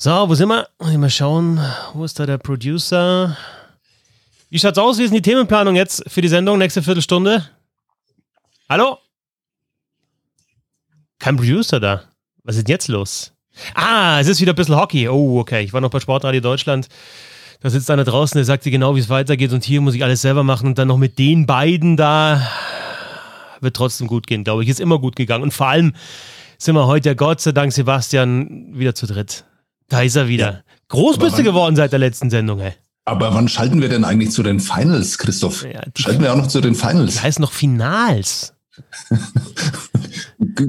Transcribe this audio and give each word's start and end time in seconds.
So, 0.00 0.28
wo 0.28 0.34
sind 0.36 0.48
wir? 0.48 0.68
Mal 0.78 1.10
schauen, 1.10 1.58
wo 1.92 2.04
ist 2.04 2.20
da 2.20 2.24
der 2.24 2.38
Producer? 2.38 3.36
Wie 4.48 4.60
schaut's 4.60 4.78
aus? 4.78 4.96
Wie 4.96 5.02
ist 5.02 5.10
denn 5.10 5.20
die 5.20 5.28
Themenplanung 5.28 5.74
jetzt 5.74 6.04
für 6.06 6.20
die 6.20 6.28
Sendung? 6.28 6.56
Nächste 6.58 6.84
Viertelstunde? 6.84 7.44
Hallo? 8.68 8.98
Kein 11.18 11.36
Producer 11.36 11.80
da. 11.80 12.04
Was 12.44 12.54
ist 12.54 12.68
denn 12.68 12.74
jetzt 12.74 12.86
los? 12.86 13.32
Ah, 13.74 14.20
es 14.20 14.28
ist 14.28 14.40
wieder 14.40 14.52
ein 14.52 14.54
bisschen 14.54 14.76
Hockey. 14.76 15.08
Oh, 15.08 15.40
okay. 15.40 15.64
Ich 15.64 15.72
war 15.72 15.80
noch 15.80 15.90
bei 15.90 15.98
Sportradio 15.98 16.40
Deutschland. 16.40 16.86
Da 17.60 17.68
sitzt 17.68 17.90
einer 17.90 18.04
draußen, 18.04 18.38
der 18.38 18.44
sagt 18.44 18.66
dir 18.66 18.70
genau, 18.70 18.94
wie 18.94 19.00
es 19.00 19.08
weitergeht 19.08 19.52
und 19.52 19.64
hier 19.64 19.80
muss 19.80 19.96
ich 19.96 20.04
alles 20.04 20.22
selber 20.22 20.44
machen 20.44 20.68
und 20.68 20.78
dann 20.78 20.86
noch 20.86 20.98
mit 20.98 21.18
den 21.18 21.44
beiden 21.44 21.96
da 21.96 22.46
wird 23.58 23.74
trotzdem 23.74 24.06
gut 24.06 24.28
gehen, 24.28 24.44
glaube 24.44 24.62
ich. 24.62 24.68
Ist 24.68 24.78
immer 24.78 25.00
gut 25.00 25.16
gegangen 25.16 25.42
und 25.42 25.52
vor 25.52 25.66
allem 25.66 25.92
sind 26.56 26.76
wir 26.76 26.86
heute 26.86 27.16
Gott 27.16 27.40
sei 27.40 27.50
Dank 27.50 27.72
Sebastian 27.72 28.78
wieder 28.78 28.94
zu 28.94 29.08
dritt. 29.08 29.44
Da 29.88 30.02
ist 30.02 30.16
er 30.16 30.28
wieder. 30.28 30.62
Groß 30.88 31.18
bist 31.18 31.38
du 31.38 31.42
geworden 31.42 31.76
seit 31.76 31.92
der 31.92 31.98
letzten 31.98 32.30
Sendung, 32.30 32.60
ey. 32.60 32.72
Aber 33.04 33.32
wann 33.34 33.48
schalten 33.48 33.80
wir 33.80 33.88
denn 33.88 34.04
eigentlich 34.04 34.30
zu 34.32 34.42
den 34.42 34.60
Finals, 34.60 35.16
Christoph? 35.16 35.64
Ja, 35.64 35.80
schalten 35.96 36.22
wir 36.22 36.32
auch 36.32 36.36
noch 36.36 36.48
zu 36.48 36.60
den 36.60 36.74
Finals. 36.74 37.14
Die 37.14 37.20
heißen 37.20 37.40
noch 37.40 37.52
Finals. 37.52 38.52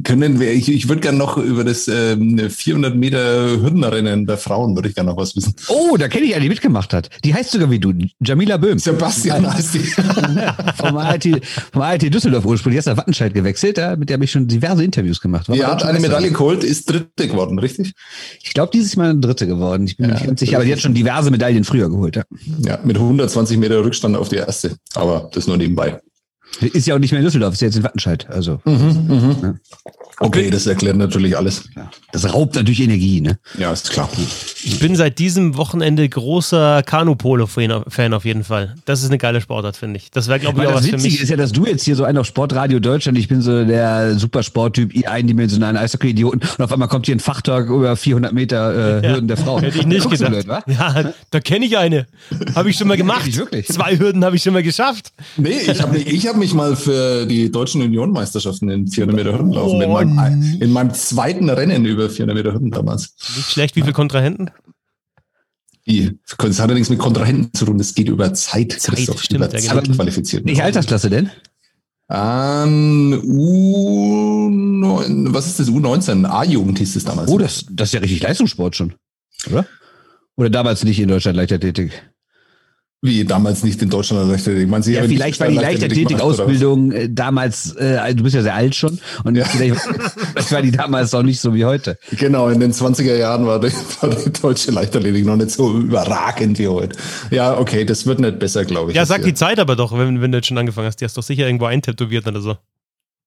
Können 0.04 0.40
wir, 0.40 0.52
ich, 0.52 0.72
ich 0.72 0.88
würde 0.88 1.02
gerne 1.02 1.18
noch 1.18 1.38
über 1.38 1.64
das 1.64 1.88
ähm, 1.88 2.50
400 2.50 2.96
Meter 2.96 3.62
Hürdenrennen 3.62 4.26
bei 4.26 4.36
Frauen, 4.38 4.76
würde 4.76 4.90
ich 4.90 4.96
gerne 4.96 5.12
noch 5.12 5.18
was 5.18 5.36
wissen. 5.36 5.54
Oh, 5.68 5.96
da 5.98 6.08
kenne 6.08 6.26
ich 6.26 6.34
eine, 6.34 6.44
die 6.44 6.50
mitgemacht 6.50 6.94
hat. 6.94 7.10
Die 7.24 7.34
heißt 7.34 7.52
sogar 7.52 7.70
wie 7.70 7.80
du, 7.80 7.94
Jamila 8.20 8.58
Böhm. 8.58 8.80
Sebastian 8.80 9.52
heißt 9.52 9.76
die. 9.76 9.80
vom, 10.78 10.98
ART, 10.98 11.28
vom 11.72 11.82
ART 11.82 12.02
Düsseldorf 12.02 12.46
ursprünglich. 12.46 12.78
Die 12.78 12.80
ist 12.80 12.86
nach 12.88 12.98
Wattenscheid 12.98 13.34
gewechselt, 13.34 13.78
ja, 13.78 13.96
mit 13.96 14.10
der 14.10 14.16
habe 14.16 14.26
ich 14.26 14.32
schon 14.32 14.48
diverse 14.48 14.84
Interviews 14.84 15.22
gemacht. 15.22 15.50
War 15.50 15.56
die 15.56 15.66
hat 15.66 15.84
eine 15.84 16.00
Medaille 16.00 16.32
geholt, 16.32 16.64
ist 16.64 16.90
dritte 16.90 17.28
geworden, 17.28 17.60
richtig? 17.60 17.94
Ich 18.42 18.54
glaube, 18.54 18.72
dieses 18.74 18.96
Mal 18.96 19.12
eine 19.12 19.20
dritte 19.20 19.48
geworden. 19.48 19.86
Ich 19.86 19.98
bin 19.98 20.10
ja, 20.10 20.20
nicht 20.20 20.40
sicher, 20.40 20.58
aber 20.58 20.66
die 20.66 20.74
hat 20.74 20.80
schon 20.80 20.94
diverse 20.94 21.32
Medaillen 21.32 21.64
früher 21.64 21.90
geholt. 21.90 22.16
Ja, 22.16 22.24
ja 22.66 22.80
mit 22.84 22.98
120 22.98 23.58
Meter 23.58 23.84
Rückstand 23.84 24.16
auf 24.16 24.30
die 24.30 24.38
erste. 24.38 24.76
Aber 24.96 25.30
das 25.34 25.48
nur 25.48 25.58
nebenbei. 25.58 26.00
Ist 26.62 26.88
ja 26.88 26.96
auch 26.96 27.00
nicht 27.00 27.12
mehr 27.12 27.20
in 27.20 27.26
Düsseldorf, 27.26 27.54
ist 27.54 27.62
ja 27.62 27.68
jetzt 27.68 27.78
in 27.78 27.84
Wattenscheid. 27.84 28.28
Also. 28.30 28.60
Mhm, 28.66 29.06
mh. 29.08 29.36
ja. 29.42 29.56
Okay, 30.22 30.50
das 30.50 30.68
erklärt 30.68 30.98
natürlich 30.98 31.38
alles. 31.38 31.70
Ja. 31.78 31.90
Das 32.12 32.34
raubt 32.34 32.56
natürlich 32.56 32.82
Energie, 32.82 33.22
ne? 33.22 33.40
Ja, 33.58 33.72
ist 33.72 33.90
klar. 33.90 34.10
Ich 34.64 34.80
bin 34.80 34.98
seit 34.98 35.18
diesem 35.18 35.56
Wochenende 35.56 36.08
großer 36.08 36.84
Kanu-Polo-Fan 36.84 38.14
auf 38.14 38.26
jeden 38.26 38.44
Fall. 38.44 38.76
Das 38.84 39.02
ist 39.02 39.08
eine 39.08 39.18
geile 39.18 39.40
Sportart, 39.40 39.78
finde 39.78 39.98
ich. 39.98 40.12
Das 40.12 40.28
wäre, 40.28 40.40
glaube 40.40 40.62
ich, 40.62 40.68
auch 40.68 40.74
was 40.74 40.88
für 40.88 40.98
mich. 40.98 41.14
Das 41.14 41.24
ist 41.24 41.30
ja, 41.30 41.38
dass 41.38 41.54
du 41.54 41.66
jetzt 41.66 41.84
hier 41.84 41.96
so 41.96 42.04
einen 42.04 42.18
auf 42.18 42.26
Sportradio 42.26 42.80
Deutschland, 42.80 43.18
ich 43.18 43.30
bin 43.30 43.42
so 43.42 43.64
der 43.64 44.16
Supersporttyp, 44.16 45.08
eindimensionalen 45.08 45.78
Eishockey-Idioten 45.78 46.42
und 46.58 46.62
auf 46.62 46.74
einmal 46.74 46.90
kommt 46.90 47.06
hier 47.06 47.16
ein 47.16 47.22
Fachtalk 47.22 47.70
über 47.70 47.96
400 47.96 48.34
Meter 48.34 49.02
äh, 49.02 49.08
Hürden 49.08 49.30
der 49.30 49.38
Frau. 49.38 49.62
Hätte 49.62 49.78
ich 49.80 49.86
nicht 49.86 50.10
gedacht. 50.10 50.32
Blöd, 50.32 50.48
ja, 50.68 51.14
da 51.32 51.40
kenne 51.40 51.66
ich 51.66 51.78
eine. 51.78 52.08
Habe 52.56 52.70
ich 52.70 52.78
schon 52.78 52.90
mal 52.90 52.98
gemacht. 52.98 53.28
Ja, 53.28 53.38
wirklich? 53.38 53.68
Zwei 53.68 53.98
Hürden 53.98 54.26
habe 54.26 54.36
ich 54.36 54.44
schon 54.44 54.54
mal 54.54 54.64
geschafft. 54.64 55.14
Nee, 55.38 55.60
ich 55.66 55.82
habe 55.82 55.98
ich 55.98 56.28
hab 56.28 56.36
mich 56.40 56.54
mal 56.54 56.76
für 56.76 57.26
die 57.26 57.52
deutschen 57.52 57.82
Unionmeisterschaften 57.82 58.70
in 58.70 58.88
400 58.88 59.16
Meter 59.16 59.34
Hürden 59.34 59.52
laufen 59.52 59.78
oh, 59.78 60.00
in, 60.00 60.14
meinem, 60.14 60.62
in 60.62 60.72
meinem 60.72 60.94
zweiten 60.94 61.50
Rennen 61.50 61.86
über 61.86 62.10
400 62.10 62.36
Meter 62.36 62.54
Hürden 62.54 62.72
damals. 62.72 63.16
Nicht 63.36 63.52
schlecht, 63.52 63.76
wie 63.76 63.82
viele 63.82 63.94
Kontrahenten? 63.94 64.52
Wie? 65.86 66.20
Das 66.38 66.60
hat 66.60 66.70
ja 66.70 66.76
nichts 66.76 66.90
mit 66.90 67.00
Kontrahenten 67.00 67.54
zu 67.54 67.66
tun, 67.66 67.78
das 67.78 67.96
geht 67.96 68.10
über 68.10 68.34
Zeit, 68.34 68.74
Zeit 68.74 68.96
Christoph, 68.96 69.22
stimmt, 69.22 69.42
über 69.42 69.50
Zeit 69.50 69.84
genau. 69.84 69.96
qualifiziert. 69.96 70.46
Welche 70.46 70.64
Altersklasse 70.64 71.10
denn? 71.10 71.32
Ähm, 72.12 73.22
U9, 73.24 75.34
was 75.34 75.48
ist 75.48 75.60
das? 75.60 75.70
U19? 75.70 76.26
A-Jugend 76.26 76.80
hieß 76.80 76.96
es 76.96 77.06
damals. 77.06 77.30
Oh, 77.30 77.38
das, 77.38 77.66
das 77.70 77.90
ist 77.90 77.94
ja 77.94 78.00
richtig 78.00 78.24
Leistungssport 78.24 78.76
schon, 78.76 78.96
oder? 79.50 79.68
Oder 80.36 80.50
damals 80.50 80.84
nicht 80.84 81.00
in 81.00 81.08
Deutschland 81.08 81.38
Leichtathletik? 81.38 81.92
Wie 83.02 83.24
damals 83.24 83.64
nicht 83.64 83.82
in 83.82 83.90
Deutschland 83.90 84.30
Leichtathletik. 84.30 84.68
Man 84.68 84.82
ja, 84.84 85.04
vielleicht 85.04 85.40
war 85.40 85.48
die 85.48 85.56
Leichtathletik-Ausbildung 85.56 86.92
äh, 86.92 87.10
damals, 87.10 87.74
äh, 87.76 88.14
du 88.14 88.24
bist 88.24 88.36
ja 88.36 88.42
sehr 88.42 88.56
alt 88.56 88.76
schon, 88.76 89.00
und 89.24 89.36
ja. 89.36 89.46
vielleicht, 89.46 89.80
vielleicht, 90.34 90.52
war 90.52 90.62
die 90.62 90.72
damals 90.72 91.14
auch 91.14 91.24
nicht 91.24 91.40
so 91.40 91.54
wie 91.54 91.64
heute. 91.64 91.98
Genau, 92.12 92.50
in 92.50 92.60
den 92.60 92.74
20er 92.74 93.16
Jahren 93.16 93.46
war 93.46 93.62
die, 93.62 93.72
war 94.02 94.10
die 94.10 94.32
deutsche 94.32 94.72
Leichtathletik 94.72 95.26
noch 95.26 95.38
nicht 95.38 95.52
so 95.52 95.78
überragend 95.78 96.60
wie 96.60 96.68
heute. 96.68 96.98
Ja, 97.32 97.58
okay, 97.58 97.86
das 97.86 98.06
wird 98.06 98.20
nicht 98.20 98.38
besser, 98.38 98.66
glaube 98.66 98.92
ich. 98.92 98.98
Ja, 98.98 99.06
sag 99.06 99.24
die 99.24 99.34
Zeit 99.34 99.60
aber 99.60 99.78
doch, 99.78 99.98
wenn, 99.98 100.22
wenn 100.22 100.34
du 100.34 100.40
jetzt 100.40 100.48
schon 100.48 100.58
angefangen 100.58 100.88
hast. 100.88 101.00
Die 101.00 101.06
hast 101.06 101.16
doch 101.16 101.24
sicher 101.24 101.46
irgendwo 101.46 101.66
eintätowiert 101.66 102.28
oder 102.28 102.42
so. 102.42 102.58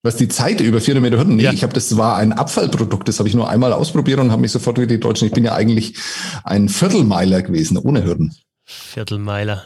Was 0.02 0.16
die 0.16 0.28
Zeit 0.28 0.60
über 0.60 0.80
400 0.80 1.02
Meter 1.02 1.18
Hürden? 1.18 1.36
Nee, 1.36 1.44
ja. 1.44 1.52
ich 1.52 1.62
habe 1.62 1.72
das 1.72 1.96
war 1.96 2.16
ein 2.16 2.32
Abfallprodukt, 2.32 3.06
das 3.08 3.20
habe 3.20 3.28
ich 3.28 3.36
nur 3.36 3.48
einmal 3.48 3.72
ausprobiert 3.72 4.18
und 4.18 4.32
habe 4.32 4.42
mich 4.42 4.50
sofort 4.50 4.78
wie 4.78 4.86
die 4.86 4.98
Deutschen. 4.98 5.28
Ich 5.28 5.32
bin 5.32 5.44
ja 5.44 5.54
eigentlich 5.54 5.94
ein 6.42 6.68
Viertelmeiler 6.68 7.40
gewesen, 7.40 7.78
ohne 7.78 8.04
Hürden. 8.04 8.34
Viertelmeiler. 8.64 9.64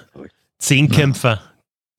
Zehnkämpfer. 0.58 1.40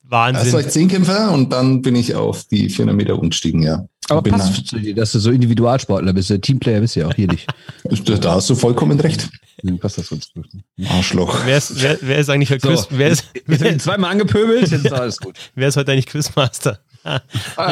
Wahnsinn. 0.04 0.44
Erst 0.44 0.54
war 0.54 0.62
ich 0.62 0.70
Zehnkämpfer 0.70 1.32
und 1.32 1.52
dann 1.52 1.82
bin 1.82 1.96
ich 1.96 2.16
auf 2.16 2.46
die 2.46 2.70
400 2.70 2.96
Meter 2.96 3.20
umgestiegen, 3.20 3.62
ja. 3.62 3.88
Aber 4.10 4.22
bin 4.22 4.34
passt 4.34 4.68
zu 4.68 4.80
dir, 4.80 4.96
dass 4.96 5.12
du 5.12 5.20
so 5.20 5.32
Individualsportler 5.32 6.14
bist. 6.14 6.34
Teamplayer 6.42 6.80
bist 6.80 6.96
du 6.96 7.02
ja 7.02 7.08
auch 7.08 7.14
hier 7.14 7.28
nicht. 7.28 7.46
da 7.84 8.36
hast 8.36 8.50
du 8.50 8.56
vollkommen 8.56 9.00
recht. 9.00 9.30
Dann 9.64 9.80
passt 9.80 9.98
das 9.98 10.10
ganz 10.10 10.32
gut. 10.34 10.48
Arschloch. 10.88 11.42
Wer 11.46 11.58
ist, 11.58 11.82
wer, 11.82 11.98
wer 12.02 12.20
ist 12.20 12.30
eigentlich 12.30 12.48
für 12.48 12.58
Quiz? 12.58 12.82
So, 12.82 12.88
wer 12.92 13.10
ist, 13.10 13.26
jetzt 13.34 13.62
wer, 13.62 13.78
zweimal 13.80 14.12
angepöbelt, 14.12 14.70
jetzt 14.70 14.86
ist 14.86 14.94
alles 14.94 15.18
gut. 15.20 15.36
wer 15.56 15.68
ist 15.68 15.76
heute 15.76 15.92
eigentlich 15.92 16.06
Quizmaster? 16.06 16.80
ah, 17.04 17.20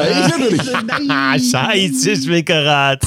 ich 0.03 0.37
natürlich. 0.37 0.61
Scheiße, 1.51 2.15
Schwickerat. 2.17 3.01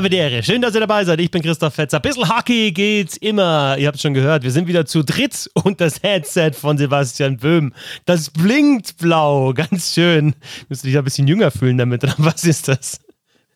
Belvedere. 0.00 0.42
Schön, 0.42 0.62
dass 0.62 0.72
ihr 0.72 0.80
dabei 0.80 1.04
seid. 1.04 1.20
Ich 1.20 1.30
bin 1.30 1.42
Christoph 1.42 1.74
Fetzer. 1.74 2.00
Bissl 2.00 2.26
Hockey 2.26 2.72
geht's 2.72 3.18
immer. 3.18 3.76
Ihr 3.78 3.86
habt 3.86 4.00
schon 4.00 4.14
gehört. 4.14 4.42
Wir 4.44 4.50
sind 4.50 4.66
wieder 4.66 4.86
zu 4.86 5.02
dritt 5.02 5.50
und 5.52 5.78
das 5.82 6.02
Headset 6.02 6.52
von 6.52 6.78
Sebastian 6.78 7.36
Böhm. 7.36 7.74
Das 8.06 8.30
blinkt 8.30 8.96
blau. 8.96 9.52
Ganz 9.52 9.92
schön. 9.92 10.34
Müsst 10.70 10.84
ihr 10.84 10.88
dich 10.88 10.96
ein 10.96 11.04
bisschen 11.04 11.28
jünger 11.28 11.50
fühlen 11.50 11.76
damit. 11.76 12.02
Was 12.16 12.44
ist 12.44 12.68
das? 12.68 12.98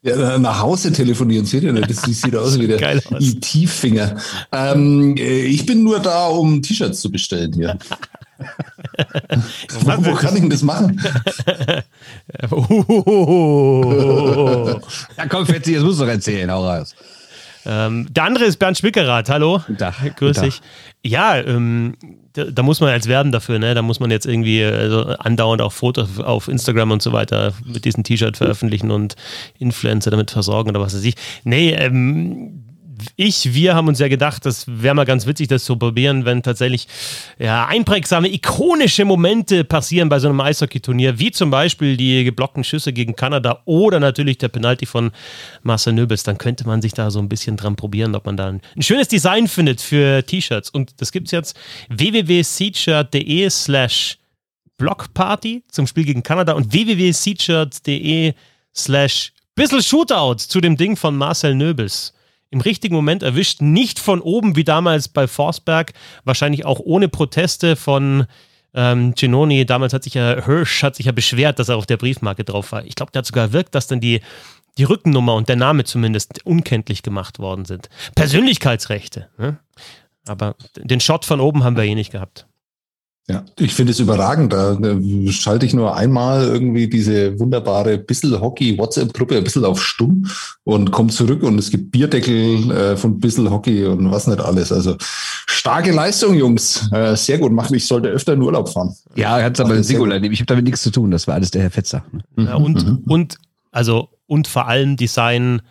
Ja, 0.03 0.39
nach 0.39 0.61
Hause 0.61 0.93
telefonieren, 0.93 1.47
seht 1.47 1.63
ihr 1.63 1.73
nicht? 1.73 1.89
Das 1.89 2.03
sieht 2.03 2.37
aus 2.37 2.61
wie 2.61 2.67
der 2.67 3.01
IT-Finger. 3.19 4.17
Ähm, 4.53 5.17
äh, 5.17 5.47
ich 5.47 5.65
bin 5.65 5.83
nur 5.83 5.99
da, 5.99 6.27
um 6.27 6.61
T-Shirts 6.61 7.01
zu 7.01 7.11
bestellen 7.11 7.55
hier. 7.55 7.79
Wo, 9.81 10.05
wo 10.05 10.15
kann 10.15 10.35
ich 10.35 10.41
denn 10.41 10.51
das 10.51 10.63
machen? 10.63 11.01
ja, 15.17 15.27
komm, 15.29 15.47
Fetzi, 15.47 15.73
jetzt 15.73 15.83
musst 15.83 16.01
du 16.01 16.05
doch 16.05 16.11
erzählen, 16.11 16.51
hau 16.51 16.67
raus. 16.67 16.95
Ähm, 17.67 18.07
der 18.11 18.25
andere 18.25 18.45
ist 18.45 18.59
Bernd 18.59 18.77
Schwickerath. 18.77 19.31
Hallo. 19.31 19.63
Tag, 19.79 20.17
Grüß 20.17 20.41
dich. 20.41 20.61
Ja, 21.03 21.37
ähm, 21.37 21.95
da, 22.35 22.45
da, 22.45 22.63
muss 22.63 22.81
man 22.81 22.91
als 22.91 23.09
werben 23.09 23.33
dafür, 23.33 23.59
ne? 23.59 23.75
Da 23.75 23.83
muss 23.83 24.01
man 24.01 24.11
jetzt 24.11 24.27
irgendwie 24.27 24.63
also 24.65 25.05
andauernd 25.05 25.63
auch 25.63 25.73
Fotos 25.73 26.21
auf 26.21 26.49
Instagram 26.49 26.91
und 26.91 27.03
so 27.03 27.13
weiter 27.13 27.53
mit 27.65 27.85
diesem 27.85 28.05
T-Shirt 28.05 28.37
veröffentlichen 28.37 28.91
und 28.91 29.17
Influencer 29.59 30.11
damit 30.11 30.31
versorgen 30.31 30.71
oder 30.71 30.81
was 30.81 30.95
weiß 30.95 31.05
ich. 31.05 31.15
Nee, 31.45 31.73
ähm, 31.73 32.65
ich, 33.17 33.55
wir 33.55 33.75
haben 33.75 33.89
uns 33.89 33.99
ja 33.99 34.09
gedacht, 34.09 34.47
das 34.47 34.65
wäre 34.67 34.95
mal 34.95 35.05
ganz 35.05 35.27
witzig, 35.27 35.49
das 35.49 35.65
zu 35.65 35.77
probieren, 35.77 36.25
wenn 36.25 36.43
tatsächlich 36.43 36.89
ja, 37.39 37.67
einprägsame, 37.67 38.33
ikonische 38.33 39.05
Momente 39.05 39.65
passieren 39.65 40.09
bei 40.09 40.19
so 40.19 40.29
einem 40.29 40.41
Eishockey-Turnier, 40.41 41.19
wie 41.19 41.31
zum 41.31 41.51
Beispiel 41.51 41.97
die 41.97 42.25
geblockten 42.25 42.65
Schüsse 42.65 42.93
gegen 42.93 43.17
Kanada 43.17 43.63
oder 43.65 44.01
natürlich 44.01 44.39
der 44.39 44.49
Penalty 44.49 44.87
von 44.87 45.13
Marcel 45.63 45.93
Nöbels. 45.93 46.23
Dann 46.23 46.39
könnte 46.39 46.67
man 46.67 46.83
sich 46.83 46.93
da 46.93 47.11
so 47.11 47.19
ein 47.19 47.29
bisschen 47.29 47.57
dran 47.57 47.77
probieren, 47.77 48.15
ob 48.15 48.27
man 48.27 48.37
da 48.37 48.49
ein, 48.49 48.61
ein 48.77 48.83
schönes 48.83 49.09
Design 49.09 49.49
findet 49.49 49.81
für 49.81 50.25
T-Shirts. 50.25 50.71
Und 50.71 51.01
das 51.01 51.13
gibt 51.13 51.29
es 51.29 51.33
jetzt 51.33 51.57
www.seatshirt.de 51.89 53.51
slash 53.51 54.19
Blockparty 54.77 55.65
zum 55.69 55.87
Spiel 55.87 56.05
gegen 56.05 56.23
Kanada 56.23 56.53
und 56.53 56.73
www.seatshirt.de 56.73 58.35
slash 58.75 59.33
Bissel 59.55 59.83
Shootout 59.83 60.39
zu 60.39 60.61
dem 60.61 60.77
Ding 60.77 60.97
von 60.97 61.17
Marcel 61.17 61.55
Nöbels 61.55 62.13
im 62.55 62.61
richtigen 62.61 62.95
Moment 62.95 63.23
erwischt, 63.23 63.61
nicht 63.61 63.99
von 63.99 64.21
oben 64.21 64.55
wie 64.57 64.65
damals 64.65 65.09
bei 65.09 65.27
Forsberg, 65.27 65.93
wahrscheinlich 66.25 66.65
auch 66.65 66.79
ohne 66.79 67.09
Proteste 67.09 67.75
von 67.75 68.27
ähm, 68.75 69.15
Genoni. 69.15 69.67
Damals 69.67 69.93
hat 69.93 70.05
sich 70.05 70.15
ja 70.15 70.45
Hirsch 70.45 70.85
hat 70.85 70.95
sich 70.95 71.07
ja 71.07 71.13
beschwert, 71.13 71.59
dass 71.59 71.69
er 71.69 71.77
auf 71.77 71.87
der 71.87 71.97
Briefmarke 71.97 72.45
drauf 72.45 72.71
war. 72.73 72.85
Ich 72.85 72.95
glaube, 72.95 73.13
der 73.13 73.21
hat 73.21 73.27
sogar 73.27 73.53
wirkt, 73.53 73.75
dass 73.75 73.89
dann 73.89 74.01
die 74.01 74.21
die 74.79 74.85
Rückennummer 74.85 75.35
und 75.35 75.49
der 75.49 75.57
Name 75.57 75.85
zumindest 75.85 76.45
unkenntlich 76.45 77.03
gemacht 77.03 77.39
worden 77.39 77.65
sind. 77.65 77.89
Persönlichkeitsrechte. 78.15 79.29
Ne? 79.39 79.59
Aber 80.27 80.57
den 80.77 81.01
Shot 81.01 81.25
von 81.25 81.41
oben 81.41 81.63
haben 81.63 81.77
wir 81.77 81.85
eh 81.85 81.95
nicht 81.95 82.11
gehabt. 82.11 82.47
Ja, 83.27 83.43
ich 83.59 83.73
finde 83.73 83.93
es 83.93 84.01
überragend. 84.01 84.53
Da 84.53 84.77
schalte 85.31 85.65
ich 85.65 85.73
nur 85.73 85.97
einmal 85.97 86.45
irgendwie 86.47 86.89
diese 86.89 87.39
wunderbare 87.41 87.97
Bissel 87.97 88.39
Hockey 88.39 88.77
WhatsApp-Gruppe 88.77 89.39
ein 89.39 89.45
bisschen 89.45 89.65
auf 89.65 89.83
stumm 89.83 90.27
und 90.65 90.91
komme 90.91 91.09
zurück 91.09 91.43
und 91.43 91.59
es 91.59 91.71
gibt 91.71 91.91
Bierdeckel 91.91 92.71
äh, 92.71 92.97
von 92.99 93.19
Bissel 93.19 93.51
Hockey 93.51 93.87
und 93.87 94.11
was 94.11 94.27
nicht 94.27 94.41
alles. 94.41 94.71
Also 94.71 94.97
starke 95.47 95.91
Leistung, 95.93 96.35
Jungs. 96.35 96.91
Äh, 96.93 97.17
sehr 97.17 97.39
gut 97.39 97.53
machen. 97.53 97.75
Ich 97.75 97.87
sollte 97.87 98.09
öfter 98.09 98.35
in 98.35 98.43
Urlaub 98.43 98.69
fahren. 98.69 98.95
Ja, 99.15 99.39
er 99.39 99.47
hat 99.47 99.59
aber 99.59 99.83
Singular 99.83 100.21
nehmen. 100.21 100.35
Ich 100.35 100.41
habe 100.41 100.47
damit 100.47 100.65
nichts 100.65 100.83
zu 100.83 100.91
tun. 100.91 101.11
Das 101.11 101.27
war 101.27 101.35
alles 101.35 101.51
der 101.51 101.63
Herr 101.63 101.71
Fetzer. 101.71 102.05
Ja, 102.37 102.57
und, 102.57 102.87
mhm. 102.87 103.05
und, 103.07 103.39
also, 103.71 104.11
und 104.27 104.49
vor 104.49 104.69
allem 104.69 104.99
Design 104.99 105.63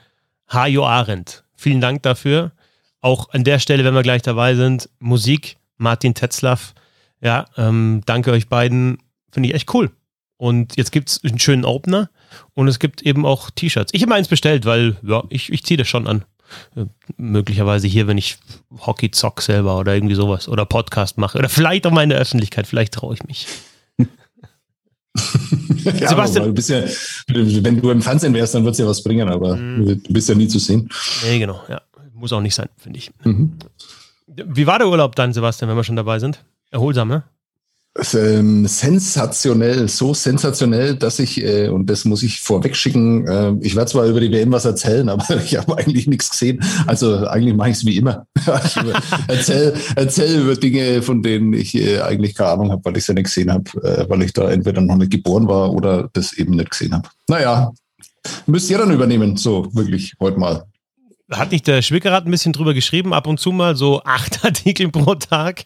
Hajo 0.50 0.88
Arendt. 0.88 1.44
Vielen 1.56 1.82
Dank 1.82 2.02
dafür. 2.02 2.52
Auch 3.00 3.30
an 3.30 3.44
der 3.44 3.60
Stelle, 3.60 3.84
wenn 3.84 3.94
wir 3.94 4.02
gleich 4.02 4.24
dabei 4.24 4.56
sind, 4.56 4.90
Musik, 5.00 5.58
Martin 5.78 6.16
Tetzlaff 6.16 6.74
ja, 7.24 7.46
ähm, 7.58 8.02
danke 8.06 8.32
euch 8.32 8.50
beiden. 8.50 8.98
Finde 9.32 9.50
ich 9.50 9.56
echt 9.56 9.74
cool. 9.74 9.92
Und 10.38 10.76
jetzt 10.76 10.92
gibt 10.92 11.10
es 11.10 11.24
einen 11.24 11.40
schönen 11.40 11.64
Opener 11.64 12.10
und 12.54 12.68
es 12.68 12.80
gibt 12.80 13.02
eben 13.02 13.26
auch 13.26 13.50
T-Shirts. 13.50 13.94
Ich 13.94 14.02
habe 14.02 14.14
eins 14.14 14.28
bestellt, 14.28 14.66
weil 14.66 14.98
ja, 15.02 15.24
ich, 15.30 15.52
ich 15.52 15.64
ziehe 15.64 15.78
das 15.78 15.88
schon 15.88 16.08
an. 16.08 16.26
Äh, 16.76 16.86
möglicherweise 17.18 17.88
hier, 17.88 18.08
wenn 18.08 18.18
ich 18.18 18.38
Hockey 18.86 19.10
zock 19.10 19.42
selber 19.42 19.78
oder 19.78 19.96
irgendwie 19.96 20.16
sowas 20.16 20.48
oder 20.48 20.66
Podcast 20.66 21.18
mache 21.18 21.38
oder 21.38 21.50
vielleicht 21.50 21.88
auch 21.88 21.92
mal 21.92 22.04
in 22.04 22.10
der 22.10 22.20
Öffentlichkeit, 22.20 22.68
vielleicht 22.68 22.94
traue 22.94 23.14
ich 23.14 23.24
mich. 23.24 23.48
ja, 23.98 26.10
Sebastian, 26.10 26.48
du 26.48 26.54
bist 26.54 26.70
ja, 26.70 26.84
wenn 27.28 27.82
du 27.82 27.90
im 27.90 28.02
Fernsehen 28.02 28.34
wärst, 28.34 28.56
dann 28.56 28.66
wird 28.66 28.74
es 28.74 28.80
ja 28.80 28.88
was 28.88 29.02
bringen, 29.02 29.30
aber 29.30 29.56
mhm. 29.56 30.04
du 30.04 30.14
bist 30.14 30.28
ja 30.28 30.36
nie 30.36 30.48
zu 30.48 30.60
sehen. 30.60 30.90
Nee, 31.24 31.40
genau, 31.40 31.62
ja. 31.70 31.82
Muss 32.14 32.34
auch 32.34 32.42
nicht 32.42 32.56
sein, 32.56 32.70
finde 32.78 33.00
ich. 33.00 33.12
Mhm. 33.24 33.54
Wie 34.28 34.68
war 34.68 34.80
der 34.80 34.88
Urlaub 34.88 35.16
dann, 35.16 35.34
Sebastian, 35.34 35.70
wenn 35.70 35.78
wir 35.78 35.84
schon 35.84 35.96
dabei 35.96 36.20
sind? 36.20 36.44
Erholsam, 36.74 37.08
ne? 37.08 37.24
Ähm, 38.16 38.66
sensationell, 38.66 39.88
so 39.88 40.16
sensationell, 40.16 40.96
dass 40.96 41.20
ich, 41.20 41.44
äh, 41.44 41.70
und 41.70 41.88
das 41.88 42.06
muss 42.06 42.24
ich 42.24 42.42
vorweg 42.42 42.76
schicken, 42.76 43.28
äh, 43.28 43.54
ich 43.62 43.76
werde 43.76 43.92
zwar 43.92 44.08
über 44.08 44.20
die 44.20 44.32
WM 44.32 44.52
was 44.52 44.66
erzählen, 44.66 45.08
aber 45.10 45.38
ich 45.38 45.56
habe 45.56 45.78
eigentlich 45.78 46.08
nichts 46.08 46.32
gesehen. 46.32 46.64
Also 46.88 47.28
eigentlich 47.28 47.54
mache 47.56 47.70
ich 47.70 47.78
es 47.78 47.86
wie 47.86 47.98
immer. 47.98 48.26
erzähl, 49.28 49.76
erzähl 49.96 50.42
über 50.42 50.56
Dinge, 50.56 51.04
von 51.04 51.22
denen 51.22 51.54
ich 51.54 51.76
äh, 51.76 52.02
eigentlich 52.02 52.34
keine 52.34 52.50
Ahnung 52.50 52.72
habe, 52.72 52.84
weil 52.86 52.98
ich 52.98 53.06
sie 53.06 53.14
nicht 53.14 53.26
gesehen 53.26 53.52
habe, 53.52 53.70
äh, 53.84 54.10
weil 54.10 54.24
ich 54.24 54.34
da 54.34 54.50
entweder 54.50 54.82
noch 54.82 54.98
nicht 54.98 55.12
geboren 55.12 55.48
war 55.48 55.72
oder 55.72 56.10
das 56.14 56.34
eben 56.34 56.56
nicht 56.56 56.72
gesehen 56.72 56.96
habe. 56.96 57.08
Naja, 57.28 57.72
müsst 58.48 58.72
ihr 58.72 58.80
dann 58.80 58.90
übernehmen, 58.90 59.38
so 59.38 59.70
wirklich 59.76 60.16
heute 60.20 60.40
mal. 60.40 60.64
Hat 61.32 61.52
nicht 61.52 61.68
der 61.68 61.84
Schwickerath 61.84 62.26
ein 62.26 62.32
bisschen 62.32 62.54
drüber 62.54 62.74
geschrieben, 62.74 63.14
ab 63.14 63.28
und 63.28 63.40
zu 63.40 63.52
mal 63.52 63.76
so 63.76 64.02
acht 64.04 64.44
Artikel 64.44 64.90
pro 64.90 65.14
Tag? 65.14 65.66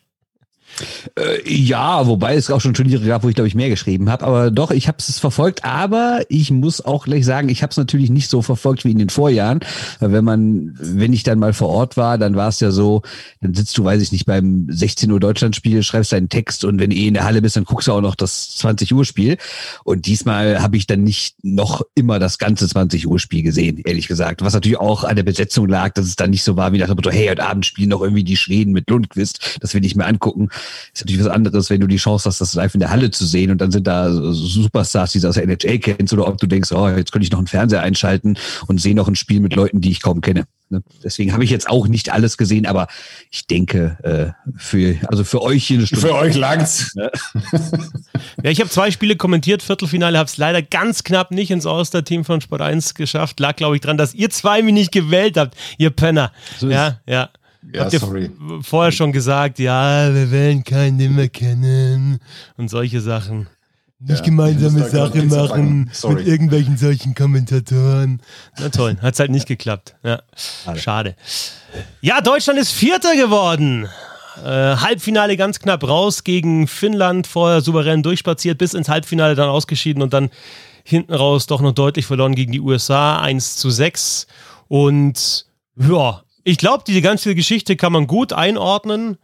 Äh, 1.18 1.52
ja, 1.52 2.08
wobei 2.08 2.36
es 2.36 2.52
auch 2.52 2.62
schon 2.62 2.74
Turniere 2.74 3.06
gab, 3.06 3.24
wo 3.24 3.30
ich 3.30 3.36
glaube 3.36 3.48
ich 3.48 3.56
mehr 3.56 3.70
geschrieben 3.70 4.10
habe. 4.10 4.26
Aber 4.26 4.52
doch, 4.52 4.72
ich 4.72 4.88
habe 4.88 4.98
es 5.00 5.20
verfolgt. 5.20 5.66
Aber 5.66 6.22
ich 6.30 6.52
muss 6.52 6.84
auch 6.84 7.06
gleich 7.06 7.26
sagen, 7.26 7.50
ich 7.50 7.64
habe 7.64 7.72
es 7.72 7.78
natürlich 7.78 8.10
nicht 8.10 8.30
so 8.30 8.42
verfolgt 8.42 8.86
wie 8.86 8.92
in 8.92 9.00
den 9.00 9.10
Vorjahren. 9.10 9.60
Wenn 10.00 10.24
man, 10.24 10.76
wenn 10.80 11.14
ich 11.14 11.24
dann 11.24 11.40
mal 11.40 11.54
vor 11.54 11.70
Ort 11.70 11.98
war, 11.98 12.18
dann 12.18 12.36
war 12.36 12.50
es 12.50 12.60
ja 12.60 12.72
so, 12.72 13.02
dann 13.42 13.54
sitzt 13.54 13.78
du, 13.78 13.84
weiß 13.84 14.02
ich 14.02 14.12
nicht, 14.12 14.26
beim 14.26 14.68
16 14.70 15.12
Uhr 15.12 15.20
Deutschlandspiel, 15.20 15.84
schreibst 15.84 16.12
deinen 16.12 16.30
Text 16.30 16.64
und 16.64 16.80
wenn 16.80 16.92
eh 16.92 17.08
in 17.08 17.14
der 17.14 17.26
Halle 17.26 17.42
bist, 17.42 17.56
dann 17.56 17.64
guckst 17.64 17.88
du 17.88 17.94
auch 17.94 18.02
noch 18.02 18.16
das 18.16 18.56
20 18.56 18.94
Uhr 18.94 19.06
Spiel. 19.06 19.38
Und 19.84 20.06
diesmal 20.06 20.62
habe 20.62 20.78
ich 20.78 20.88
dann 20.88 21.04
nicht 21.04 21.44
noch 21.44 21.82
immer 21.96 22.20
das 22.20 22.38
ganze 22.38 22.68
20 22.68 23.08
Uhr 23.08 23.20
Spiel 23.20 23.44
gesehen, 23.44 23.82
ehrlich 23.84 24.08
gesagt. 24.08 24.42
Was 24.42 24.54
natürlich 24.54 24.80
auch 24.80 25.04
an 25.04 25.16
der 25.16 25.24
Besetzung 25.24 25.68
lag, 25.68 25.94
dass 25.94 26.06
es 26.06 26.16
dann 26.16 26.30
nicht 26.30 26.44
so 26.44 26.58
war 26.58 26.74
wie 26.74 26.78
nach 26.78 26.88
dem 26.88 26.96
Motto, 26.96 27.10
hey, 27.10 27.28
heute 27.28 27.46
Abend 27.46 27.66
spielen 27.66 27.90
noch 27.90 28.02
irgendwie 28.02 28.24
die 28.24 28.38
Schweden 28.38 28.74
mit 28.74 28.90
Lundqvist. 28.90 29.60
Das 29.62 29.74
will 29.74 29.86
ich 29.86 29.96
mir 29.96 30.06
angucken. 30.06 30.50
Ist 30.94 31.02
natürlich 31.02 31.24
was 31.24 31.32
anderes, 31.32 31.70
wenn 31.70 31.82
du 31.82 31.88
die 31.88 31.98
Chance 31.98 32.28
hast, 32.28 32.42
das 32.42 32.54
live 32.54 32.74
in 32.74 32.80
der 32.80 32.90
Halle 32.90 33.12
zu 33.12 33.26
sehen 33.26 33.52
und 33.52 33.60
dann 33.60 33.72
sind 33.72 33.88
da 33.88 34.12
Superstars, 34.12 35.12
die 35.12 35.20
du 35.20 35.28
aus 35.28 35.36
der 35.36 35.44
NHL 35.44 35.80
kennst 35.80 36.14
oder 36.14 36.28
ob 36.28 36.38
du 36.38 36.48
denkst, 36.48 36.72
oh, 36.72 36.88
jetzt 36.90 37.12
könnte 37.12 37.26
ich 37.26 37.32
noch 37.32 37.40
einen 37.40 37.48
Fernseher 37.48 37.82
einschalten 37.82 38.38
und 38.68 38.82
sehe 38.82 38.96
noch 38.96 39.08
ein 39.08 39.16
Spiel 39.16 39.40
mit 39.40 39.56
Leuten, 39.56 39.82
die 39.82 39.92
ich 39.92 40.02
kaum 40.02 40.22
kenne. 40.22 40.46
Ne? 40.70 40.84
Deswegen 41.04 41.32
habe 41.32 41.44
ich 41.46 41.50
jetzt 41.50 41.70
auch 41.70 41.88
nicht 41.88 42.12
alles 42.12 42.38
gesehen, 42.38 42.66
aber 42.66 42.88
ich 43.32 43.48
denke, 43.48 43.98
äh, 44.04 44.52
für, 44.58 44.96
also 45.08 45.24
für 45.24 45.42
euch 45.42 45.66
hier 45.66 45.78
eine 45.78 45.88
Stunde. 45.88 46.08
Für 46.08 46.16
euch 46.16 46.36
langt's. 46.36 46.94
Ja, 46.96 47.10
ich 48.44 48.60
habe 48.60 48.70
zwei 48.70 48.92
Spiele 48.92 49.16
kommentiert, 49.16 49.64
Viertelfinale, 49.64 50.18
habe 50.18 50.28
es 50.28 50.38
leider 50.38 50.62
ganz 50.62 51.04
knapp 51.04 51.32
nicht 51.32 51.52
ins 51.52 51.66
All-Star-Team 51.66 52.26
von 52.26 52.42
Sport 52.42 52.62
1 52.62 52.96
geschafft. 52.96 53.40
Lag, 53.40 53.56
glaube 53.56 53.76
ich, 53.76 53.82
dran, 53.82 53.98
dass 53.98 54.14
ihr 54.14 54.30
zwei 54.30 54.62
mich 54.62 54.74
nicht 54.74 54.92
gewählt 54.92 55.38
habt, 55.38 55.56
ihr 55.78 55.90
Penner. 55.90 56.34
So 56.60 56.70
ja, 56.70 57.00
ja. 57.08 57.30
Ja, 57.74 57.82
Habt 57.82 57.94
ihr 57.94 58.00
sorry. 58.00 58.32
vorher 58.62 58.92
schon 58.92 59.12
gesagt, 59.12 59.60
ja, 59.60 60.14
wir 60.14 60.32
wollen 60.32 60.64
keinen 60.64 61.16
mehr 61.16 61.30
kennen 61.30 62.20
und 62.56 62.70
solche 62.70 63.02
Sachen. 63.02 63.48
Nicht 64.00 64.20
ja, 64.20 64.26
gemeinsame 64.26 64.88
Sache 64.88 65.24
machen 65.24 65.92
mit 66.08 66.28
irgendwelchen 66.28 66.78
solchen 66.78 67.16
Kommentatoren. 67.16 68.22
Na 68.60 68.70
toll, 68.70 68.96
hat 69.02 69.16
es 69.16 69.20
halt 69.20 69.32
nicht 69.32 69.48
geklappt. 69.48 69.96
Ja, 70.04 70.22
schade. 70.76 71.16
Ja, 72.02 72.22
Deutschland 72.22 72.60
ist 72.60 72.72
Vierter 72.72 73.16
geworden. 73.16 73.88
Äh, 74.46 74.76
Halbfinale 74.78 75.36
ganz 75.36 75.60
knapp 75.60 75.84
raus 75.84 76.24
gegen 76.24 76.68
Finnland, 76.68 77.26
vorher 77.26 77.62
souverän 77.62 78.04
durchspaziert, 78.04 78.60
bis 78.60 78.76
ins 78.76 78.88
Halbfinale 78.88 79.34
dann 79.34 79.50
ausgeschieden 79.50 80.04
und 80.04 80.14
dann 80.14 80.30
hinten 80.84 81.16
raus 81.16 81.48
doch 81.48 81.60
noch 81.60 81.74
deutlich 81.74 82.06
verloren 82.06 82.36
gegen 82.36 82.52
die 82.52 82.62
USA, 82.62 83.20
1 83.20 83.58
zu 83.58 83.72
6. 83.72 84.28
Und 84.68 85.48
ja, 85.76 86.22
ich 86.48 86.58
glaube, 86.58 86.86
diese 86.88 87.02
ganze 87.02 87.36
Geschichte 87.36 87.76
kann 87.76 87.92
man 87.92 88.08
gut 88.08 88.32
einordnen. 88.32 89.18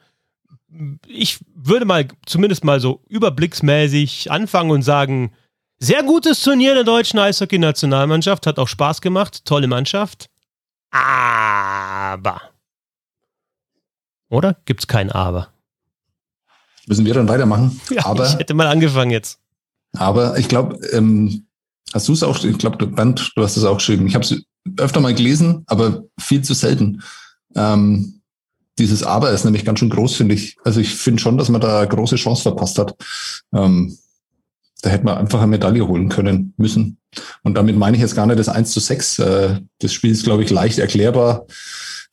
Ich 1.08 1.40
würde 1.56 1.86
mal 1.86 2.06
zumindest 2.26 2.66
mal 2.66 2.82
so 2.82 3.02
überblicksmäßig 3.08 4.30
anfangen 4.30 4.72
und 4.72 4.82
sagen, 4.82 5.32
sehr 5.80 6.04
gutes 6.04 6.44
Turnier 6.44 6.74
der 6.74 6.84
deutschen 6.84 7.20
Eishockey-Nationalmannschaft, 7.20 8.46
hat 8.46 8.60
auch 8.60 8.68
Spaß 8.68 9.00
gemacht, 9.00 9.46
tolle 9.46 9.68
Mannschaft. 9.68 10.30
Aber. 10.92 12.42
Oder? 14.30 14.58
Gibt 14.66 14.82
es 14.82 14.88
kein 14.88 15.10
Aber? 15.10 15.48
Müssen 16.88 17.06
wir 17.06 17.14
dann 17.14 17.30
weitermachen? 17.30 17.80
Ja, 17.90 18.06
aber, 18.06 18.28
ich 18.28 18.36
hätte 18.36 18.54
mal 18.54 18.68
angefangen 18.68 19.12
jetzt. 19.12 19.40
Aber 19.94 20.38
ich 20.38 20.50
glaube, 20.50 20.86
ähm, 20.88 21.46
hast 21.94 22.10
du 22.10 22.14
es 22.14 22.24
auch, 22.24 22.44
ich 22.44 22.58
glaube, 22.58 22.86
Bernd, 22.86 23.32
du 23.34 23.44
hast 23.44 23.56
es 23.56 23.64
auch 23.64 23.78
geschrieben. 23.78 24.08
Ich 24.08 24.16
habe 24.16 24.26
es 24.26 24.44
öfter 24.78 25.02
mal 25.02 25.14
gelesen, 25.14 25.64
aber 25.68 26.04
viel 26.20 26.42
zu 26.42 26.54
selten. 26.54 27.02
Ähm, 27.56 28.22
dieses 28.80 29.04
Aber 29.04 29.32
ist 29.32 29.46
nämlich 29.46 29.66
ganz 29.66 29.80
schön 29.80 29.90
groß, 29.90 30.16
finde 30.16 30.36
ich. 30.36 30.58
Also 30.64 30.80
ich 30.80 30.96
finde 30.96 31.22
schon, 31.22 31.38
dass 31.38 31.50
man 31.50 31.62
da 31.62 31.86
große 31.86 32.16
Chance 32.16 32.42
verpasst 32.42 32.80
hat. 32.80 32.96
Ähm, 33.54 33.98
da 34.82 34.90
hätte 34.90 35.06
man 35.06 35.18
einfach 35.18 35.40
eine 35.40 35.48
Medaille 35.48 35.88
holen 35.88 36.10
können 36.10 36.54
müssen. 36.58 36.98
Und 37.44 37.56
damit 37.56 37.78
meine 37.78 37.96
ich 37.96 38.02
jetzt 38.02 38.16
gar 38.16 38.26
nicht 38.26 38.40
das 38.40 38.50
1 38.50 38.72
zu 38.72 38.80
6. 38.80 39.20
Äh, 39.20 39.60
das 39.80 39.94
Spiel 39.94 40.12
ist, 40.12 40.24
glaube 40.24 40.44
ich, 40.44 40.50
leicht 40.50 40.80
erklärbar. 40.80 41.46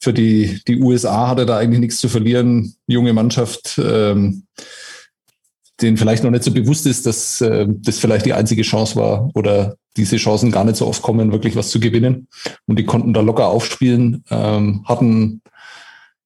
Für 0.00 0.12
die, 0.12 0.61
die 0.69 0.81
USA 0.81 1.29
hatte 1.29 1.47
da 1.47 1.58
eigentlich 1.58 1.81
nichts 1.81 1.99
zu 1.99 2.08
verlieren. 2.08 2.75
Junge 2.87 3.12
Mannschaft, 3.12 3.80
ähm, 3.83 4.45
denen 5.82 5.96
vielleicht 5.96 6.25
noch 6.25 6.30
nicht 6.30 6.44
so 6.44 6.52
bewusst 6.52 6.87
ist, 6.87 7.06
dass 7.06 7.40
äh, 7.40 7.66
das 7.68 7.99
vielleicht 7.99 8.26
die 8.26 8.34
einzige 8.34 8.62
Chance 8.62 8.96
war 8.96 9.30
oder 9.34 9.76
diese 9.96 10.16
Chancen 10.16 10.50
gar 10.50 10.64
nicht 10.64 10.76
so 10.76 10.87
oft 10.87 11.02
kommen, 11.02 11.32
wirklich 11.32 11.56
was 11.56 11.70
zu 11.70 11.80
gewinnen. 11.80 12.28
Und 12.66 12.78
die 12.78 12.84
konnten 12.84 13.12
da 13.12 13.20
locker 13.20 13.49
aufspielen, 13.49 14.25
ähm, 14.30 14.84
hatten 14.87 15.42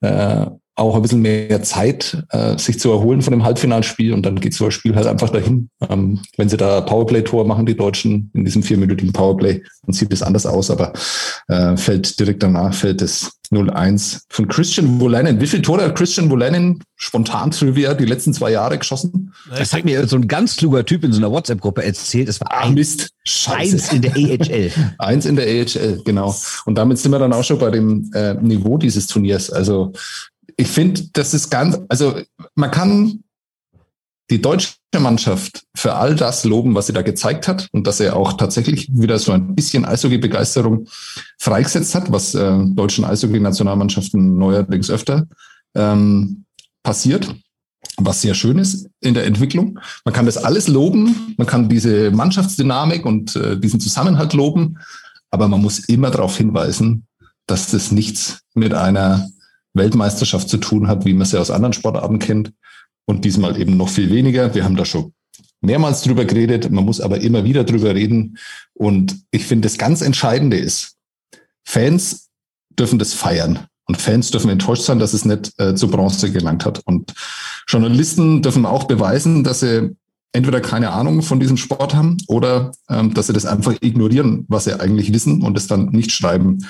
äh, 0.00 0.46
auch 0.76 0.96
ein 0.96 1.02
bisschen 1.02 1.22
mehr 1.22 1.62
Zeit, 1.62 2.24
äh, 2.30 2.58
sich 2.58 2.80
zu 2.80 2.90
erholen 2.90 3.22
von 3.22 3.30
dem 3.32 3.44
Halbfinalspiel 3.44 4.12
und 4.12 4.26
dann 4.26 4.40
geht 4.40 4.54
so 4.54 4.64
ein 4.64 4.70
Spiel 4.72 4.96
halt 4.96 5.06
einfach 5.06 5.30
dahin. 5.30 5.68
Ähm, 5.88 6.20
wenn 6.36 6.48
sie 6.48 6.56
da 6.56 6.80
Powerplay-Tor 6.80 7.46
machen, 7.46 7.66
die 7.66 7.76
Deutschen, 7.76 8.30
in 8.34 8.44
diesem 8.44 8.62
vierminütigen 8.62 9.12
Powerplay, 9.12 9.62
dann 9.86 9.92
sieht 9.92 10.12
es 10.12 10.22
anders 10.22 10.46
aus, 10.46 10.70
aber 10.70 10.92
äh, 11.48 11.76
fällt 11.76 12.18
direkt 12.18 12.42
danach, 12.42 12.74
fällt 12.74 13.02
es 13.02 13.38
0-1 13.52 14.22
von 14.30 14.48
Christian 14.48 15.00
Wolanin. 15.00 15.40
Wie 15.40 15.46
viele 15.46 15.62
Tore 15.62 15.84
hat 15.84 15.94
Christian 15.94 16.28
Wolanin 16.30 16.82
spontan 16.96 17.50
Trivia 17.50 17.94
die 17.94 18.04
letzten 18.06 18.32
zwei 18.34 18.50
Jahre 18.50 18.78
geschossen? 18.78 19.32
Das 19.56 19.72
hat 19.72 19.84
mir 19.84 20.06
so 20.08 20.16
ein 20.16 20.26
ganz 20.26 20.56
kluger 20.56 20.84
Typ 20.84 21.04
in 21.04 21.12
so 21.12 21.18
einer 21.18 21.30
WhatsApp-Gruppe 21.30 21.84
erzählt. 21.84 22.28
Es 22.28 22.40
war 22.40 22.48
Ach, 22.50 22.70
Mist. 22.70 23.10
Scheiße. 23.26 23.76
Eins 23.76 23.92
in 23.92 24.02
der 24.02 24.12
AHL. 24.16 24.70
eins 24.98 25.26
in 25.26 25.36
der 25.36 25.46
AHL, 25.46 26.02
genau. 26.04 26.34
Und 26.66 26.76
damit 26.76 26.98
sind 26.98 27.12
wir 27.12 27.18
dann 27.18 27.32
auch 27.32 27.44
schon 27.44 27.58
bei 27.58 27.70
dem 27.70 28.10
äh, 28.14 28.34
Niveau 28.34 28.76
dieses 28.76 29.06
Turniers. 29.06 29.50
Also 29.50 29.92
ich 30.56 30.68
finde, 30.68 31.02
das 31.12 31.34
ist 31.34 31.50
ganz, 31.50 31.78
also 31.88 32.20
man 32.54 32.70
kann 32.70 33.24
die 34.30 34.40
deutsche 34.40 34.74
Mannschaft 34.98 35.64
für 35.76 35.94
all 35.94 36.14
das 36.14 36.44
loben, 36.44 36.74
was 36.74 36.86
sie 36.86 36.92
da 36.92 37.02
gezeigt 37.02 37.46
hat 37.46 37.68
und 37.72 37.86
dass 37.86 38.00
er 38.00 38.16
auch 38.16 38.34
tatsächlich 38.34 38.88
wieder 38.92 39.18
so 39.18 39.32
ein 39.32 39.54
bisschen 39.54 39.84
Eishockey-Begeisterung 39.84 40.86
freigesetzt 41.38 41.94
hat, 41.94 42.10
was 42.10 42.34
äh, 42.34 42.58
deutschen 42.64 43.04
Eishockey-Nationalmannschaften 43.04 44.36
neuerdings 44.38 44.90
öfter 44.90 45.26
ähm, 45.74 46.44
passiert, 46.82 47.34
was 47.98 48.22
sehr 48.22 48.34
schön 48.34 48.58
ist 48.58 48.88
in 49.00 49.14
der 49.14 49.26
Entwicklung. 49.26 49.78
Man 50.04 50.14
kann 50.14 50.26
das 50.26 50.38
alles 50.38 50.68
loben, 50.68 51.34
man 51.36 51.46
kann 51.46 51.68
diese 51.68 52.10
Mannschaftsdynamik 52.10 53.04
und 53.04 53.36
äh, 53.36 53.58
diesen 53.58 53.80
Zusammenhalt 53.80 54.32
loben, 54.32 54.78
aber 55.30 55.48
man 55.48 55.60
muss 55.60 55.80
immer 55.80 56.10
darauf 56.10 56.36
hinweisen, 56.38 57.06
dass 57.46 57.70
das 57.70 57.92
nichts 57.92 58.40
mit 58.54 58.72
einer 58.72 59.28
Weltmeisterschaft 59.74 60.48
zu 60.48 60.58
tun 60.58 60.88
hat, 60.88 61.04
wie 61.04 61.14
man 61.14 61.26
sie 61.26 61.38
aus 61.38 61.50
anderen 61.50 61.72
Sportarten 61.72 62.18
kennt. 62.18 62.52
und 63.06 63.24
diesmal 63.26 63.60
eben 63.60 63.76
noch 63.76 63.90
viel 63.90 64.10
weniger. 64.10 64.54
Wir 64.54 64.64
haben 64.64 64.76
da 64.76 64.86
schon 64.86 65.12
mehrmals 65.60 66.02
drüber 66.02 66.24
geredet, 66.24 66.70
man 66.70 66.84
muss 66.84 67.02
aber 67.02 67.20
immer 67.20 67.44
wieder 67.44 67.64
drüber 67.64 67.94
reden. 67.94 68.38
Und 68.72 69.16
ich 69.30 69.44
finde, 69.44 69.68
das 69.68 69.76
ganz 69.76 70.00
Entscheidende 70.00 70.56
ist, 70.56 70.96
Fans 71.64 72.30
dürfen 72.78 72.98
das 72.98 73.12
feiern. 73.12 73.66
Und 73.86 74.00
Fans 74.00 74.30
dürfen 74.30 74.50
enttäuscht 74.50 74.84
sein, 74.84 74.98
dass 74.98 75.12
es 75.12 75.24
nicht 75.24 75.52
äh, 75.58 75.74
zu 75.74 75.88
Bronze 75.88 76.32
gelangt 76.32 76.64
hat. 76.64 76.80
Und 76.86 77.12
Journalisten 77.68 78.40
dürfen 78.40 78.64
auch 78.64 78.84
beweisen, 78.84 79.44
dass 79.44 79.60
sie 79.60 79.94
entweder 80.32 80.60
keine 80.60 80.90
Ahnung 80.90 81.22
von 81.22 81.38
diesem 81.38 81.56
Sport 81.56 81.94
haben 81.94 82.16
oder 82.26 82.72
ähm, 82.88 83.14
dass 83.14 83.28
sie 83.28 83.32
das 83.32 83.46
einfach 83.46 83.74
ignorieren, 83.80 84.46
was 84.48 84.64
sie 84.64 84.78
eigentlich 84.78 85.12
wissen 85.12 85.42
und 85.42 85.56
es 85.56 85.66
dann 85.66 85.90
nicht 85.90 86.12
schreiben. 86.12 86.66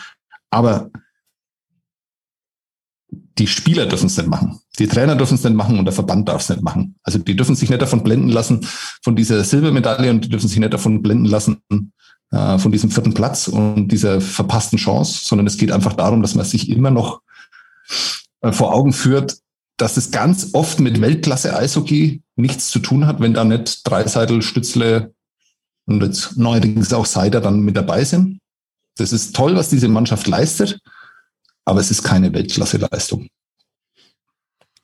Aber 0.50 0.90
die 3.38 3.46
Spieler 3.46 3.86
dürfen 3.86 4.06
es 4.06 4.16
nicht 4.16 4.28
machen. 4.28 4.60
Die 4.78 4.86
Trainer 4.86 5.16
dürfen 5.16 5.34
es 5.34 5.44
nicht 5.44 5.56
machen 5.56 5.78
und 5.78 5.84
der 5.84 5.92
Verband 5.92 6.28
darf 6.28 6.42
es 6.42 6.48
nicht 6.48 6.62
machen. 6.62 6.96
Also 7.02 7.18
die 7.18 7.36
dürfen 7.36 7.56
sich 7.56 7.68
nicht 7.68 7.82
davon 7.82 8.02
blenden 8.02 8.28
lassen 8.28 8.66
von 9.02 9.16
dieser 9.16 9.42
Silbermedaille 9.42 10.10
und 10.10 10.24
die 10.24 10.28
dürfen 10.28 10.48
sich 10.48 10.58
nicht 10.58 10.72
davon 10.72 11.02
blenden 11.02 11.26
lassen 11.26 11.60
äh, 12.30 12.58
von 12.58 12.70
diesem 12.70 12.90
vierten 12.90 13.14
Platz 13.14 13.48
und 13.48 13.88
dieser 13.88 14.20
verpassten 14.20 14.78
Chance, 14.78 15.20
sondern 15.24 15.46
es 15.46 15.56
geht 15.56 15.72
einfach 15.72 15.94
darum, 15.94 16.22
dass 16.22 16.34
man 16.34 16.44
sich 16.44 16.70
immer 16.70 16.90
noch 16.90 17.22
äh, 18.40 18.52
vor 18.52 18.72
Augen 18.72 18.92
führt, 18.92 19.38
dass 19.76 19.96
es 19.96 20.12
ganz 20.12 20.50
oft 20.52 20.78
mit 20.78 21.00
Weltklasse 21.00 21.56
Eishockey 21.56 22.22
nichts 22.36 22.70
zu 22.70 22.78
tun 22.78 23.06
hat, 23.06 23.20
wenn 23.20 23.34
da 23.34 23.44
nicht 23.44 23.80
Dreiseitel, 23.88 24.42
Stützle 24.42 25.12
und 25.86 26.02
jetzt 26.02 26.36
neuerdings 26.36 26.92
auch 26.92 27.06
Seider 27.06 27.40
dann 27.40 27.60
mit 27.60 27.76
dabei 27.76 28.04
sind. 28.04 28.38
Das 28.96 29.12
ist 29.12 29.34
toll, 29.34 29.56
was 29.56 29.70
diese 29.70 29.88
Mannschaft 29.88 30.28
leistet 30.28 30.80
aber 31.64 31.80
es 31.80 31.90
ist 31.90 32.02
keine 32.02 32.33
Weltklasse-Leistung. 32.33 33.28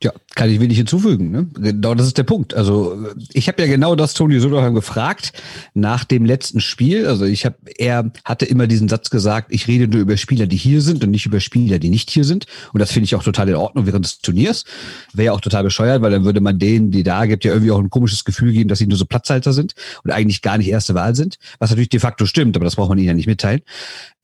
Ja, 0.03 0.13
kann 0.35 0.49
ich 0.49 0.61
wenig 0.61 0.79
hinzufügen. 0.79 1.31
Ne? 1.31 1.47
Genau, 1.53 1.95
das 1.95 2.07
ist 2.07 2.17
der 2.17 2.23
Punkt. 2.23 2.55
Also 2.55 2.97
ich 3.35 3.49
habe 3.49 3.61
ja 3.61 3.69
genau 3.69 3.95
das 3.95 4.15
Toni 4.15 4.41
Söderheim 4.41 4.75
gefragt 4.75 5.35
nach 5.75 6.05
dem 6.05 6.25
letzten 6.25 6.63
Spiel. 6.63 7.07
Also 7.07 7.27
ich 7.27 7.45
habe, 7.45 7.57
er 7.77 8.11
hatte 8.25 8.47
immer 8.47 8.67
diesen 8.67 8.89
Satz 8.89 9.11
gesagt: 9.11 9.49
Ich 9.53 9.69
rede 9.69 9.89
nur 9.89 10.01
über 10.01 10.17
Spieler, 10.17 10.47
die 10.47 10.57
hier 10.57 10.81
sind 10.81 11.05
und 11.05 11.11
nicht 11.11 11.27
über 11.27 11.39
Spieler, 11.39 11.79
die 11.79 11.91
nicht 11.91 12.09
hier 12.09 12.25
sind. 12.25 12.47
Und 12.73 12.81
das 12.81 12.93
finde 12.93 13.05
ich 13.05 13.15
auch 13.15 13.23
total 13.23 13.51
in 13.51 13.57
Ordnung 13.57 13.85
während 13.85 14.07
des 14.07 14.21
Turniers. 14.21 14.65
Wäre 15.13 15.27
ja 15.27 15.33
auch 15.33 15.43
total 15.43 15.65
bescheuert, 15.65 16.01
weil 16.01 16.13
dann 16.13 16.25
würde 16.25 16.41
man 16.41 16.59
denen, 16.59 16.91
die 16.91 17.03
da 17.03 17.27
gibt, 17.27 17.45
ja 17.45 17.53
irgendwie 17.53 17.73
auch 17.73 17.79
ein 17.79 17.91
komisches 17.91 18.25
Gefühl 18.25 18.53
geben, 18.53 18.71
dass 18.71 18.79
sie 18.79 18.87
nur 18.87 18.97
so 18.97 19.05
Platzhalter 19.05 19.53
sind 19.53 19.75
und 20.03 20.13
eigentlich 20.13 20.41
gar 20.41 20.57
nicht 20.57 20.69
erste 20.69 20.95
Wahl 20.95 21.15
sind. 21.15 21.37
Was 21.59 21.69
natürlich 21.69 21.91
de 21.91 22.01
facto 22.01 22.25
stimmt, 22.25 22.57
aber 22.57 22.65
das 22.65 22.77
braucht 22.77 22.89
man 22.89 22.97
ihnen 22.97 23.09
ja 23.09 23.15
nicht 23.15 23.27
mitteilen. 23.27 23.61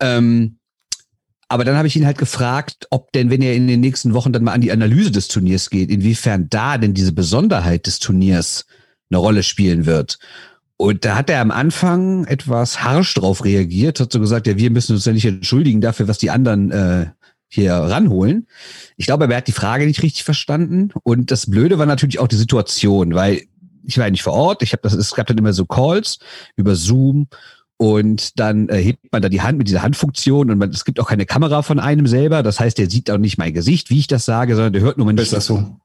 Ähm, 0.00 0.56
aber 1.48 1.64
dann 1.64 1.76
habe 1.76 1.86
ich 1.86 1.96
ihn 1.96 2.06
halt 2.06 2.18
gefragt, 2.18 2.86
ob 2.90 3.12
denn, 3.12 3.30
wenn 3.30 3.42
er 3.42 3.54
in 3.54 3.68
den 3.68 3.80
nächsten 3.80 4.14
Wochen 4.14 4.32
dann 4.32 4.44
mal 4.44 4.52
an 4.52 4.60
die 4.60 4.72
Analyse 4.72 5.12
des 5.12 5.28
Turniers 5.28 5.70
geht, 5.70 5.90
inwiefern 5.90 6.48
da 6.50 6.76
denn 6.78 6.94
diese 6.94 7.12
Besonderheit 7.12 7.86
des 7.86 7.98
Turniers 8.00 8.66
eine 9.10 9.18
Rolle 9.18 9.42
spielen 9.42 9.86
wird. 9.86 10.18
Und 10.76 11.04
da 11.04 11.16
hat 11.16 11.30
er 11.30 11.40
am 11.40 11.50
Anfang 11.50 12.26
etwas 12.26 12.82
harsch 12.82 13.14
drauf 13.14 13.44
reagiert, 13.44 14.00
hat 14.00 14.12
so 14.12 14.20
gesagt, 14.20 14.46
ja, 14.46 14.58
wir 14.58 14.70
müssen 14.70 14.94
uns 14.94 15.04
ja 15.04 15.12
nicht 15.12 15.24
entschuldigen 15.24 15.80
dafür, 15.80 16.08
was 16.08 16.18
die 16.18 16.30
anderen 16.30 16.70
äh, 16.70 17.06
hier 17.48 17.74
ranholen. 17.74 18.46
Ich 18.96 19.06
glaube, 19.06 19.26
er 19.26 19.36
hat 19.36 19.48
die 19.48 19.52
Frage 19.52 19.86
nicht 19.86 20.02
richtig 20.02 20.24
verstanden. 20.24 20.90
Und 21.02 21.30
das 21.30 21.48
Blöde 21.48 21.78
war 21.78 21.86
natürlich 21.86 22.18
auch 22.18 22.28
die 22.28 22.36
Situation, 22.36 23.14
weil 23.14 23.42
ich 23.84 23.96
war 23.96 24.06
ja 24.06 24.10
nicht 24.10 24.24
vor 24.24 24.34
Ort. 24.34 24.62
Ich 24.62 24.72
habe 24.72 24.82
das, 24.82 24.92
es 24.92 25.14
gab 25.14 25.28
dann 25.28 25.38
immer 25.38 25.52
so 25.52 25.64
Calls 25.64 26.18
über 26.56 26.74
Zoom 26.74 27.28
und 27.78 28.38
dann 28.38 28.68
äh, 28.68 28.78
hebt 28.78 29.12
man 29.12 29.22
da 29.22 29.28
die 29.28 29.42
Hand 29.42 29.58
mit 29.58 29.68
dieser 29.68 29.82
Handfunktion 29.82 30.50
und 30.50 30.58
man, 30.58 30.70
es 30.70 30.84
gibt 30.84 30.98
auch 30.98 31.08
keine 31.08 31.26
Kamera 31.26 31.62
von 31.62 31.78
einem 31.78 32.06
selber. 32.06 32.42
Das 32.42 32.58
heißt, 32.58 32.78
der 32.78 32.88
sieht 32.88 33.10
auch 33.10 33.18
nicht 33.18 33.38
mein 33.38 33.52
Gesicht, 33.52 33.90
wie 33.90 33.98
ich 33.98 34.06
das 34.06 34.24
sage, 34.24 34.54
sondern 34.54 34.72
der 34.72 34.82
hört 34.82 34.96
nur 34.96 35.06
meine 35.06 35.24
Stimme. 35.24 35.40
So. 35.42 35.76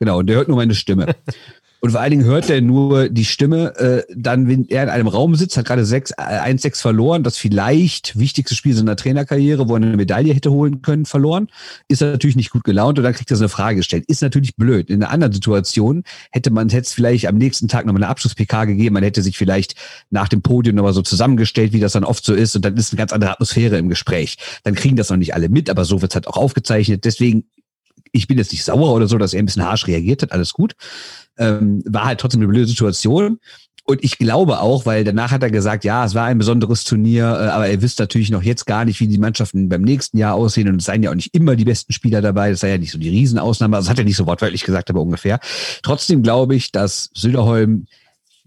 Genau, 0.00 0.18
und 0.18 0.26
der 0.26 0.36
hört 0.36 0.48
nur 0.48 0.56
meine 0.56 0.74
Stimme. 0.74 1.14
Und 1.80 1.92
vor 1.92 2.00
allen 2.00 2.10
Dingen 2.10 2.24
hört 2.24 2.50
er 2.50 2.60
nur 2.60 3.08
die 3.08 3.24
Stimme, 3.24 3.76
äh, 3.76 4.02
dann, 4.14 4.48
wenn 4.48 4.66
er 4.68 4.82
in 4.82 4.88
einem 4.88 5.06
Raum 5.06 5.36
sitzt, 5.36 5.56
hat 5.56 5.66
gerade 5.66 5.82
1-6 5.82 6.66
äh, 6.66 6.70
verloren, 6.74 7.22
das 7.22 7.36
vielleicht 7.36 8.18
wichtigste 8.18 8.56
Spiel 8.56 8.74
seiner 8.74 8.96
Trainerkarriere, 8.96 9.68
wo 9.68 9.74
er 9.74 9.76
eine 9.76 9.96
Medaille 9.96 10.34
hätte 10.34 10.50
holen 10.50 10.82
können, 10.82 11.06
verloren, 11.06 11.48
ist 11.86 12.02
er 12.02 12.10
natürlich 12.10 12.34
nicht 12.34 12.50
gut 12.50 12.64
gelaunt 12.64 12.98
und 12.98 13.04
dann 13.04 13.12
kriegt 13.12 13.30
er 13.30 13.36
so 13.36 13.44
eine 13.44 13.48
Frage 13.48 13.76
gestellt. 13.76 14.04
Ist 14.08 14.22
natürlich 14.22 14.56
blöd. 14.56 14.90
In 14.90 15.02
einer 15.02 15.12
anderen 15.12 15.32
Situation 15.32 16.02
hätte 16.32 16.50
man 16.50 16.68
es 16.68 16.92
vielleicht 16.92 17.28
am 17.28 17.36
nächsten 17.36 17.68
Tag 17.68 17.86
nochmal 17.86 18.02
eine 18.02 18.10
Abschluss-PK 18.10 18.64
gegeben, 18.64 18.94
man 18.94 19.04
hätte 19.04 19.22
sich 19.22 19.38
vielleicht 19.38 19.76
nach 20.10 20.28
dem 20.28 20.42
Podium 20.42 20.74
nochmal 20.74 20.94
so 20.94 21.02
zusammengestellt, 21.02 21.72
wie 21.72 21.80
das 21.80 21.92
dann 21.92 22.04
oft 22.04 22.24
so 22.24 22.34
ist, 22.34 22.56
und 22.56 22.64
dann 22.64 22.76
ist 22.76 22.92
eine 22.92 22.98
ganz 22.98 23.12
andere 23.12 23.30
Atmosphäre 23.30 23.78
im 23.78 23.88
Gespräch. 23.88 24.36
Dann 24.64 24.74
kriegen 24.74 24.96
das 24.96 25.10
noch 25.10 25.16
nicht 25.16 25.34
alle 25.34 25.48
mit, 25.48 25.70
aber 25.70 25.84
so 25.84 26.02
wird 26.02 26.10
es 26.10 26.16
halt 26.16 26.26
auch 26.26 26.36
aufgezeichnet. 26.36 27.04
Deswegen 27.04 27.44
ich 28.12 28.26
bin 28.26 28.38
jetzt 28.38 28.52
nicht 28.52 28.64
sauer 28.64 28.94
oder 28.94 29.06
so, 29.06 29.18
dass 29.18 29.34
er 29.34 29.40
ein 29.40 29.46
bisschen 29.46 29.64
harsch 29.64 29.86
reagiert 29.86 30.22
hat, 30.22 30.32
alles 30.32 30.52
gut. 30.52 30.74
Ähm, 31.38 31.82
war 31.86 32.04
halt 32.04 32.20
trotzdem 32.20 32.40
eine 32.40 32.48
blöde 32.48 32.66
Situation. 32.66 33.38
Und 33.84 34.04
ich 34.04 34.18
glaube 34.18 34.60
auch, 34.60 34.84
weil 34.84 35.02
danach 35.02 35.30
hat 35.30 35.42
er 35.42 35.50
gesagt, 35.50 35.82
ja, 35.82 36.04
es 36.04 36.14
war 36.14 36.26
ein 36.26 36.36
besonderes 36.36 36.84
Turnier, 36.84 37.24
äh, 37.24 37.48
aber 37.48 37.68
er 37.68 37.80
wisst 37.80 37.98
natürlich 37.98 38.30
noch 38.30 38.42
jetzt 38.42 38.66
gar 38.66 38.84
nicht, 38.84 39.00
wie 39.00 39.08
die 39.08 39.16
Mannschaften 39.16 39.70
beim 39.70 39.80
nächsten 39.80 40.18
Jahr 40.18 40.34
aussehen. 40.34 40.68
Und 40.68 40.76
es 40.76 40.84
seien 40.84 41.02
ja 41.02 41.10
auch 41.10 41.14
nicht 41.14 41.34
immer 41.34 41.56
die 41.56 41.64
besten 41.64 41.94
Spieler 41.94 42.20
dabei. 42.20 42.50
Das 42.50 42.60
sei 42.60 42.68
ja 42.68 42.76
nicht 42.76 42.92
so 42.92 42.98
die 42.98 43.08
Riesenausnahme. 43.08 43.76
Also 43.76 43.86
das 43.86 43.90
hat 43.90 43.98
er 43.98 44.04
nicht 44.04 44.16
so 44.16 44.26
wortwörtlich 44.26 44.64
gesagt, 44.64 44.90
aber 44.90 45.00
ungefähr. 45.00 45.40
Trotzdem 45.82 46.22
glaube 46.22 46.54
ich, 46.54 46.70
dass 46.70 47.08
Söderholm 47.14 47.86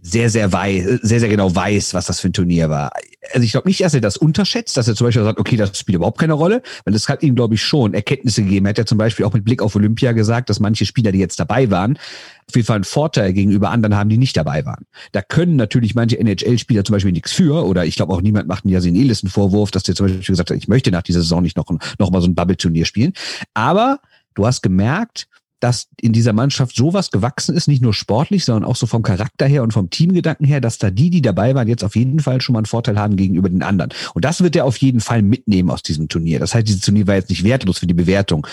sehr, 0.02 0.30
sehr 0.30 0.52
weiß, 0.52 1.00
sehr, 1.04 1.20
sehr 1.20 1.30
genau 1.30 1.54
weiß, 1.54 1.94
was 1.94 2.08
das 2.08 2.20
für 2.20 2.30
ein 2.30 2.34
Turnier 2.34 2.70
war. 2.70 2.92
Also 3.34 3.46
ich 3.46 3.52
glaube 3.52 3.68
nicht, 3.68 3.82
dass 3.82 3.94
er 3.94 4.02
das 4.02 4.18
unterschätzt, 4.18 4.76
dass 4.76 4.88
er 4.88 4.96
zum 4.96 5.08
Beispiel 5.08 5.24
sagt, 5.24 5.40
okay, 5.40 5.58
das 5.58 5.78
spielt 5.78 5.98
überhaupt 5.98 6.20
keine 6.20 6.34
Rolle, 6.34 6.64
weil 6.86 6.94
das 6.94 7.08
hat 7.08 7.22
ihm, 7.22 7.36
glaube 7.36 7.54
ich, 7.54 7.62
schon 7.62 7.94
Erkenntnisse 7.94 8.42
gegeben. 8.42 8.66
Er 8.66 8.70
hat 8.70 8.80
ja 8.80 8.86
zum 8.86 8.98
Beispiel 8.98 9.26
auch 9.26 9.34
mit 9.34 9.46
Blick 9.46 9.62
auf 9.62 9.76
Olympia 9.76 10.12
gesagt, 10.14 10.50
dass 10.50 10.60
manche 10.60 10.86
Spieler, 10.86 11.12
die 11.12 11.20
jetzt 11.20 11.40
dabei 11.40 11.70
waren, 11.70 12.00
auf 12.48 12.56
jeden 12.56 12.66
Fall 12.66 12.76
einen 12.78 12.84
Vorteil 12.84 13.32
gegenüber 13.32 13.70
anderen 13.70 13.96
haben, 13.96 14.10
die 14.10 14.18
nicht 14.18 14.36
dabei 14.36 14.66
waren. 14.66 14.86
Da 15.12 15.22
können 15.22 15.56
natürlich 15.56 15.94
manche 15.94 16.18
NHL-Spieler 16.18 16.84
zum 16.84 16.94
Beispiel 16.94 17.12
nichts 17.12 17.32
für, 17.32 17.66
oder 17.66 17.86
ich 17.86 17.96
glaube 17.96 18.14
auch 18.14 18.22
niemand 18.22 18.48
macht 18.48 18.66
einen 18.66 18.74
Yasin 18.74 18.96
Elis 18.96 19.24
einen 19.24 19.30
Vorwurf, 19.30 19.70
dass 19.70 19.84
der 19.84 19.94
zum 19.94 20.08
Beispiel 20.08 20.24
gesagt 20.24 20.50
hat, 20.50 20.58
ich 20.58 20.68
möchte 20.68 20.90
nach 20.90 21.04
dieser 21.04 21.22
Saison 21.22 21.44
nicht 21.44 21.58
noch, 21.58 21.70
noch 22.00 22.10
mal 22.10 22.22
so 22.22 22.28
ein 22.28 22.36
Bubble-Turnier 22.36 22.86
spielen. 22.86 23.14
Aber 23.54 24.00
du 24.34 24.48
hast 24.48 24.64
gemerkt, 24.64 25.28
dass 25.62 25.88
in 26.02 26.12
dieser 26.12 26.34
Mannschaft 26.34 26.76
sowas 26.76 27.12
gewachsen 27.12 27.56
ist, 27.56 27.68
nicht 27.68 27.82
nur 27.82 27.94
sportlich, 27.94 28.44
sondern 28.44 28.70
auch 28.70 28.76
so 28.76 28.88
vom 28.88 29.04
Charakter 29.04 29.46
her 29.46 29.64
und 29.64 29.72
vom 29.72 29.90
Teamgedanken 29.90 30.46
her, 30.46 30.60
dass 30.60 30.80
da 30.80 30.92
die, 30.92 31.10
die 31.10 31.22
dabei 31.22 31.56
waren, 31.56 31.68
jetzt 31.68 31.84
auf 31.84 31.96
jeden 31.96 32.20
Fall 32.20 32.42
schon 32.42 32.54
mal 32.54 32.60
einen 32.60 32.66
Vorteil 32.66 33.00
haben 33.00 33.16
gegenüber 33.16 33.48
den 33.48 33.64
anderen. 33.64 33.92
Und 34.14 34.26
das 34.26 34.42
wird 34.42 34.56
er 34.56 34.66
auf 34.66 34.78
jeden 34.78 35.00
Fall 35.00 35.22
mitnehmen 35.22 35.70
aus 35.70 35.84
diesem 35.84 36.10
Turnier. 36.10 36.40
Das 36.40 36.54
heißt, 36.54 36.68
dieses 36.68 36.82
Turnier 36.82 37.08
war 37.08 37.16
jetzt 37.16 37.30
nicht 37.30 37.44
wertlos 37.44 37.78
für 37.78 37.88
die 37.88 37.94
Bewertung. 37.94 38.46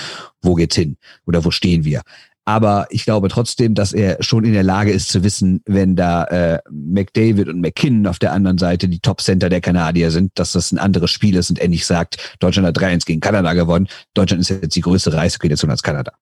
Wo 0.43 0.55
geht's 0.55 0.77
hin? 0.77 0.97
Oder 1.27 1.45
wo 1.45 1.51
stehen 1.51 1.85
wir? 1.85 2.03
Aber 2.45 2.87
ich 2.89 3.05
glaube 3.05 3.29
trotzdem, 3.29 3.75
dass 3.75 3.93
er 3.93 4.23
schon 4.23 4.45
in 4.45 4.55
der 4.55 4.63
Lage 4.63 4.91
ist 4.91 5.11
zu 5.11 5.23
wissen, 5.23 5.61
wenn 5.67 5.97
da 5.97 6.25
äh, 6.25 6.59
McDavid 6.71 7.47
und 7.47 7.61
McKinnon 7.61 8.07
auf 8.07 8.19
der 8.19 8.33
anderen 8.33 8.57
Seite 8.57 8.89
die 8.89 9.01
Top-Center 9.01 9.51
der 9.51 9.61
Kanadier 9.61 10.11
sind, 10.11 10.33
dass 10.35 10.53
das 10.53 10.73
ein 10.73 10.79
anderes 10.79 11.11
Spiel 11.11 11.37
ist 11.37 11.51
und 11.51 11.59
er 11.59 11.69
nicht 11.69 11.85
sagt, 11.85 12.37
Deutschland 12.41 12.67
hat 12.67 12.79
3-1 12.79 13.05
gegen 13.05 13.21
Kanada 13.21 13.53
gewonnen. 13.53 13.87
Deutschland 14.15 14.41
ist 14.41 14.49
jetzt 14.49 14.75
die 14.75 14.81
größere 14.81 15.19
Reisegration 15.19 15.71
als 15.71 15.83
Kanada. 15.83 16.13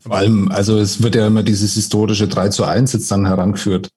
Vor 0.00 0.16
allem, 0.16 0.50
also 0.50 0.78
es 0.78 1.02
wird 1.02 1.14
ja 1.14 1.26
immer 1.26 1.42
dieses 1.42 1.74
historische 1.74 2.28
3 2.28 2.48
zu 2.48 2.64
1 2.64 2.92
jetzt 2.92 3.10
dann 3.10 3.26
herangeführt. 3.26 3.90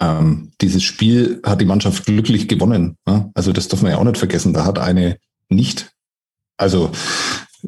Ähm, 0.00 0.52
dieses 0.60 0.82
Spiel 0.82 1.40
hat 1.44 1.60
die 1.60 1.66
Mannschaft 1.66 2.04
glücklich 2.04 2.48
gewonnen. 2.48 2.96
Ne? 3.06 3.30
Also 3.34 3.52
das 3.52 3.68
darf 3.68 3.82
man 3.82 3.92
ja 3.92 3.98
auch 3.98 4.04
nicht 4.04 4.18
vergessen. 4.18 4.52
Da 4.52 4.64
hat 4.64 4.78
eine 4.78 5.18
nicht. 5.48 5.92
Also 6.56 6.90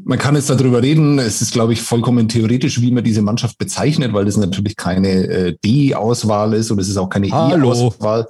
man 0.04 0.18
kann 0.18 0.34
jetzt 0.34 0.50
darüber 0.50 0.82
reden. 0.82 1.18
Es 1.18 1.40
ist, 1.40 1.52
glaube 1.52 1.72
ich, 1.72 1.82
vollkommen 1.82 2.28
theoretisch, 2.28 2.80
wie 2.80 2.90
man 2.90 3.04
diese 3.04 3.22
Mannschaft 3.22 3.58
bezeichnet, 3.58 4.12
weil 4.12 4.24
das 4.24 4.36
natürlich 4.36 4.76
keine 4.76 5.08
äh, 5.08 5.56
D-Auswahl 5.64 6.54
ist 6.54 6.70
und 6.70 6.80
es 6.80 6.88
ist 6.88 6.96
auch 6.96 7.08
keine 7.08 7.28
E-Auswahl. 7.28 8.26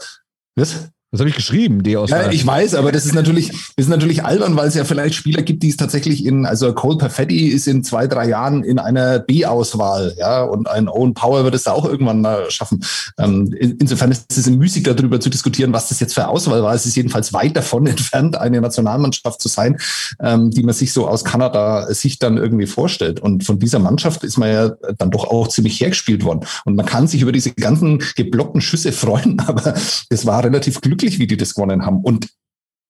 Was? 0.54 0.90
Das 1.16 1.20
habe 1.20 1.30
ich 1.30 1.36
geschrieben, 1.36 1.82
die 1.82 1.96
aus. 1.96 2.10
Ja, 2.10 2.30
ich 2.30 2.46
weiß, 2.46 2.74
aber 2.74 2.92
das 2.92 3.06
ist 3.06 3.14
natürlich, 3.14 3.48
das 3.48 3.86
ist 3.86 3.88
natürlich 3.88 4.24
albern, 4.24 4.54
weil 4.54 4.68
es 4.68 4.74
ja 4.74 4.84
vielleicht 4.84 5.14
Spieler 5.14 5.40
gibt, 5.40 5.62
die 5.62 5.70
es 5.70 5.78
tatsächlich 5.78 6.26
in, 6.26 6.44
also 6.44 6.74
Cole 6.74 6.98
Perfetti 6.98 7.48
ist 7.48 7.66
in 7.66 7.82
zwei, 7.82 8.06
drei 8.06 8.28
Jahren 8.28 8.62
in 8.62 8.78
einer 8.78 9.18
B-Auswahl, 9.18 10.14
ja, 10.18 10.42
und 10.42 10.68
ein 10.68 10.88
Owen 10.88 11.14
Power 11.14 11.44
wird 11.44 11.54
es 11.54 11.62
da 11.62 11.72
auch 11.72 11.86
irgendwann 11.86 12.20
mal 12.20 12.50
schaffen. 12.50 12.84
Ähm, 13.18 13.50
insofern 13.58 14.10
ist 14.10 14.36
es 14.36 14.46
müßig 14.46 14.82
darüber 14.82 15.18
zu 15.18 15.30
diskutieren, 15.30 15.72
was 15.72 15.88
das 15.88 16.00
jetzt 16.00 16.12
für 16.12 16.28
Auswahl 16.28 16.62
war. 16.62 16.74
Es 16.74 16.84
ist 16.84 16.96
jedenfalls 16.96 17.32
weit 17.32 17.56
davon 17.56 17.86
entfernt, 17.86 18.36
eine 18.36 18.60
Nationalmannschaft 18.60 19.40
zu 19.40 19.48
sein, 19.48 19.78
ähm, 20.20 20.50
die 20.50 20.62
man 20.62 20.74
sich 20.74 20.92
so 20.92 21.08
aus 21.08 21.24
Kanada 21.24 21.92
sich 21.94 22.18
dann 22.18 22.36
irgendwie 22.36 22.66
vorstellt. 22.66 23.20
Und 23.20 23.44
von 23.44 23.58
dieser 23.58 23.78
Mannschaft 23.78 24.22
ist 24.22 24.36
man 24.36 24.52
ja 24.52 24.68
dann 24.98 25.10
doch 25.10 25.24
auch 25.24 25.48
ziemlich 25.48 25.80
hergespielt 25.80 26.24
worden. 26.24 26.40
Und 26.66 26.76
man 26.76 26.84
kann 26.84 27.06
sich 27.08 27.22
über 27.22 27.32
diese 27.32 27.52
ganzen 27.52 28.02
geblockten 28.16 28.60
Schüsse 28.60 28.92
freuen, 28.92 29.40
aber 29.46 29.74
es 30.10 30.26
war 30.26 30.44
relativ 30.44 30.80
glücklich 30.82 31.05
glücklich, 31.06 31.18
wie 31.18 31.26
die 31.26 31.36
das 31.36 31.54
gewonnen 31.54 31.84
haben. 31.84 32.00
Und 32.00 32.28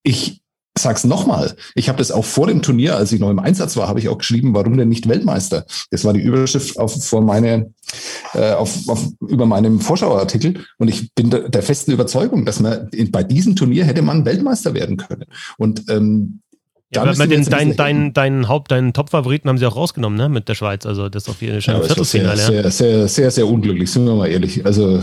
ich 0.03 0.41
sag's 0.79 1.05
nochmal, 1.05 1.57
ich 1.75 1.89
habe 1.89 1.97
das 1.97 2.11
auch 2.11 2.25
vor 2.25 2.49
dem 2.49 2.61
Turnier, 2.61 2.97
als 2.97 3.11
ich 3.11 3.19
noch 3.19 3.31
im 3.31 3.39
Einsatz 3.39 3.79
war, 3.79 3.89
habe 3.89 3.99
ich 3.99 4.11
auch 4.11 4.19
geschrieben, 4.19 4.55
warum 4.55 4.77
denn 4.77 4.91
nicht 4.91 5.09
Weltmeister? 5.09 5.65
Das 5.91 6.05
war 6.05 6.13
die 6.13 6.21
Überschrift 6.21 6.79
auf, 6.79 7.03
vor 7.03 7.23
meine, 7.23 7.73
äh, 8.35 8.53
auf, 8.53 8.87
auf, 8.87 9.09
über 9.27 9.47
meinem 9.47 9.81
Vorschauartikel. 9.81 10.67
Und 10.77 10.89
ich 10.89 11.15
bin 11.15 11.31
der, 11.31 11.49
der 11.49 11.63
festen 11.63 11.93
Überzeugung, 11.93 12.45
dass 12.45 12.61
man 12.61 12.89
in, 12.89 13.11
bei 13.11 13.23
diesem 13.23 13.57
Turnier 13.57 13.87
hätte 13.87 14.03
man 14.03 14.27
Weltmeister 14.27 14.75
werden 14.75 14.99
können. 14.99 15.25
Und 15.57 15.89
ähm, 15.89 16.41
Ja, 16.93 17.03
aber 17.03 17.27
den, 17.27 17.47
deinen 17.47 17.75
dein, 17.75 18.13
dein 18.13 18.47
Haupt, 18.47 18.71
deinen 18.71 18.93
Top-Favoriten 18.93 19.49
haben 19.49 19.57
sie 19.57 19.65
auch 19.65 19.77
rausgenommen, 19.77 20.19
ne? 20.19 20.29
Mit 20.29 20.47
der 20.47 20.57
Schweiz. 20.57 20.85
Also 20.85 21.09
das 21.09 21.23
ist 21.23 21.31
auf 21.31 21.41
jeden 21.41 21.63
Fall 21.63 21.75
ja, 21.75 21.81
Viertelfinale. 21.81 22.37
Sehr, 22.37 22.47
sehr, 22.47 22.71
sehr, 22.71 23.09
sehr, 23.09 23.31
sehr 23.31 23.47
unglücklich, 23.49 23.91
sind 23.91 24.05
wir 24.05 24.15
mal 24.15 24.29
ehrlich. 24.29 24.67
Also 24.67 25.01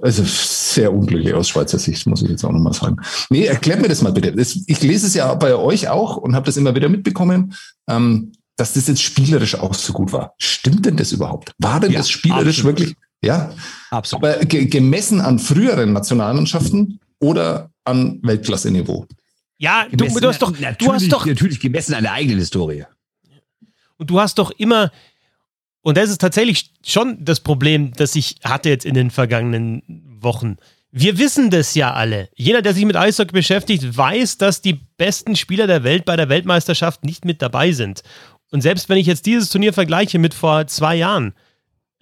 also 0.00 0.22
sehr 0.24 0.92
unglücklich 0.92 1.34
aus 1.34 1.48
Schweizer 1.48 1.78
Sicht, 1.78 2.06
muss 2.06 2.22
ich 2.22 2.30
jetzt 2.30 2.44
auch 2.44 2.52
nochmal 2.52 2.72
sagen. 2.72 2.96
Nee, 3.30 3.44
erklärt 3.44 3.82
mir 3.82 3.88
das 3.88 4.02
mal 4.02 4.12
bitte. 4.12 4.34
Ich 4.66 4.82
lese 4.82 5.06
es 5.06 5.14
ja 5.14 5.34
bei 5.34 5.54
euch 5.54 5.88
auch 5.88 6.16
und 6.16 6.34
habe 6.34 6.46
das 6.46 6.56
immer 6.56 6.74
wieder 6.74 6.88
mitbekommen, 6.88 7.54
ähm, 7.88 8.32
dass 8.56 8.74
das 8.74 8.88
jetzt 8.88 9.02
spielerisch 9.02 9.54
auch 9.54 9.74
so 9.74 9.92
gut 9.92 10.12
war. 10.12 10.34
Stimmt 10.38 10.86
denn 10.86 10.96
das 10.96 11.12
überhaupt? 11.12 11.52
War 11.58 11.80
denn 11.80 11.92
ja, 11.92 11.98
das 11.98 12.10
spielerisch 12.10 12.58
absolut. 12.58 12.78
wirklich? 12.78 12.96
Ja, 13.24 13.52
absolut. 13.90 14.24
Aber 14.24 14.44
ge 14.44 14.66
gemessen 14.66 15.20
an 15.20 15.38
früheren 15.38 15.92
Nationalmannschaften 15.92 17.00
oder 17.20 17.70
an 17.84 18.18
Weltklasse-Niveau? 18.22 19.06
Ja, 19.58 19.86
du, 19.90 19.96
du, 20.08 20.28
hast 20.28 20.42
doch, 20.42 20.52
du 20.52 20.92
hast 20.92 21.12
doch 21.12 21.24
natürlich 21.24 21.60
gemessen 21.60 21.94
an 21.94 22.02
der 22.02 22.12
eigenen 22.12 22.38
Historie. 22.38 22.84
Und 23.96 24.10
du 24.10 24.18
hast 24.18 24.38
doch 24.38 24.50
immer 24.50 24.90
und 25.82 25.96
das 25.96 26.10
ist 26.10 26.20
tatsächlich 26.20 26.72
schon 26.84 27.24
das 27.24 27.40
Problem, 27.40 27.92
das 27.92 28.14
ich 28.14 28.36
hatte 28.44 28.68
jetzt 28.68 28.84
in 28.84 28.94
den 28.94 29.10
vergangenen 29.10 29.82
Wochen. 30.20 30.56
Wir 30.90 31.18
wissen 31.18 31.50
das 31.50 31.74
ja 31.74 31.92
alle. 31.92 32.28
Jeder, 32.34 32.60
der 32.62 32.74
sich 32.74 32.84
mit 32.84 32.96
Eishockey 32.96 33.32
beschäftigt, 33.32 33.96
weiß, 33.96 34.38
dass 34.38 34.60
die 34.60 34.80
besten 34.96 35.36
Spieler 35.36 35.66
der 35.66 35.84
Welt 35.84 36.04
bei 36.04 36.16
der 36.16 36.28
Weltmeisterschaft 36.28 37.04
nicht 37.04 37.24
mit 37.24 37.40
dabei 37.40 37.72
sind. 37.72 38.02
Und 38.50 38.60
selbst 38.60 38.88
wenn 38.88 38.98
ich 38.98 39.06
jetzt 39.06 39.24
dieses 39.24 39.48
Turnier 39.48 39.72
vergleiche 39.72 40.18
mit 40.18 40.34
vor 40.34 40.66
zwei 40.66 40.96
Jahren, 40.96 41.34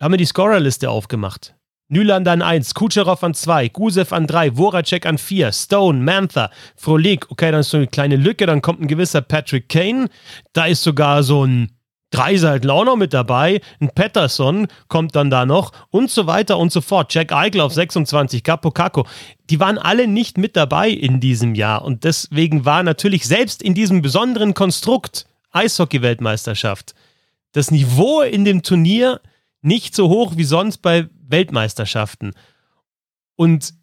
haben 0.00 0.12
wir 0.12 0.18
die 0.18 0.24
Scorerliste 0.24 0.90
aufgemacht. 0.90 1.54
Nylander 1.88 2.32
an 2.32 2.42
1, 2.42 2.74
Kucherov 2.74 3.22
an 3.24 3.34
2, 3.34 3.68
Gusev 3.68 4.12
an 4.12 4.26
3, 4.26 4.52
Voracek 4.52 5.06
an 5.06 5.18
4, 5.18 5.52
Stone, 5.52 6.00
Mantha, 6.00 6.50
Frolik, 6.76 7.30
okay, 7.30 7.50
dann 7.50 7.60
ist 7.60 7.70
so 7.70 7.78
eine 7.78 7.88
kleine 7.88 8.16
Lücke, 8.16 8.46
dann 8.46 8.62
kommt 8.62 8.80
ein 8.80 8.86
gewisser 8.88 9.22
Patrick 9.22 9.68
Kane, 9.68 10.08
da 10.52 10.66
ist 10.66 10.82
sogar 10.82 11.22
so 11.22 11.44
ein 11.44 11.72
Dreiseitel 12.10 12.70
auch 12.70 12.84
noch 12.84 12.96
mit 12.96 13.14
dabei, 13.14 13.60
ein 13.80 13.90
Patterson 13.94 14.66
kommt 14.88 15.14
dann 15.14 15.30
da 15.30 15.46
noch 15.46 15.72
und 15.90 16.10
so 16.10 16.26
weiter 16.26 16.58
und 16.58 16.72
so 16.72 16.80
fort. 16.80 17.14
Jack 17.14 17.32
Eichel 17.32 17.60
auf 17.60 17.72
26, 17.72 18.42
Capo 18.42 18.70
Caco. 18.70 19.06
Die 19.48 19.60
waren 19.60 19.78
alle 19.78 20.08
nicht 20.08 20.36
mit 20.36 20.56
dabei 20.56 20.90
in 20.90 21.20
diesem 21.20 21.54
Jahr 21.54 21.84
und 21.84 22.04
deswegen 22.04 22.64
war 22.64 22.82
natürlich 22.82 23.26
selbst 23.26 23.62
in 23.62 23.74
diesem 23.74 24.02
besonderen 24.02 24.54
Konstrukt 24.54 25.26
Eishockey-Weltmeisterschaft 25.52 26.94
das 27.52 27.70
Niveau 27.70 28.22
in 28.22 28.44
dem 28.44 28.62
Turnier 28.62 29.20
nicht 29.62 29.94
so 29.94 30.08
hoch 30.08 30.36
wie 30.36 30.44
sonst 30.44 30.78
bei 30.78 31.08
Weltmeisterschaften. 31.28 32.32
Und 33.36 33.74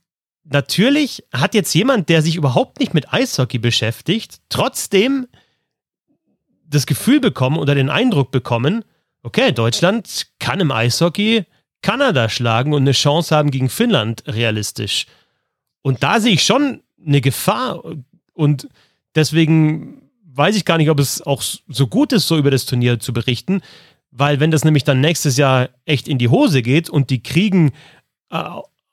natürlich 0.44 1.24
hat 1.34 1.54
jetzt 1.54 1.74
jemand, 1.74 2.10
der 2.10 2.22
sich 2.22 2.36
überhaupt 2.36 2.80
nicht 2.80 2.94
mit 2.94 3.14
Eishockey 3.14 3.60
beschäftigt, 3.60 4.40
trotzdem 4.50 5.28
das 6.68 6.86
Gefühl 6.86 7.20
bekommen 7.20 7.58
oder 7.58 7.76
den 7.76 7.90
Eindruck 7.90 8.32
bekommen, 8.32 8.84
okay, 9.24 9.52
Deutschland 9.52 10.28
kann 10.40 10.60
im 10.60 10.72
Eishockey 10.72 11.46
Kanada 11.82 12.30
schlagen 12.30 12.74
und 12.74 12.82
eine 12.82 12.92
Chance 12.92 13.36
haben 13.36 13.52
gegen 13.52 13.70
Finnland 13.70 14.24
realistisch. 14.28 15.06
Und 15.82 16.04
da 16.04 16.20
sehe 16.20 16.34
ich 16.34 16.44
schon 16.44 16.82
eine 17.06 17.22
Gefahr 17.22 17.84
und 18.34 18.68
deswegen 19.16 20.02
weiß 20.24 20.56
ich 20.56 20.66
gar 20.66 20.78
nicht, 20.78 20.90
ob 20.90 21.00
es 21.00 21.22
auch 21.22 21.42
so 21.42 21.88
gut 21.88 22.14
ist, 22.14 22.28
so 22.28 22.38
über 22.38 22.52
das 22.52 22.66
Turnier 22.66 23.00
zu 23.00 23.14
berichten, 23.14 23.62
weil 24.12 24.40
wenn 24.40 24.52
das 24.52 24.64
nämlich 24.64 24.84
dann 24.84 25.02
nächstes 25.02 25.38
Jahr 25.38 25.70
echt 25.86 26.08
in 26.08 26.18
die 26.18 26.30
Hose 26.30 26.62
geht 26.62 26.90
und 26.90 27.10
die 27.10 27.22
kriegen 27.22 27.72
äh, 28.30 28.44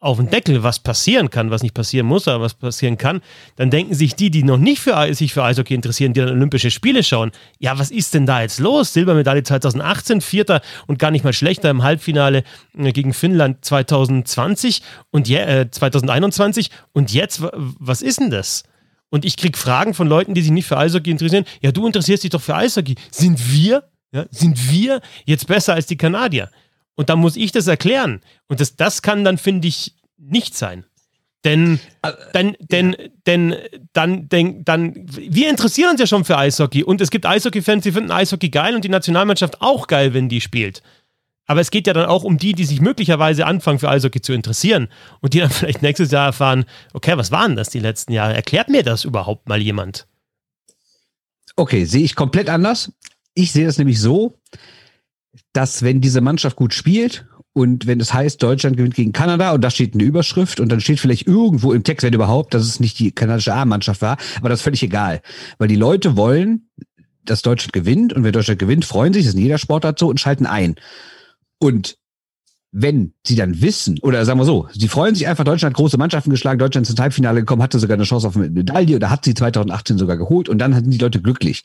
auf 0.05 0.19
den 0.19 0.29
Deckel, 0.29 0.63
was 0.63 0.81
passieren 0.81 1.31
kann, 1.31 1.51
was 1.51 1.63
nicht 1.63 1.73
passieren 1.73 2.07
muss, 2.07 2.29
aber 2.29 2.45
was 2.45 2.53
passieren 2.53 2.99
kann, 2.99 3.23
dann 3.57 3.71
denken 3.71 3.95
sich 3.95 4.15
die, 4.15 4.31
die 4.31 4.43
noch 4.43 4.59
nicht 4.59 4.81
für, 4.81 5.15
sich 5.15 5.33
für 5.33 5.43
Eishockey 5.43 5.75
interessieren, 5.75 6.13
die 6.13 6.21
dann 6.21 6.29
Olympische 6.29 6.71
Spiele 6.71 7.03
schauen, 7.03 7.33
ja, 7.59 7.79
was 7.79 7.91
ist 7.91 8.13
denn 8.13 8.27
da 8.27 8.43
jetzt 8.43 8.61
los? 8.61 8.93
Silbermedaille 8.93 9.43
2018, 9.43 10.21
Vierter 10.21 10.61
und 10.87 10.99
gar 10.99 11.11
nicht 11.11 11.25
mal 11.25 11.33
schlechter 11.33 11.71
im 11.71 11.83
Halbfinale 11.83 12.45
äh, 12.77 12.93
gegen 12.93 13.15
Finnland 13.15 13.65
2020 13.65 14.83
und 15.11 15.27
je, 15.27 15.39
äh, 15.39 15.71
2021 15.71 16.69
und 16.93 17.11
jetzt, 17.15 17.41
was 17.55 18.03
ist 18.03 18.21
denn 18.21 18.31
das? 18.31 18.65
Und 19.09 19.25
ich 19.25 19.39
kriege 19.39 19.57
Fragen 19.57 19.95
von 19.95 20.07
Leuten, 20.07 20.35
die 20.35 20.43
sich 20.43 20.51
nicht 20.51 20.67
für 20.67 20.77
Eishockey 20.77 21.13
interessieren. 21.13 21.47
Ja, 21.63 21.73
du 21.73 21.87
interessierst 21.87 22.25
dich 22.25 22.31
doch 22.31 22.43
für 22.43 22.57
Eishockey. 22.57 22.97
Sind 23.11 23.41
wir, 23.55 23.85
ja, 24.13 24.27
sind 24.31 24.71
wir 24.71 25.01
jetzt 25.25 25.47
besser 25.47 25.73
als 25.73 25.87
die 25.87 25.97
Kanadier? 25.97 26.51
Und 26.97 27.11
dann 27.11 27.19
muss 27.19 27.37
ich 27.37 27.53
das 27.53 27.67
erklären. 27.67 28.21
Und 28.49 28.61
das, 28.61 28.77
das 28.77 29.03
kann 29.03 29.25
dann, 29.25 29.39
finde 29.39 29.69
ich, 29.69 29.95
nicht 30.17 30.55
sein. 30.55 30.85
Denn, 31.45 31.79
denn, 32.33 32.57
denn, 32.59 32.97
denn, 33.27 33.57
dann, 33.93 34.29
denn, 34.31 34.65
dann, 34.65 34.95
wir 35.07 35.51
interessieren 35.51 35.91
uns 35.91 36.01
ja 36.01 36.07
schon 36.07 36.25
für 36.25 36.39
Eishockey 36.39 36.83
und 36.83 37.03
es 37.03 37.11
gibt 37.11 37.27
Eishockey-Fans, 37.27 37.83
die 37.83 37.93
finden 37.93 38.11
Eishockey 38.11 38.49
geil 38.49 38.75
und 38.75 38.83
die 38.83 38.89
Nationalmannschaft 38.89 39.61
auch 39.61 39.87
geil, 39.87 40.15
wenn 40.15 40.31
die 40.31 40.41
spielt. 40.41 40.83
Aber 41.47 41.61
es 41.61 41.71
geht 41.71 41.87
ja 41.87 41.93
dann 41.93 42.07
auch 42.07 42.25
um 42.25 42.39
die, 42.39 42.55
die 42.55 42.65
sich 42.65 42.81
möglicherweise 42.81 43.45
anfangen 43.45 43.79
für 43.79 43.91
Eishockey 43.91 44.23
zu 44.23 44.33
interessieren 44.33 44.89
und 45.21 45.35
die 45.35 45.41
dann 45.41 45.51
vielleicht 45.51 45.83
nächstes 45.83 46.11
Jahr 46.11 46.27
erfahren, 46.27 46.65
okay, 46.95 47.17
was 47.19 47.31
waren 47.31 47.57
das 47.57 47.69
die 47.69 47.81
letzten 47.81 48.13
Jahre? 48.13 48.35
Erklärt 48.35 48.71
mir 48.71 48.83
das 48.83 49.05
überhaupt 49.05 49.47
mal 49.47 49.61
jemand? 49.61 50.07
Okay, 51.57 51.85
sehe 51.85 52.05
ich 52.05 52.17
komplett 52.17 52.49
anders. 52.49 52.91
Ich 53.35 53.53
sehe 53.53 53.67
das 53.67 53.77
nämlich 53.77 54.01
so, 54.01 54.39
dass 55.53 55.83
wenn 55.83 56.01
diese 56.01 56.21
Mannschaft 56.21 56.57
gut 56.57 56.75
spielt 56.75 57.27
und 57.53 57.87
wenn 57.87 58.01
es 58.01 58.13
heißt, 58.13 58.43
Deutschland 58.43 58.77
gewinnt 58.77 58.95
gegen 58.95 59.13
Kanada 59.13 59.53
und 59.53 59.63
da 59.63 59.71
steht 59.71 59.95
eine 59.95 60.03
Überschrift 60.03 60.61
und 60.61 60.71
dann 60.71 60.81
steht 60.81 61.01
vielleicht 61.01 61.27
irgendwo 61.27 61.73
im 61.73 61.85
Text, 61.85 62.05
wenn 62.05 62.13
überhaupt, 62.13 62.53
dass 62.55 62.63
es 62.63 62.81
nicht 62.81 62.99
die 62.99 63.13
kanadische 63.13 63.55
A-Mannschaft 63.55 64.03
war, 64.03 64.17
aber 64.37 64.49
das 64.49 64.61
ist 64.61 64.65
völlig 64.65 64.83
egal. 64.83 65.23
Weil 65.59 65.69
die 65.69 65.77
Leute 65.77 66.17
wollen, 66.17 66.69
dass 67.25 67.43
Deutschland 67.43 67.73
gewinnt 67.73 68.13
und 68.13 68.25
wenn 68.25 68.33
Deutschland 68.33 68.59
gewinnt, 68.59 68.85
freuen 68.85 69.13
sich, 69.13 69.25
das 69.25 69.31
ist 69.31 69.39
in 69.39 69.45
jeder 69.45 69.59
Sportart 69.59 69.99
so 69.99 70.09
und 70.09 70.21
schalten 70.21 70.47
ein. 70.47 70.75
Und 71.59 71.97
wenn 72.77 73.13
sie 73.25 73.37
dann 73.37 73.63
wissen, 73.63 74.01
oder 74.01 74.25
sagen 74.25 74.41
wir 74.41 74.45
so, 74.45 74.67
sie 74.73 74.89
freuen 74.89 75.15
sich 75.15 75.29
einfach, 75.29 75.45
Deutschland 75.45 75.75
hat 75.75 75.77
große 75.77 75.97
Mannschaften 75.97 76.31
geschlagen, 76.31 76.59
Deutschland 76.59 76.87
ist 76.87 76.91
ins 76.91 77.01
Halbfinale 77.01 77.39
gekommen, 77.39 77.63
hatte 77.63 77.79
sogar 77.79 77.95
eine 77.95 78.03
Chance 78.03 78.27
auf 78.27 78.37
eine 78.37 78.51
Medaille 78.51 78.97
oder 78.97 79.11
hat 79.11 79.25
sie 79.25 79.33
2018 79.33 79.97
sogar 79.97 80.17
geholt 80.17 80.49
und 80.49 80.59
dann 80.59 80.75
hatten 80.75 80.91
die 80.91 80.99
Leute 80.99 81.23
glücklich. 81.23 81.63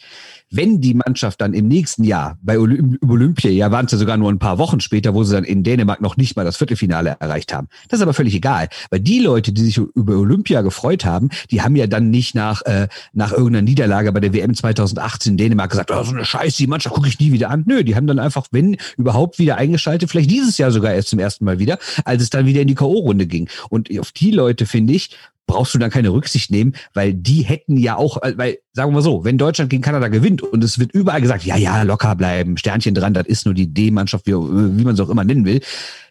Wenn 0.51 0.81
die 0.81 0.93
Mannschaft 0.93 1.41
dann 1.41 1.53
im 1.53 1.67
nächsten 1.67 2.03
Jahr 2.03 2.37
bei 2.41 2.57
Olympia, 2.57 3.51
ja 3.51 3.71
waren 3.71 3.85
es 3.85 3.91
ja 3.91 3.97
sogar 3.97 4.17
nur 4.17 4.31
ein 4.31 4.39
paar 4.39 4.57
Wochen 4.57 4.79
später, 4.79 5.13
wo 5.13 5.23
sie 5.23 5.33
dann 5.33 5.43
in 5.43 5.63
Dänemark 5.63 6.01
noch 6.01 6.17
nicht 6.17 6.35
mal 6.35 6.45
das 6.45 6.57
Viertelfinale 6.57 7.17
erreicht 7.19 7.53
haben. 7.53 7.67
Das 7.87 7.99
ist 7.99 8.03
aber 8.03 8.13
völlig 8.13 8.33
egal, 8.33 8.67
weil 8.89 8.99
die 8.99 9.19
Leute, 9.19 9.51
die 9.51 9.61
sich 9.61 9.77
über 9.77 10.17
Olympia 10.17 10.61
gefreut 10.61 11.05
haben, 11.05 11.29
die 11.51 11.61
haben 11.61 11.75
ja 11.75 11.87
dann 11.87 12.09
nicht 12.09 12.35
nach, 12.35 12.61
äh, 12.63 12.87
nach 13.13 13.31
irgendeiner 13.31 13.61
Niederlage 13.61 14.11
bei 14.11 14.19
der 14.19 14.33
WM 14.33 14.53
2018 14.53 15.33
in 15.33 15.37
Dänemark 15.37 15.69
gesagt, 15.69 15.91
oh, 15.91 16.03
so 16.03 16.13
eine 16.13 16.25
Scheiße, 16.25 16.57
die 16.57 16.67
Mannschaft 16.67 16.95
gucke 16.95 17.07
ich 17.07 17.19
nie 17.19 17.31
wieder 17.31 17.49
an. 17.49 17.63
Nö, 17.67 17.83
die 17.83 17.95
haben 17.95 18.07
dann 18.07 18.19
einfach, 18.19 18.47
wenn 18.51 18.77
überhaupt, 18.97 19.39
wieder 19.39 19.57
eingeschaltet, 19.57 20.09
vielleicht 20.09 20.31
dieses 20.31 20.57
Jahr 20.57 20.71
sogar 20.71 20.93
erst 20.93 21.09
zum 21.09 21.19
ersten 21.19 21.45
Mal 21.45 21.59
wieder, 21.59 21.77
als 22.05 22.23
es 22.23 22.29
dann 22.29 22.45
wieder 22.45 22.61
in 22.61 22.67
die 22.67 22.75
K.O.-Runde 22.75 23.25
ging. 23.25 23.49
Und 23.69 23.89
auf 23.99 24.11
die 24.11 24.31
Leute, 24.31 24.65
finde 24.65 24.93
ich, 24.93 25.11
brauchst 25.49 25.73
du 25.73 25.79
dann 25.79 25.89
keine 25.89 26.09
Rücksicht 26.09 26.51
nehmen, 26.51 26.75
weil 26.93 27.13
die 27.13 27.41
hätten 27.41 27.75
ja 27.75 27.97
auch, 27.97 28.21
äh, 28.21 28.37
weil, 28.37 28.59
sagen 28.73 28.91
wir 28.91 28.95
mal 28.95 29.01
so, 29.01 29.25
wenn 29.25 29.37
Deutschland 29.37 29.69
gegen 29.69 29.81
Kanada 29.81 30.07
gewinnt 30.07 30.41
und 30.43 30.63
es 30.63 30.77
wird 30.77 30.93
überall 30.93 31.21
gesagt, 31.21 31.43
ja, 31.43 31.57
ja, 31.57 31.81
locker 31.81 32.15
bleiben, 32.15 32.55
Sternchen 32.55 32.93
dran, 32.93 33.13
das 33.13 33.25
ist 33.25 33.45
nur 33.45 33.55
die 33.55 33.73
D-Mannschaft, 33.73 34.27
wie, 34.27 34.33
wie 34.33 34.83
man 34.83 34.93
es 34.93 34.99
auch 34.99 35.09
immer 35.09 35.23
nennen 35.23 35.45
will, 35.45 35.61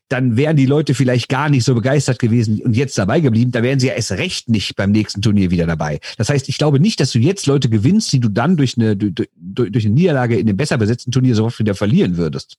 dann 0.08 0.36
wären 0.36 0.56
die 0.56 0.66
Leute 0.66 0.94
vielleicht 0.94 1.28
gar 1.28 1.48
nicht 1.50 1.64
so 1.64 1.74
begeistert 1.74 2.18
gewesen 2.18 2.60
und 2.62 2.74
jetzt 2.74 2.98
dabei 2.98 3.20
geblieben, 3.20 3.52
da 3.52 3.62
wären 3.62 3.78
sie 3.78 3.88
ja 3.88 3.94
erst 3.94 4.12
recht 4.12 4.48
nicht 4.48 4.74
beim 4.74 4.90
nächsten 4.90 5.22
Turnier 5.22 5.50
wieder 5.50 5.66
dabei. 5.66 6.00
Das 6.16 6.30
heißt, 6.30 6.48
ich 6.48 6.58
glaube 6.58 6.80
nicht, 6.80 6.98
dass 6.98 7.12
du 7.12 7.18
jetzt 7.18 7.46
Leute 7.46 7.68
gewinnst, 7.68 8.12
die 8.12 8.18
du 8.18 8.28
dann 8.28 8.56
durch 8.56 8.76
eine, 8.76 8.96
durch, 8.96 9.28
durch 9.36 9.84
eine 9.84 9.94
Niederlage 9.94 10.38
in 10.38 10.46
dem 10.46 10.56
besser 10.56 10.78
besetzten 10.78 11.12
Turnier 11.12 11.34
sofort 11.34 11.58
wieder 11.58 11.74
verlieren 11.74 12.16
würdest. 12.16 12.56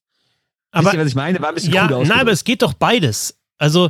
Aber, 0.71 0.85
Wisst 0.85 0.93
ihr, 0.93 0.99
was 1.01 1.07
ich 1.07 1.15
meine? 1.15 1.41
War 1.41 1.49
ein 1.49 1.55
bisschen 1.55 1.73
ja, 1.73 1.89
nein, 1.89 2.11
aber 2.11 2.31
es 2.31 2.43
geht 2.43 2.61
doch 2.61 2.73
beides. 2.73 3.37
Also, 3.57 3.89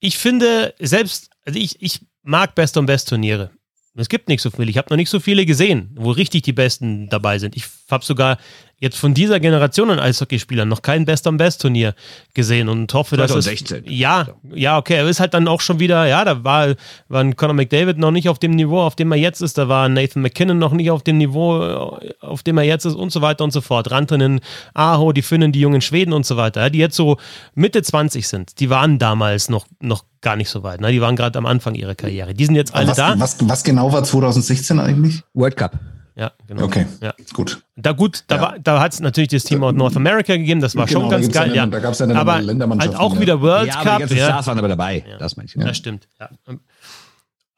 ich 0.00 0.18
finde, 0.18 0.74
selbst, 0.78 1.30
also 1.44 1.58
ich, 1.58 1.80
ich 1.80 2.00
mag 2.26 2.54
Best 2.54 2.76
on 2.76 2.86
Best 2.86 3.08
Turniere. 3.08 3.50
Es 3.94 4.08
gibt 4.10 4.28
nicht 4.28 4.42
so 4.42 4.50
viele. 4.50 4.70
Ich 4.70 4.76
habe 4.76 4.88
noch 4.90 4.96
nicht 4.96 5.08
so 5.08 5.20
viele 5.20 5.46
gesehen, 5.46 5.90
wo 5.94 6.10
richtig 6.10 6.42
die 6.42 6.52
Besten 6.52 7.08
dabei 7.08 7.38
sind. 7.38 7.56
Ich 7.56 7.64
habe 7.90 8.04
sogar 8.04 8.36
jetzt 8.78 8.98
von 8.98 9.14
dieser 9.14 9.40
Generation 9.40 9.90
an 9.90 9.98
Eishockeyspielern 9.98 10.68
noch 10.68 10.82
kein 10.82 11.06
Best 11.06 11.26
on 11.26 11.38
Best 11.38 11.62
Turnier 11.62 11.94
gesehen 12.34 12.68
und 12.68 12.92
hoffe, 12.92 13.16
dass 13.16 13.30
es 13.30 13.64
ja, 13.86 14.28
ja, 14.54 14.76
okay, 14.76 14.94
er 14.94 15.08
ist 15.08 15.18
halt 15.18 15.32
dann 15.32 15.48
auch 15.48 15.62
schon 15.62 15.80
wieder, 15.80 16.06
ja, 16.06 16.24
da 16.24 16.44
war, 16.44 16.74
war 17.08 17.22
ein 17.22 17.36
Conor 17.36 17.54
McDavid 17.54 17.96
noch 17.96 18.10
nicht 18.10 18.28
auf 18.28 18.38
dem 18.38 18.50
Niveau, 18.52 18.80
auf 18.80 18.94
dem 18.94 19.10
er 19.12 19.18
jetzt 19.18 19.40
ist, 19.40 19.56
da 19.56 19.68
war 19.68 19.88
Nathan 19.88 20.20
McKinnon 20.20 20.58
noch 20.58 20.72
nicht 20.72 20.90
auf 20.90 21.02
dem 21.02 21.16
Niveau, 21.16 21.98
auf 22.20 22.42
dem 22.42 22.58
er 22.58 22.64
jetzt 22.64 22.84
ist 22.84 22.94
und 22.94 23.10
so 23.10 23.22
weiter 23.22 23.44
und 23.44 23.52
so 23.52 23.62
fort. 23.62 23.90
Rantanen, 23.90 24.40
Aho, 24.74 25.12
die 25.12 25.22
Finnen, 25.22 25.52
die 25.52 25.60
jungen 25.60 25.80
Schweden 25.80 26.12
und 26.12 26.26
so 26.26 26.36
weiter, 26.36 26.68
die 26.68 26.78
jetzt 26.78 26.96
so 26.96 27.16
Mitte 27.54 27.82
20 27.82 28.28
sind, 28.28 28.60
die 28.60 28.68
waren 28.68 28.98
damals 28.98 29.48
noch, 29.48 29.66
noch 29.80 30.04
gar 30.20 30.36
nicht 30.36 30.50
so 30.50 30.62
weit, 30.62 30.80
ne? 30.82 30.92
die 30.92 31.00
waren 31.00 31.16
gerade 31.16 31.38
am 31.38 31.46
Anfang 31.46 31.74
ihrer 31.74 31.94
Karriere. 31.94 32.34
Die 32.34 32.44
sind 32.44 32.56
jetzt 32.56 32.74
alle 32.74 32.88
was, 32.88 32.96
da. 32.96 33.14
Was, 33.18 33.36
was 33.48 33.64
genau 33.64 33.92
war 33.92 34.04
2016 34.04 34.78
eigentlich? 34.80 35.22
World 35.32 35.56
Cup. 35.56 35.78
Ja, 36.16 36.32
genau. 36.46 36.64
Okay, 36.64 36.86
ja. 37.02 37.14
gut. 37.34 37.62
Da 37.76 37.92
gut, 37.92 38.24
da, 38.28 38.36
ja. 38.36 38.58
da 38.58 38.80
hat 38.80 38.94
es 38.94 39.00
natürlich 39.00 39.28
das 39.28 39.44
Team 39.44 39.62
aus 39.62 39.74
North 39.74 39.96
America 39.96 40.34
gegeben, 40.34 40.62
das 40.62 40.74
war 40.74 40.86
genau, 40.86 41.02
schon 41.02 41.10
ganz 41.10 41.30
geil. 41.30 41.54
Ja, 41.54 41.66
da 41.66 41.78
gab 41.78 41.92
es 41.92 41.98
ja 41.98 42.06
eine 42.06 42.18
aber 42.18 42.36
Halt 42.36 42.96
auch 42.96 43.20
wieder 43.20 43.42
World 43.42 43.68
ja, 43.68 43.82
Cup. 43.82 43.86
Aber 43.86 44.06
die 44.06 44.16
Stars 44.16 44.46
waren 44.46 44.58
aber 44.58 44.68
dabei, 44.68 45.04
ja. 45.06 45.18
das 45.18 45.36
meine 45.36 45.46
ich. 45.46 45.54
Ja. 45.54 45.64
Das 45.64 45.76
stimmt. 45.76 46.08
Ja. 46.18 46.30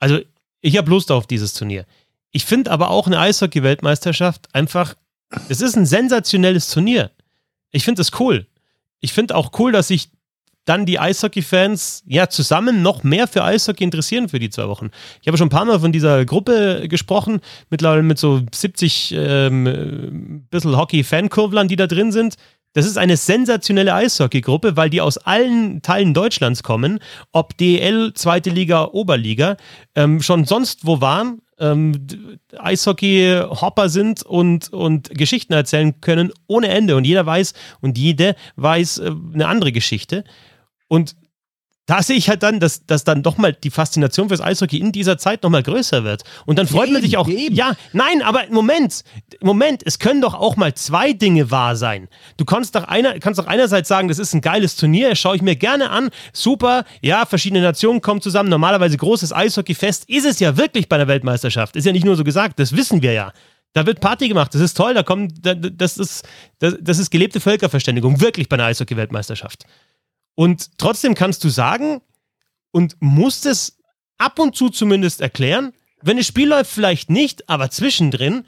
Also 0.01 0.19
ich 0.61 0.77
habe 0.77 0.91
Lust 0.91 1.13
auf 1.13 1.29
dieses 1.29 1.55
Turnier. 1.55 1.87
Ich 2.33 2.45
finde 2.45 2.73
aber 2.73 2.91
auch 2.91 3.07
eine 3.07 3.21
Eishockey-Weltmeisterschaft 3.21 4.53
einfach, 4.53 4.95
es 5.49 5.61
ist 5.61 5.77
ein 5.77 5.87
sensationelles 5.87 6.69
Turnier. 6.69 7.13
Ich 7.71 7.85
finde 7.85 8.01
das 8.01 8.19
cool. 8.19 8.47
Ich 8.99 9.13
finde 9.13 9.37
auch 9.37 9.53
cool, 9.61 9.71
dass 9.71 9.89
sich 9.89 10.11
dann 10.69 10.87
die 10.87 10.99
Eishockey-Fans 10.99 12.05
ja 12.07 12.29
zusammen 12.29 12.83
noch 12.83 13.03
mehr 13.03 13.27
für 13.27 13.43
Eishockey 13.43 13.85
interessieren 13.85 14.29
für 14.29 14.39
die 14.39 14.51
zwei 14.51 14.69
Wochen. 14.69 14.91
Ich 15.23 15.29
habe 15.29 15.39
schon 15.39 15.47
ein 15.47 15.51
paar 15.51 15.65
Mal 15.65 15.81
von 15.81 15.93
dieser 15.93 16.25
Gruppe 16.25 16.89
gesprochen, 16.89 17.41
mittlerweile 17.71 18.03
mit 18.03 18.19
so 18.19 18.43
70 18.53 19.15
ähm, 19.17 20.47
bisschen 20.51 20.77
Hockey-Fankurvlern, 20.77 21.69
die 21.69 21.77
da 21.77 21.87
drin 21.87 22.13
sind. 22.13 22.35
Das 22.75 22.87
ist 22.87 22.99
eine 22.99 23.17
sensationelle 23.17 23.95
Eishockey-Gruppe, 23.95 24.77
weil 24.77 24.91
die 24.91 25.01
aus 25.01 25.17
allen 25.17 25.81
Teilen 25.81 26.13
Deutschlands 26.13 26.63
kommen, 26.63 26.99
ob 27.33 27.57
DL, 27.57 28.13
zweite 28.13 28.51
Liga, 28.51 28.85
Oberliga, 28.93 29.57
ähm, 29.95 30.21
schon 30.21 30.45
sonst 30.45 30.87
wo 30.87 31.01
waren, 31.01 31.41
ähm, 31.59 32.39
Eishockey-Hopper 32.57 33.89
sind 33.89 34.23
und, 34.23 34.73
und 34.73 35.11
Geschichten 35.11 35.53
erzählen 35.55 36.01
können 36.01 36.31
ohne 36.47 36.69
Ende. 36.69 36.97
Und 36.97 37.05
jeder 37.05 37.27
weiß 37.27 37.55
und 37.81 37.99
jede 37.99 38.37
weiß 38.57 38.99
äh, 38.99 39.13
eine 39.35 39.49
andere 39.49 39.73
Geschichte. 39.73 40.25
Und 40.89 41.17
da 41.89 42.03
sehe 42.03 42.17
ich 42.17 42.29
halt 42.29 42.43
dann, 42.43 42.61
dass, 42.61 42.85
dass 42.85 43.03
dann 43.05 43.23
doch 43.23 43.39
mal 43.39 43.55
die 43.55 43.71
Faszination 43.71 44.29
fürs 44.29 44.43
Eishockey 44.43 44.77
in 44.77 44.93
dieser 44.93 45.17
Zeit 45.17 45.43
noch 45.43 45.49
mal 45.49 45.63
größer 45.63 46.05
wird. 46.05 46.23
Und 46.45 46.59
dann 46.59 46.67
freut 46.67 46.91
man 46.91 47.01
sich 47.01 47.17
auch. 47.17 47.27
Eben. 47.27 47.55
Ja, 47.55 47.77
nein, 47.95 48.21
aber 48.21 48.43
Moment, 48.51 49.05
Moment, 49.41 49.81
es 49.87 49.99
können 49.99 50.21
doch 50.21 50.35
auch 50.35 50.57
mal 50.57 50.75
zwei 50.75 51.15
Dinge 51.15 51.51
wahr 51.51 51.77
sein. 51.77 52.09
Du 52.37 52.45
kannst 52.45 52.75
doch, 52.75 52.85
einer, 52.85 53.19
kannst 53.21 53.41
doch 53.41 53.47
einerseits 53.47 53.89
sagen, 53.89 54.09
das 54.09 54.19
ist 54.19 54.35
ein 54.35 54.43
geiles 54.43 54.77
Turnier, 54.77 55.17
schaue 55.17 55.37
ich 55.37 55.43
mir 55.43 55.57
gerne 55.57 55.89
an, 55.89 56.11
super, 56.35 56.85
ja, 57.01 57.25
verschiedene 57.25 57.63
Nationen 57.63 58.03
kommen 58.03 58.21
zusammen, 58.21 58.51
normalerweise 58.51 58.99
großes 58.99 59.33
Eishockeyfest, 59.33 60.11
ist 60.11 60.27
es 60.27 60.41
ja 60.41 60.59
wirklich 60.59 60.91
bei 60.91 60.99
der 60.99 61.09
Weltmeisterschaft. 61.09 61.75
Ist 61.75 61.87
ja 61.87 61.93
nicht 61.93 62.05
nur 62.05 62.17
so 62.17 62.25
gesagt, 62.25 62.61
das 62.61 62.77
wissen 62.77 63.01
wir 63.01 63.15
ja. 63.15 63.33
Da 63.73 63.87
wird 63.87 64.01
Party 64.01 64.29
gemacht, 64.29 64.53
das 64.55 64.61
ist 64.61 64.77
toll, 64.77 64.93
da 64.93 65.03
kommen, 65.03 65.33
das 65.41 65.97
ist, 65.97 66.29
das 66.59 66.99
ist 66.99 67.11
gelebte 67.11 67.41
Völkerverständigung, 67.41 68.21
wirklich 68.21 68.51
bei 68.51 68.57
einer 68.57 68.65
Eishockey-Weltmeisterschaft. 68.65 69.65
Und 70.39 70.79
trotzdem 70.79 71.17
kannst 71.17 71.43
du 71.43 71.49
sagen 71.49 72.01
und 72.71 72.95
musst 73.01 73.45
es 73.45 73.77
ab 74.19 74.39
und 74.39 74.55
zu 74.55 74.69
zumindest 74.69 75.21
erklären, 75.21 75.73
wenn 76.01 76.17
das 76.17 76.29
Spiel 76.29 76.47
läuft 76.47 76.71
vielleicht 76.71 77.11
nicht, 77.11 77.49
aber 77.49 77.71
zwischendrin, 77.71 78.47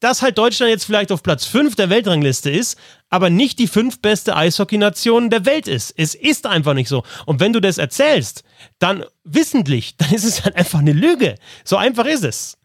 dass 0.00 0.20
halt 0.20 0.36
Deutschland 0.36 0.68
jetzt 0.68 0.84
vielleicht 0.84 1.10
auf 1.10 1.22
Platz 1.22 1.46
5 1.46 1.76
der 1.76 1.88
Weltrangliste 1.88 2.50
ist, 2.50 2.78
aber 3.08 3.30
nicht 3.30 3.58
die 3.58 3.68
fünf 3.68 4.02
beste 4.02 4.36
Eishockey-Nation 4.36 5.30
der 5.30 5.46
Welt 5.46 5.66
ist. 5.66 5.94
Es 5.96 6.14
ist 6.14 6.44
einfach 6.44 6.74
nicht 6.74 6.90
so. 6.90 7.04
Und 7.24 7.40
wenn 7.40 7.54
du 7.54 7.60
das 7.60 7.78
erzählst, 7.78 8.44
dann 8.78 9.02
wissentlich, 9.24 9.96
dann 9.96 10.12
ist 10.12 10.24
es 10.24 10.44
halt 10.44 10.56
einfach 10.56 10.80
eine 10.80 10.92
Lüge. 10.92 11.36
So 11.64 11.78
einfach 11.78 12.04
ist 12.04 12.24
es. 12.24 12.58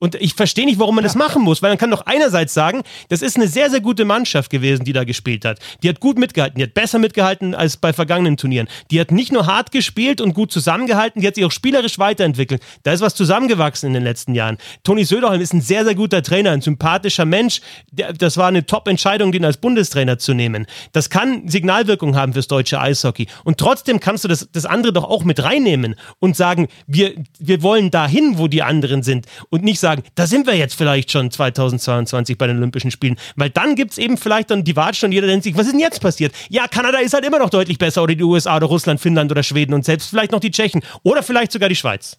Und 0.00 0.14
ich 0.14 0.34
verstehe 0.34 0.64
nicht, 0.64 0.78
warum 0.78 0.94
man 0.94 1.02
ja. 1.02 1.08
das 1.08 1.16
machen 1.16 1.42
muss, 1.42 1.60
weil 1.60 1.70
man 1.70 1.78
kann 1.78 1.90
doch 1.90 2.06
einerseits 2.06 2.54
sagen, 2.54 2.82
das 3.08 3.20
ist 3.20 3.36
eine 3.36 3.48
sehr, 3.48 3.68
sehr 3.68 3.80
gute 3.80 4.04
Mannschaft 4.04 4.50
gewesen, 4.50 4.84
die 4.84 4.92
da 4.92 5.02
gespielt 5.02 5.44
hat. 5.44 5.58
Die 5.82 5.88
hat 5.88 5.98
gut 5.98 6.18
mitgehalten, 6.18 6.58
die 6.58 6.62
hat 6.62 6.74
besser 6.74 7.00
mitgehalten 7.00 7.54
als 7.54 7.76
bei 7.76 7.92
vergangenen 7.92 8.36
Turnieren. 8.36 8.68
Die 8.92 9.00
hat 9.00 9.10
nicht 9.10 9.32
nur 9.32 9.46
hart 9.46 9.72
gespielt 9.72 10.20
und 10.20 10.34
gut 10.34 10.52
zusammengehalten, 10.52 11.20
die 11.20 11.26
hat 11.26 11.34
sich 11.34 11.44
auch 11.44 11.50
spielerisch 11.50 11.98
weiterentwickelt. 11.98 12.62
Da 12.84 12.92
ist 12.92 13.00
was 13.00 13.16
zusammengewachsen 13.16 13.88
in 13.88 13.94
den 13.94 14.04
letzten 14.04 14.34
Jahren. 14.34 14.58
Toni 14.84 15.04
Söderholm 15.04 15.40
ist 15.40 15.52
ein 15.52 15.60
sehr, 15.60 15.84
sehr 15.84 15.96
guter 15.96 16.22
Trainer, 16.22 16.52
ein 16.52 16.60
sympathischer 16.60 17.24
Mensch. 17.24 17.60
Das 17.90 18.36
war 18.36 18.46
eine 18.46 18.66
Top-Entscheidung, 18.66 19.32
den 19.32 19.44
als 19.44 19.56
Bundestrainer 19.56 20.18
zu 20.18 20.32
nehmen. 20.32 20.66
Das 20.92 21.10
kann 21.10 21.48
Signalwirkung 21.48 22.14
haben 22.14 22.34
fürs 22.34 22.46
deutsche 22.46 22.80
Eishockey. 22.80 23.26
Und 23.42 23.58
trotzdem 23.58 23.98
kannst 23.98 24.22
du 24.22 24.28
das, 24.28 24.48
das 24.52 24.64
andere 24.64 24.92
doch 24.92 25.04
auch 25.04 25.24
mit 25.24 25.42
reinnehmen 25.42 25.96
und 26.20 26.36
sagen, 26.36 26.68
wir, 26.86 27.14
wir 27.40 27.62
wollen 27.62 27.90
dahin, 27.90 28.38
wo 28.38 28.46
die 28.46 28.62
anderen 28.62 29.02
sind 29.02 29.26
und 29.50 29.64
nicht 29.64 29.80
sagen, 29.80 29.87
sagen, 29.88 30.02
da 30.14 30.26
sind 30.26 30.46
wir 30.46 30.54
jetzt 30.54 30.74
vielleicht 30.74 31.10
schon 31.10 31.30
2022 31.30 32.36
bei 32.36 32.46
den 32.46 32.58
Olympischen 32.58 32.90
Spielen. 32.90 33.16
Weil 33.36 33.50
dann 33.50 33.74
gibt 33.74 33.92
es 33.92 33.98
eben 33.98 34.16
vielleicht 34.16 34.50
dann 34.50 34.64
die 34.64 34.76
Watschen 34.76 35.06
und 35.06 35.12
jeder 35.12 35.26
denkt 35.26 35.44
sich, 35.44 35.56
was 35.56 35.66
ist 35.66 35.72
denn 35.72 35.80
jetzt 35.80 36.00
passiert? 36.00 36.32
Ja, 36.50 36.66
Kanada 36.68 36.98
ist 36.98 37.14
halt 37.14 37.24
immer 37.24 37.38
noch 37.38 37.50
deutlich 37.50 37.78
besser 37.78 38.02
oder 38.02 38.14
die 38.14 38.24
USA 38.24 38.56
oder 38.56 38.66
Russland, 38.66 39.00
Finnland 39.00 39.30
oder 39.30 39.42
Schweden 39.42 39.74
und 39.74 39.84
selbst 39.84 40.10
vielleicht 40.10 40.32
noch 40.32 40.40
die 40.40 40.50
Tschechen 40.50 40.82
oder 41.02 41.22
vielleicht 41.22 41.52
sogar 41.52 41.68
die 41.68 41.76
Schweiz. 41.76 42.18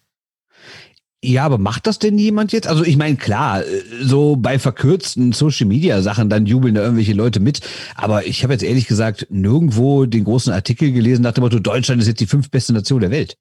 Ja, 1.22 1.46
aber 1.46 1.58
macht 1.58 1.86
das 1.86 2.00
denn 2.00 2.18
jemand 2.18 2.54
jetzt? 2.54 2.68
Also 2.68 2.86
ich 2.86 2.96
meine, 2.96 3.18
klar, 3.18 3.62
so 4.02 4.38
bei 4.38 4.58
verkürzten 4.58 5.34
Social-Media-Sachen, 5.34 6.30
dann 6.30 6.46
jubeln 6.46 6.76
da 6.76 6.82
irgendwelche 6.82 7.12
Leute 7.12 7.42
mit. 7.42 7.60
Aber 7.96 8.26
ich 8.26 8.44
habe 8.44 8.54
jetzt 8.54 8.64
ehrlich 8.64 8.88
gesagt 8.88 9.28
nirgendwo 9.30 10.06
den 10.06 10.24
großen 10.24 10.54
Artikel 10.54 10.94
gelesen 10.94 11.24
nach 11.24 11.34
dem 11.34 11.44
Motto, 11.44 11.60
Deutschland 11.60 12.02
ist 12.02 12.08
jetzt 12.08 12.22
die 12.22 12.26
fünf 12.26 12.50
beste 12.50 12.72
Nation 12.72 13.02
der 13.02 13.12
Welt. 13.12 13.36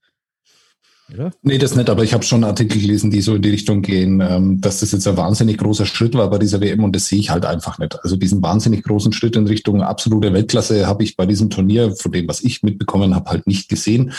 Oder? 1.12 1.33
Nee, 1.42 1.59
das 1.59 1.75
nicht, 1.75 1.88
aber 1.88 2.05
ich 2.05 2.12
habe 2.12 2.23
schon 2.23 2.44
Artikel 2.44 2.81
gelesen, 2.81 3.11
die 3.11 3.23
so 3.23 3.35
in 3.35 3.42
die 3.42 3.51
Richtung 3.51 3.83
gehen, 3.83 4.21
ähm, 4.21 4.61
dass 4.61 4.81
das 4.81 4.92
jetzt 4.92 5.09
ein 5.09 5.16
wahnsinnig 5.16 5.59
großer 5.59 5.87
Schritt 5.87 6.14
war 6.14 6.29
bei 6.29 6.38
dieser 6.38 6.61
WM 6.61 6.85
und 6.85 6.94
das 6.94 7.07
sehe 7.07 7.18
ich 7.18 7.31
halt 7.31 7.47
einfach 7.47 7.79
nicht. 7.79 7.99
Also 8.03 8.16
diesen 8.16 8.42
wahnsinnig 8.42 8.83
großen 8.83 9.12
Schritt 9.12 9.37
in 9.37 9.47
Richtung 9.47 9.83
absolute 9.83 10.33
Weltklasse 10.33 10.87
habe 10.87 11.05
ich 11.05 11.16
bei 11.16 11.27
diesem 11.27 11.51
Turnier, 11.51 11.97
von 11.97 12.12
dem, 12.12 12.29
was 12.29 12.42
ich 12.42 12.62
mitbekommen 12.62 13.14
habe, 13.14 13.31
halt 13.31 13.47
nicht 13.47 13.68
gesehen. 13.68 14.12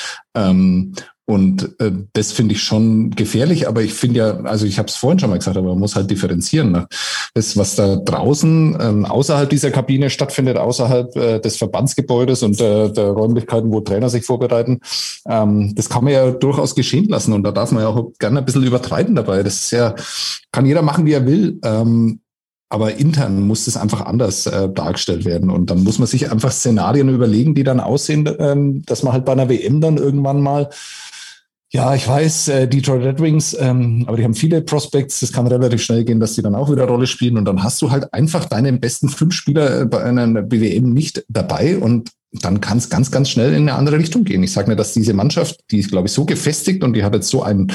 Und 1.29 1.79
äh, 1.79 1.91
das 2.13 2.31
finde 2.31 2.55
ich 2.55 2.63
schon 2.63 3.11
gefährlich, 3.11 3.67
aber 3.67 3.83
ich 3.83 3.93
finde 3.93 4.17
ja, 4.17 4.39
also 4.45 4.65
ich 4.65 4.79
habe 4.79 4.87
es 4.87 4.95
vorhin 4.95 5.19
schon 5.19 5.29
mal 5.29 5.37
gesagt, 5.37 5.57
aber 5.57 5.69
man 5.69 5.77
muss 5.77 5.95
halt 5.95 6.09
differenzieren. 6.09 6.71
Ne? 6.71 6.87
Das, 7.35 7.55
was 7.55 7.75
da 7.75 7.97
draußen 7.97 8.75
ähm, 8.81 9.05
außerhalb 9.05 9.47
dieser 9.47 9.69
Kabine 9.69 10.09
stattfindet, 10.09 10.57
außerhalb 10.57 11.15
äh, 11.15 11.39
des 11.39 11.57
Verbandsgebäudes 11.57 12.41
und 12.41 12.59
äh, 12.59 12.91
der 12.91 13.09
Räumlichkeiten, 13.11 13.71
wo 13.71 13.79
Trainer 13.81 14.09
sich 14.09 14.25
vorbereiten, 14.25 14.79
ähm, 15.27 15.75
das 15.75 15.87
kann 15.87 16.03
man 16.03 16.13
ja 16.13 16.31
durchaus 16.31 16.73
geschehen 16.73 17.07
lassen. 17.09 17.33
Und 17.33 17.43
da 17.43 17.51
darf 17.51 17.71
man 17.71 17.83
ja 17.83 17.89
auch 17.89 18.11
gerne 18.17 18.39
ein 18.39 18.45
bisschen 18.45 18.63
übertreiben 18.63 19.13
dabei. 19.13 19.43
Das 19.43 19.53
ist 19.65 19.71
ja, 19.71 19.93
kann 20.51 20.65
jeder 20.65 20.81
machen, 20.81 21.05
wie 21.05 21.13
er 21.13 21.27
will. 21.27 21.59
Ähm, 21.63 22.21
aber 22.69 22.95
intern 22.95 23.45
muss 23.45 23.65
das 23.65 23.77
einfach 23.77 24.01
anders 24.01 24.47
äh, 24.47 24.67
dargestellt 24.67 25.25
werden. 25.25 25.51
Und 25.51 25.69
dann 25.69 25.83
muss 25.83 25.99
man 25.99 26.07
sich 26.07 26.31
einfach 26.31 26.51
Szenarien 26.51 27.09
überlegen, 27.09 27.53
die 27.53 27.63
dann 27.63 27.79
aussehen, 27.79 28.27
ähm, 28.39 28.81
dass 28.87 29.03
man 29.03 29.13
halt 29.13 29.25
bei 29.25 29.33
einer 29.33 29.49
WM 29.49 29.79
dann 29.79 29.97
irgendwann 29.97 30.41
mal 30.41 30.69
ja, 31.71 31.93
ich 31.93 32.07
weiß, 32.07 32.47
äh, 32.47 32.67
Detroit 32.67 33.03
Red 33.03 33.21
Wings, 33.21 33.55
ähm, 33.59 34.03
aber 34.07 34.17
die 34.17 34.23
haben 34.23 34.33
viele 34.33 34.61
Prospects. 34.61 35.19
Das 35.19 35.31
kann 35.31 35.45
relativ 35.45 35.83
schnell 35.83 36.03
gehen, 36.03 36.19
dass 36.19 36.33
die 36.33 36.41
dann 36.41 36.55
auch 36.55 36.71
wieder 36.71 36.85
Rolle 36.85 37.05
spielen. 37.05 37.37
Und 37.37 37.45
dann 37.45 37.61
hast 37.61 37.79
du 37.81 37.91
halt 37.91 38.11
einfach 38.11 38.45
deine 38.45 38.73
besten 38.73 39.07
fünf 39.07 39.35
Spieler 39.35 39.81
äh, 39.81 39.85
bei 39.85 40.03
einer 40.03 40.41
BWM 40.41 40.91
nicht 40.91 41.23
dabei. 41.29 41.77
Und 41.77 42.09
dann 42.31 42.59
kann 42.59 42.79
es 42.79 42.89
ganz, 42.89 43.11
ganz 43.11 43.29
schnell 43.29 43.53
in 43.53 43.69
eine 43.69 43.75
andere 43.75 43.99
Richtung 43.99 44.23
gehen. 44.23 44.41
Ich 44.41 44.51
sage 44.51 44.69
nicht, 44.69 44.79
dass 44.79 44.93
diese 44.93 45.13
Mannschaft, 45.13 45.59
die 45.69 45.79
ist, 45.79 45.91
glaube 45.91 46.07
ich, 46.07 46.13
so 46.13 46.25
gefestigt 46.25 46.83
und 46.83 46.93
die 46.93 47.03
hat 47.03 47.13
jetzt 47.13 47.29
so 47.29 47.43
einen 47.43 47.71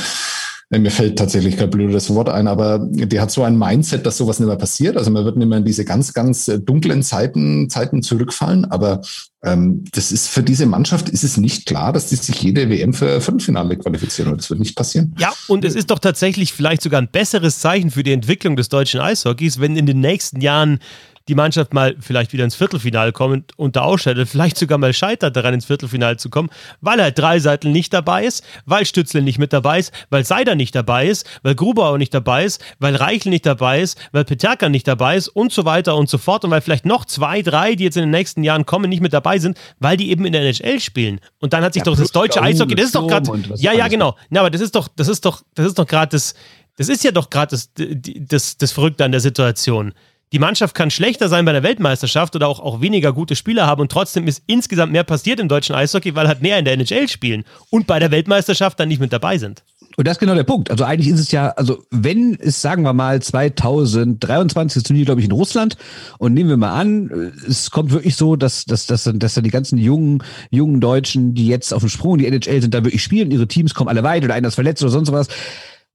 mir 0.71 0.91
fällt 0.91 1.19
tatsächlich 1.19 1.57
kein 1.57 1.71
blödes 1.71 2.13
Wort 2.15 2.29
ein, 2.29 2.49
aber 2.49 2.79
die 2.81 3.21
hat 3.21 3.31
so 3.31 3.43
ein 3.43 3.59
Mindset, 3.59 4.07
dass 4.07 4.17
sowas 4.17 4.41
nicht 4.41 4.49
mehr 4.49 4.57
passiert. 4.57 4.97
Also 4.97 5.11
man 5.11 5.25
wird 5.25 5.37
nicht 5.37 5.47
mehr 5.47 5.59
in 5.59 5.65
diese 5.65 5.85
ganz, 5.85 6.13
ganz 6.13 6.49
äh, 6.49 6.59
dunklen 6.59 7.03
Zeiten, 7.03 7.69
Zeiten 7.69 8.03
zurückfallen. 8.03 8.65
Aber 8.65 9.03
ähm, 9.45 9.85
das 9.93 10.11
ist 10.11 10.29
für 10.29 10.43
diese 10.43 10.67
Mannschaft 10.67 11.09
ist 11.09 11.23
es 11.23 11.37
nicht 11.37 11.67
klar, 11.67 11.93
dass 11.93 12.09
die 12.09 12.17
sich 12.17 12.43
jede 12.43 12.69
WM 12.71 12.95
für 12.95 13.21
Viertelfinale 13.21 13.77
qualifizieren. 13.77 14.37
Das 14.37 14.51
wird 14.51 14.61
nicht 14.61 14.75
passieren. 14.75 15.15
Ja, 15.19 15.33
und 15.49 15.65
es 15.65 15.75
ist 15.75 15.91
doch 15.91 15.99
tatsächlich 15.99 16.53
vielleicht 16.53 16.83
sogar 16.83 17.01
ein 17.01 17.09
besseres 17.09 17.59
Zeichen 17.59 17.91
für 17.91 18.03
die 18.03 18.13
Entwicklung 18.13 18.57
des 18.57 18.69
deutschen 18.69 19.01
Eishockeys, 19.01 19.61
wenn 19.61 19.77
in 19.77 19.87
den 19.87 20.01
nächsten 20.01 20.41
Jahren 20.41 20.79
die 21.29 21.35
Mannschaft 21.35 21.73
mal 21.73 21.97
vielleicht 22.01 22.33
wieder 22.33 22.45
ins 22.45 22.55
Viertelfinale 22.55 23.13
kommt 23.13 23.53
und 23.57 23.77
da 23.77 23.83
ausscheidet, 23.83 24.29
vielleicht 24.29 24.59
sogar 24.59 24.77
mal 24.79 24.93
scheitert 24.93 25.35
daran 25.37 25.55
ins 25.55 25.65
Viertelfinale 25.65 26.19
zu 26.19 26.29
kommen, 26.29 26.51
weil 26.81 27.01
halt 27.01 27.19
Dreiseitel 27.19 27.71
nicht 27.71 27.95
dabei 27.95 28.25
ist, 28.25 28.45
weil 28.67 28.85
Stützle 28.85 29.23
nicht 29.23 29.39
mit 29.39 29.53
dabei 29.53 29.79
ist, 29.79 29.93
weil 30.11 30.25
Seider 30.25 30.55
nicht 30.55 30.75
dabei 30.75 31.07
ist, 31.09 31.27
weil 31.43 31.55
Gruber 31.55 31.89
auch 31.89 31.97
nicht 31.97 32.13
dabei 32.13 32.45
ist, 32.45 32.63
weil 32.79 32.95
Reichel 32.95 33.31
nicht 33.31 33.47
dabei 33.47 33.81
ist, 33.81 33.99
weil 34.13 34.25
Peterka 34.25 34.69
nicht 34.69 34.87
dabei 34.87 35.17
ist 35.17 35.29
und 35.29 35.53
so 35.53 35.65
weiter 35.65 35.97
und 35.97 36.11
so 36.11 36.19
fort. 36.19 36.45
Und 36.45 36.51
weil 36.51 36.61
vielleicht 36.61 36.85
noch 36.85 37.07
zwei, 37.07 37.41
drei, 37.41 37.75
die 37.75 37.85
jetzt 37.85 37.97
in 37.97 38.03
den 38.03 38.11
nächsten 38.11 38.45
Jahren 38.45 38.67
kommen, 38.67 38.91
nicht 38.91 39.01
mit 39.01 39.15
dabei 39.15 39.39
sind, 39.39 39.59
weil 39.79 39.97
die 39.97 40.11
eben 40.11 40.27
in 40.27 40.33
der 40.33 40.43
NHL 40.43 40.81
spielen. 40.81 41.21
Und 41.41 41.55
dann 41.55 41.65
hat 41.65 41.73
sich 41.73 41.81
ja, 41.81 41.85
doch 41.85 41.97
das 41.97 42.13
deutsche 42.13 42.43
Eishockey, 42.43 42.75
das 42.75 42.87
ist 42.87 42.95
doch 42.95 43.07
gerade, 43.07 43.31
ja, 43.57 43.73
ja, 43.73 43.89
genau, 43.89 44.17
ja, 44.31 44.41
aber 44.41 44.51
das 44.51 44.61
ist 44.61 44.75
doch, 44.75 44.89
das 44.89 45.09
ist 45.09 45.25
doch, 45.25 45.43
das 45.55 45.67
ist 45.67 45.79
doch 45.79 45.87
gerade 45.87 46.11
das, 46.11 46.35
das 46.77 46.89
ist 46.89 47.05
ja 47.05 47.13
doch 47.13 47.31
gerade 47.31 47.51
das, 47.51 47.71
das, 47.75 48.59
das 48.59 48.73
Verrückte 48.73 49.05
an 49.05 49.13
der 49.13 49.21
Situation 49.21 49.95
die 50.35 50.41
Mannschaft 50.41 50.75
kann 50.75 50.91
schlechter 50.91 51.29
sein 51.29 51.45
bei 51.45 51.53
der 51.53 51.63
Weltmeisterschaft 51.63 52.35
oder 52.35 52.49
auch, 52.49 52.59
auch 52.59 52.81
weniger 52.81 53.13
gute 53.13 53.37
Spieler 53.37 53.69
haben 53.69 53.81
und 53.81 53.93
trotzdem 53.93 54.27
ist 54.27 54.43
insgesamt 54.49 54.91
mehr 54.91 55.05
passiert 55.05 55.39
im 55.39 55.47
deutschen 55.47 55.77
Eishockey, 55.77 56.17
weil 56.17 56.27
halt 56.27 56.43
mehr 56.43 56.59
in 56.59 56.65
der 56.65 56.75
NHL 56.75 57.07
spielen 57.07 57.45
und 57.71 57.87
bei 57.87 58.01
der 58.01 58.11
Weltmeisterschaft 58.11 58.81
dann 58.81 58.89
nicht 58.89 58.99
mit 59.01 59.13
dabei 59.13 59.39
sind. 59.39 59.63
Und 59.97 60.09
das 60.09 60.17
ist 60.17 60.19
genau 60.19 60.35
der 60.35 60.43
Punkt. 60.43 60.73
Also 60.73 60.83
eigentlich 60.83 61.07
ist 61.07 61.21
es 61.21 61.31
ja, 61.31 61.51
also 61.51 61.85
wenn 61.93 62.37
es, 62.41 62.61
sagen 62.61 62.83
wir 62.83 62.93
mal, 62.93 63.23
2023 63.23 64.79
ist 64.79 64.89
Turnier, 64.89 65.05
glaube 65.05 65.21
ich, 65.21 65.27
in 65.27 65.33
Russland 65.33 65.77
und 66.19 66.35
nehmen 66.35 66.51
wir 66.51 66.57
mal 66.57 66.73
an, 66.73 67.33
es 67.49 67.71
kommt 67.71 67.93
wirklich 67.93 68.17
so, 68.17 68.35
dass, 68.35 68.65
dass, 68.65 68.87
dass, 68.87 69.05
dass 69.05 69.35
dann 69.35 69.45
die 69.45 69.51
ganzen 69.51 69.79
jungen, 69.79 70.25
jungen 70.51 70.81
Deutschen, 70.81 71.35
die 71.35 71.47
jetzt 71.47 71.73
auf 71.73 71.83
dem 71.83 71.91
Sprung 71.91 72.15
in 72.15 72.19
die 72.19 72.27
NHL 72.27 72.61
sind, 72.61 72.75
da 72.75 72.83
wirklich 72.83 73.05
spielen, 73.05 73.31
ihre 73.31 73.47
Teams 73.47 73.73
kommen 73.73 73.89
alle 73.89 74.03
weit 74.03 74.25
oder 74.25 74.35
einer 74.35 74.49
ist 74.49 74.57
verletzt 74.57 74.83
oder 74.83 74.91
sonst 74.91 75.13
was. 75.13 75.29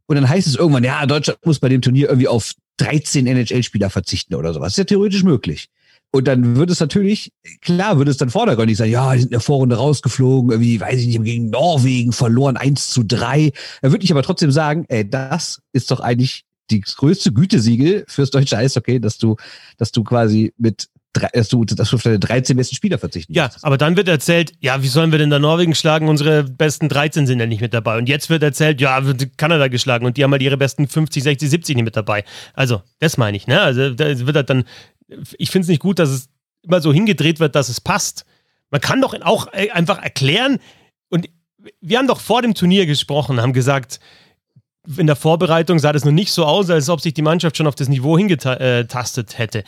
Und 0.05 0.15
dann 0.15 0.29
heißt 0.29 0.47
es 0.47 0.55
irgendwann, 0.55 0.85
ja, 0.85 1.05
Deutschland 1.05 1.45
muss 1.45 1.59
bei 1.59 1.67
dem 1.67 1.81
Turnier 1.81 2.07
irgendwie 2.07 2.29
auf 2.29 2.53
13 2.79 3.27
NHL-Spieler 3.27 3.89
verzichten 3.89 4.35
oder 4.35 4.53
sowas. 4.53 4.73
Ist 4.73 4.77
ja 4.77 4.83
theoretisch 4.85 5.23
möglich. 5.23 5.69
Und 6.11 6.27
dann 6.27 6.55
würde 6.55 6.73
es 6.73 6.79
natürlich, 6.79 7.31
klar, 7.61 7.97
würde 7.97 8.09
es 8.09 8.17
dann 8.17 8.31
vordergründig 8.31 8.77
sein, 8.77 8.89
ja, 8.89 9.13
die 9.13 9.19
sind 9.19 9.27
in 9.27 9.33
der 9.33 9.41
Vorrunde 9.41 9.75
rausgeflogen, 9.75 10.49
irgendwie, 10.49 10.81
weiß 10.81 10.99
ich 10.99 11.05
nicht, 11.05 11.23
gegen 11.23 11.51
Norwegen 11.51 12.13
verloren, 12.13 12.57
1 12.57 12.89
zu 12.89 13.03
3. 13.03 13.51
Da 13.81 13.91
würde 13.91 14.03
ich 14.03 14.11
aber 14.11 14.23
trotzdem 14.23 14.51
sagen, 14.51 14.85
ey, 14.87 15.07
das 15.07 15.61
ist 15.71 15.91
doch 15.91 15.99
eigentlich 15.99 16.45
die 16.71 16.81
größte 16.81 17.31
Gütesiegel 17.31 18.05
fürs 18.07 18.31
deutsche 18.31 18.57
Eishockey, 18.57 18.99
dass 18.99 19.17
du, 19.17 19.35
dass 19.77 19.91
du 19.91 20.03
quasi 20.03 20.53
mit 20.57 20.87
dass 21.13 21.49
du, 21.49 21.65
dass 21.65 21.89
du 21.89 21.95
auf 21.95 22.03
deine 22.03 22.19
13 22.19 22.55
besten 22.55 22.75
Spieler 22.75 22.99
verzichten 22.99 23.33
Ja, 23.33 23.45
musst. 23.45 23.63
aber 23.63 23.77
dann 23.77 23.97
wird 23.97 24.07
erzählt, 24.07 24.53
ja, 24.59 24.81
wie 24.83 24.87
sollen 24.87 25.11
wir 25.11 25.17
denn 25.19 25.29
da 25.29 25.39
Norwegen 25.39 25.73
schlagen? 25.75 26.07
Unsere 26.07 26.43
besten 26.43 26.87
13 26.87 27.25
sind 27.25 27.39
ja 27.39 27.45
nicht 27.45 27.61
mit 27.61 27.73
dabei. 27.73 27.97
Und 27.97 28.07
jetzt 28.07 28.29
wird 28.29 28.43
erzählt, 28.43 28.79
ja, 28.79 29.05
wird 29.05 29.37
Kanada 29.37 29.67
geschlagen 29.69 30.05
und 30.05 30.17
die 30.17 30.23
haben 30.23 30.31
halt 30.31 30.41
ihre 30.43 30.57
besten 30.57 30.87
50, 30.87 31.23
60, 31.23 31.49
70 31.49 31.75
nicht 31.75 31.85
mit 31.85 31.95
dabei. 31.95 32.23
Also, 32.53 32.83
das 32.99 33.17
meine 33.17 33.35
ich, 33.37 33.47
ne? 33.47 33.59
Also, 33.61 33.89
da 33.91 34.05
wird 34.19 34.35
halt 34.35 34.49
dann, 34.49 34.65
ich 35.37 35.49
finde 35.49 35.63
es 35.63 35.69
nicht 35.69 35.81
gut, 35.81 35.97
dass 35.99 36.09
es 36.09 36.29
immer 36.61 36.79
so 36.81 36.93
hingedreht 36.93 37.39
wird, 37.39 37.55
dass 37.55 37.69
es 37.69 37.81
passt. 37.81 38.25
Man 38.69 38.81
kann 38.81 39.01
doch 39.01 39.19
auch 39.21 39.51
äh, 39.51 39.71
einfach 39.71 40.01
erklären, 40.01 40.59
und 41.09 41.27
wir 41.81 41.97
haben 41.97 42.07
doch 42.07 42.19
vor 42.19 42.43
dem 42.43 42.53
Turnier 42.53 42.85
gesprochen, 42.85 43.41
haben 43.41 43.53
gesagt, 43.53 43.99
in 44.97 45.07
der 45.07 45.15
Vorbereitung 45.15 45.77
sah 45.79 45.91
das 45.91 46.05
noch 46.05 46.11
nicht 46.11 46.31
so 46.31 46.45
aus, 46.45 46.69
als 46.69 46.89
ob 46.89 47.01
sich 47.01 47.13
die 47.13 47.21
Mannschaft 47.21 47.57
schon 47.57 47.67
auf 47.67 47.75
das 47.75 47.89
Niveau 47.89 48.17
hingetastet 48.17 49.37
hätte. 49.37 49.63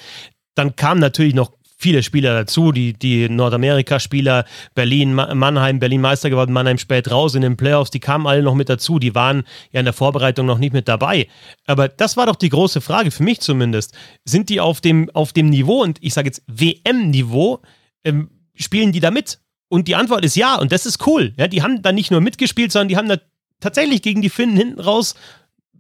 Dann 0.56 0.76
kamen 0.76 1.00
natürlich 1.00 1.34
noch 1.34 1.52
viele 1.82 2.04
Spieler 2.04 2.34
dazu, 2.36 2.72
die, 2.72 2.94
die 2.94 3.28
Nordamerika-Spieler, 3.28 4.46
Berlin, 4.76 5.16
Mannheim, 5.16 5.80
Berlin 5.80 6.02
Meister 6.02 6.30
geworden, 6.30 6.54
Mannheim 6.54 6.78
spät 6.78 7.10
raus 7.10 7.34
in 7.34 7.42
den 7.42 7.58
Playoffs, 7.58 7.90
die 7.90 8.00
kamen 8.00 8.28
alle 8.28 8.44
noch 8.44 8.54
mit 8.54 8.70
dazu, 8.70 9.00
die 9.00 9.16
waren 9.16 9.44
ja 9.72 9.80
in 9.80 9.86
der 9.86 9.94
Vorbereitung 9.94 10.46
noch 10.46 10.60
nicht 10.60 10.74
mit 10.74 10.88
dabei. 10.88 11.28
Aber 11.66 11.88
das 11.88 12.18
war 12.18 12.28
doch 12.28 12.36
die 12.36 12.50
große 12.50 12.82
Frage, 12.82 13.10
für 13.10 13.24
mich 13.24 13.40
zumindest. 13.42 13.96
Sind 14.26 14.50
die 14.50 14.60
auf 14.60 14.80
dem, 14.80 15.10
auf 15.14 15.34
dem 15.34 15.50
Niveau, 15.50 15.82
und 15.82 15.98
ich 16.02 16.14
sage 16.14 16.28
jetzt 16.28 16.44
WM-Niveau, 16.48 17.62
ähm, 18.04 18.30
spielen 18.54 18.92
die 18.92 19.00
da 19.00 19.10
mit? 19.10 19.40
Und 19.68 19.88
die 19.88 19.96
Antwort 19.96 20.24
ist 20.24 20.36
ja, 20.36 20.58
und 20.58 20.72
das 20.72 20.86
ist 20.86 21.08
cool. 21.08 21.34
Ja, 21.38 21.48
die 21.48 21.64
haben 21.64 21.82
da 21.82 21.92
nicht 21.92 22.12
nur 22.12 22.22
mitgespielt, 22.22 22.72
sondern 22.72 22.90
die 22.90 22.98
haben 22.98 23.10
da 23.10 23.18
tatsächlich 23.60 24.02
gegen 24.04 24.22
die 24.22 24.30
Finnen 24.30 24.58
hinten 24.58 24.80
raus 24.80 25.16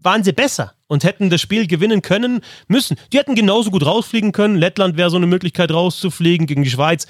waren 0.03 0.23
sie 0.23 0.33
besser 0.33 0.73
und 0.87 1.03
hätten 1.03 1.29
das 1.29 1.39
Spiel 1.39 1.67
gewinnen 1.67 2.01
können 2.01 2.41
müssen. 2.67 2.97
Die 3.13 3.17
hätten 3.17 3.35
genauso 3.35 3.71
gut 3.71 3.85
rausfliegen 3.85 4.33
können. 4.33 4.57
Lettland 4.57 4.97
wäre 4.97 5.09
so 5.09 5.17
eine 5.17 5.27
Möglichkeit 5.27 5.71
rauszufliegen 5.71 6.47
gegen 6.47 6.63
die 6.63 6.69
Schweiz. 6.69 7.07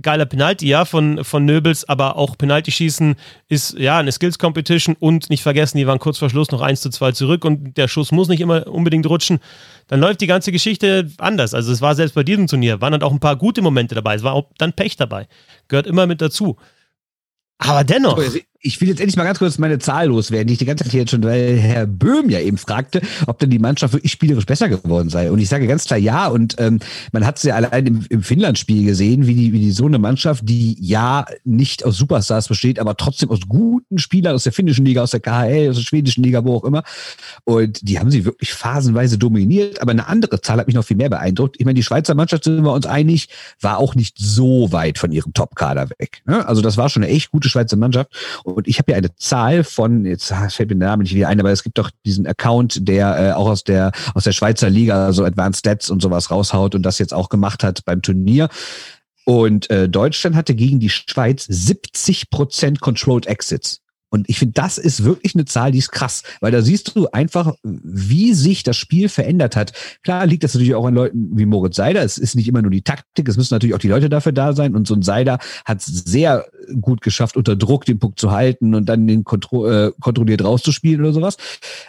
Geiler 0.00 0.26
Penalty, 0.26 0.68
ja, 0.68 0.84
von, 0.84 1.24
von 1.24 1.44
Nöbels, 1.44 1.88
aber 1.88 2.16
auch 2.16 2.38
Penalty-Schießen 2.38 3.16
ist 3.48 3.76
ja 3.78 3.98
eine 3.98 4.12
Skills-Competition 4.12 4.96
und 5.00 5.28
nicht 5.28 5.42
vergessen, 5.42 5.78
die 5.78 5.86
waren 5.86 5.98
kurz 5.98 6.18
vor 6.18 6.30
Schluss 6.30 6.50
noch 6.50 6.60
1 6.60 6.80
zu 6.80 6.90
2 6.90 7.12
zurück 7.12 7.44
und 7.44 7.76
der 7.76 7.88
Schuss 7.88 8.12
muss 8.12 8.28
nicht 8.28 8.40
immer 8.40 8.66
unbedingt 8.68 9.06
rutschen. 9.06 9.40
Dann 9.88 10.00
läuft 10.00 10.20
die 10.20 10.26
ganze 10.26 10.52
Geschichte 10.52 11.10
anders. 11.18 11.54
Also 11.54 11.72
es 11.72 11.80
war 11.80 11.94
selbst 11.94 12.14
bei 12.14 12.22
diesem 12.22 12.46
Turnier, 12.46 12.80
waren 12.80 12.92
dann 12.92 13.02
auch 13.02 13.12
ein 13.12 13.20
paar 13.20 13.36
gute 13.36 13.62
Momente 13.62 13.94
dabei. 13.94 14.14
Es 14.14 14.22
war 14.22 14.34
auch 14.34 14.50
dann 14.58 14.72
Pech 14.72 14.96
dabei. 14.96 15.26
Gehört 15.68 15.86
immer 15.86 16.06
mit 16.06 16.20
dazu. 16.20 16.56
Aber 17.58 17.84
dennoch 17.84 18.20
ich 18.66 18.80
will 18.80 18.88
jetzt 18.88 19.00
endlich 19.00 19.16
mal 19.16 19.24
ganz 19.24 19.38
kurz 19.38 19.58
meine 19.58 19.78
Zahl 19.78 20.08
loswerden, 20.08 20.48
die 20.48 20.54
ich 20.54 20.58
die 20.58 20.64
ganze 20.64 20.84
Zeit 20.84 20.92
jetzt 20.92 21.10
schon, 21.10 21.22
weil 21.22 21.56
Herr 21.56 21.86
Böhm 21.86 22.28
ja 22.28 22.40
eben 22.40 22.58
fragte, 22.58 23.00
ob 23.26 23.38
denn 23.38 23.50
die 23.50 23.60
Mannschaft 23.60 23.94
wirklich 23.94 24.10
spielerisch 24.12 24.44
besser 24.44 24.68
geworden 24.68 25.08
sei. 25.08 25.30
Und 25.30 25.38
ich 25.38 25.48
sage 25.48 25.66
ganz 25.66 25.84
klar 25.84 25.98
ja. 25.98 26.26
Und 26.26 26.56
ähm, 26.58 26.80
man 27.12 27.24
hat 27.24 27.36
es 27.36 27.44
ja 27.44 27.54
allein 27.54 27.86
im, 27.86 28.06
im 28.08 28.22
Finnland-Spiel 28.22 28.84
gesehen, 28.84 29.26
wie 29.26 29.34
die, 29.34 29.52
wie 29.52 29.60
die 29.60 29.70
so 29.70 29.86
eine 29.86 29.98
Mannschaft, 29.98 30.48
die 30.48 30.76
ja 30.80 31.26
nicht 31.44 31.84
aus 31.84 31.96
Superstars 31.96 32.48
besteht, 32.48 32.80
aber 32.80 32.96
trotzdem 32.96 33.30
aus 33.30 33.40
guten 33.48 33.98
Spielern 33.98 34.34
aus 34.34 34.42
der 34.42 34.52
finnischen 34.52 34.84
Liga, 34.84 35.02
aus 35.02 35.12
der 35.12 35.20
KHL, 35.20 35.70
aus 35.70 35.76
der 35.76 35.84
schwedischen 35.84 36.24
Liga, 36.24 36.44
wo 36.44 36.56
auch 36.56 36.64
immer. 36.64 36.82
Und 37.44 37.88
die 37.88 38.00
haben 38.00 38.10
sie 38.10 38.24
wirklich 38.24 38.52
phasenweise 38.52 39.16
dominiert. 39.16 39.80
Aber 39.80 39.92
eine 39.92 40.08
andere 40.08 40.40
Zahl 40.40 40.58
hat 40.58 40.66
mich 40.66 40.76
noch 40.76 40.84
viel 40.84 40.96
mehr 40.96 41.10
beeindruckt. 41.10 41.56
Ich 41.58 41.64
meine, 41.64 41.74
die 41.74 41.84
Schweizer 41.84 42.14
Mannschaft, 42.14 42.44
sind 42.44 42.64
wir 42.64 42.72
uns 42.72 42.86
einig, 42.86 43.28
war 43.60 43.78
auch 43.78 43.94
nicht 43.94 44.16
so 44.18 44.72
weit 44.72 44.98
von 44.98 45.12
ihrem 45.12 45.32
Top-Kader 45.32 45.90
weg. 45.98 46.22
Ne? 46.26 46.46
Also 46.46 46.62
das 46.62 46.76
war 46.76 46.88
schon 46.88 47.04
eine 47.04 47.12
echt 47.12 47.30
gute 47.30 47.48
Schweizer 47.48 47.76
Mannschaft. 47.76 48.10
Und 48.42 48.55
ich 48.64 48.78
habe 48.78 48.92
ja 48.92 48.98
eine 48.98 49.14
Zahl 49.16 49.64
von, 49.64 50.04
jetzt 50.04 50.32
fällt 50.48 50.70
mir 50.70 50.76
der 50.76 50.88
Name 50.88 51.02
nicht 51.02 51.14
wieder 51.14 51.28
ein, 51.28 51.40
aber 51.40 51.50
es 51.50 51.62
gibt 51.62 51.78
doch 51.78 51.90
diesen 52.04 52.26
Account, 52.26 52.88
der 52.88 53.18
äh, 53.18 53.32
auch 53.32 53.48
aus 53.48 53.64
der, 53.64 53.92
aus 54.14 54.24
der 54.24 54.32
Schweizer 54.32 54.70
Liga, 54.70 55.12
so 55.12 55.24
Advanced 55.24 55.60
Stats 55.60 55.90
und 55.90 56.00
sowas 56.00 56.30
raushaut 56.30 56.74
und 56.74 56.82
das 56.82 56.98
jetzt 56.98 57.12
auch 57.12 57.28
gemacht 57.28 57.62
hat 57.62 57.84
beim 57.84 58.02
Turnier. 58.02 58.48
Und 59.24 59.68
äh, 59.70 59.88
Deutschland 59.88 60.36
hatte 60.36 60.54
gegen 60.54 60.78
die 60.78 60.88
Schweiz 60.88 61.46
70 61.48 62.30
Prozent 62.30 62.80
Controlled 62.80 63.26
Exits. 63.26 63.80
Und 64.10 64.28
ich 64.28 64.38
finde, 64.38 64.54
das 64.54 64.78
ist 64.78 65.04
wirklich 65.04 65.34
eine 65.34 65.44
Zahl, 65.44 65.72
die 65.72 65.78
ist 65.78 65.90
krass, 65.90 66.22
weil 66.40 66.52
da 66.52 66.62
siehst 66.62 66.94
du 66.94 67.08
einfach, 67.08 67.54
wie 67.62 68.34
sich 68.34 68.62
das 68.62 68.76
Spiel 68.76 69.08
verändert 69.08 69.56
hat. 69.56 69.72
Klar 70.02 70.26
liegt 70.26 70.44
das 70.44 70.54
natürlich 70.54 70.74
auch 70.74 70.86
an 70.86 70.94
Leuten 70.94 71.36
wie 71.36 71.46
Moritz 71.46 71.76
Seider. 71.76 72.02
Es 72.02 72.16
ist 72.16 72.36
nicht 72.36 72.48
immer 72.48 72.62
nur 72.62 72.70
die 72.70 72.82
Taktik, 72.82 73.28
es 73.28 73.36
müssen 73.36 73.54
natürlich 73.54 73.74
auch 73.74 73.80
die 73.80 73.88
Leute 73.88 74.08
dafür 74.08 74.32
da 74.32 74.52
sein. 74.52 74.76
Und 74.76 74.86
so 74.86 74.94
ein 74.94 75.02
Seider 75.02 75.38
hat 75.64 75.80
es 75.80 75.86
sehr 75.86 76.46
gut 76.80 77.00
geschafft, 77.00 77.36
unter 77.36 77.56
Druck 77.56 77.84
den 77.84 77.98
Puck 77.98 78.18
zu 78.18 78.30
halten 78.30 78.74
und 78.74 78.86
dann 78.88 79.06
den 79.06 79.24
kontro 79.24 79.66
äh, 79.66 79.92
kontrolliert 80.00 80.44
rauszuspielen 80.44 81.00
oder 81.00 81.12
sowas. 81.12 81.36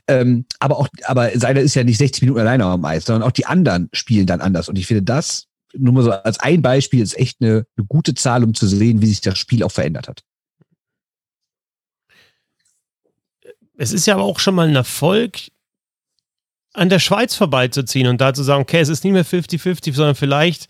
Ähm, 0.08 0.46
aber 0.60 0.80
auch, 0.80 0.88
aber 1.06 1.30
Seider 1.38 1.62
ist 1.62 1.76
ja 1.76 1.84
nicht 1.84 1.98
60 1.98 2.24
Minuten 2.24 2.40
alleine 2.40 2.66
am 2.66 2.84
Eis, 2.84 3.06
sondern 3.06 3.28
auch 3.28 3.32
die 3.32 3.46
anderen 3.46 3.90
spielen 3.94 4.26
dann 4.26 4.42
anders. 4.42 4.70
Und 4.70 4.78
ich 4.78 4.88
finde, 4.88 5.04
das 5.04 5.46
nur 5.74 5.94
mal 5.94 6.04
so 6.04 6.12
als 6.12 6.40
ein 6.40 6.62
Beispiel 6.62 7.02
ist 7.02 7.18
echt 7.18 7.42
eine, 7.42 7.66
eine 7.78 7.86
gute 7.88 8.16
Zahl, 8.16 8.44
um 8.44 8.54
zu 8.54 8.68
sehen, 8.68 9.02
wie 9.02 9.08
sich 9.08 9.22
das 9.22 9.38
Spiel 9.38 9.64
auch 9.64 9.72
verändert 9.72 10.08
hat. 10.08 10.24
Es 13.78 13.94
ist 13.94 14.08
ja 14.08 14.16
aber 14.16 14.24
auch 14.24 14.40
schon 14.40 14.56
mal 14.56 14.68
ein 14.68 14.76
Erfolg, 14.76 15.40
an 16.74 16.90
der 16.90 17.00
Schweiz 17.00 17.36
vorbeizuziehen 17.36 18.08
und 18.08 18.22
da 18.22 18.34
zu 18.34 18.44
sagen, 18.44 18.62
okay, 18.62 18.80
es 18.80 18.90
ist 18.90 19.04
nicht 19.04 19.14
mehr 19.14 19.26
50-50, 19.26 19.94
sondern 19.94 20.16
vielleicht 20.16 20.68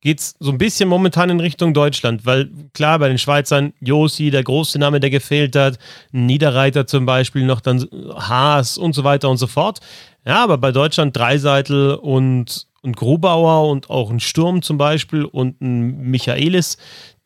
geht 0.00 0.20
es 0.20 0.34
so 0.40 0.50
ein 0.50 0.58
bisschen 0.58 0.88
momentan 0.88 1.28
in 1.28 1.40
Richtung 1.40 1.74
Deutschland, 1.74 2.24
weil 2.24 2.50
klar, 2.72 2.98
bei 2.98 3.08
den 3.08 3.18
Schweizern 3.18 3.74
Josi, 3.80 4.30
der 4.30 4.42
große 4.42 4.78
Name, 4.78 5.00
der 5.00 5.10
gefehlt 5.10 5.54
hat, 5.56 5.78
Niederreiter 6.12 6.86
zum 6.86 7.04
Beispiel, 7.04 7.44
noch 7.44 7.60
dann 7.60 7.86
Haas 8.14 8.78
und 8.78 8.94
so 8.94 9.04
weiter 9.04 9.28
und 9.28 9.36
so 9.36 9.46
fort. 9.46 9.80
Ja, 10.24 10.42
aber 10.42 10.56
bei 10.56 10.72
Deutschland 10.72 11.14
Dreiseitel 11.16 11.94
und, 11.94 12.66
und 12.80 12.96
Grubauer 12.96 13.70
und 13.70 13.90
auch 13.90 14.10
ein 14.10 14.20
Sturm 14.20 14.62
zum 14.62 14.78
Beispiel 14.78 15.24
und 15.26 15.60
ein 15.60 16.10
Michaelis, 16.10 16.78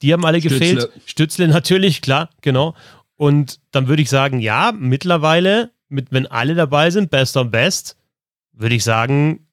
die 0.02 0.12
haben 0.12 0.24
alle 0.24 0.40
Stützle. 0.40 0.58
gefehlt. 0.58 0.90
Stützle 1.06 1.46
natürlich, 1.46 2.02
klar, 2.02 2.30
genau. 2.40 2.74
Und 3.24 3.60
dann 3.70 3.88
würde 3.88 4.02
ich 4.02 4.10
sagen, 4.10 4.38
ja, 4.38 4.70
mittlerweile, 4.78 5.70
mit, 5.88 6.12
wenn 6.12 6.26
alle 6.26 6.54
dabei 6.54 6.90
sind, 6.90 7.08
best 7.08 7.38
of 7.38 7.50
best, 7.50 7.96
würde 8.52 8.74
ich 8.74 8.84
sagen 8.84 9.46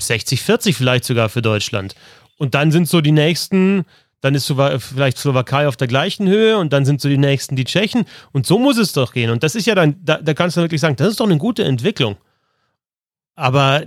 60, 0.00 0.42
40 0.42 0.76
vielleicht 0.76 1.04
sogar 1.04 1.28
für 1.28 1.40
Deutschland. 1.40 1.94
Und 2.36 2.56
dann 2.56 2.72
sind 2.72 2.88
so 2.88 3.00
die 3.00 3.12
nächsten, 3.12 3.84
dann 4.20 4.34
ist 4.34 4.52
vielleicht 4.78 5.18
Slowakei 5.18 5.68
auf 5.68 5.76
der 5.76 5.86
gleichen 5.86 6.26
Höhe 6.26 6.58
und 6.58 6.72
dann 6.72 6.84
sind 6.84 7.00
so 7.00 7.08
die 7.08 7.16
nächsten 7.16 7.54
die 7.54 7.62
Tschechen. 7.62 8.06
Und 8.32 8.44
so 8.44 8.58
muss 8.58 8.76
es 8.76 8.92
doch 8.92 9.12
gehen. 9.12 9.30
Und 9.30 9.44
das 9.44 9.54
ist 9.54 9.68
ja 9.68 9.76
dann, 9.76 9.94
da, 10.04 10.20
da 10.20 10.34
kannst 10.34 10.56
du 10.56 10.60
wirklich 10.60 10.80
sagen, 10.80 10.96
das 10.96 11.10
ist 11.10 11.20
doch 11.20 11.26
eine 11.26 11.38
gute 11.38 11.62
Entwicklung. 11.62 12.16
Aber 13.36 13.86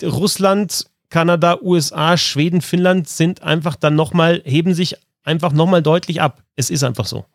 Russland, 0.00 0.86
Kanada, 1.08 1.58
USA, 1.60 2.16
Schweden, 2.16 2.60
Finnland 2.60 3.08
sind 3.08 3.42
einfach 3.42 3.74
dann 3.74 3.96
nochmal, 3.96 4.42
heben 4.44 4.74
sich 4.74 4.94
einfach 5.24 5.50
nochmal 5.50 5.82
deutlich 5.82 6.20
ab. 6.20 6.44
Es 6.54 6.70
ist 6.70 6.84
einfach 6.84 7.06
so. 7.06 7.26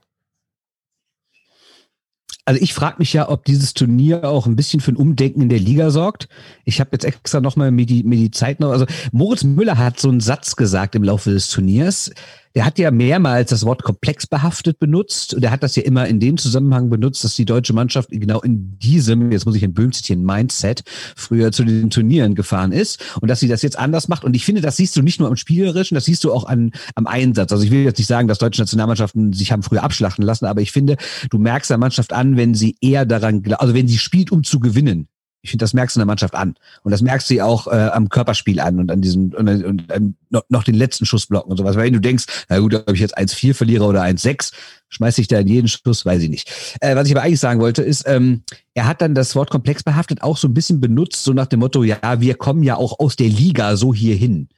Also 2.46 2.62
ich 2.62 2.76
frage 2.76 2.98
mich 3.00 3.12
ja, 3.12 3.28
ob 3.28 3.44
dieses 3.44 3.74
Turnier 3.74 4.24
auch 4.24 4.46
ein 4.46 4.56
bisschen 4.56 4.80
für 4.80 4.92
ein 4.92 4.98
Umdenken 4.98 5.42
in 5.42 5.50
der 5.50 5.60
Liga 5.60 5.90
sorgt. 5.90 6.30
Ich 6.64 6.80
habe 6.80 6.92
jetzt 6.94 7.04
extra 7.04 7.42
nochmal 7.42 7.72
mir 7.72 7.88
die, 7.88 8.04
mir 8.04 8.18
die 8.18 8.30
Zeit 8.30 8.60
noch. 8.60 8.70
Also 8.70 8.86
Moritz 9.12 9.44
Müller 9.44 9.80
hat 9.80 10.00
so 10.00 10.10
einen 10.10 10.20
Satz 10.20 10.56
gesagt 10.56 10.94
im 10.94 11.04
Laufe 11.04 11.32
des 11.32 11.50
Turniers 11.50 12.12
der 12.56 12.66
hat 12.66 12.80
ja 12.80 12.90
mehrmals 12.90 13.50
das 13.50 13.66
Wort 13.66 13.84
komplex 13.84 14.28
behaftet 14.28 14.80
benutzt 14.80 15.34
und 15.34 15.44
er 15.44 15.52
hat 15.52 15.62
das 15.62 15.76
ja 15.76 15.84
immer 15.84 16.08
in 16.08 16.22
dem 16.22 16.38
Zusammenhang 16.38 16.90
benutzt, 16.90 17.24
dass 17.24 17.36
die 17.36 17.46
deutsche 17.46 17.74
Mannschaft 17.74 18.10
genau 18.12 18.42
in 18.42 18.80
diesem, 18.80 19.32
jetzt 19.32 19.46
muss 19.46 19.56
ich 19.56 19.64
in 19.64 19.74
Böhm 19.74 19.92
Mindset 20.18 20.84
früher 21.16 21.52
zu 21.52 21.64
den 21.64 21.90
Turnieren 21.90 22.34
gefahren 22.34 22.72
ist 22.72 23.04
und 23.22 23.30
dass 23.30 23.40
sie 23.40 23.48
das 23.48 23.62
jetzt 23.62 23.78
anders 23.78 24.08
macht. 24.08 24.24
Und 24.24 24.36
ich 24.36 24.46
finde, 24.46 24.62
das 24.62 24.78
siehst 24.78 24.96
du 24.96 25.02
nicht 25.02 25.20
nur 25.20 25.28
am 25.28 25.36
Spielerischen, 25.36 25.96
das 25.96 26.06
siehst 26.06 26.24
du 26.24 26.34
auch 26.34 26.46
an, 26.46 26.72
am 26.96 27.08
Einsatz. 27.08 27.52
Also 27.52 27.64
ich 27.64 27.72
will 27.72 27.84
jetzt 27.84 27.98
nicht 27.98 28.08
sagen, 28.08 28.28
dass 28.28 28.40
deutsche 28.40 28.62
Nationalmannschaften 28.62 29.34
sich 29.34 29.52
haben 29.52 29.64
früher 29.64 29.84
abschlachten 29.84 30.24
lassen, 30.24 30.46
aber 30.46 30.62
ich 30.62 30.72
finde, 30.72 30.96
du 31.30 31.38
merkst 31.38 31.70
der 31.70 31.78
Mannschaft 31.78 32.14
an, 32.14 32.38
wenn 32.38 32.54
sie 32.54 32.78
eher 32.82 33.06
daran, 33.06 33.44
also 33.58 33.74
wenn 33.74 33.88
sie 33.88 33.98
spielt, 33.98 34.32
um 34.32 34.44
zu 34.44 34.60
gewinnen. 34.60 35.08
Ich 35.46 35.52
finde, 35.52 35.64
das 35.64 35.76
merkst 35.76 35.96
du 35.96 36.00
in 36.00 36.02
der 36.02 36.08
Mannschaft 36.08 36.34
an. 36.34 36.56
Und 36.82 36.92
das 36.92 37.04
merkst 37.04 37.30
du 37.30 37.46
auch 37.46 37.68
äh, 37.68 37.90
am 37.94 38.10
Körperspiel 38.10 38.60
an 38.60 38.80
und 38.80 38.90
an 38.90 39.02
diesem 39.02 39.32
und, 39.32 39.48
und, 39.48 39.92
und 39.92 40.16
noch, 40.50 40.64
den 40.64 40.74
letzten 40.74 41.06
Schussblocken 41.06 41.52
und 41.52 41.58
sowas. 41.58 41.76
Weil 41.76 41.86
wenn 41.86 41.94
du 41.94 42.02
denkst, 42.02 42.26
na 42.50 42.58
gut, 42.58 42.74
ob 42.74 42.92
ich 42.92 43.00
jetzt 43.00 43.16
1-4 43.16 43.54
verliere 43.54 43.86
oder 43.86 44.02
1-6, 44.02 44.52
schmeiß 44.90 45.20
ich 45.20 45.28
da 45.28 45.40
in 45.40 45.48
jeden 45.48 45.68
Schuss, 45.68 46.04
weiß 46.04 46.24
ich 46.24 46.30
nicht. 46.30 46.52
Äh, 46.82 46.96
was 46.96 47.08
ich 47.08 47.16
aber 47.16 47.24
eigentlich 47.24 47.40
sagen 47.40 47.62
wollte, 47.62 47.84
ist, 47.84 48.06
ähm, 48.08 48.42
er 48.74 48.88
hat 48.88 49.02
dann 49.02 49.14
das 49.14 49.36
Wort 49.36 49.52
komplex 49.52 49.84
behaftet 49.84 50.24
auch 50.24 50.38
so 50.38 50.48
ein 50.48 50.56
bisschen 50.56 50.82
benutzt, 50.82 51.24
so 51.24 51.34
nach 51.34 51.46
dem 51.46 51.60
Motto, 51.60 51.84
ja, 51.84 52.20
wir 52.20 52.34
kommen 52.34 52.64
ja 52.64 52.76
auch 52.76 52.98
aus 52.98 53.16
der 53.16 53.30
Liga 53.30 53.76
so 53.76 53.94
hier 53.94 54.16
hin. 54.16 54.50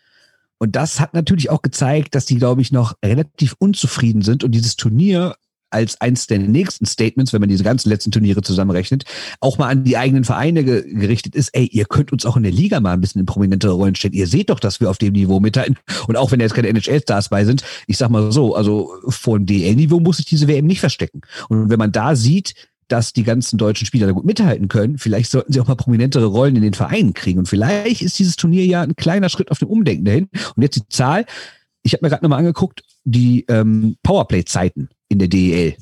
Und 0.58 0.78
das 0.78 1.02
hat 1.02 1.14
natürlich 1.14 1.50
auch 1.50 1.62
gezeigt, 1.62 2.16
dass 2.16 2.26
die, 2.26 2.38
glaube 2.38 2.62
ich, 2.62 2.72
noch 2.72 2.96
relativ 3.04 3.56
unzufrieden 3.60 4.22
sind 4.22 4.46
und 4.46 4.52
dieses 4.52 4.78
Turnier 4.78 5.36
als 5.78 6.02
eins 6.02 6.26
der 6.26 6.40
nächsten 6.40 6.86
Statements, 6.86 7.34
wenn 7.34 7.40
man 7.40 7.50
diese 7.50 7.64
ganzen 7.64 7.90
letzten 7.90 8.12
Turniere 8.12 8.42
zusammenrechnet, 8.42 9.04
auch 9.40 9.60
mal 9.60 9.70
an 9.70 9.84
die 9.84 9.96
eigenen 9.96 10.24
Vereine 10.24 10.64
ge 10.64 10.84
gerichtet 10.88 11.36
ist, 11.36 11.50
ey, 11.50 11.66
ihr 11.66 11.86
könnt 11.86 12.12
uns 12.12 12.26
auch 12.26 12.36
in 12.36 12.44
der 12.44 12.52
Liga 12.52 12.80
mal 12.80 12.94
ein 12.94 13.02
bisschen 13.02 13.20
in 13.20 13.26
prominentere 13.26 13.74
Rollen 13.74 13.96
stellen. 13.96 14.14
Ihr 14.14 14.28
seht 14.28 14.50
doch, 14.50 14.60
dass 14.60 14.80
wir 14.80 14.90
auf 14.90 14.98
dem 14.98 15.14
Niveau 15.14 15.40
mithalten. 15.40 15.78
Und 16.08 16.18
auch 16.18 16.32
wenn 16.32 16.40
jetzt 16.40 16.56
keine 16.56 16.70
NHL-Stars 16.70 17.30
bei 17.30 17.46
sind, 17.46 17.64
ich 17.86 17.98
sag 17.98 18.10
mal 18.10 18.32
so, 18.32 18.56
also 18.56 18.92
vor 19.08 19.38
dem 19.38 19.46
DL-Niveau 19.46 20.00
muss 20.00 20.18
sich 20.18 20.26
diese 20.26 20.48
WM 20.48 20.66
nicht 20.66 20.80
verstecken. 20.80 21.22
Und 21.50 21.70
wenn 21.70 21.80
man 21.80 21.92
da 21.92 22.16
sieht, 22.16 22.56
dass 22.88 23.14
die 23.14 23.24
ganzen 23.24 23.58
deutschen 23.58 23.86
Spieler 23.86 24.08
da 24.08 24.14
gut 24.14 24.26
mithalten 24.26 24.70
können. 24.70 24.98
Vielleicht 24.98 25.30
sollten 25.30 25.52
sie 25.52 25.60
auch 25.60 25.68
mal 25.68 25.76
prominentere 25.76 26.26
Rollen 26.26 26.56
in 26.56 26.62
den 26.62 26.74
Vereinen 26.74 27.14
kriegen. 27.14 27.40
Und 27.40 27.48
vielleicht 27.48 28.02
ist 28.02 28.18
dieses 28.18 28.38
Turnier 28.38 28.66
ja 28.66 28.82
ein 28.82 28.96
kleiner 28.96 29.30
Schritt 29.30 29.52
auf 29.52 29.60
dem 29.60 29.68
Umdenken 29.68 30.06
dahin. 30.06 30.30
Und 30.56 30.64
jetzt 30.64 30.78
die 30.78 30.88
Zahl. 30.88 31.26
Ich 31.84 31.94
habe 31.94 32.06
mir 32.06 32.10
gerade 32.10 32.24
nochmal 32.24 32.40
angeguckt, 32.40 32.84
die 33.04 33.46
ähm, 33.50 33.98
Powerplay-Zeiten 34.04 34.90
in 35.10 35.20
der 35.20 35.28
DEL. 35.28 35.76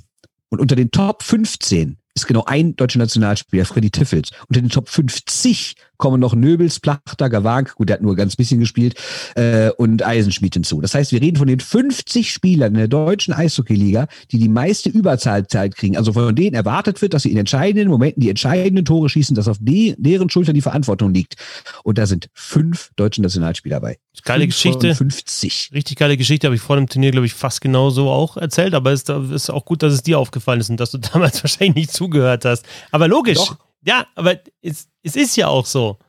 Und 0.50 0.60
unter 0.60 0.76
den 0.76 0.92
Top 0.92 1.24
15 1.24 1.98
ist 2.16 2.28
genau 2.28 2.46
ein 2.46 2.76
deutscher 2.78 3.00
Nationalspieler, 3.00 3.66
Freddy 3.66 3.92
Tiffels. 3.92 4.32
Unter 4.48 4.62
den 4.62 4.70
Top 4.70 4.88
50 4.88 5.76
kommen 5.98 6.20
noch 6.20 6.34
Nöbels, 6.34 6.80
Plachter, 6.80 7.30
Gawank, 7.30 7.76
gut, 7.76 7.90
der 7.90 7.96
hat 7.96 8.02
nur 8.02 8.16
ganz 8.16 8.36
bisschen 8.36 8.60
gespielt, 8.60 8.96
äh, 9.36 9.70
und 9.72 10.06
Eisenschmied 10.06 10.54
hinzu. 10.54 10.82
Das 10.82 10.94
heißt, 10.94 11.12
wir 11.12 11.22
reden 11.22 11.38
von 11.38 11.48
den 11.48 11.60
50 11.60 12.32
Spielern 12.32 12.74
in 12.74 12.80
der 12.80 12.88
deutschen 12.88 13.34
Eishockeyliga, 13.34 14.08
die 14.32 14.40
die 14.40 14.50
meiste 14.50 14.90
Überzahlzeit 14.90 15.76
kriegen. 15.76 15.98
Also 15.98 16.14
von 16.14 16.36
denen 16.36 16.56
erwartet 16.56 17.02
wird, 17.02 17.14
dass 17.14 17.24
sie 17.24 17.32
in 17.32 17.38
entscheidenden 17.38 17.90
Momenten 17.90 18.22
die 18.22 18.30
entscheidenden 18.30 18.86
Tore 18.86 19.10
schießen, 19.10 19.36
dass 19.36 19.48
auf 19.48 19.58
die, 19.60 19.96
deren 19.98 20.30
Schultern 20.30 20.56
die 20.56 20.62
Verantwortung 20.62 21.14
liegt. 21.14 21.36
Und 21.84 21.98
da 21.98 22.06
sind 22.06 22.30
fünf 22.34 22.92
deutsche 22.96 23.22
Nationalspieler 23.22 23.80
bei. 23.80 23.98
Geile 24.24 24.48
Geschichte. 24.48 24.96
50. 24.96 25.72
Richtig 25.74 25.98
geile 25.98 26.18
Geschichte, 26.18 26.48
habe 26.48 26.56
ich 26.56 26.62
vor 26.62 26.78
dem 26.78 26.88
Turnier, 26.88 27.12
glaube 27.12 27.26
ich, 27.26 27.34
fast 27.34 27.62
genauso 27.62 28.10
auch 28.10 28.38
erzählt, 28.38 28.74
aber 28.74 28.92
es 28.92 29.04
ist 29.04 29.50
auch 29.50 29.66
gut, 29.66 29.84
dass 29.84 29.94
es 29.94 30.04
dir 30.04 30.20
aufgefallen 30.20 30.62
ist 30.62 30.70
und 30.70 30.80
dass 30.80 30.92
du 30.92 30.98
damals 31.14 31.44
wahrscheinlich 31.44 31.76
nicht 31.76 31.94
zugehört 32.06 32.46
hast. 32.46 32.66
Aber 32.92 33.08
logisch. 33.08 33.38
Doch. 33.38 33.58
Ja, 33.84 34.08
aber 34.16 34.40
es, 34.62 34.88
es 35.04 35.16
ist 35.16 35.36
ja 35.36 35.48
auch 35.48 35.66
so. 35.66 36.00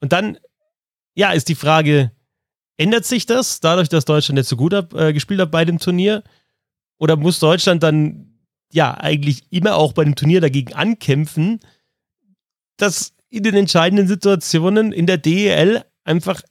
Und 0.00 0.12
dann, 0.12 0.38
ja, 1.14 1.32
ist 1.32 1.48
die 1.48 1.54
Frage, 1.54 2.12
ändert 2.76 3.04
sich 3.04 3.26
das 3.26 3.60
dadurch, 3.60 3.88
dass 3.88 4.04
Deutschland 4.04 4.38
jetzt 4.38 4.48
so 4.48 4.56
gut 4.56 4.74
ab, 4.74 4.94
äh, 4.94 5.12
gespielt 5.12 5.40
hat 5.40 5.50
bei 5.50 5.64
dem 5.64 5.78
Turnier? 5.78 6.22
Oder 6.98 7.16
muss 7.16 7.38
Deutschland 7.38 7.82
dann 7.82 8.38
ja 8.72 8.94
eigentlich 8.94 9.42
immer 9.50 9.76
auch 9.76 9.92
bei 9.92 10.04
dem 10.04 10.14
Turnier 10.14 10.40
dagegen 10.40 10.72
ankämpfen, 10.72 11.60
dass 12.76 13.12
in 13.28 13.42
den 13.42 13.54
entscheidenden 13.54 14.08
Situationen 14.08 14.92
in 14.92 15.06
der 15.06 15.18
DEL 15.18 15.84
einfach 16.04 16.42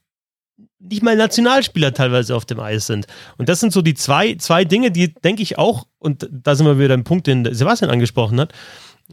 nicht 0.81 1.03
mal 1.03 1.15
Nationalspieler 1.15 1.93
teilweise 1.93 2.35
auf 2.35 2.45
dem 2.45 2.59
Eis 2.59 2.87
sind. 2.87 3.07
Und 3.37 3.49
das 3.49 3.59
sind 3.59 3.71
so 3.71 3.81
die 3.81 3.93
zwei, 3.93 4.35
zwei 4.35 4.65
Dinge, 4.65 4.91
die, 4.91 5.13
denke 5.13 5.43
ich, 5.43 5.57
auch, 5.57 5.87
und 5.99 6.27
da 6.31 6.55
sind 6.55 6.65
wir 6.65 6.79
wieder 6.79 6.93
im 6.93 7.03
Punkt, 7.03 7.27
den 7.27 7.53
Sebastian 7.53 7.91
angesprochen 7.91 8.39
hat, 8.39 8.53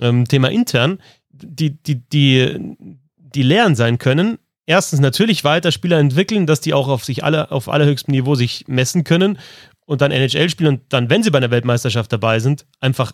ähm, 0.01 0.27
Thema 0.27 0.49
intern, 0.51 0.99
die, 1.31 1.71
die, 1.83 1.97
die, 1.97 2.77
die 3.17 3.43
Lehren 3.43 3.75
sein 3.75 3.99
können. 3.99 4.39
Erstens 4.67 5.01
natürlich 5.01 5.45
weiter 5.45 5.73
Spieler 5.73 5.99
entwickeln, 5.99 6.47
dass 6.47 6.61
die 6.61 6.75
auch 6.75 6.89
auf 6.89 7.05
sich 7.05 7.25
alle, 7.25 7.51
auf 7.51 7.69
allerhöchstem 7.69 8.13
Niveau 8.13 8.35
sich 8.35 8.65
messen 8.67 9.05
können 9.05 9.39
und 9.87 10.01
dann 10.01 10.11
NHL 10.11 10.51
spielen 10.51 10.75
und 10.75 10.83
dann, 10.91 11.09
wenn 11.11 11.23
sie 11.23 11.31
bei 11.31 11.39
einer 11.39 11.51
Weltmeisterschaft 11.51 12.13
dabei 12.13 12.41
sind, 12.41 12.67
einfach 12.81 13.13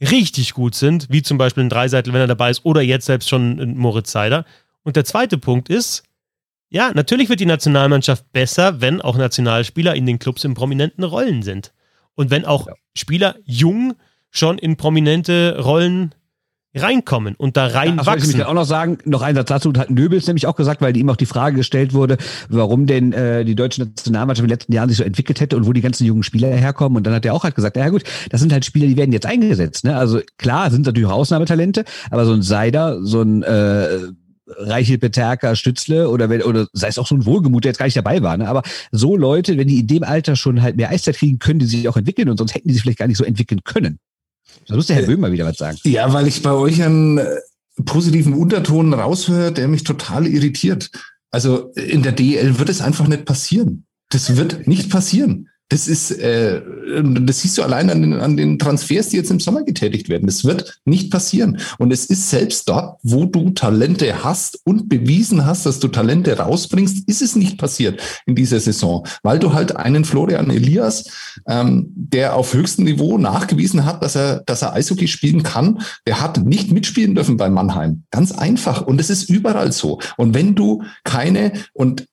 richtig 0.00 0.52
gut 0.52 0.74
sind, 0.74 1.06
wie 1.10 1.22
zum 1.22 1.38
Beispiel 1.38 1.64
ein 1.64 1.70
Dreiseitel, 1.70 2.12
wenn 2.12 2.20
er 2.20 2.26
dabei 2.26 2.50
ist, 2.50 2.64
oder 2.64 2.82
jetzt 2.82 3.06
selbst 3.06 3.28
schon 3.28 3.58
ein 3.58 3.76
Moritz 3.76 4.12
Seider. 4.12 4.44
Und 4.82 4.96
der 4.96 5.04
zweite 5.04 5.38
Punkt 5.38 5.70
ist, 5.70 6.02
ja, 6.74 6.90
natürlich 6.92 7.28
wird 7.28 7.38
die 7.38 7.46
Nationalmannschaft 7.46 8.32
besser, 8.32 8.80
wenn 8.80 9.00
auch 9.00 9.16
Nationalspieler 9.16 9.94
in 9.94 10.06
den 10.06 10.18
Clubs 10.18 10.42
in 10.42 10.54
prominenten 10.54 11.04
Rollen 11.04 11.44
sind. 11.44 11.72
Und 12.16 12.30
wenn 12.32 12.44
auch 12.44 12.66
ja. 12.66 12.74
Spieler 12.96 13.36
jung 13.44 13.94
schon 14.30 14.58
in 14.58 14.76
prominente 14.76 15.60
Rollen 15.60 16.16
reinkommen 16.74 17.36
und 17.36 17.56
da 17.56 17.68
reinwachsen. 17.68 18.30
Ja, 18.30 18.30
ich 18.30 18.36
mich 18.38 18.44
auch 18.44 18.54
noch 18.54 18.64
sagen, 18.64 18.98
noch 19.04 19.22
ein 19.22 19.36
Satz 19.36 19.46
dazu 19.50 19.72
hat 19.76 19.90
Nöbels 19.90 20.26
nämlich 20.26 20.48
auch 20.48 20.56
gesagt, 20.56 20.80
weil 20.80 20.96
ihm 20.96 21.08
auch 21.10 21.16
die 21.16 21.26
Frage 21.26 21.54
gestellt 21.54 21.94
wurde, 21.94 22.16
warum 22.48 22.86
denn 22.86 23.12
äh, 23.12 23.44
die 23.44 23.54
deutsche 23.54 23.82
Nationalmannschaft 23.82 24.42
in 24.42 24.48
den 24.48 24.54
letzten 24.54 24.72
Jahren 24.72 24.88
sich 24.88 24.98
so 24.98 25.04
entwickelt 25.04 25.40
hätte 25.40 25.56
und 25.56 25.66
wo 25.66 25.72
die 25.72 25.80
ganzen 25.80 26.04
jungen 26.04 26.24
Spieler 26.24 26.48
herkommen. 26.48 26.96
Und 26.96 27.06
dann 27.06 27.14
hat 27.14 27.24
er 27.24 27.34
auch 27.34 27.44
halt 27.44 27.54
gesagt, 27.54 27.76
ja 27.76 27.88
gut, 27.88 28.02
das 28.30 28.40
sind 28.40 28.52
halt 28.52 28.64
Spieler, 28.64 28.88
die 28.88 28.96
werden 28.96 29.12
jetzt 29.12 29.26
eingesetzt. 29.26 29.84
Ne? 29.84 29.96
Also 29.96 30.20
klar, 30.38 30.72
sind 30.72 30.86
natürlich 30.86 31.08
auch 31.08 31.14
Ausnahmetalente, 31.14 31.84
aber 32.10 32.24
so 32.24 32.32
ein 32.32 32.42
Seider, 32.42 33.00
so 33.04 33.22
ein 33.22 33.44
äh, 33.44 33.98
Reichel 34.46 34.98
Peterka, 34.98 35.56
Stützle 35.56 36.08
oder 36.08 36.28
wenn, 36.28 36.42
oder 36.42 36.66
sei 36.72 36.88
es 36.88 36.98
auch 36.98 37.06
so 37.06 37.14
ein 37.14 37.24
Wohlgemut, 37.24 37.64
der 37.64 37.70
jetzt 37.70 37.78
gar 37.78 37.86
nicht 37.86 37.96
dabei 37.96 38.22
war, 38.22 38.36
ne? 38.36 38.48
aber 38.48 38.62
so 38.92 39.16
Leute, 39.16 39.56
wenn 39.56 39.68
die 39.68 39.80
in 39.80 39.86
dem 39.86 40.02
Alter 40.02 40.36
schon 40.36 40.62
halt 40.62 40.76
mehr 40.76 40.90
Eiszeit 40.90 41.16
kriegen, 41.16 41.38
können 41.38 41.60
die 41.60 41.66
sich 41.66 41.88
auch 41.88 41.96
entwickeln 41.96 42.28
und 42.28 42.36
sonst 42.36 42.54
hätten 42.54 42.68
die 42.68 42.74
sich 42.74 42.82
vielleicht 42.82 42.98
gar 42.98 43.08
nicht 43.08 43.16
so 43.16 43.24
entwickeln 43.24 43.60
können. 43.64 43.98
Da 44.68 44.76
muss 44.76 44.86
der 44.86 44.96
Herr 44.96 45.06
Böhm 45.06 45.20
mal 45.20 45.32
wieder 45.32 45.46
was 45.46 45.56
sagen. 45.56 45.78
Ja, 45.84 46.12
weil 46.12 46.26
ich 46.26 46.42
bei 46.42 46.52
euch 46.52 46.82
einen 46.82 47.18
äh, 47.18 47.36
positiven 47.84 48.34
Unterton 48.34 48.94
raushöre, 48.94 49.52
der 49.52 49.68
mich 49.68 49.84
total 49.84 50.26
irritiert. 50.26 50.90
Also 51.30 51.72
in 51.72 52.02
der 52.02 52.12
DL 52.12 52.58
wird 52.58 52.68
es 52.68 52.80
einfach 52.80 53.08
nicht 53.08 53.24
passieren. 53.24 53.86
Das 54.10 54.36
wird 54.36 54.66
nicht 54.68 54.90
passieren. 54.90 55.48
Das 55.70 55.88
ist, 55.88 56.10
äh, 56.10 56.60
das 57.22 57.40
siehst 57.40 57.56
du 57.56 57.62
allein 57.62 57.88
an 57.88 58.02
den, 58.02 58.12
an 58.14 58.36
den 58.36 58.58
Transfers, 58.58 59.08
die 59.08 59.16
jetzt 59.16 59.30
im 59.30 59.40
Sommer 59.40 59.62
getätigt 59.62 60.10
werden. 60.10 60.26
Das 60.26 60.44
wird 60.44 60.80
nicht 60.84 61.10
passieren. 61.10 61.58
Und 61.78 61.90
es 61.90 62.04
ist 62.04 62.28
selbst 62.28 62.68
dort, 62.68 62.98
wo 63.02 63.24
du 63.24 63.50
Talente 63.50 64.22
hast 64.22 64.60
und 64.64 64.90
bewiesen 64.90 65.46
hast, 65.46 65.64
dass 65.64 65.80
du 65.80 65.88
Talente 65.88 66.36
rausbringst, 66.36 67.08
ist 67.08 67.22
es 67.22 67.34
nicht 67.34 67.56
passiert 67.58 68.00
in 68.26 68.34
dieser 68.34 68.60
Saison, 68.60 69.06
weil 69.22 69.38
du 69.38 69.54
halt 69.54 69.74
einen 69.74 70.04
Florian 70.04 70.50
Elias, 70.50 71.06
ähm, 71.48 71.90
der 71.94 72.36
auf 72.36 72.52
höchstem 72.52 72.84
Niveau 72.84 73.16
nachgewiesen 73.16 73.86
hat, 73.86 74.02
dass 74.02 74.16
er, 74.16 74.42
dass 74.44 74.62
er 74.62 74.74
Eishockey 74.74 75.08
spielen 75.08 75.42
kann, 75.42 75.80
der 76.06 76.20
hat 76.20 76.44
nicht 76.44 76.72
mitspielen 76.72 77.14
dürfen 77.14 77.38
bei 77.38 77.48
Mannheim. 77.48 78.02
Ganz 78.10 78.32
einfach. 78.32 78.82
Und 78.82 79.00
es 79.00 79.08
ist 79.08 79.30
überall 79.30 79.72
so. 79.72 79.98
Und 80.18 80.34
wenn 80.34 80.54
du 80.54 80.82
keine, 81.04 81.52
und 81.72 82.06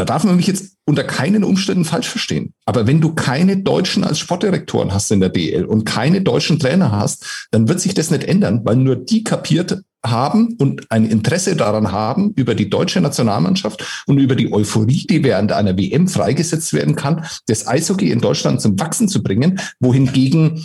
da 0.00 0.06
darf 0.06 0.24
man 0.24 0.36
mich 0.36 0.46
jetzt 0.46 0.78
unter 0.86 1.04
keinen 1.04 1.44
Umständen 1.44 1.84
falsch 1.84 2.08
verstehen. 2.08 2.54
Aber 2.64 2.86
wenn 2.86 3.02
du 3.02 3.14
keine 3.14 3.58
Deutschen 3.58 4.02
als 4.02 4.18
Sportdirektoren 4.18 4.94
hast 4.94 5.10
in 5.10 5.20
der 5.20 5.28
DL 5.28 5.66
und 5.66 5.84
keine 5.84 6.22
deutschen 6.22 6.58
Trainer 6.58 6.90
hast, 6.90 7.46
dann 7.50 7.68
wird 7.68 7.80
sich 7.80 7.92
das 7.92 8.10
nicht 8.10 8.24
ändern, 8.24 8.62
weil 8.64 8.76
nur 8.76 8.96
die 8.96 9.24
kapiert 9.24 9.82
haben 10.02 10.56
und 10.58 10.90
ein 10.90 11.04
Interesse 11.04 11.54
daran 11.54 11.92
haben, 11.92 12.32
über 12.34 12.54
die 12.54 12.70
deutsche 12.70 13.02
Nationalmannschaft 13.02 14.04
und 14.06 14.16
über 14.16 14.36
die 14.36 14.50
Euphorie, 14.50 15.06
die 15.06 15.22
während 15.22 15.52
einer 15.52 15.76
WM 15.76 16.08
freigesetzt 16.08 16.72
werden 16.72 16.96
kann, 16.96 17.26
das 17.46 17.68
Eishockey 17.68 18.10
in 18.10 18.22
Deutschland 18.22 18.62
zum 18.62 18.80
Wachsen 18.80 19.06
zu 19.06 19.22
bringen, 19.22 19.60
wohingegen 19.80 20.64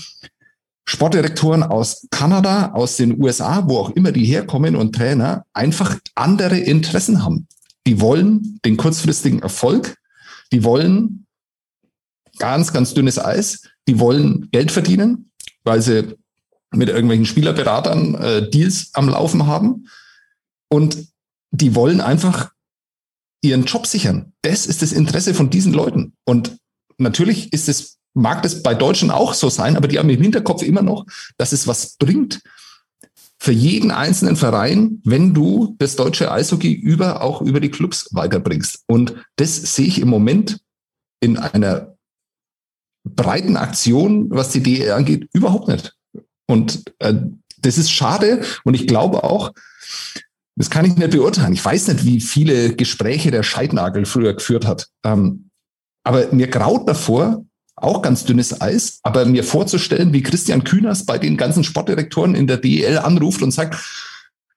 Sportdirektoren 0.87 1.63
aus 1.63 2.07
Kanada, 2.09 2.71
aus 2.71 2.95
den 2.95 3.21
USA, 3.21 3.67
wo 3.67 3.79
auch 3.79 3.89
immer 3.89 4.13
die 4.13 4.23
herkommen 4.23 4.77
und 4.77 4.95
Trainer 4.95 5.43
einfach 5.51 5.97
andere 6.15 6.57
Interessen 6.57 7.25
haben. 7.25 7.49
Die 7.87 8.01
wollen 8.01 8.59
den 8.65 8.77
kurzfristigen 8.77 9.41
Erfolg, 9.41 9.97
die 10.51 10.63
wollen 10.63 11.25
ganz, 12.37 12.73
ganz 12.73 12.93
dünnes 12.93 13.19
Eis, 13.19 13.61
die 13.87 13.99
wollen 13.99 14.49
Geld 14.51 14.71
verdienen, 14.71 15.31
weil 15.63 15.81
sie 15.81 16.15
mit 16.71 16.89
irgendwelchen 16.89 17.25
Spielerberatern 17.25 18.15
äh, 18.15 18.49
Deals 18.49 18.89
am 18.93 19.09
Laufen 19.09 19.47
haben 19.47 19.87
und 20.69 21.07
die 21.51 21.75
wollen 21.75 22.01
einfach 22.01 22.51
ihren 23.41 23.65
Job 23.65 23.87
sichern. 23.87 24.33
Das 24.41 24.65
ist 24.65 24.81
das 24.81 24.91
Interesse 24.91 25.33
von 25.33 25.49
diesen 25.49 25.73
Leuten. 25.73 26.13
Und 26.25 26.57
natürlich 26.97 27.53
ist 27.53 27.69
es, 27.69 27.99
mag 28.13 28.43
das 28.43 28.63
bei 28.63 28.73
Deutschen 28.73 29.11
auch 29.11 29.33
so 29.33 29.49
sein, 29.49 29.77
aber 29.77 29.87
die 29.87 29.99
haben 29.99 30.09
im 30.09 30.21
Hinterkopf 30.21 30.63
immer 30.63 30.81
noch, 30.81 31.05
dass 31.37 31.51
es 31.51 31.67
was 31.67 31.95
bringt, 31.97 32.41
für 33.45 33.51
jeden 33.51 33.91
einzelnen 33.91 34.37
Verein, 34.37 35.01
wenn 35.03 35.35
du 35.35 35.75
das 35.77 35.95
deutsche 35.95 36.31
Eishockey 36.31 36.73
über, 36.73 37.21
auch 37.21 37.43
über 37.43 37.59
die 37.59 37.69
Clubs 37.69 38.09
weiterbringst. 38.11 38.85
Und 38.87 39.13
das 39.35 39.55
sehe 39.55 39.85
ich 39.85 40.01
im 40.01 40.07
Moment 40.07 40.61
in 41.19 41.37
einer 41.37 41.95
breiten 43.03 43.55
Aktion, 43.55 44.31
was 44.31 44.49
die 44.49 44.63
DE 44.63 44.89
angeht, 44.95 45.29
überhaupt 45.31 45.67
nicht. 45.67 45.95
Und 46.47 46.91
äh, 46.97 47.13
das 47.59 47.77
ist 47.77 47.91
schade. 47.91 48.41
Und 48.63 48.73
ich 48.73 48.87
glaube 48.87 49.23
auch, 49.23 49.53
das 50.55 50.71
kann 50.71 50.85
ich 50.85 50.95
nicht 50.95 51.11
beurteilen. 51.11 51.53
Ich 51.53 51.63
weiß 51.63 51.89
nicht, 51.89 52.03
wie 52.03 52.21
viele 52.21 52.75
Gespräche 52.75 53.29
der 53.29 53.43
Scheidnagel 53.43 54.07
früher 54.07 54.33
geführt 54.33 54.65
hat. 54.65 54.87
Ähm, 55.03 55.51
aber 56.03 56.33
mir 56.33 56.47
graut 56.47 56.89
davor, 56.89 57.45
auch 57.85 58.01
ganz 58.01 58.25
dünnes 58.25 58.59
Eis, 58.61 58.99
aber 59.03 59.25
mir 59.25 59.43
vorzustellen, 59.43 60.13
wie 60.13 60.23
Christian 60.23 60.63
Kühners 60.63 61.05
bei 61.05 61.17
den 61.17 61.37
ganzen 61.37 61.63
Sportdirektoren 61.63 62.35
in 62.35 62.47
der 62.47 62.57
DEL 62.57 62.97
anruft 62.97 63.41
und 63.41 63.51
sagt, 63.51 63.77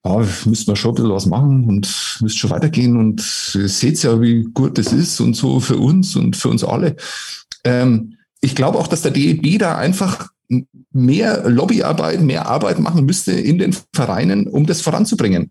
ja, 0.05 0.19
müssen 0.45 0.67
wir 0.67 0.77
schon 0.77 0.93
ein 0.93 0.95
bisschen 0.95 1.12
was 1.12 1.27
machen 1.27 1.64
und 1.69 2.19
müsst 2.21 2.38
schon 2.38 2.51
weitergehen 2.51 2.97
und 2.97 3.21
seht 3.21 4.03
ja, 4.03 4.21
wie 4.21 4.45
gut 4.45 4.79
das 4.79 4.93
ist 4.93 5.21
und 5.21 5.35
so 5.35 5.61
für 5.61 5.77
uns 5.77 6.17
und 6.17 6.37
für 6.37 6.49
uns 6.49 6.64
alle. 6.64 6.97
Ähm, 7.64 8.17
ich 8.41 8.55
glaube 8.55 8.79
auch, 8.79 8.87
dass 8.87 9.03
der 9.03 9.11
DEB 9.11 9.59
da 9.59 9.77
einfach 9.77 10.29
mehr 10.93 11.49
Lobbyarbeit, 11.49 12.23
mehr 12.23 12.47
Arbeit 12.47 12.79
machen 12.79 13.05
müsste 13.05 13.33
in 13.33 13.59
den 13.59 13.76
Vereinen, 13.93 14.47
um 14.47 14.66
das 14.66 14.81
voranzubringen. 14.81 15.51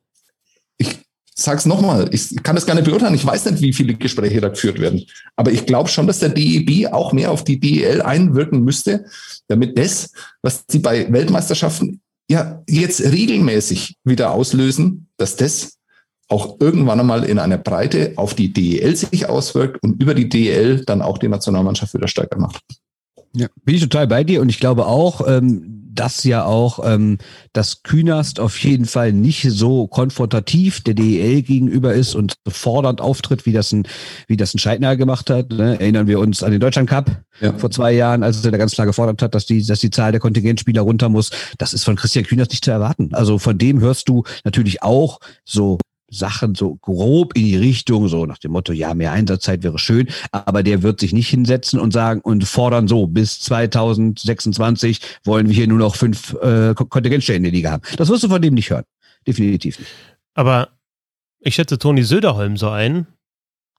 Ich 0.77 1.06
sag's 1.37 1.65
nochmal, 1.65 2.09
ich 2.11 2.35
kann 2.43 2.55
das 2.55 2.65
gar 2.65 2.73
nicht 2.73 2.85
beurteilen. 2.85 3.13
Ich 3.13 3.25
weiß 3.25 3.45
nicht, 3.45 3.61
wie 3.61 3.73
viele 3.73 3.93
Gespräche 3.93 4.41
da 4.41 4.49
geführt 4.49 4.79
werden. 4.79 5.05
Aber 5.35 5.51
ich 5.51 5.65
glaube 5.65 5.89
schon, 5.89 6.07
dass 6.07 6.19
der 6.19 6.29
DEB 6.29 6.91
auch 6.91 7.13
mehr 7.13 7.31
auf 7.31 7.43
die 7.43 7.59
DEL 7.59 8.01
einwirken 8.01 8.63
müsste, 8.63 9.05
damit 9.47 9.77
das, 9.77 10.11
was 10.41 10.65
sie 10.67 10.79
bei 10.79 11.11
Weltmeisterschaften 11.11 12.01
ja 12.29 12.63
jetzt 12.67 13.01
regelmäßig 13.01 13.97
wieder 14.03 14.31
auslösen, 14.31 15.07
dass 15.17 15.35
das 15.35 15.77
auch 16.27 16.57
irgendwann 16.59 16.99
einmal 16.99 17.23
in 17.23 17.39
einer 17.39 17.57
Breite 17.57 18.13
auf 18.15 18.33
die 18.33 18.51
DEL 18.51 18.95
sich 18.95 19.29
auswirkt 19.29 19.81
und 19.83 20.01
über 20.01 20.13
die 20.13 20.27
DEL 20.27 20.83
dann 20.85 21.01
auch 21.01 21.19
die 21.19 21.29
Nationalmannschaft 21.29 21.93
wieder 21.93 22.07
stärker 22.07 22.39
macht. 22.39 22.61
Ja, 23.33 23.47
bin 23.63 23.75
ich 23.75 23.81
total 23.81 24.07
bei 24.07 24.23
dir 24.23 24.41
und 24.41 24.49
ich 24.49 24.59
glaube 24.59 24.87
auch, 24.87 25.25
ähm, 25.27 25.86
dass 25.99 26.23
ja 26.23 26.45
auch 26.45 26.79
ähm, 26.83 27.17
dass 27.53 27.83
Künast 27.83 28.39
auf 28.39 28.57
jeden 28.59 28.85
Fall 28.85 29.13
nicht 29.13 29.47
so 29.49 29.87
konfrontativ 29.87 30.81
der 30.81 30.93
DEL 30.93 31.41
gegenüber 31.41 31.93
ist 31.93 32.15
und 32.15 32.35
fordernd 32.47 33.01
auftritt, 33.01 33.45
wie 33.45 33.51
das 33.51 33.71
ein, 33.71 33.87
wie 34.27 34.37
das 34.37 34.53
ein 34.53 34.59
Scheidner 34.59 34.95
gemacht 34.95 35.29
hat. 35.29 35.49
Ne? 35.51 35.79
Erinnern 35.79 36.07
wir 36.07 36.19
uns 36.19 36.43
an 36.43 36.51
den 36.51 36.59
Deutschland 36.59 36.89
Cup 36.89 37.23
ja. 37.41 37.53
vor 37.53 37.71
zwei 37.71 37.93
Jahren, 37.93 38.23
als 38.23 38.43
er 38.45 38.51
da 38.51 38.57
ganz 38.57 38.73
klar 38.73 38.87
gefordert 38.87 39.21
hat, 39.21 39.33
dass 39.33 39.45
die, 39.45 39.65
dass 39.65 39.79
die 39.79 39.89
Zahl 39.89 40.11
der 40.11 40.21
Kontingentspieler 40.21 40.81
runter 40.81 41.09
muss. 41.09 41.31
Das 41.57 41.73
ist 41.73 41.83
von 41.83 41.95
Christian 41.95 42.25
Künast 42.25 42.51
nicht 42.51 42.63
zu 42.63 42.71
erwarten. 42.71 43.09
Also 43.13 43.39
von 43.39 43.57
dem 43.57 43.79
hörst 43.79 44.07
du 44.07 44.23
natürlich 44.43 44.83
auch 44.83 45.19
so 45.45 45.79
Sachen 46.09 46.55
so 46.55 46.75
grob 46.75 47.35
in 47.35 47.45
die 47.45 47.57
Richtung, 47.57 48.07
so 48.07 48.25
nach 48.25 48.37
dem 48.37 48.51
Motto, 48.51 48.73
ja, 48.73 48.93
mehr 48.93 49.11
Einsatzzeit 49.11 49.63
wäre 49.63 49.77
schön, 49.77 50.07
aber 50.31 50.63
der 50.63 50.83
wird 50.83 50.99
sich 50.99 51.13
nicht 51.13 51.29
hinsetzen 51.29 51.79
und 51.79 51.91
sagen 51.91 52.21
und 52.21 52.45
fordern 52.45 52.87
so, 52.87 53.07
bis 53.07 53.39
2026 53.41 55.01
wollen 55.25 55.47
wir 55.47 55.55
hier 55.55 55.67
nur 55.67 55.79
noch 55.79 55.95
fünf 55.95 56.33
äh, 56.41 56.73
Kontingentstellen 56.73 57.43
in 57.43 57.51
der 57.51 57.51
Liga 57.51 57.71
haben. 57.71 57.83
Das 57.97 58.09
wirst 58.09 58.23
du 58.23 58.29
von 58.29 58.41
dem 58.41 58.53
nicht 58.53 58.69
hören. 58.69 58.85
Definitiv 59.27 59.79
nicht. 59.79 59.91
Aber 60.33 60.69
ich 61.39 61.55
schätze 61.55 61.77
Toni 61.77 62.03
Söderholm 62.03 62.57
so 62.57 62.69
ein, 62.69 63.07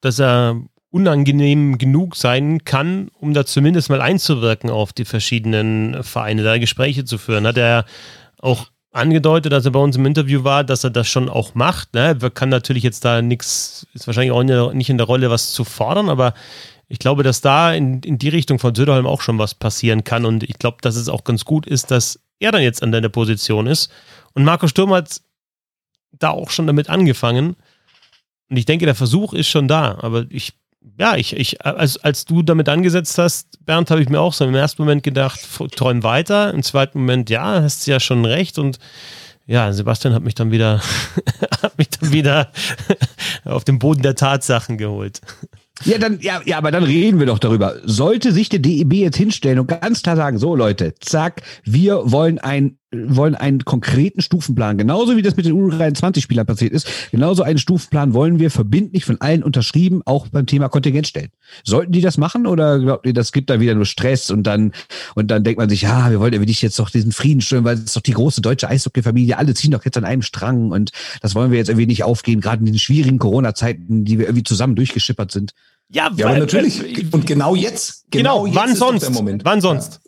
dass 0.00 0.18
er 0.18 0.60
unangenehm 0.90 1.78
genug 1.78 2.16
sein 2.16 2.64
kann, 2.64 3.10
um 3.20 3.34
da 3.34 3.44
zumindest 3.44 3.90
mal 3.90 4.00
einzuwirken 4.00 4.70
auf 4.70 4.92
die 4.92 5.04
verschiedenen 5.04 6.02
Vereine, 6.02 6.42
da 6.42 6.58
Gespräche 6.58 7.04
zu 7.04 7.18
führen. 7.18 7.46
Hat 7.46 7.58
er 7.58 7.84
auch 8.38 8.70
angedeutet, 8.98 9.52
als 9.52 9.64
er 9.64 9.70
bei 9.70 9.80
uns 9.80 9.96
im 9.96 10.06
Interview 10.06 10.44
war, 10.44 10.64
dass 10.64 10.84
er 10.84 10.90
das 10.90 11.08
schon 11.08 11.28
auch 11.28 11.54
macht. 11.54 11.94
Ne? 11.94 12.18
Er 12.20 12.30
kann 12.30 12.48
natürlich 12.48 12.82
jetzt 12.82 13.04
da 13.04 13.22
nichts, 13.22 13.86
ist 13.94 14.06
wahrscheinlich 14.06 14.32
auch 14.32 14.72
nicht 14.72 14.90
in 14.90 14.98
der 14.98 15.06
Rolle, 15.06 15.30
was 15.30 15.52
zu 15.52 15.64
fordern, 15.64 16.08
aber 16.08 16.34
ich 16.88 16.98
glaube, 16.98 17.22
dass 17.22 17.40
da 17.40 17.72
in, 17.72 18.00
in 18.00 18.18
die 18.18 18.30
Richtung 18.30 18.58
von 18.58 18.74
Söderholm 18.74 19.06
auch 19.06 19.20
schon 19.20 19.38
was 19.38 19.54
passieren 19.54 20.04
kann 20.04 20.24
und 20.24 20.42
ich 20.42 20.58
glaube, 20.58 20.78
dass 20.80 20.96
es 20.96 21.08
auch 21.08 21.24
ganz 21.24 21.44
gut 21.44 21.66
ist, 21.66 21.90
dass 21.90 22.20
er 22.40 22.52
dann 22.52 22.62
jetzt 22.62 22.82
an 22.82 22.92
deiner 22.92 23.08
Position 23.08 23.66
ist. 23.66 23.90
Und 24.34 24.44
Marco 24.44 24.68
Sturm 24.68 24.92
hat 24.92 25.20
da 26.12 26.30
auch 26.30 26.50
schon 26.50 26.66
damit 26.66 26.88
angefangen. 26.88 27.56
Und 28.48 28.56
ich 28.56 28.64
denke, 28.64 28.86
der 28.86 28.94
Versuch 28.94 29.34
ist 29.34 29.48
schon 29.48 29.68
da, 29.68 29.98
aber 30.00 30.26
ich 30.30 30.54
ja, 30.98 31.16
ich, 31.16 31.36
ich, 31.36 31.64
als, 31.64 31.96
als 31.98 32.24
du 32.24 32.42
damit 32.42 32.68
angesetzt 32.68 33.18
hast, 33.18 33.64
Bernd, 33.64 33.90
habe 33.90 34.02
ich 34.02 34.08
mir 34.08 34.20
auch 34.20 34.32
so 34.32 34.44
im 34.44 34.54
ersten 34.54 34.82
Moment 34.82 35.02
gedacht, 35.02 35.40
träum 35.76 36.02
weiter. 36.02 36.52
Im 36.52 36.62
zweiten 36.62 37.00
Moment, 37.00 37.30
ja, 37.30 37.62
hast 37.62 37.86
du 37.86 37.90
ja 37.90 38.00
schon 38.00 38.24
recht. 38.24 38.58
Und 38.58 38.78
ja, 39.46 39.72
Sebastian 39.72 40.14
hat 40.14 40.22
mich 40.22 40.34
dann 40.34 40.50
wieder, 40.50 40.80
hat 41.62 41.78
mich 41.78 41.88
dann 41.90 42.12
wieder 42.12 42.50
auf 43.44 43.64
den 43.64 43.78
Boden 43.78 44.02
der 44.02 44.14
Tatsachen 44.14 44.78
geholt. 44.78 45.20
Ja, 45.84 45.98
dann, 45.98 46.18
ja, 46.20 46.40
ja, 46.44 46.58
aber 46.58 46.72
dann 46.72 46.82
reden 46.82 47.20
wir 47.20 47.26
doch 47.26 47.38
darüber. 47.38 47.76
Sollte 47.84 48.32
sich 48.32 48.48
der 48.48 48.58
DEB 48.58 48.94
jetzt 48.94 49.16
hinstellen 49.16 49.60
und 49.60 49.68
ganz 49.68 50.02
klar 50.02 50.16
sagen, 50.16 50.38
so 50.38 50.56
Leute, 50.56 50.94
zack, 51.00 51.42
wir 51.64 52.10
wollen 52.10 52.38
ein 52.38 52.78
wollen 52.90 53.34
einen 53.34 53.64
konkreten 53.64 54.22
Stufenplan, 54.22 54.78
genauso 54.78 55.16
wie 55.16 55.22
das 55.22 55.36
mit 55.36 55.44
den 55.44 55.52
U23-Spielern 55.52 56.46
passiert 56.46 56.72
ist, 56.72 56.88
genauso 57.10 57.42
einen 57.42 57.58
Stufenplan 57.58 58.14
wollen 58.14 58.38
wir 58.38 58.50
verbindlich 58.50 59.04
von 59.04 59.20
allen 59.20 59.42
unterschrieben, 59.42 60.00
auch 60.06 60.28
beim 60.28 60.46
Thema 60.46 60.68
Kontingent 60.68 61.06
stellen. 61.06 61.28
Sollten 61.64 61.92
die 61.92 62.00
das 62.00 62.16
machen 62.16 62.46
oder 62.46 62.78
glaubt 62.78 63.06
ihr, 63.06 63.12
das 63.12 63.32
gibt 63.32 63.50
da 63.50 63.60
wieder 63.60 63.74
nur 63.74 63.84
Stress 63.84 64.30
und 64.30 64.44
dann, 64.44 64.72
und 65.14 65.30
dann 65.30 65.44
denkt 65.44 65.58
man 65.58 65.68
sich, 65.68 65.82
ja, 65.82 66.10
wir 66.10 66.18
wollen 66.18 66.32
ja 66.32 66.40
wirklich 66.40 66.62
jetzt 66.62 66.78
doch 66.78 66.88
diesen 66.88 67.12
Frieden 67.12 67.42
stören, 67.42 67.64
weil 67.64 67.74
es 67.74 67.84
ist 67.84 67.96
doch 67.96 68.02
die 68.02 68.12
große 68.12 68.40
deutsche 68.40 68.68
Eishockey-Familie, 68.68 69.36
alle 69.36 69.52
ziehen 69.52 69.72
doch 69.72 69.84
jetzt 69.84 69.98
an 69.98 70.04
einem 70.04 70.22
Strang 70.22 70.70
und 70.70 70.90
das 71.20 71.34
wollen 71.34 71.50
wir 71.50 71.58
jetzt 71.58 71.68
irgendwie 71.68 71.86
nicht 71.86 72.04
aufgehen, 72.04 72.40
gerade 72.40 72.60
in 72.60 72.66
den 72.66 72.78
schwierigen 72.78 73.18
Corona-Zeiten, 73.18 74.06
die 74.06 74.18
wir 74.18 74.26
irgendwie 74.26 74.44
zusammen 74.44 74.76
durchgeschippert 74.76 75.30
sind. 75.30 75.52
Ja, 75.90 76.10
ja 76.16 76.24
weil, 76.24 76.26
aber 76.26 76.38
natürlich. 76.38 77.12
Und 77.12 77.26
genau 77.26 77.54
jetzt. 77.54 78.06
Genau, 78.10 78.44
genau 78.44 78.56
wann 78.56 78.74
sonst? 78.74 79.10
Wann 79.44 79.60
sonst? 79.60 80.00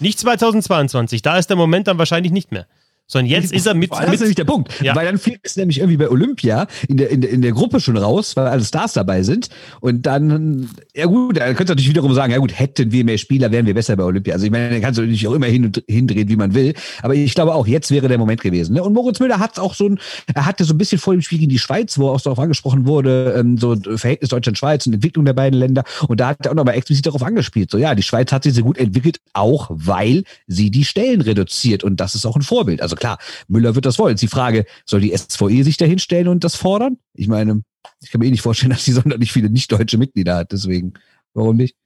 Nicht 0.00 0.18
2022, 0.18 1.22
da 1.22 1.38
ist 1.38 1.48
der 1.48 1.56
Moment 1.56 1.88
dann 1.88 1.98
wahrscheinlich 1.98 2.32
nicht 2.32 2.52
mehr. 2.52 2.66
Sondern 3.06 3.30
jetzt 3.30 3.52
ist 3.52 3.66
er 3.66 3.74
mit. 3.74 3.92
Das 3.92 4.14
ist 4.14 4.20
nämlich 4.20 4.36
der 4.36 4.44
Punkt. 4.44 4.80
Ja. 4.80 4.96
Weil 4.96 5.04
dann 5.04 5.18
fliegt 5.18 5.46
es 5.46 5.56
nämlich 5.56 5.78
irgendwie 5.78 5.98
bei 5.98 6.08
Olympia 6.08 6.66
in 6.88 6.96
der, 6.96 7.10
in, 7.10 7.20
der, 7.20 7.30
in 7.30 7.42
der 7.42 7.52
Gruppe 7.52 7.78
schon 7.80 7.96
raus, 7.96 8.36
weil 8.36 8.46
alle 8.46 8.64
Stars 8.64 8.94
dabei 8.94 9.22
sind. 9.22 9.50
Und 9.80 10.06
dann, 10.06 10.70
ja 10.94 11.06
gut, 11.06 11.36
da 11.36 11.46
könntest 11.46 11.68
du 11.68 11.72
natürlich 11.72 11.90
wiederum 11.90 12.14
sagen, 12.14 12.32
ja 12.32 12.38
gut, 12.38 12.58
hätten 12.58 12.90
wir 12.90 13.04
mehr 13.04 13.18
Spieler, 13.18 13.52
wären 13.52 13.66
wir 13.66 13.74
besser 13.74 13.96
bei 13.96 14.04
Olympia. 14.04 14.32
Also 14.34 14.46
ich 14.46 14.50
meine, 14.50 14.70
da 14.70 14.80
kannst 14.80 14.98
du 14.98 15.02
natürlich 15.02 15.26
auch 15.28 15.34
immer 15.34 15.46
hin 15.46 15.64
und 15.66 15.82
hindrehen, 15.86 16.28
wie 16.28 16.36
man 16.36 16.54
will. 16.54 16.74
Aber 17.02 17.14
ich 17.14 17.34
glaube 17.34 17.54
auch, 17.54 17.66
jetzt 17.66 17.90
wäre 17.90 18.08
der 18.08 18.16
Moment 18.16 18.40
gewesen. 18.40 18.74
Ne? 18.74 18.82
Und 18.82 18.94
Moritz 18.94 19.20
Müller 19.20 19.38
hat 19.38 19.58
auch 19.58 19.74
so 19.74 19.88
ein, 19.88 19.98
er 20.34 20.46
hatte 20.46 20.64
so 20.64 20.72
ein 20.72 20.78
bisschen 20.78 20.98
vor 20.98 21.12
dem 21.12 21.20
Spiel 21.20 21.38
gegen 21.38 21.50
die 21.50 21.58
Schweiz, 21.58 21.98
wo 21.98 22.08
auch 22.08 22.20
darauf 22.20 22.38
angesprochen 22.38 22.86
wurde, 22.86 23.34
ähm, 23.38 23.58
so 23.58 23.76
Verhältnis 23.76 24.30
Deutschland-Schweiz 24.30 24.86
und 24.86 24.94
Entwicklung 24.94 25.26
der 25.26 25.34
beiden 25.34 25.58
Länder. 25.58 25.84
Und 26.08 26.20
da 26.20 26.28
hat 26.28 26.46
er 26.46 26.52
auch 26.52 26.56
nochmal 26.56 26.76
explizit 26.76 27.04
darauf 27.04 27.22
angespielt. 27.22 27.70
So, 27.70 27.76
ja, 27.76 27.94
die 27.94 28.02
Schweiz 28.02 28.32
hat 28.32 28.44
sich 28.44 28.54
sehr 28.54 28.62
gut 28.62 28.78
entwickelt, 28.78 29.20
auch 29.34 29.68
weil 29.70 30.24
sie 30.46 30.70
die 30.70 30.84
Stellen 30.84 31.20
reduziert. 31.20 31.84
Und 31.84 32.00
das 32.00 32.14
ist 32.14 32.24
auch 32.24 32.36
ein 32.36 32.42
Vorbild. 32.42 32.80
Also 32.80 32.91
klar, 32.96 33.18
Müller 33.48 33.74
wird 33.74 33.86
das 33.86 33.98
wollen. 33.98 34.16
Die 34.16 34.28
Frage, 34.28 34.64
soll 34.86 35.00
die 35.00 35.16
SVE 35.16 35.64
sich 35.64 35.76
dahin 35.76 35.98
stellen 35.98 36.28
und 36.28 36.44
das 36.44 36.54
fordern? 36.56 36.98
Ich 37.14 37.28
meine, 37.28 37.62
ich 38.00 38.10
kann 38.10 38.20
mir 38.20 38.26
eh 38.26 38.30
nicht 38.30 38.42
vorstellen, 38.42 38.70
dass 38.74 38.84
die 38.84 38.92
sonderlich 38.92 39.32
viele 39.32 39.50
nicht-deutsche 39.50 39.98
Mitglieder 39.98 40.36
hat, 40.36 40.52
deswegen, 40.52 40.94
warum 41.34 41.56
nicht? 41.56 41.76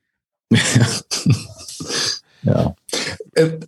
ja. 2.43 2.75
Äh, 3.35 3.59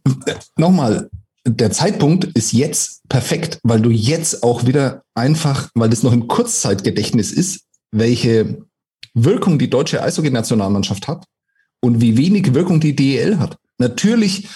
Nochmal, 0.57 1.11
der 1.47 1.71
Zeitpunkt 1.71 2.25
ist 2.25 2.53
jetzt 2.53 3.09
perfekt, 3.09 3.59
weil 3.63 3.81
du 3.81 3.91
jetzt 3.91 4.43
auch 4.43 4.67
wieder 4.67 5.03
einfach, 5.15 5.71
weil 5.75 5.91
das 5.91 6.03
noch 6.03 6.13
im 6.13 6.29
Kurzzeitgedächtnis 6.29 7.33
ist, 7.33 7.65
welche 7.91 8.67
Wirkung 9.15 9.59
die 9.59 9.71
deutsche 9.71 10.03
Eishockey-Nationalmannschaft 10.03 11.09
hat 11.09 11.25
und 11.81 12.01
wie 12.01 12.17
wenig 12.17 12.55
Wirkung 12.55 12.81
die 12.81 12.95
DEL 12.95 13.39
hat. 13.39 13.57
Natürlich 13.79 14.49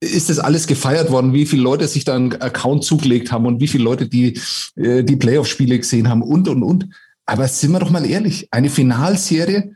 ist 0.00 0.28
das 0.28 0.38
alles 0.38 0.66
gefeiert 0.66 1.10
worden, 1.10 1.32
wie 1.32 1.46
viele 1.46 1.62
Leute 1.62 1.88
sich 1.88 2.04
da 2.04 2.14
einen 2.14 2.32
Account 2.40 2.84
zugelegt 2.84 3.32
haben 3.32 3.46
und 3.46 3.60
wie 3.60 3.68
viele 3.68 3.84
Leute 3.84 4.08
die, 4.08 4.38
äh, 4.76 5.02
die 5.02 5.16
Playoff-Spiele 5.16 5.78
gesehen 5.78 6.08
haben 6.08 6.22
und, 6.22 6.48
und, 6.48 6.62
und. 6.62 6.88
Aber 7.24 7.48
sind 7.48 7.72
wir 7.72 7.80
doch 7.80 7.90
mal 7.90 8.06
ehrlich, 8.06 8.48
eine 8.50 8.70
Finalserie 8.70 9.74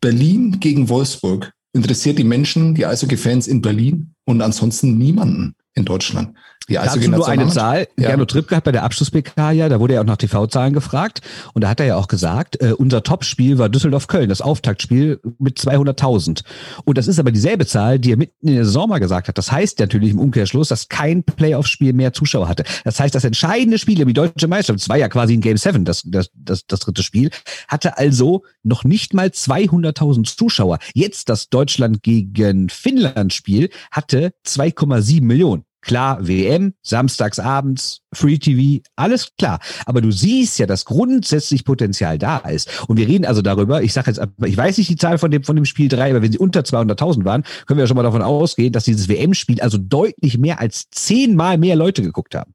Berlin 0.00 0.58
gegen 0.58 0.88
Wolfsburg 0.88 1.52
interessiert 1.72 2.18
die 2.18 2.24
Menschen, 2.24 2.74
die 2.74 2.86
Eishockey-Fans 2.86 3.46
in 3.46 3.62
Berlin 3.62 4.14
und 4.24 4.42
ansonsten 4.42 4.98
niemanden 4.98 5.54
in 5.74 5.84
Deutschland. 5.84 6.36
Die 6.68 6.74
Dazu 6.74 6.98
nur 6.98 7.28
eine 7.28 7.48
Zahl. 7.48 7.88
Ja. 7.98 8.08
Gernot 8.08 8.30
Trippke 8.30 8.56
hat 8.56 8.64
bei 8.64 8.72
der 8.72 8.84
Abschluss-PK 8.84 9.52
ja, 9.52 9.68
da 9.68 9.80
wurde 9.80 9.94
er 9.94 10.00
auch 10.02 10.06
nach 10.06 10.16
TV-Zahlen 10.16 10.72
gefragt 10.72 11.20
und 11.54 11.62
da 11.62 11.68
hat 11.68 11.80
er 11.80 11.86
ja 11.86 11.96
auch 11.96 12.08
gesagt, 12.08 12.60
äh, 12.60 12.72
unser 12.72 13.02
Topspiel 13.02 13.58
war 13.58 13.68
Düsseldorf-Köln, 13.68 14.28
das 14.28 14.40
Auftaktspiel 14.40 15.20
mit 15.38 15.58
200.000. 15.58 16.42
Und 16.84 16.98
das 16.98 17.08
ist 17.08 17.18
aber 17.18 17.32
dieselbe 17.32 17.66
Zahl, 17.66 17.98
die 17.98 18.12
er 18.12 18.16
mitten 18.16 18.48
in 18.48 18.54
der 18.54 18.64
Saison 18.64 18.88
mal 18.88 18.98
gesagt 18.98 19.28
hat. 19.28 19.38
Das 19.38 19.50
heißt 19.50 19.78
natürlich 19.80 20.10
im 20.10 20.18
Umkehrschluss, 20.18 20.68
dass 20.68 20.88
kein 20.88 21.24
Playoff-Spiel 21.24 21.92
mehr 21.92 22.12
Zuschauer 22.12 22.48
hatte. 22.48 22.64
Das 22.84 23.00
heißt, 23.00 23.14
das 23.14 23.24
entscheidende 23.24 23.78
Spiel, 23.78 24.06
wie 24.06 24.12
deutsche 24.12 24.48
Meisterschaft, 24.48 24.80
das 24.80 24.88
war 24.88 24.98
ja 24.98 25.08
quasi 25.08 25.34
in 25.34 25.40
Game 25.40 25.56
7, 25.56 25.84
das, 25.84 26.02
das, 26.04 26.30
das, 26.34 26.66
das 26.66 26.80
dritte 26.80 27.02
Spiel, 27.02 27.30
hatte 27.68 27.98
also 27.98 28.42
noch 28.62 28.84
nicht 28.84 29.14
mal 29.14 29.28
200.000 29.28 30.36
Zuschauer. 30.36 30.78
Jetzt 30.94 31.28
das 31.28 31.48
Deutschland 31.48 32.02
gegen 32.02 32.68
Finnland-Spiel 32.68 33.70
hatte 33.90 34.32
2,7 34.46 35.22
Millionen. 35.22 35.64
Klar, 35.82 36.26
WM, 36.26 36.74
samstags 36.82 37.40
abends, 37.40 38.02
Free 38.14 38.38
TV, 38.38 38.82
alles 38.96 39.30
klar. 39.36 39.58
Aber 39.84 40.00
du 40.00 40.12
siehst 40.12 40.58
ja, 40.60 40.66
dass 40.66 40.84
grundsätzlich 40.84 41.64
Potenzial 41.64 42.18
da 42.18 42.38
ist. 42.38 42.88
Und 42.88 42.96
wir 42.96 43.08
reden 43.08 43.26
also 43.26 43.42
darüber, 43.42 43.82
ich 43.82 43.92
sage 43.92 44.10
jetzt, 44.10 44.20
ich 44.44 44.56
weiß 44.56 44.78
nicht 44.78 44.88
die 44.88 44.96
Zahl 44.96 45.18
von 45.18 45.32
dem, 45.32 45.42
von 45.42 45.56
dem 45.56 45.64
Spiel 45.64 45.88
drei, 45.88 46.10
aber 46.10 46.22
wenn 46.22 46.30
sie 46.30 46.38
unter 46.38 46.60
200.000 46.60 47.24
waren, 47.24 47.42
können 47.66 47.78
wir 47.78 47.82
ja 47.82 47.88
schon 47.88 47.96
mal 47.96 48.04
davon 48.04 48.22
ausgehen, 48.22 48.72
dass 48.72 48.84
dieses 48.84 49.08
WM-Spiel 49.08 49.60
also 49.60 49.76
deutlich 49.76 50.38
mehr 50.38 50.60
als 50.60 50.88
zehnmal 50.90 51.58
mehr 51.58 51.74
Leute 51.74 52.02
geguckt 52.02 52.36
haben. 52.36 52.54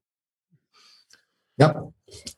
Ja, 1.57 1.89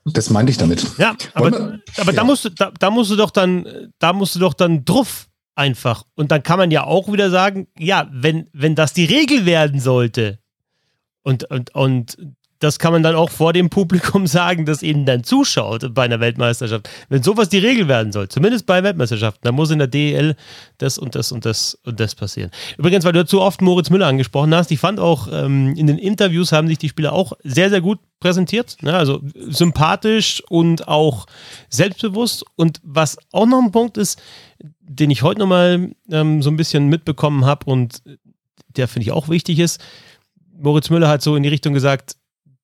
das 0.06 0.32
meinte 0.32 0.52
ich 0.52 0.58
damit. 0.58 0.86
Ja, 0.98 1.16
aber, 1.36 1.80
aber 1.98 2.12
ja. 2.12 2.12
da 2.14 2.24
musst 2.24 2.46
du, 2.46 2.50
da, 2.50 2.72
da 2.72 2.90
musst 2.90 3.12
du 3.12 3.16
doch 3.16 3.30
dann, 3.30 3.92
da 4.00 4.14
musst 4.14 4.36
du 4.36 4.40
doch 4.40 4.56
dann 4.56 4.86
drauf 4.86 5.28
einfach. 5.54 6.04
Und 6.16 6.32
dann 6.32 6.42
kann 6.42 6.58
man 6.58 6.72
ja 6.72 6.86
auch 6.86 7.12
wieder 7.12 7.30
sagen, 7.30 7.68
ja, 7.78 8.10
wenn, 8.12 8.48
wenn 8.54 8.74
das 8.76 8.94
die 8.94 9.06
Regel 9.06 9.46
werden 9.46 9.80
sollte, 9.80 10.40
und, 11.30 11.44
und, 11.52 11.76
und 11.76 12.18
das 12.60 12.78
kann 12.78 12.92
man 12.92 13.04
dann 13.04 13.16
auch 13.16 13.30
vor 13.30 13.54
dem 13.54 13.70
Publikum 13.70 14.28
sagen, 14.28 14.66
das 14.66 14.84
ihnen 14.84 15.06
dann 15.06 15.24
zuschaut 15.24 15.94
bei 15.94 16.04
einer 16.04 16.20
Weltmeisterschaft. 16.20 16.90
Wenn 17.08 17.24
sowas 17.24 17.50
die 17.50 17.60
Regel 17.60 17.88
werden 17.88 18.12
soll, 18.12 18.28
zumindest 18.28 18.66
bei 18.66 18.84
Weltmeisterschaften, 18.84 19.42
dann 19.44 19.56
muss 19.56 19.72
in 19.72 19.80
der 19.80 19.88
DEL 19.88 20.36
das 20.80 20.98
und 20.98 21.16
das 21.16 21.32
und 21.32 21.46
das 21.46 21.76
und 21.86 22.00
das 22.00 22.16
passieren. 22.16 22.52
Übrigens, 22.78 23.06
weil 23.06 23.14
du 23.14 23.26
zu 23.26 23.42
oft 23.42 23.62
Moritz 23.62 23.90
Müller 23.90 24.08
angesprochen 24.08 24.54
hast, 24.54 24.72
ich 24.72 24.80
fand 24.80 25.00
auch, 25.00 25.30
ähm, 25.32 25.74
in 25.76 25.88
den 25.88 25.98
Interviews 25.98 26.52
haben 26.52 26.68
sich 26.68 26.80
die 26.80 26.90
Spieler 26.90 27.14
auch 27.14 27.34
sehr, 27.44 27.70
sehr 27.70 27.82
gut 27.82 28.00
präsentiert, 28.20 28.78
ne? 28.82 28.94
also 28.94 29.22
sympathisch 29.36 30.44
und 30.50 30.88
auch 30.88 31.28
selbstbewusst. 31.70 32.44
Und 32.56 32.82
was 32.84 33.18
auch 33.32 33.46
noch 33.46 33.62
ein 33.62 33.72
Punkt 33.72 33.98
ist, 33.98 34.20
den 34.82 35.12
ich 35.12 35.22
heute 35.22 35.40
nochmal 35.40 35.92
ähm, 36.12 36.42
so 36.42 36.50
ein 36.50 36.58
bisschen 36.58 36.88
mitbekommen 36.88 37.46
habe 37.46 37.70
und 37.70 38.02
der 38.76 38.88
finde 38.88 39.04
ich 39.04 39.12
auch 39.12 39.30
wichtig 39.30 39.60
ist, 39.60 39.80
Moritz 40.60 40.90
Müller 40.90 41.08
hat 41.08 41.22
so 41.22 41.36
in 41.36 41.44
die 41.44 41.50
Richtung 41.50 41.74
gesagt, 41.74 42.16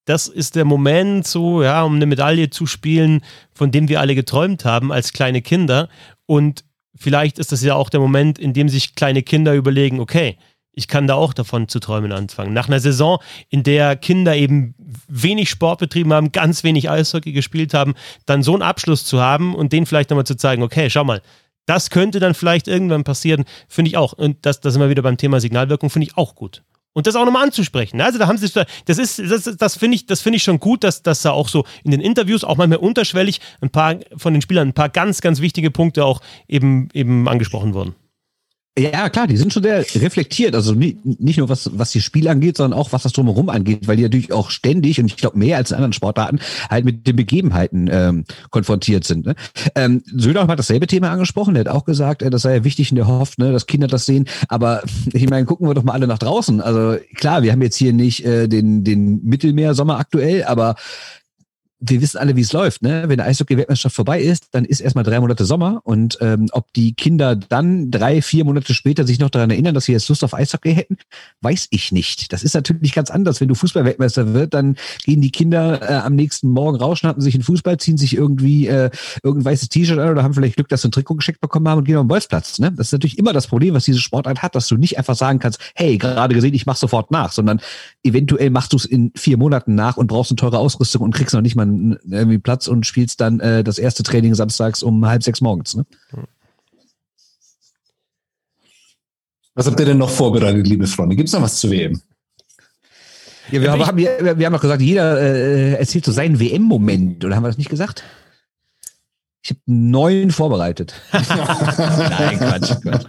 das 0.06 0.28
ist 0.28 0.56
der 0.56 0.66
Moment, 0.66 1.26
so, 1.26 1.64
ja, 1.64 1.84
um 1.84 1.96
eine 1.96 2.06
Medaille 2.06 2.50
zu 2.50 2.68
spielen, 2.68 3.22
von 3.54 3.72
dem 3.72 3.90
wir 3.90 4.00
alle 4.00 4.16
geträumt 4.16 4.64
haben 4.64 4.92
als 4.92 5.14
kleine 5.14 5.42
Kinder. 5.42 5.90
Und 6.28 6.64
vielleicht 6.96 7.40
ist 7.40 7.52
das 7.52 7.64
ja 7.64 7.76
auch 7.76 7.90
der 7.90 8.00
Moment, 8.00 8.38
in 8.38 8.54
dem 8.54 8.70
sich 8.70 8.96
kleine 8.96 9.24
Kinder 9.24 9.56
überlegen, 9.56 10.00
okay, 10.00 10.38
ich 10.76 10.88
kann 10.88 11.08
da 11.08 11.16
auch 11.16 11.34
davon 11.34 11.68
zu 11.70 11.80
träumen 11.80 12.12
anfangen. 12.12 12.54
Nach 12.54 12.68
einer 12.68 12.82
Saison, 12.82 13.20
in 13.50 13.64
der 13.64 13.96
Kinder 13.96 14.36
eben 14.36 14.76
wenig 15.08 15.50
Sport 15.50 15.80
betrieben 15.80 16.14
haben, 16.14 16.32
ganz 16.32 16.64
wenig 16.64 16.90
Eishockey 16.90 17.32
gespielt 17.32 17.74
haben, 17.74 17.96
dann 18.26 18.44
so 18.44 18.54
einen 18.54 18.62
Abschluss 18.62 19.06
zu 19.06 19.22
haben 19.22 19.56
und 19.56 19.72
denen 19.72 19.86
vielleicht 19.86 20.10
nochmal 20.10 20.26
zu 20.26 20.36
zeigen, 20.36 20.64
okay, 20.64 20.90
schau 20.90 21.06
mal, 21.06 21.22
das 21.66 21.90
könnte 21.90 22.20
dann 22.20 22.36
vielleicht 22.36 22.68
irgendwann 22.68 23.06
passieren, 23.06 23.46
finde 23.68 23.90
ich 23.90 23.98
auch. 23.98 24.14
Und 24.14 24.46
das, 24.46 24.60
das 24.60 24.78
wir 24.78 24.90
wieder 24.90 25.02
beim 25.02 25.18
Thema 25.18 25.40
Signalwirkung, 25.40 25.90
finde 25.90 26.08
ich 26.08 26.18
auch 26.18 26.36
gut. 26.36 26.62
Und 26.98 27.08
das 27.08 27.18
auch 27.18 27.26
nochmal 27.26 27.44
anzusprechen. 27.44 28.00
Also 28.00 28.18
da 28.18 28.28
haben 28.28 28.38
sie, 28.38 28.50
das 28.86 28.98
ist, 28.98 29.20
das, 29.20 29.58
das 29.58 29.76
finde 29.76 29.96
ich, 29.96 30.06
das 30.06 30.22
finde 30.22 30.38
ich 30.38 30.44
schon 30.44 30.62
gut, 30.62 30.82
dass, 30.86 31.04
dass 31.04 31.24
da 31.24 31.32
auch 31.32 31.50
so 31.50 31.66
in 31.84 31.92
den 31.92 32.00
Interviews 32.00 32.46
auch 32.46 32.56
manchmal 32.56 32.80
unterschwellig 32.80 33.42
ein 33.60 33.70
paar 33.70 33.98
von 34.16 34.32
den 34.32 34.42
Spielern 34.42 34.70
ein 34.70 34.74
paar 34.74 34.88
ganz, 34.88 35.20
ganz 35.20 35.42
wichtige 35.42 35.72
Punkte 35.72 36.06
auch 36.06 36.22
eben, 36.48 36.88
eben 36.94 37.28
angesprochen 37.28 37.74
wurden. 37.74 37.96
Ja, 38.78 39.08
klar, 39.08 39.26
die 39.26 39.38
sind 39.38 39.54
schon 39.54 39.64
sehr 39.64 39.86
reflektiert. 39.96 40.54
Also 40.54 40.74
nicht, 40.74 41.38
nur 41.38 41.48
was, 41.48 41.70
was 41.78 41.92
die 41.92 42.02
Spiel 42.02 42.28
angeht, 42.28 42.58
sondern 42.58 42.78
auch 42.78 42.92
was 42.92 43.04
das 43.04 43.14
drumherum 43.14 43.48
angeht, 43.48 43.88
weil 43.88 43.96
die 43.96 44.04
natürlich 44.04 44.34
auch 44.34 44.50
ständig 44.50 45.00
und 45.00 45.06
ich 45.06 45.16
glaube 45.16 45.38
mehr 45.38 45.56
als 45.56 45.72
in 45.72 45.78
anderen 45.78 45.94
Sportarten 45.94 46.40
halt 46.70 46.84
mit 46.84 47.08
den 47.08 47.16
Begebenheiten 47.16 47.90
ähm, 47.90 48.26
konfrontiert 48.50 49.06
sind. 49.06 49.28
Ne? 49.28 49.36
Ähm, 49.76 50.04
Söder 50.06 50.48
hat 50.48 50.60
dasselbe 50.60 50.88
Thema 50.88 51.10
angesprochen. 51.10 51.54
Der 51.54 51.64
hat 51.64 51.72
auch 51.72 51.86
gesagt, 51.86 52.22
äh, 52.22 52.30
das 52.30 52.42
sei 52.42 52.58
ja 52.58 52.64
wichtig 52.66 52.92
und 52.92 52.98
der 52.98 53.08
hofft, 53.08 53.40
ne, 53.40 53.54
dass 53.54 53.66
Kinder 53.66 53.88
das 53.88 54.06
sehen. 54.06 54.28
Aber 54.50 54.84
ich 55.14 55.30
meine, 55.30 55.46
gucken 55.46 55.70
wir 55.70 55.74
doch 55.74 55.84
mal 55.84 55.94
alle 55.94 56.08
nach 56.08 56.20
draußen. 56.20 56.60
Also 56.60 56.98
klar, 57.16 57.44
wir 57.44 57.54
haben 57.54 57.62
jetzt 57.62 57.78
hier 57.78 57.94
nicht 57.94 58.26
äh, 58.26 58.50
den, 58.50 58.84
den 58.84 59.24
Mittelmeersommer 59.24 60.00
aktuell, 60.00 60.44
aber 60.44 60.76
wir 61.80 62.02
wissen 62.02 62.18
alle, 62.18 62.36
wie 62.36 62.42
es 62.42 62.54
läuft. 62.54 62.82
Ne? 62.82 63.04
Wenn 63.08 63.18
der 63.18 63.26
Eishockey-Weltmeisterschaft 63.26 63.96
vorbei 63.96 64.22
ist, 64.22 64.48
dann 64.52 64.64
ist 64.64 64.80
erstmal 64.80 65.04
drei 65.04 65.20
Monate 65.20 65.46
Sommer. 65.46 65.82
Und 65.84 66.18
ähm, 66.22 66.48
ob 66.52 66.72
die 66.74 66.94
Kinder 66.94 67.36
dann 67.36 67.92
drei, 67.92 68.22
vier 68.22 68.46
Monate 68.46 68.74
später 68.74 69.06
sich 69.06 69.20
noch 69.20 69.30
daran 69.30 69.50
erinnern, 69.52 69.74
dass 69.74 69.86
sie 69.86 69.92
jetzt 69.92 70.08
Lust 70.08 70.24
auf 70.24 70.34
Eishockey 70.34 70.74
hätten, 70.74 70.98
weiß 71.42 71.68
ich 71.72 71.92
nicht. 71.92 72.32
Das 72.32 72.44
ist 72.44 72.54
natürlich 72.54 72.94
ganz 72.94 73.12
anders. 73.12 73.42
Wenn 73.42 73.50
du 73.50 73.56
Fußball-Weltmeister 73.56 74.34
wird, 74.34 74.54
dann 74.54 74.78
gehen 75.04 75.22
die 75.22 75.32
Kinder 75.32 75.82
äh, 75.82 75.96
am 75.96 76.16
nächsten 76.16 76.50
Morgen 76.50 76.78
raus, 76.78 77.00
schnappen 77.00 77.22
sich 77.22 77.34
einen 77.34 77.44
Fußball, 77.44 77.78
ziehen 77.78 77.98
sich 77.98 78.16
irgendwie 78.16 78.68
äh, 78.68 78.90
irgendein 79.22 79.52
weißes 79.52 79.70
T-Shirt 79.70 80.00
an 80.00 80.10
oder 80.10 80.24
haben 80.24 80.34
vielleicht 80.34 80.56
Glück, 80.56 80.70
dass 80.70 80.82
sie 80.82 80.88
ein 80.88 80.92
Trikot 80.92 81.16
geschickt 81.16 81.42
bekommen 81.42 81.68
haben 81.68 81.80
und 81.80 81.84
gehen 81.84 81.98
auf 81.98 82.04
den 82.04 82.08
Bolzplatz. 82.08 82.60
Ne? 82.60 82.72
Das 82.72 82.88
ist 82.88 82.94
natürlich 82.94 83.18
immer 83.18 83.34
das 83.34 83.48
Problem, 83.48 83.74
was 83.74 83.84
diese 83.84 84.00
Sportart 84.00 84.42
hat, 84.42 84.56
dass 84.56 84.68
du 84.68 84.78
nicht 84.78 84.98
einfach 84.98 85.16
sagen 85.16 85.40
kannst, 85.40 85.60
hey, 85.76 85.98
gerade 85.98 86.34
gesehen, 86.34 86.54
ich 86.54 86.66
mach 86.66 86.78
sofort 86.78 87.12
nach, 87.12 87.34
sondern 87.34 87.60
eventuell 88.04 88.50
machst 88.50 88.72
du 88.72 88.78
es 88.78 88.86
in 88.86 89.12
vier 89.16 89.38
Monaten 89.38 89.76
nach 89.76 89.98
und 89.98 90.08
brauchst 90.08 90.32
eine 90.32 90.38
teure 90.38 90.60
Ausrüstung 90.60 91.02
und 91.02 91.14
kriegst 91.14 91.34
noch 91.34 91.42
nicht 91.42 91.56
mal 91.56 91.65
irgendwie 92.04 92.38
Platz 92.38 92.68
und 92.68 92.86
spielst 92.86 93.22
dann 93.22 93.40
äh, 93.40 93.64
das 93.64 93.78
erste 93.78 94.04
Training 94.04 94.36
samstags 94.36 94.84
um 94.84 95.06
halb 95.06 95.24
sechs 95.24 95.42
morgens. 95.42 95.76
Ne? 95.76 95.86
Was 99.54 99.68
habt 99.68 99.80
ihr 99.80 99.86
denn 99.86 99.98
noch 99.98 100.10
vorbereitet, 100.10 100.68
liebe 100.68 100.86
Freunde? 100.86 101.16
Gibt 101.16 101.30
es 101.30 101.34
noch 101.34 101.42
was 101.42 101.60
zu 101.60 101.72
WM? 101.72 102.02
Ja, 103.52 103.62
wir, 103.62 103.72
haben, 103.72 103.98
wir, 103.98 104.38
wir 104.40 104.46
haben 104.46 104.54
doch 104.54 104.62
gesagt, 104.62 104.82
jeder 104.82 105.22
äh, 105.22 105.74
erzählt 105.74 106.04
so 106.04 106.12
seinen 106.12 106.40
WM-Moment, 106.40 107.24
oder 107.24 107.36
haben 107.36 107.44
wir 107.44 107.48
das 107.50 107.58
nicht 107.58 107.70
gesagt? 107.70 108.04
Ich 109.46 109.52
habe 109.52 109.60
neun 109.68 110.32
vorbereitet. 110.32 110.96
Nein, 111.12 112.40
Quatsch, 112.40 112.72
Quatsch, 112.82 113.06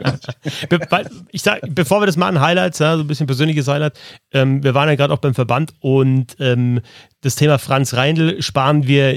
Quatsch. 0.69 1.11
ich 1.33 1.41
sag, 1.41 1.63
bevor 1.71 2.03
wir 2.03 2.07
das 2.07 2.19
machen, 2.19 2.43
Highlights, 2.43 2.79
ja, 2.79 2.95
so 2.95 3.05
ein 3.05 3.07
bisschen 3.07 3.27
persönliches 3.27 3.69
Highlight. 3.69 3.99
Ähm, 4.33 4.63
wir 4.63 4.75
waren 4.75 4.87
ja 4.87 4.97
gerade 4.97 5.15
auch 5.15 5.19
beim 5.21 5.35
Verband 5.35 5.73
und 5.81 6.37
ähm, 6.39 6.83
das 7.23 7.37
Thema 7.37 7.59
Franz 7.59 7.95
Reindl 7.95 8.43
sparen 8.43 8.87
wir 8.87 9.15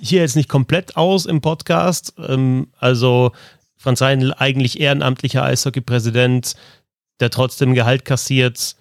hier 0.00 0.20
jetzt 0.20 0.36
nicht 0.36 0.48
komplett 0.48 0.96
aus 0.96 1.26
im 1.26 1.40
Podcast. 1.40 2.14
Ähm, 2.28 2.68
also 2.78 3.32
Franz 3.76 4.00
Reindl 4.00 4.32
eigentlich 4.38 4.78
ehrenamtlicher 4.78 5.42
Eishockey-Präsident, 5.42 6.54
der 7.18 7.30
trotzdem 7.30 7.74
Gehalt 7.74 8.04
kassiert, 8.04 8.76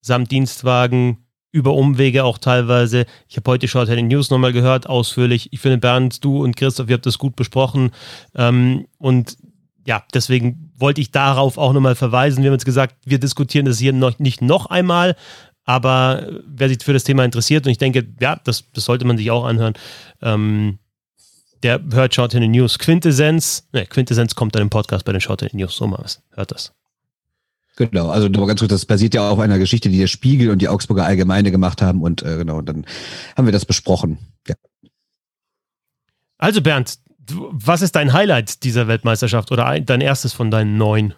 samt 0.00 0.30
Dienstwagen, 0.30 1.25
über 1.52 1.74
Umwege 1.74 2.24
auch 2.24 2.38
teilweise. 2.38 3.06
Ich 3.28 3.36
habe 3.36 3.50
heute 3.50 3.68
Short 3.68 3.88
Heading 3.88 4.08
News 4.08 4.30
nochmal 4.30 4.52
gehört, 4.52 4.88
ausführlich. 4.88 5.52
Ich 5.52 5.60
finde, 5.60 5.78
Bernd, 5.78 6.24
du 6.24 6.42
und 6.42 6.56
Christoph, 6.56 6.88
ihr 6.88 6.94
habt 6.94 7.06
das 7.06 7.18
gut 7.18 7.36
besprochen. 7.36 7.92
Ähm, 8.34 8.86
und 8.98 9.36
ja, 9.86 10.04
deswegen 10.12 10.72
wollte 10.76 11.00
ich 11.00 11.12
darauf 11.12 11.58
auch 11.58 11.72
nochmal 11.72 11.94
verweisen. 11.94 12.42
Wir 12.42 12.50
haben 12.50 12.56
jetzt 12.56 12.64
gesagt, 12.64 12.96
wir 13.04 13.18
diskutieren 13.18 13.66
das 13.66 13.78
hier 13.78 13.92
noch, 13.92 14.18
nicht 14.18 14.42
noch 14.42 14.66
einmal, 14.66 15.16
aber 15.64 16.28
wer 16.46 16.68
sich 16.68 16.78
für 16.82 16.92
das 16.92 17.04
Thema 17.04 17.24
interessiert, 17.24 17.66
und 17.66 17.72
ich 17.72 17.78
denke, 17.78 18.06
ja, 18.20 18.40
das, 18.44 18.64
das 18.72 18.84
sollte 18.84 19.04
man 19.04 19.16
sich 19.16 19.30
auch 19.30 19.44
anhören, 19.44 19.74
ähm, 20.22 20.78
der 21.62 21.80
hört 21.92 22.14
Short 22.14 22.34
Heading 22.34 22.50
News. 22.50 22.78
Quintessenz, 22.78 23.68
ne, 23.72 23.86
Quintessenz 23.86 24.34
kommt 24.34 24.54
dann 24.54 24.62
im 24.62 24.70
Podcast 24.70 25.04
bei 25.04 25.12
den 25.12 25.20
Short 25.20 25.42
Heading 25.42 25.60
News, 25.60 25.76
so 25.76 25.86
mal 25.86 25.98
was. 26.02 26.22
Hört 26.30 26.52
das. 26.52 26.72
Genau, 27.76 28.08
also 28.08 28.28
nur 28.28 28.46
ganz 28.46 28.60
kurz, 28.60 28.70
das 28.70 28.86
basiert 28.86 29.14
ja 29.14 29.28
auf 29.28 29.38
einer 29.38 29.58
Geschichte, 29.58 29.90
die 29.90 29.98
der 29.98 30.06
Spiegel 30.06 30.50
und 30.50 30.62
die 30.62 30.68
Augsburger 30.68 31.04
Allgemeine 31.04 31.50
gemacht 31.50 31.82
haben 31.82 32.02
und 32.02 32.22
äh, 32.22 32.38
genau, 32.38 32.58
und 32.58 32.68
dann 32.68 32.86
haben 33.36 33.44
wir 33.44 33.52
das 33.52 33.66
besprochen. 33.66 34.18
Ja. 34.48 34.54
Also 36.38 36.62
Bernd, 36.62 36.98
was 37.28 37.82
ist 37.82 37.94
dein 37.94 38.14
Highlight 38.14 38.64
dieser 38.64 38.88
Weltmeisterschaft 38.88 39.52
oder 39.52 39.66
ein, 39.66 39.84
dein 39.84 40.00
erstes 40.00 40.32
von 40.32 40.50
deinen 40.50 40.78
neun? 40.78 41.14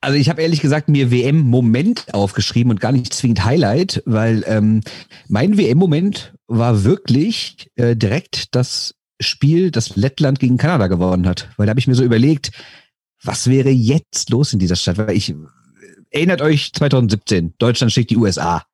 Also 0.00 0.18
ich 0.18 0.28
habe 0.28 0.42
ehrlich 0.42 0.60
gesagt 0.60 0.88
mir 0.88 1.12
WM-Moment 1.12 2.12
aufgeschrieben 2.12 2.72
und 2.72 2.80
gar 2.80 2.90
nicht 2.90 3.14
zwingend 3.14 3.44
Highlight, 3.44 4.02
weil 4.04 4.42
ähm, 4.48 4.80
mein 5.28 5.56
WM-Moment 5.56 6.34
war 6.48 6.82
wirklich 6.82 7.70
äh, 7.76 7.94
direkt 7.94 8.56
das 8.56 8.96
Spiel, 9.20 9.70
das 9.70 9.94
Lettland 9.94 10.40
gegen 10.40 10.56
Kanada 10.56 10.88
gewonnen 10.88 11.28
hat. 11.28 11.50
Weil 11.56 11.66
da 11.66 11.70
habe 11.70 11.78
ich 11.78 11.86
mir 11.86 11.94
so 11.94 12.02
überlegt, 12.02 12.50
was 13.22 13.48
wäre 13.48 13.70
jetzt 13.70 14.30
los 14.30 14.52
in 14.52 14.58
dieser 14.58 14.76
Stadt? 14.76 14.98
Weil 14.98 15.16
ich, 15.16 15.34
erinnert 16.10 16.42
euch 16.42 16.72
2017, 16.72 17.54
Deutschland 17.58 17.92
schickt 17.92 18.10
die 18.10 18.16
USA. 18.16 18.64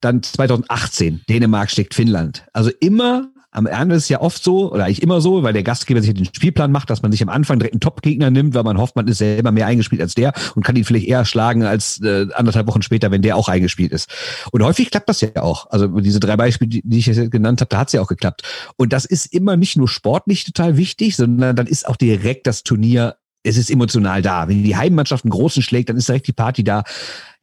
Dann 0.00 0.22
2018, 0.22 1.22
Dänemark 1.28 1.70
schickt 1.70 1.94
Finnland. 1.94 2.46
Also 2.52 2.70
immer 2.80 3.30
am 3.52 3.66
Ende 3.66 3.96
ist 3.96 4.04
es 4.04 4.08
ja 4.08 4.20
oft 4.20 4.42
so, 4.42 4.72
oder 4.72 4.84
eigentlich 4.84 5.02
immer 5.02 5.20
so, 5.20 5.42
weil 5.42 5.52
der 5.52 5.64
Gastgeber 5.64 6.00
sich 6.00 6.14
den 6.14 6.26
Spielplan 6.26 6.70
macht, 6.70 6.88
dass 6.88 7.02
man 7.02 7.10
sich 7.10 7.20
am 7.20 7.28
Anfang 7.28 7.58
direkt 7.58 7.74
einen 7.74 7.80
Top-Gegner 7.80 8.30
nimmt, 8.30 8.54
weil 8.54 8.62
man 8.62 8.78
hofft, 8.78 8.94
man 8.94 9.08
ist 9.08 9.18
selber 9.18 9.50
mehr 9.50 9.66
eingespielt 9.66 10.00
als 10.00 10.14
der 10.14 10.32
und 10.54 10.64
kann 10.64 10.76
ihn 10.76 10.84
vielleicht 10.84 11.08
eher 11.08 11.24
schlagen 11.24 11.64
als 11.64 12.00
äh, 12.00 12.28
anderthalb 12.34 12.68
Wochen 12.68 12.82
später, 12.82 13.10
wenn 13.10 13.22
der 13.22 13.36
auch 13.36 13.48
eingespielt 13.48 13.90
ist. 13.90 14.08
Und 14.52 14.62
häufig 14.62 14.90
klappt 14.90 15.08
das 15.08 15.20
ja 15.20 15.42
auch. 15.42 15.68
Also 15.70 15.88
diese 16.00 16.20
drei 16.20 16.36
Beispiele, 16.36 16.80
die 16.84 16.98
ich 16.98 17.06
jetzt 17.06 17.30
genannt 17.32 17.60
habe, 17.60 17.68
da 17.68 17.78
hat 17.78 17.88
es 17.88 17.92
ja 17.92 18.00
auch 18.00 18.08
geklappt. 18.08 18.42
Und 18.76 18.92
das 18.92 19.04
ist 19.04 19.26
immer 19.34 19.56
nicht 19.56 19.76
nur 19.76 19.88
sportlich 19.88 20.44
total 20.44 20.76
wichtig, 20.76 21.16
sondern 21.16 21.56
dann 21.56 21.66
ist 21.66 21.88
auch 21.88 21.96
direkt 21.96 22.46
das 22.46 22.62
Turnier 22.62 23.16
es 23.42 23.56
ist 23.56 23.70
emotional 23.70 24.22
da. 24.22 24.48
Wenn 24.48 24.62
die 24.62 24.76
Heimmannschaft 24.76 25.24
einen 25.24 25.30
großen 25.30 25.62
schlägt, 25.62 25.88
dann 25.88 25.96
ist 25.96 26.08
direkt 26.08 26.26
die 26.26 26.32
Party 26.32 26.64
da. 26.64 26.84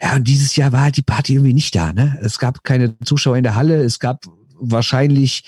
Ja, 0.02 0.16
und 0.16 0.28
dieses 0.28 0.56
Jahr 0.56 0.72
war 0.72 0.82
halt 0.82 0.98
die 0.98 1.04
Party 1.04 1.34
irgendwie 1.34 1.54
nicht 1.54 1.76
da. 1.76 1.94
Ne? 1.94 2.18
Es 2.22 2.40
gab 2.40 2.64
keine 2.64 2.98
Zuschauer 3.00 3.38
in 3.38 3.44
der 3.44 3.56
Halle, 3.56 3.82
es 3.82 4.00
gab 4.00 4.26
wahrscheinlich 4.60 5.44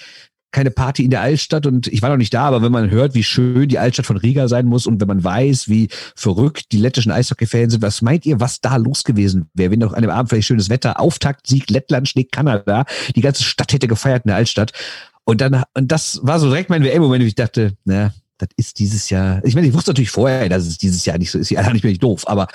keine 0.52 0.72
Party 0.72 1.04
in 1.04 1.12
der 1.12 1.22
Altstadt 1.22 1.68
und 1.68 1.88
ich 1.88 2.02
war 2.02 2.10
noch 2.10 2.18
nicht 2.18 2.34
da, 2.34 2.46
aber 2.46 2.64
wenn 2.64 2.72
man 2.72 2.90
hört, 2.90 3.14
wie 3.14 3.24
schön 3.24 3.70
die 3.70 3.78
Altstadt 3.78 4.08
von 4.08 4.18
Riga 4.18 4.48
sein 4.48 4.66
muss 4.66 4.88
und 4.88 5.00
wenn 5.00 5.08
man 5.08 5.24
weiß, 5.24 5.70
wie 5.70 5.90
verrückt 6.16 6.72
die 6.72 6.78
lettischen 6.78 7.12
Eishockey-Fans 7.12 7.74
sind, 7.74 7.84
was 7.84 8.02
meint 8.02 8.26
ihr, 8.26 8.40
was 8.40 8.60
da 8.60 8.78
los 8.78 9.04
gewesen 9.04 9.50
wäre, 9.54 9.70
wenn 9.70 9.80
doch 9.80 9.94
an 9.94 10.02
dem 10.02 10.10
Abend 10.10 10.30
vielleicht 10.30 10.48
schönes 10.48 10.70
Wetter, 10.70 11.00
Auftakt, 11.00 11.46
Sieg, 11.46 11.70
Lettland 11.70 12.10
schlägt 12.10 12.32
Kanada, 12.32 12.86
die 13.16 13.22
ganze 13.22 13.44
Stadt 13.44 13.72
hätte 13.74 13.88
gefeiert 13.88 14.26
in 14.26 14.30
der 14.30 14.38
Altstadt 14.38 14.72
und 15.24 15.40
dann, 15.42 15.64
und 15.76 15.92
das 15.92 16.20
war 16.24 16.40
so 16.40 16.48
direkt 16.48 16.72
mein 16.72 16.84
WM-Moment, 16.84 17.24
wo 17.24 17.28
ich 17.28 17.36
dachte, 17.36 17.74
na, 17.86 18.12
das 18.40 18.50
ist 18.56 18.80
dieses 18.80 19.10
Jahr, 19.10 19.44
ich 19.44 19.54
meine, 19.54 19.68
ich 19.68 19.74
wusste 19.74 19.92
natürlich 19.92 20.10
vorher, 20.10 20.50
dass 20.50 20.66
es 20.66 20.78
dieses 20.78 21.06
Jahr 21.06 21.18
nicht 21.18 21.30
so 21.30 21.38
ist, 21.38 21.52
ja, 21.52 21.62
nicht 21.74 21.84
mehr 21.84 21.92
nicht 21.92 22.04
doof, 22.04 22.28
aber 22.28 22.48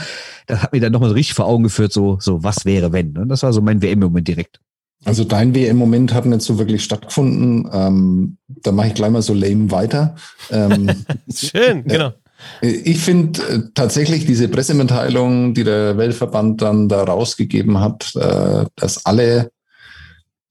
das 0.47 0.63
hat 0.63 0.73
mir 0.73 0.81
dann 0.81 0.93
nochmal 0.93 1.11
so 1.11 1.15
richtig 1.15 1.35
vor 1.35 1.47
Augen 1.47 1.63
geführt, 1.63 1.93
so, 1.93 2.19
so, 2.21 2.43
was 2.43 2.65
wäre, 2.65 2.93
wenn. 2.93 3.17
Und 3.17 3.29
das 3.29 3.43
war 3.43 3.53
so 3.53 3.61
mein 3.61 3.81
WM-Moment 3.83 4.27
direkt. 4.27 4.61
Also 5.05 5.25
dein 5.25 5.55
WM-Moment 5.55 6.15
hat 6.15 6.25
nicht 6.25 6.41
so 6.41 6.59
wirklich 6.59 6.83
stattgefunden. 6.83 7.69
Ähm, 7.73 8.39
da 8.49 8.73
mache 8.73 8.89
ich 8.89 8.95
gleich 8.95 9.11
mal 9.11 9.21
so 9.21 9.35
lame 9.35 9.71
weiter. 9.71 10.15
Ähm, 10.51 10.91
Schön, 11.35 11.85
genau. 11.85 12.15
Äh, 12.63 12.69
ich 12.69 12.99
finde 12.99 13.43
äh, 13.43 13.61
tatsächlich 13.75 14.25
diese 14.25 14.49
Pressemitteilung, 14.49 15.53
die 15.53 15.65
der 15.65 15.99
Weltverband 15.99 16.63
dann 16.63 16.89
da 16.89 17.05
rausgegeben 17.05 17.81
hat, 17.81 18.15
äh, 18.17 18.65
dass 18.77 19.05
alle 19.05 19.51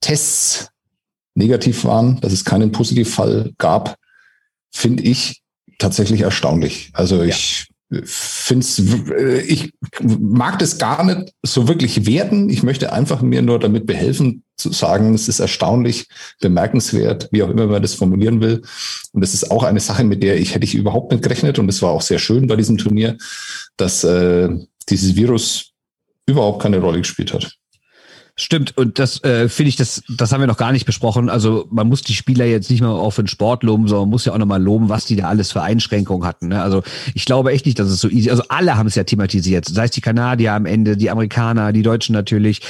Tests 0.02 0.70
negativ 1.36 1.84
waren, 1.86 2.20
dass 2.22 2.32
es 2.32 2.46
keinen 2.46 2.72
Positivfall 2.72 3.54
gab, 3.58 3.96
finde 4.74 5.04
ich 5.04 5.42
tatsächlich 5.78 6.22
erstaunlich. 6.22 6.92
Also 6.94 7.24
ich, 7.24 7.68
find's, 8.04 8.80
ich 9.48 9.74
mag 10.02 10.60
das 10.60 10.78
gar 10.78 11.04
nicht 11.04 11.34
so 11.44 11.68
wirklich 11.68 12.06
werten. 12.06 12.50
Ich 12.50 12.64
möchte 12.64 12.94
einfach 12.94 13.22
mir 13.22 13.42
nur 13.42 13.60
damit 13.60 13.86
behelfen, 13.86 14.44
zu 14.58 14.72
sagen, 14.72 15.14
es 15.14 15.28
ist 15.28 15.40
erstaunlich, 15.40 16.08
bemerkenswert, 16.40 17.30
wie 17.32 17.44
auch 17.44 17.50
immer 17.50 17.68
man 17.68 17.82
das 17.82 17.96
formulieren 17.96 18.42
will. 18.42 18.62
Und 19.12 19.22
das 19.22 19.34
ist 19.34 19.52
auch 19.52 19.64
eine 19.64 19.80
Sache, 19.80 20.04
mit 20.04 20.24
der 20.24 20.40
ich 20.40 20.56
hätte 20.56 20.66
ich 20.66 20.76
überhaupt 20.76 21.12
nicht 21.12 21.24
gerechnet. 21.24 21.60
Und 21.60 21.70
es 21.70 21.82
war 21.82 21.92
auch 21.92 22.02
sehr 22.02 22.20
schön 22.20 22.48
bei 22.48 22.56
diesem 22.56 22.78
Turnier, 22.78 23.18
dass 23.78 24.04
äh, 24.04 24.50
dieses 24.90 25.16
Virus 25.16 25.72
überhaupt 26.26 26.62
keine 26.62 26.80
Rolle 26.80 27.00
gespielt 27.00 27.34
hat. 27.34 27.58
Stimmt, 28.36 28.76
und 28.78 28.98
das 28.98 29.24
äh, 29.24 29.48
finde 29.48 29.70
ich, 29.70 29.76
das, 29.76 30.02
das 30.18 30.32
haben 30.32 30.40
wir 30.42 30.48
noch 30.48 30.58
gar 30.58 30.72
nicht 30.72 30.86
besprochen. 30.86 31.30
Also 31.30 31.68
man 31.70 31.88
muss 31.88 32.02
die 32.02 32.16
Spieler 32.16 32.46
jetzt 32.46 32.72
nicht 32.72 32.82
mal 32.82 32.90
auf 32.90 33.16
den 33.16 33.28
Sport 33.28 33.62
loben, 33.62 33.88
sondern 33.88 34.08
man 34.08 34.10
muss 34.10 34.26
ja 34.26 34.34
auch 34.34 34.40
nochmal 34.40 34.62
loben, 34.62 34.90
was 34.90 35.06
die 35.06 35.16
da 35.16 35.28
alles 35.28 35.52
für 35.52 35.62
Einschränkungen 35.62 36.28
hatten. 36.28 36.48
Ne? 36.48 36.60
Also 36.60 36.82
ich 37.14 37.26
glaube 37.26 37.52
echt 37.52 37.68
nicht, 37.68 37.78
dass 37.78 37.90
es 37.90 38.02
so 38.02 38.10
easy 38.10 38.32
Also 38.32 38.42
alle 38.50 38.76
haben 38.76 38.88
es 38.88 38.96
ja 38.96 39.04
thematisiert, 39.04 39.66
sei 39.66 39.86
es 39.86 39.92
die 39.92 40.02
Kanadier 40.02 40.54
am 40.54 40.66
Ende, 40.66 40.98
die 40.98 41.12
Amerikaner, 41.12 41.74
die 41.74 41.84
Deutschen 41.84 42.14
natürlich 42.14 42.62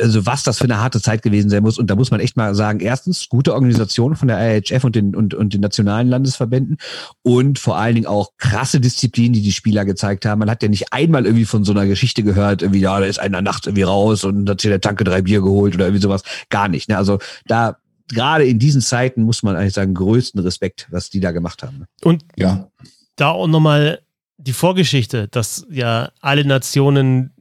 also 0.00 0.26
was 0.26 0.42
das 0.42 0.58
für 0.58 0.64
eine 0.64 0.78
harte 0.78 1.00
Zeit 1.00 1.22
gewesen 1.22 1.50
sein 1.50 1.62
muss. 1.62 1.78
Und 1.78 1.88
da 1.88 1.94
muss 1.94 2.10
man 2.10 2.20
echt 2.20 2.36
mal 2.36 2.54
sagen, 2.54 2.80
erstens, 2.80 3.28
gute 3.28 3.54
Organisation 3.54 4.16
von 4.16 4.28
der 4.28 4.56
IHF 4.56 4.82
und 4.82 4.96
den, 4.96 5.14
und, 5.14 5.34
und 5.34 5.54
den 5.54 5.60
nationalen 5.60 6.08
Landesverbänden 6.08 6.78
und 7.22 7.58
vor 7.58 7.76
allen 7.76 7.94
Dingen 7.94 8.06
auch 8.06 8.32
krasse 8.38 8.80
Disziplin, 8.80 9.32
die 9.32 9.42
die 9.42 9.52
Spieler 9.52 9.84
gezeigt 9.84 10.26
haben. 10.26 10.40
Man 10.40 10.50
hat 10.50 10.62
ja 10.62 10.68
nicht 10.68 10.92
einmal 10.92 11.26
irgendwie 11.26 11.44
von 11.44 11.64
so 11.64 11.72
einer 11.72 11.86
Geschichte 11.86 12.24
gehört, 12.24 12.62
irgendwie, 12.62 12.80
ja, 12.80 12.98
da 12.98 13.06
ist 13.06 13.20
einer 13.20 13.40
nachts 13.40 13.66
irgendwie 13.66 13.84
raus 13.84 14.24
und 14.24 14.48
hat 14.50 14.60
sich 14.60 14.70
der 14.70 14.80
Tanke 14.80 15.04
drei 15.04 15.22
Bier 15.22 15.42
geholt 15.42 15.74
oder 15.74 15.86
irgendwie 15.86 16.02
sowas. 16.02 16.22
Gar 16.48 16.68
nicht. 16.68 16.88
Ne? 16.88 16.96
Also 16.96 17.18
da, 17.46 17.76
gerade 18.08 18.44
in 18.46 18.58
diesen 18.58 18.80
Zeiten 18.80 19.22
muss 19.22 19.44
man 19.44 19.54
eigentlich 19.54 19.74
sagen, 19.74 19.94
größten 19.94 20.40
Respekt, 20.40 20.88
was 20.90 21.10
die 21.10 21.20
da 21.20 21.30
gemacht 21.30 21.62
haben. 21.62 21.78
Ne? 21.78 21.86
Und 22.02 22.24
ja. 22.36 22.68
da 23.14 23.30
auch 23.30 23.46
nochmal 23.46 24.00
die 24.38 24.52
Vorgeschichte, 24.52 25.28
dass 25.28 25.66
ja 25.70 26.10
alle 26.20 26.44
Nationen 26.44 27.32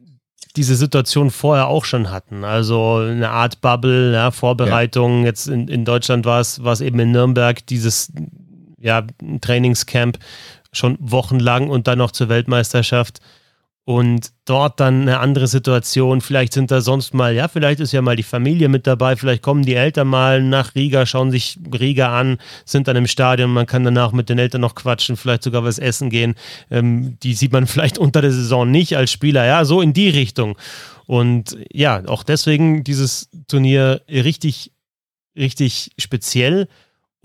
diese 0.55 0.75
Situation 0.75 1.29
vorher 1.29 1.67
auch 1.67 1.85
schon 1.85 2.11
hatten. 2.11 2.43
Also 2.43 2.97
eine 2.97 3.29
Art 3.29 3.61
Bubble, 3.61 4.13
ja, 4.13 4.31
Vorbereitung. 4.31 5.21
Ja. 5.21 5.27
Jetzt 5.27 5.47
in, 5.47 5.67
in 5.67 5.85
Deutschland 5.85 6.25
war 6.25 6.39
es, 6.39 6.63
war 6.63 6.73
es 6.73 6.81
eben 6.81 6.99
in 6.99 7.11
Nürnberg 7.11 7.65
dieses 7.67 8.11
ja, 8.79 9.05
Trainingscamp 9.41 10.17
schon 10.71 10.97
wochenlang 10.99 11.69
und 11.69 11.87
dann 11.87 11.97
noch 11.97 12.11
zur 12.11 12.29
Weltmeisterschaft 12.29 13.19
und 13.87 14.33
dort 14.43 14.81
dann 14.81 15.03
eine 15.03 15.21
andere 15.21 15.47
Situation. 15.47 16.19
Vielleicht 16.19 16.51
sind 16.51 16.71
da 16.71 16.81
sonst 16.81 17.13
mal, 17.13 17.33
ja, 17.33 17.47
vielleicht 17.47 17.79
ist 17.79 17.93
ja 17.93 18.01
mal 18.01 18.17
die 18.17 18.23
Familie 18.23 18.67
mit 18.67 18.85
dabei, 18.85 19.15
vielleicht 19.15 19.41
kommen 19.41 19.63
die 19.63 19.75
Eltern 19.75 20.09
mal 20.09 20.43
nach 20.43 20.75
Riga, 20.75 21.05
schauen 21.05 21.31
sich 21.31 21.57
Riga 21.71 22.19
an, 22.19 22.37
sind 22.65 22.89
dann 22.89 22.97
im 22.97 23.07
Stadion, 23.07 23.49
man 23.49 23.65
kann 23.65 23.85
danach 23.85 24.11
mit 24.11 24.27
den 24.27 24.39
Eltern 24.39 24.59
noch 24.59 24.75
quatschen, 24.75 25.15
vielleicht 25.15 25.43
sogar 25.43 25.63
was 25.63 25.79
essen 25.79 26.09
gehen. 26.09 26.35
Ähm, 26.69 27.17
die 27.23 27.33
sieht 27.33 27.53
man 27.53 27.65
vielleicht 27.67 27.97
unter 27.97 28.21
der 28.21 28.33
Saison 28.33 28.69
nicht 28.69 28.97
als 28.97 29.09
Spieler, 29.09 29.45
ja, 29.45 29.63
so 29.63 29.79
in 29.79 29.93
die 29.93 30.09
Richtung. 30.09 30.57
Und 31.05 31.57
ja, 31.71 32.03
auch 32.07 32.23
deswegen 32.23 32.83
dieses 32.83 33.29
Turnier 33.47 34.01
richtig, 34.09 34.73
richtig 35.37 35.91
speziell 35.97 36.67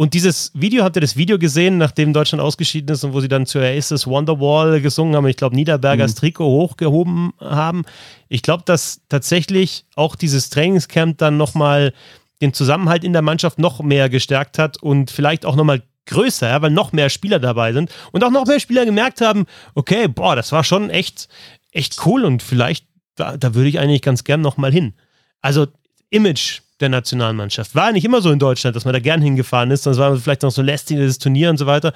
und 0.02 0.14
dieses 0.14 0.50
Video, 0.54 0.82
habt 0.82 0.96
ihr 0.96 1.00
das 1.00 1.14
Video 1.14 1.38
gesehen, 1.38 1.78
nachdem 1.78 2.12
Deutschland 2.12 2.42
ausgeschieden 2.42 2.92
ist 2.92 3.04
und 3.04 3.12
wo 3.12 3.20
sie 3.20 3.28
dann 3.28 3.46
zur 3.46 3.62
Aces 3.62 4.04
Wonderwall 4.08 4.80
gesungen 4.80 5.14
haben, 5.14 5.28
ich 5.28 5.36
glaube 5.36 5.54
Niederbergers 5.54 6.16
mhm. 6.16 6.18
Trikot 6.18 6.44
hochgehoben 6.44 7.32
haben. 7.38 7.84
Ich 8.28 8.42
glaube, 8.42 8.64
dass 8.66 9.02
tatsächlich 9.08 9.84
auch 9.94 10.16
dieses 10.16 10.50
Trainingscamp 10.50 11.18
dann 11.18 11.36
nochmal 11.36 11.94
den 12.40 12.52
Zusammenhalt 12.52 13.04
in 13.04 13.12
der 13.12 13.22
Mannschaft 13.22 13.60
noch 13.60 13.80
mehr 13.80 14.08
gestärkt 14.08 14.58
hat 14.58 14.76
und 14.76 15.12
vielleicht 15.12 15.46
auch 15.46 15.54
nochmal 15.54 15.84
größer, 16.06 16.48
ja, 16.48 16.60
weil 16.60 16.72
noch 16.72 16.90
mehr 16.90 17.08
Spieler 17.08 17.38
dabei 17.38 17.72
sind 17.72 17.92
und 18.10 18.24
auch 18.24 18.32
noch 18.32 18.44
mehr 18.44 18.58
Spieler 18.58 18.84
gemerkt 18.84 19.20
haben, 19.20 19.46
okay, 19.76 20.08
boah, 20.08 20.34
das 20.34 20.50
war 20.50 20.64
schon 20.64 20.90
echt, 20.90 21.28
echt 21.70 22.04
cool 22.06 22.24
und 22.24 22.42
vielleicht, 22.42 22.88
da, 23.14 23.36
da 23.36 23.54
würde 23.54 23.68
ich 23.68 23.78
eigentlich 23.78 24.02
ganz 24.02 24.24
gern 24.24 24.40
nochmal 24.40 24.72
hin. 24.72 24.94
Also 25.42 25.68
Image 26.10 26.61
der 26.82 26.90
Nationalmannschaft. 26.90 27.74
War 27.74 27.92
nicht 27.92 28.04
immer 28.04 28.20
so 28.20 28.30
in 28.30 28.38
Deutschland, 28.38 28.76
dass 28.76 28.84
man 28.84 28.92
da 28.92 29.00
gern 29.00 29.22
hingefahren 29.22 29.70
ist, 29.70 29.86
es 29.86 29.98
war 29.98 30.16
vielleicht 30.16 30.42
noch 30.42 30.50
so 30.50 30.62
lästiges 30.62 31.18
Turnier 31.18 31.50
und 31.50 31.56
so 31.56 31.66
weiter. 31.66 31.92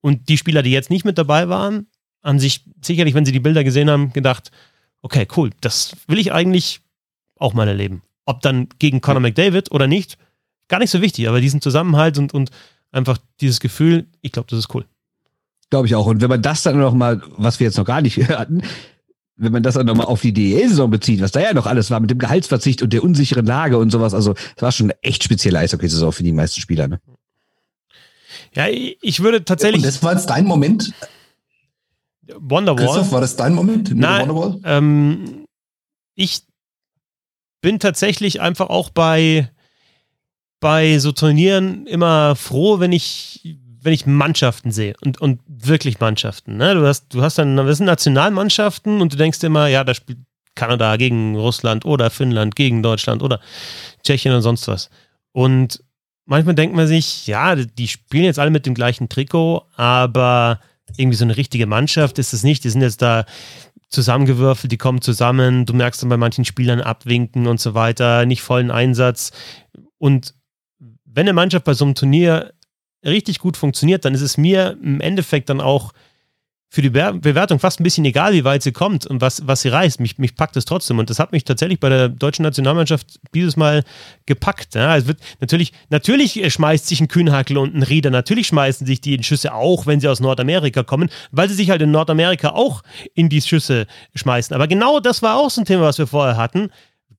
Und 0.00 0.28
die 0.28 0.36
Spieler, 0.36 0.62
die 0.62 0.70
jetzt 0.70 0.90
nicht 0.90 1.04
mit 1.04 1.16
dabei 1.16 1.48
waren, 1.48 1.86
haben 2.22 2.38
sich 2.38 2.64
sicherlich, 2.82 3.14
wenn 3.14 3.24
sie 3.24 3.32
die 3.32 3.40
Bilder 3.40 3.64
gesehen 3.64 3.88
haben, 3.88 4.12
gedacht, 4.12 4.50
okay, 5.02 5.26
cool, 5.36 5.50
das 5.60 5.96
will 6.06 6.18
ich 6.18 6.32
eigentlich 6.32 6.80
auch 7.36 7.54
mal 7.54 7.68
erleben. 7.68 8.02
Ob 8.26 8.40
dann 8.42 8.68
gegen 8.78 9.00
Conor 9.00 9.20
McDavid 9.20 9.70
oder 9.70 9.86
nicht, 9.86 10.18
gar 10.68 10.78
nicht 10.78 10.90
so 10.90 11.00
wichtig, 11.02 11.28
aber 11.28 11.40
diesen 11.40 11.60
Zusammenhalt 11.60 12.18
und, 12.18 12.32
und 12.34 12.50
einfach 12.90 13.18
dieses 13.40 13.60
Gefühl, 13.60 14.06
ich 14.22 14.32
glaube, 14.32 14.48
das 14.50 14.58
ist 14.58 14.74
cool. 14.74 14.84
Glaube 15.70 15.86
ich 15.86 15.94
auch. 15.94 16.06
Und 16.06 16.20
wenn 16.20 16.30
man 16.30 16.42
das 16.42 16.62
dann 16.62 16.78
noch 16.78 16.94
mal, 16.94 17.22
was 17.36 17.60
wir 17.60 17.66
jetzt 17.66 17.76
noch 17.76 17.84
gar 17.84 18.00
nicht 18.00 18.16
hatten, 18.28 18.62
wenn 19.36 19.52
man 19.52 19.62
das 19.62 19.74
dann 19.74 19.86
nochmal 19.86 20.06
auf 20.06 20.20
die 20.20 20.32
DEL-Saison 20.32 20.90
bezieht, 20.90 21.20
was 21.20 21.32
da 21.32 21.40
ja 21.40 21.54
noch 21.54 21.66
alles 21.66 21.90
war 21.90 22.00
mit 22.00 22.10
dem 22.10 22.18
Gehaltsverzicht 22.18 22.82
und 22.82 22.92
der 22.92 23.02
unsicheren 23.02 23.46
Lage 23.46 23.78
und 23.78 23.90
sowas, 23.90 24.14
also 24.14 24.34
es 24.56 24.62
war 24.62 24.70
schon 24.70 24.86
eine 24.86 25.02
echt 25.02 25.24
spezielle 25.24 25.58
Eishockey-Saison 25.58 26.12
für 26.12 26.22
die 26.22 26.32
meisten 26.32 26.60
Spieler. 26.60 26.86
Ne? 26.86 27.00
Ja, 28.54 28.66
ich 28.68 29.20
würde 29.20 29.44
tatsächlich. 29.44 29.82
Und 29.82 29.86
das 29.86 30.02
war 30.02 30.12
jetzt 30.12 30.26
dein 30.26 30.44
Moment? 30.44 30.92
Wonderwall. 32.36 32.86
Christoph, 32.86 33.12
war 33.12 33.20
das 33.20 33.36
dein 33.36 33.54
Moment 33.54 33.90
mit 33.90 33.98
Nein, 33.98 34.28
Wonderwall? 34.28 34.60
Ähm, 34.64 35.46
ich 36.14 36.42
bin 37.60 37.80
tatsächlich 37.80 38.40
einfach 38.40 38.68
auch 38.68 38.90
bei, 38.90 39.50
bei 40.60 40.98
so 40.98 41.12
Turnieren 41.12 41.86
immer 41.86 42.36
froh, 42.36 42.78
wenn 42.78 42.92
ich 42.92 43.58
wenn 43.84 43.92
ich 43.92 44.06
Mannschaften 44.06 44.72
sehe 44.72 44.94
und, 45.02 45.20
und 45.20 45.40
wirklich 45.46 46.00
Mannschaften, 46.00 46.56
ne? 46.56 46.74
Du 46.74 46.86
hast, 46.86 47.12
du 47.12 47.22
hast 47.22 47.38
dann, 47.38 47.56
das 47.56 47.76
sind 47.76 47.86
Nationalmannschaften 47.86 49.00
und 49.00 49.12
du 49.12 49.16
denkst 49.16 49.42
immer, 49.42 49.68
ja, 49.68 49.84
da 49.84 49.94
spielt 49.94 50.18
Kanada 50.54 50.96
gegen 50.96 51.36
Russland 51.36 51.84
oder 51.84 52.10
Finnland 52.10 52.56
gegen 52.56 52.82
Deutschland 52.82 53.22
oder 53.22 53.40
Tschechien 54.02 54.34
und 54.34 54.42
sonst 54.42 54.68
was. 54.68 54.88
Und 55.32 55.82
manchmal 56.24 56.54
denkt 56.54 56.74
man 56.74 56.86
sich, 56.86 57.26
ja, 57.26 57.56
die 57.56 57.88
spielen 57.88 58.24
jetzt 58.24 58.38
alle 58.38 58.50
mit 58.50 58.66
dem 58.66 58.74
gleichen 58.74 59.08
Trikot, 59.08 59.64
aber 59.76 60.60
irgendwie 60.96 61.16
so 61.16 61.24
eine 61.24 61.36
richtige 61.36 61.66
Mannschaft 61.66 62.18
ist 62.18 62.32
es 62.32 62.44
nicht. 62.44 62.64
Die 62.64 62.70
sind 62.70 62.82
jetzt 62.82 63.02
da 63.02 63.26
zusammengewürfelt, 63.90 64.72
die 64.72 64.78
kommen 64.78 65.02
zusammen, 65.02 65.66
du 65.66 65.74
merkst 65.74 66.02
dann 66.02 66.08
bei 66.08 66.16
manchen 66.16 66.44
Spielern 66.44 66.80
abwinken 66.80 67.46
und 67.46 67.60
so 67.60 67.74
weiter, 67.74 68.26
nicht 68.26 68.42
vollen 68.42 68.70
Einsatz. 68.70 69.32
Und 69.98 70.34
wenn 71.04 71.26
eine 71.26 71.32
Mannschaft 71.32 71.64
bei 71.64 71.74
so 71.74 71.84
einem 71.84 71.94
Turnier 71.94 72.53
richtig 73.04 73.38
gut 73.38 73.56
funktioniert, 73.56 74.04
dann 74.04 74.14
ist 74.14 74.22
es 74.22 74.36
mir 74.36 74.76
im 74.82 75.00
Endeffekt 75.00 75.48
dann 75.48 75.60
auch 75.60 75.92
für 76.74 76.82
die 76.82 76.90
Bewertung 76.90 77.60
fast 77.60 77.78
ein 77.78 77.84
bisschen 77.84 78.04
egal, 78.04 78.32
wie 78.32 78.42
weit 78.42 78.64
sie 78.64 78.72
kommt 78.72 79.06
und 79.06 79.20
was, 79.20 79.46
was 79.46 79.62
sie 79.62 79.68
reißt. 79.68 80.00
Mich, 80.00 80.18
mich 80.18 80.34
packt 80.34 80.56
es 80.56 80.64
trotzdem. 80.64 80.98
Und 80.98 81.08
das 81.08 81.20
hat 81.20 81.30
mich 81.30 81.44
tatsächlich 81.44 81.78
bei 81.78 81.88
der 81.88 82.08
deutschen 82.08 82.42
Nationalmannschaft 82.42 83.20
dieses 83.32 83.56
Mal 83.56 83.84
gepackt. 84.26 84.74
Ja, 84.74 84.96
es 84.96 85.06
wird 85.06 85.20
natürlich, 85.38 85.72
natürlich 85.90 86.52
schmeißt 86.52 86.88
sich 86.88 87.00
ein 87.00 87.06
Kühnhackel 87.06 87.58
und 87.58 87.76
ein 87.76 87.84
Rieder, 87.84 88.10
natürlich 88.10 88.48
schmeißen 88.48 88.88
sich 88.88 89.00
die 89.00 89.14
in 89.14 89.22
Schüsse 89.22 89.54
auch, 89.54 89.86
wenn 89.86 90.00
sie 90.00 90.08
aus 90.08 90.18
Nordamerika 90.18 90.82
kommen, 90.82 91.10
weil 91.30 91.48
sie 91.48 91.54
sich 91.54 91.70
halt 91.70 91.80
in 91.80 91.92
Nordamerika 91.92 92.50
auch 92.50 92.82
in 93.14 93.28
die 93.28 93.40
Schüsse 93.40 93.86
schmeißen. 94.16 94.52
Aber 94.52 94.66
genau 94.66 94.98
das 94.98 95.22
war 95.22 95.36
auch 95.36 95.50
so 95.50 95.60
ein 95.60 95.66
Thema, 95.66 95.82
was 95.82 95.98
wir 95.98 96.08
vorher 96.08 96.36
hatten. 96.36 96.70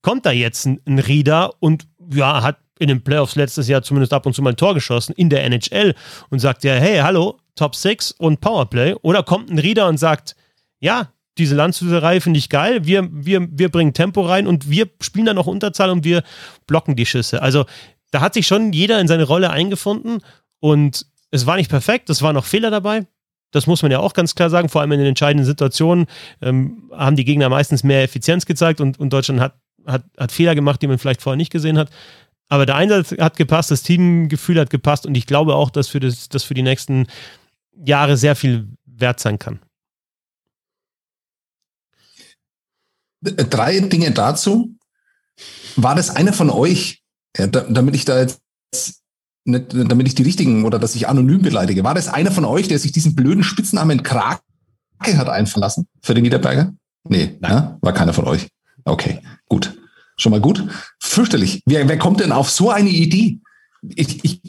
Kommt 0.02 0.26
da 0.26 0.32
jetzt 0.32 0.66
ein, 0.66 0.82
ein 0.84 0.98
Rieder 0.98 1.52
und 1.60 1.86
ja, 2.12 2.42
hat 2.42 2.58
in 2.78 2.88
den 2.88 3.02
Playoffs 3.02 3.36
letztes 3.36 3.68
Jahr 3.68 3.82
zumindest 3.82 4.12
ab 4.12 4.26
und 4.26 4.34
zu 4.34 4.42
mal 4.42 4.50
ein 4.50 4.56
Tor 4.56 4.74
geschossen 4.74 5.14
in 5.16 5.30
der 5.30 5.44
NHL 5.44 5.94
und 6.30 6.38
sagt 6.38 6.64
ja, 6.64 6.74
hey, 6.74 6.98
hallo, 6.98 7.38
Top 7.54 7.74
6 7.74 8.12
und 8.12 8.40
Powerplay. 8.40 8.94
Oder 9.02 9.22
kommt 9.22 9.50
ein 9.50 9.58
Rieder 9.58 9.88
und 9.88 9.98
sagt, 9.98 10.36
ja, 10.78 11.10
diese 11.38 11.54
Landshüterei 11.54 12.20
finde 12.20 12.38
ich 12.38 12.48
geil, 12.48 12.86
wir, 12.86 13.08
wir, 13.10 13.46
wir 13.50 13.68
bringen 13.70 13.92
Tempo 13.92 14.22
rein 14.22 14.46
und 14.46 14.70
wir 14.70 14.88
spielen 15.00 15.26
dann 15.26 15.36
noch 15.36 15.46
Unterzahl 15.46 15.90
und 15.90 16.04
wir 16.04 16.22
blocken 16.66 16.96
die 16.96 17.06
Schüsse. 17.06 17.42
Also 17.42 17.66
da 18.10 18.20
hat 18.20 18.34
sich 18.34 18.46
schon 18.46 18.72
jeder 18.72 19.00
in 19.00 19.08
seine 19.08 19.24
Rolle 19.24 19.50
eingefunden 19.50 20.22
und 20.60 21.06
es 21.30 21.46
war 21.46 21.56
nicht 21.56 21.68
perfekt, 21.68 22.08
es 22.08 22.22
waren 22.22 22.34
noch 22.34 22.44
Fehler 22.44 22.70
dabei. 22.70 23.06
Das 23.50 23.66
muss 23.66 23.82
man 23.82 23.92
ja 23.92 24.00
auch 24.00 24.12
ganz 24.12 24.34
klar 24.34 24.50
sagen. 24.50 24.68
Vor 24.68 24.80
allem 24.80 24.92
in 24.92 24.98
den 24.98 25.08
entscheidenden 25.08 25.46
Situationen 25.46 26.06
ähm, 26.42 26.90
haben 26.92 27.16
die 27.16 27.24
Gegner 27.24 27.48
meistens 27.48 27.84
mehr 27.84 28.02
Effizienz 28.02 28.44
gezeigt 28.44 28.80
und, 28.80 28.98
und 28.98 29.12
Deutschland 29.12 29.40
hat, 29.40 29.54
hat, 29.86 30.04
hat 30.18 30.32
Fehler 30.32 30.54
gemacht, 30.54 30.82
die 30.82 30.86
man 30.86 30.98
vielleicht 30.98 31.22
vorher 31.22 31.36
nicht 31.36 31.52
gesehen 31.52 31.78
hat. 31.78 31.90
Aber 32.48 32.66
der 32.66 32.76
Einsatz 32.76 33.12
hat 33.18 33.36
gepasst, 33.36 33.70
das 33.70 33.82
Teamgefühl 33.82 34.60
hat 34.60 34.70
gepasst 34.70 35.06
und 35.06 35.16
ich 35.16 35.26
glaube 35.26 35.54
auch, 35.54 35.70
dass 35.70 35.88
für, 35.88 36.00
das, 36.00 36.28
das 36.28 36.44
für 36.44 36.54
die 36.54 36.62
nächsten 36.62 37.06
Jahre 37.84 38.16
sehr 38.16 38.36
viel 38.36 38.68
wert 38.84 39.20
sein 39.20 39.38
kann. 39.38 39.60
Drei 43.20 43.80
Dinge 43.80 44.12
dazu. 44.12 44.76
War 45.74 45.94
das 45.94 46.10
einer 46.10 46.32
von 46.32 46.48
euch, 46.48 47.02
ja, 47.36 47.46
damit 47.46 47.94
ich 47.94 48.04
da 48.04 48.20
jetzt 48.20 48.40
nicht, 49.44 49.74
damit 49.74 50.06
ich 50.08 50.14
die 50.14 50.22
richtigen 50.22 50.64
oder 50.64 50.78
dass 50.78 50.94
ich 50.94 51.08
anonym 51.08 51.42
beleidige, 51.42 51.84
war 51.84 51.94
das 51.94 52.08
einer 52.08 52.30
von 52.30 52.44
euch, 52.44 52.68
der 52.68 52.78
sich 52.78 52.92
diesen 52.92 53.14
blöden 53.14 53.44
Spitznamen 53.44 54.02
Krake 54.02 54.40
hat 55.00 55.28
einverlassen 55.28 55.86
für 56.02 56.14
den 56.14 56.22
Niederberger? 56.22 56.74
Nee, 57.04 57.38
ja, 57.42 57.78
war 57.80 57.92
keiner 57.92 58.12
von 58.12 58.24
euch. 58.24 58.48
Okay, 58.84 59.20
gut. 59.48 59.76
Schon 60.18 60.32
mal 60.32 60.40
gut? 60.40 60.64
Fürchterlich. 61.00 61.62
Wer, 61.66 61.88
wer 61.88 61.98
kommt 61.98 62.20
denn 62.20 62.32
auf 62.32 62.50
so 62.50 62.70
eine 62.70 62.90
Idee? 62.90 63.38
Ich, 63.94 64.24
ich, 64.24 64.40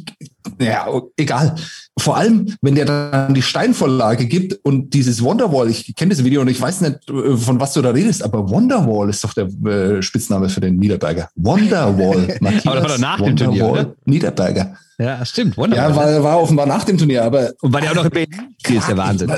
ja, 0.59 0.87
egal. 1.17 1.55
vor 1.99 2.17
allem, 2.17 2.55
wenn 2.61 2.75
der 2.75 2.85
dann 2.85 3.33
die 3.33 3.41
Steinvorlage 3.41 4.25
gibt 4.25 4.53
und 4.63 4.93
dieses 4.93 5.21
Wonderwall, 5.21 5.69
ich 5.69 5.93
kenne 5.95 6.15
das 6.15 6.23
Video 6.23 6.41
und 6.41 6.47
ich 6.47 6.59
weiß 6.59 6.81
nicht, 6.81 7.09
äh, 7.09 7.37
von 7.37 7.59
was 7.59 7.73
du 7.73 7.81
da 7.81 7.91
redest, 7.91 8.23
aber 8.23 8.49
Wonderwall 8.49 9.09
ist 9.09 9.23
doch 9.23 9.33
der 9.33 9.45
äh, 9.45 10.01
Spitzname 10.01 10.49
für 10.49 10.61
den 10.61 10.77
Niederberger. 10.77 11.29
Wonderwall. 11.35 12.37
Matthias, 12.41 12.65
aber 12.65 12.75
das 12.75 12.83
war 12.83 12.89
doch 12.89 12.97
nach 12.97 13.19
Wonderwall, 13.19 13.27
dem 13.27 13.37
Turnier, 13.37 13.65
oder? 13.65 13.95
Niederberger. 14.05 14.77
Ja, 14.97 15.25
stimmt. 15.25 15.57
Wonderwall. 15.57 15.89
Ja, 15.89 15.95
war, 15.95 16.23
war 16.23 16.41
offenbar 16.41 16.65
nach 16.65 16.85
dem 16.85 16.97
Turnier, 16.97 17.23
aber. 17.23 17.51
Und 17.61 17.73
war 17.73 17.81
der 17.81 17.91
auch 17.91 17.95
noch 17.95 18.05
im 18.05 18.11
Berlin? 18.11 18.55
ist 18.67 18.87
der 18.87 18.97
Wahnsinn. 18.97 19.31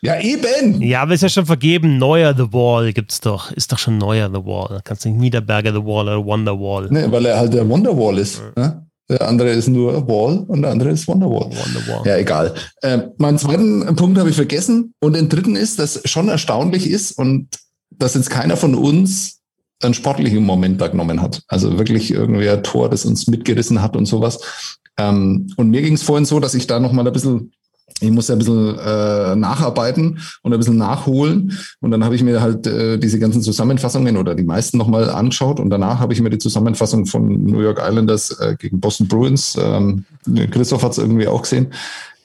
Ja, 0.00 0.20
eben. 0.20 0.80
Ja, 0.80 1.02
aber 1.02 1.14
ist 1.14 1.22
ja 1.22 1.28
schon 1.28 1.46
vergeben. 1.46 1.98
Neuer 1.98 2.34
The 2.36 2.52
Wall 2.52 2.92
gibt's 2.92 3.20
doch. 3.20 3.50
Ist 3.52 3.72
doch 3.72 3.78
schon 3.78 3.98
neuer 3.98 4.28
The 4.28 4.44
Wall. 4.44 4.68
Da 4.70 4.80
kannst 4.82 5.04
du 5.04 5.08
nicht 5.08 5.20
Niederberger 5.20 5.72
The 5.72 5.84
Wall 5.84 6.08
oder 6.08 6.24
Wonderwall. 6.24 6.88
Nee, 6.90 7.10
weil 7.10 7.26
er 7.26 7.38
halt 7.38 7.52
der 7.52 7.68
Wonderwall 7.68 8.18
ist. 8.18 8.42
Ja. 8.56 8.62
Ne? 8.62 8.86
Der 9.10 9.26
andere 9.26 9.50
ist 9.50 9.68
nur 9.68 10.06
Wall 10.06 10.44
und 10.48 10.62
der 10.62 10.70
andere 10.70 10.90
ist 10.90 11.08
Wonderwall. 11.08 11.50
Wonderwall. 11.50 12.06
Ja, 12.06 12.16
egal. 12.18 12.54
Äh, 12.82 12.98
meinen 13.16 13.38
zweiten 13.38 13.96
Punkt 13.96 14.18
habe 14.18 14.28
ich 14.28 14.36
vergessen. 14.36 14.92
Und 15.00 15.16
den 15.16 15.28
dritten 15.28 15.56
ist, 15.56 15.78
dass 15.78 16.02
schon 16.04 16.28
erstaunlich 16.28 16.88
ist 16.88 17.12
und 17.12 17.48
dass 17.90 18.14
jetzt 18.14 18.30
keiner 18.30 18.56
von 18.56 18.74
uns 18.74 19.40
einen 19.82 19.94
sportlichen 19.94 20.44
Moment 20.44 20.80
da 20.80 20.88
genommen 20.88 21.22
hat. 21.22 21.42
Also 21.48 21.78
wirklich 21.78 22.10
irgendwie 22.10 22.48
ein 22.50 22.62
Tor, 22.62 22.90
das 22.90 23.06
uns 23.06 23.28
mitgerissen 23.28 23.80
hat 23.80 23.96
und 23.96 24.06
sowas. 24.06 24.40
Ähm, 24.98 25.52
und 25.56 25.70
mir 25.70 25.82
ging 25.82 25.94
es 25.94 26.02
vorhin 26.02 26.24
so, 26.24 26.38
dass 26.40 26.54
ich 26.54 26.66
da 26.66 26.80
nochmal 26.80 27.06
ein 27.06 27.12
bisschen 27.12 27.52
ich 28.00 28.10
muss 28.10 28.28
ja 28.28 28.34
ein 28.34 28.38
bisschen 28.38 28.78
äh, 28.78 29.36
nacharbeiten 29.36 30.20
und 30.42 30.52
ein 30.52 30.58
bisschen 30.58 30.76
nachholen. 30.76 31.58
Und 31.80 31.90
dann 31.90 32.04
habe 32.04 32.14
ich 32.14 32.22
mir 32.22 32.40
halt 32.40 32.66
äh, 32.66 32.98
diese 32.98 33.18
ganzen 33.18 33.42
Zusammenfassungen 33.42 34.16
oder 34.16 34.34
die 34.34 34.44
meisten 34.44 34.78
nochmal 34.78 35.10
angeschaut. 35.10 35.58
Und 35.58 35.70
danach 35.70 35.98
habe 35.98 36.12
ich 36.12 36.20
mir 36.20 36.30
die 36.30 36.38
Zusammenfassung 36.38 37.06
von 37.06 37.44
New 37.44 37.60
York 37.60 37.80
Islanders 37.82 38.30
äh, 38.38 38.56
gegen 38.58 38.80
Boston 38.80 39.08
Bruins, 39.08 39.58
ähm, 39.60 40.04
Christoph 40.50 40.82
hat 40.82 40.92
es 40.92 40.98
irgendwie 40.98 41.26
auch 41.26 41.42
gesehen, 41.42 41.72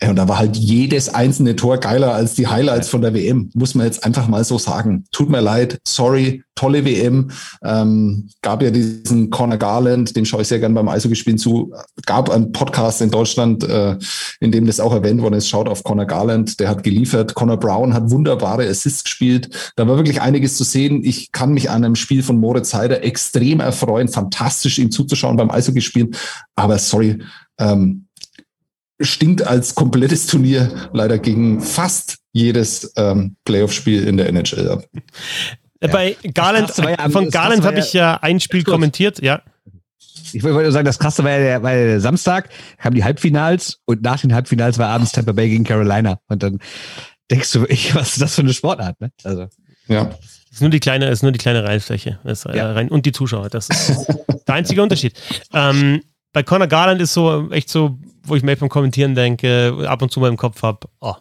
und 0.09 0.15
da 0.15 0.27
war 0.27 0.37
halt 0.37 0.57
jedes 0.57 1.13
einzelne 1.13 1.55
Tor 1.55 1.77
geiler 1.77 2.13
als 2.13 2.33
die 2.33 2.47
Highlights 2.47 2.89
von 2.89 3.01
der 3.01 3.13
WM, 3.13 3.49
muss 3.53 3.75
man 3.75 3.85
jetzt 3.85 4.03
einfach 4.03 4.27
mal 4.27 4.43
so 4.43 4.57
sagen. 4.57 5.05
Tut 5.11 5.29
mir 5.29 5.41
leid, 5.41 5.79
sorry, 5.83 6.43
tolle 6.55 6.85
WM. 6.85 7.31
Ähm, 7.63 8.29
gab 8.41 8.61
ja 8.61 8.71
diesen 8.71 9.29
Conor 9.29 9.57
Garland, 9.57 10.15
den 10.15 10.25
schaue 10.25 10.41
ich 10.41 10.47
sehr 10.47 10.59
gern 10.59 10.73
beim 10.73 10.87
Eishockey-Spielen 10.87 11.37
zu. 11.37 11.73
Gab 12.05 12.29
einen 12.29 12.51
Podcast 12.51 13.01
in 13.01 13.11
Deutschland, 13.11 13.63
äh, 13.63 13.97
in 14.39 14.51
dem 14.51 14.67
das 14.67 14.79
auch 14.79 14.93
erwähnt 14.93 15.21
worden 15.21 15.35
ist. 15.35 15.49
Schaut 15.49 15.67
auf 15.67 15.83
Conor 15.83 16.05
Garland, 16.05 16.59
der 16.59 16.69
hat 16.69 16.83
geliefert. 16.83 17.33
Conor 17.33 17.57
Brown 17.57 17.93
hat 17.93 18.11
wunderbare 18.11 18.67
Assists 18.67 19.03
gespielt. 19.03 19.73
Da 19.75 19.87
war 19.87 19.97
wirklich 19.97 20.21
einiges 20.21 20.55
zu 20.57 20.63
sehen. 20.63 21.03
Ich 21.03 21.31
kann 21.31 21.53
mich 21.53 21.69
an 21.69 21.83
einem 21.83 21.95
Spiel 21.95 22.23
von 22.23 22.39
Moritz 22.39 22.73
Heider 22.73 23.03
extrem 23.03 23.59
erfreuen. 23.59 24.07
Fantastisch, 24.07 24.79
ihm 24.79 24.91
zuzuschauen 24.91 25.37
beim 25.37 25.51
Eishockey-Spielen. 25.51 26.15
Aber 26.55 26.77
sorry, 26.77 27.19
ähm, 27.59 28.07
stinkt 29.03 29.45
als 29.45 29.75
komplettes 29.75 30.27
Turnier 30.27 30.89
leider 30.93 31.17
gegen 31.19 31.61
fast 31.61 32.17
jedes 32.31 32.93
ähm, 32.95 33.35
Playoff-Spiel 33.45 34.07
in 34.07 34.17
der 34.17 34.27
NHL 34.29 34.69
ab. 34.69 34.85
Äh, 35.79 35.87
bei 35.87 36.17
Garland, 36.33 36.71
ja, 36.77 37.09
von 37.09 37.29
Garland 37.29 37.63
habe 37.63 37.79
ich 37.79 37.93
ja 37.93 38.17
ein 38.21 38.39
Spiel 38.39 38.63
kommentiert, 38.63 39.21
ja. 39.21 39.41
Ich 40.31 40.41
wollte 40.43 40.63
nur 40.63 40.71
sagen, 40.71 40.85
das 40.85 40.97
Krasse 40.97 41.23
war 41.23 41.31
ja 41.31 41.37
der, 41.37 41.63
war 41.63 41.73
der 41.73 41.99
Samstag, 41.99 42.49
kamen 42.77 42.95
die 42.95 43.03
Halbfinals 43.03 43.79
und 43.85 44.01
nach 44.01 44.19
den 44.21 44.33
Halbfinals 44.33 44.79
war 44.79 44.89
abends 44.89 45.11
Tampa 45.11 45.31
Bay 45.31 45.49
gegen 45.49 45.63
Carolina. 45.63 46.19
Und 46.27 46.41
dann 46.41 46.59
denkst 47.29 47.51
du, 47.51 47.65
ich, 47.67 47.93
was 47.93 48.13
ist 48.13 48.21
das 48.21 48.35
für 48.35 48.41
eine 48.41 48.53
Sportart, 48.53 48.99
ne? 48.99 49.11
Also. 49.23 49.47
Ja. 49.87 50.09
ist 50.51 50.61
nur 50.61 50.69
die 50.69 50.79
kleine, 50.79 51.09
ist 51.09 51.21
nur 51.21 51.31
die 51.31 51.37
kleine 51.37 51.63
Reifläche. 51.63 52.19
Ist, 52.23 52.45
äh, 52.45 52.57
ja. 52.57 52.71
rein, 52.71 52.89
und 52.89 53.05
die 53.05 53.11
Zuschauer. 53.11 53.49
Das 53.49 53.69
ist 53.69 54.07
der 54.47 54.55
einzige 54.55 54.81
Unterschied. 54.81 55.19
Ähm, 55.53 56.01
bei 56.31 56.41
Conor 56.41 56.67
Garland 56.67 57.01
ist 57.01 57.13
so 57.13 57.51
echt 57.51 57.69
so, 57.69 57.99
wo 58.23 58.35
ich 58.35 58.43
mir 58.43 58.55
beim 58.55 58.69
Kommentieren 58.69 59.15
denke, 59.15 59.85
ab 59.87 60.01
und 60.01 60.11
zu 60.11 60.19
mal 60.19 60.29
im 60.29 60.37
Kopf 60.37 60.61
habe, 60.63 60.87
oh, 60.99 61.15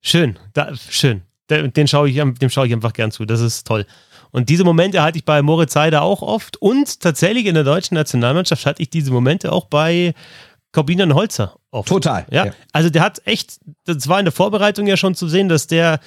schön, 0.00 0.38
da, 0.52 0.74
schön. 0.74 1.22
Den 1.48 1.86
schaue 1.86 2.08
ich, 2.08 2.16
dem 2.16 2.50
schaue 2.50 2.66
ich 2.66 2.72
einfach 2.72 2.92
gern 2.92 3.12
zu. 3.12 3.24
Das 3.24 3.40
ist 3.40 3.66
toll. 3.66 3.86
Und 4.32 4.48
diese 4.48 4.64
Momente 4.64 5.02
hatte 5.02 5.16
ich 5.16 5.24
bei 5.24 5.40
Moritz 5.42 5.72
Seider 5.72 6.02
auch 6.02 6.22
oft. 6.22 6.56
Und 6.56 7.00
tatsächlich 7.00 7.46
in 7.46 7.54
der 7.54 7.62
deutschen 7.62 7.94
Nationalmannschaft 7.94 8.66
hatte 8.66 8.82
ich 8.82 8.90
diese 8.90 9.12
Momente 9.12 9.52
auch 9.52 9.66
bei 9.66 10.12
Corbinian 10.72 11.14
Holzer 11.14 11.56
oft. 11.70 11.88
Total. 11.88 12.26
Ja? 12.30 12.46
ja. 12.46 12.52
Also 12.72 12.90
der 12.90 13.02
hat 13.02 13.22
echt, 13.26 13.60
das 13.84 14.08
war 14.08 14.18
in 14.18 14.24
der 14.24 14.32
Vorbereitung 14.32 14.88
ja 14.88 14.96
schon 14.96 15.14
zu 15.14 15.28
sehen, 15.28 15.48
dass 15.48 15.68
der 15.68 16.00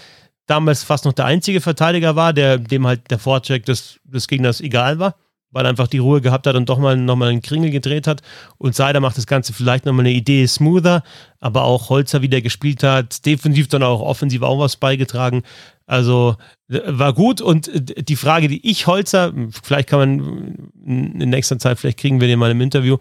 damals 0.46 0.84
fast 0.84 1.06
noch 1.06 1.14
der 1.14 1.26
einzige 1.26 1.62
Verteidiger 1.62 2.18
war, 2.18 2.34
der 2.34 2.58
dem 2.58 2.86
halt 2.86 3.10
der 3.10 3.20
Vorcheck 3.20 3.66
des, 3.66 4.00
des 4.04 4.28
Gegners 4.28 4.60
egal 4.60 5.00
war 5.00 5.16
weil 5.52 5.66
er 5.66 5.70
einfach 5.70 5.88
die 5.88 5.98
Ruhe 5.98 6.22
gehabt 6.22 6.48
hat 6.48 6.56
und 6.56 6.70
doch 6.70 6.78
mal 6.78 6.96
nochmal 6.96 7.30
einen 7.30 7.42
Kringel 7.42 7.72
gedreht 7.72 8.08
hat. 8.08 8.22
Und 8.58 8.76
Seider 8.76 9.00
macht 9.00 9.18
das 9.18 9.28
Ganze 9.28 9.54
vielleicht 9.54 9.86
nochmal 9.86 10.06
eine 10.06 10.14
Idee 10.14 10.46
smoother, 10.46 11.04
aber 11.40 11.64
auch 11.64 11.90
Holzer, 11.90 12.22
wie 12.22 12.30
der 12.30 12.42
gespielt 12.42 12.84
hat, 12.84 13.26
defensiv 13.26 13.68
dann 13.68 13.84
auch 13.84 14.02
offensiv 14.02 14.42
auch 14.42 14.60
was 14.60 14.76
beigetragen. 14.76 15.44
Also 15.86 16.36
war 16.68 17.14
gut 17.14 17.42
und 17.42 17.72
die 17.74 18.16
Frage, 18.16 18.48
die 18.48 18.70
ich 18.70 18.86
Holzer, 18.86 19.34
vielleicht 19.64 19.90
kann 19.90 20.00
man 20.00 20.72
in 20.86 21.30
nächster 21.30 21.58
Zeit, 21.58 21.80
vielleicht 21.80 22.00
kriegen 22.00 22.22
wir 22.22 22.28
den 22.28 22.38
mal 22.38 22.52
im 22.52 22.62
Interview, 22.62 22.98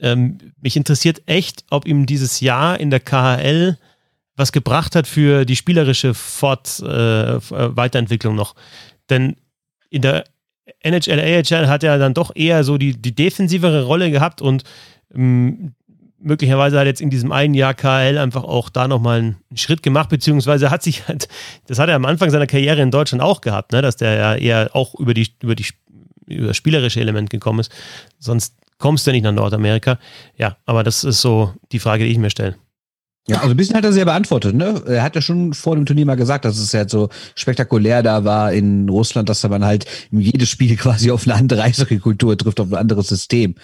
ähm, 0.00 0.38
mich 0.60 0.76
interessiert 0.76 1.22
echt, 1.26 1.64
ob 1.70 1.86
ihm 1.86 2.06
dieses 2.06 2.40
Jahr 2.40 2.78
in 2.80 2.90
der 2.90 3.00
KHL 3.00 3.78
was 4.36 4.52
gebracht 4.52 4.94
hat 4.94 5.06
für 5.06 5.44
die 5.44 5.56
spielerische 5.56 6.14
Fort, 6.14 6.80
äh, 6.80 7.40
Weiterentwicklung 7.50 8.36
noch. 8.36 8.54
Denn 9.10 9.36
in 9.90 10.02
der 10.02 10.24
NHL, 10.80 11.20
AHL 11.20 11.68
hat 11.68 11.82
ja 11.82 11.98
dann 11.98 12.14
doch 12.14 12.34
eher 12.34 12.64
so 12.64 12.78
die, 12.78 13.00
die 13.00 13.14
defensivere 13.14 13.84
Rolle 13.84 14.10
gehabt 14.10 14.40
und 14.42 14.64
ähm, 15.14 15.72
möglicherweise 16.20 16.78
hat 16.78 16.86
jetzt 16.86 17.00
in 17.00 17.10
diesem 17.10 17.32
einen 17.32 17.54
Jahr 17.54 17.74
KL 17.74 18.18
einfach 18.18 18.44
auch 18.44 18.68
da 18.68 18.88
nochmal 18.88 19.18
einen 19.18 19.36
Schritt 19.54 19.82
gemacht, 19.82 20.08
beziehungsweise 20.08 20.70
hat 20.70 20.82
sich 20.82 21.06
halt, 21.08 21.28
das 21.66 21.78
hat 21.78 21.88
er 21.88 21.96
am 21.96 22.04
Anfang 22.04 22.30
seiner 22.30 22.46
Karriere 22.46 22.82
in 22.82 22.90
Deutschland 22.90 23.22
auch 23.22 23.40
gehabt, 23.40 23.72
ne, 23.72 23.82
dass 23.82 23.96
der 23.96 24.14
ja 24.14 24.34
eher 24.34 24.70
auch 24.74 24.94
über 24.94 25.14
die, 25.14 25.28
über 25.42 25.54
die, 25.54 25.66
über 26.26 26.48
das 26.48 26.56
spielerische 26.56 27.00
Element 27.00 27.30
gekommen 27.30 27.60
ist. 27.60 27.72
Sonst 28.18 28.54
kommst 28.78 29.06
du 29.06 29.12
nicht 29.12 29.22
nach 29.22 29.32
Nordamerika. 29.32 29.98
Ja, 30.36 30.56
aber 30.66 30.84
das 30.84 31.04
ist 31.04 31.20
so 31.20 31.54
die 31.72 31.78
Frage, 31.78 32.04
die 32.04 32.10
ich 32.10 32.18
mir 32.18 32.30
stelle. 32.30 32.56
Ja, 33.28 33.38
also 33.38 33.50
ein 33.50 33.56
bisschen 33.58 33.76
hat 33.76 33.84
er 33.84 33.92
sehr 33.92 34.06
beantwortet, 34.06 34.54
ne? 34.54 34.82
Er 34.86 35.02
hat 35.02 35.14
ja 35.14 35.20
schon 35.20 35.52
vor 35.52 35.76
dem 35.76 35.84
Turnier 35.84 36.06
mal 36.06 36.16
gesagt, 36.16 36.46
dass 36.46 36.58
es 36.58 36.72
ja 36.72 36.88
so 36.88 37.10
spektakulär 37.34 38.02
da 38.02 38.24
war 38.24 38.52
in 38.54 38.88
Russland, 38.88 39.28
dass 39.28 39.46
man 39.46 39.64
halt 39.64 39.84
jedes 40.10 40.48
Spiel 40.48 40.76
quasi 40.78 41.10
auf 41.10 41.26
eine 41.26 41.34
andere 41.34 41.62
Eishockey-Kultur 41.62 42.38
trifft, 42.38 42.58
auf 42.58 42.72
ein 42.72 42.78
anderes 42.78 43.08
System. 43.08 43.56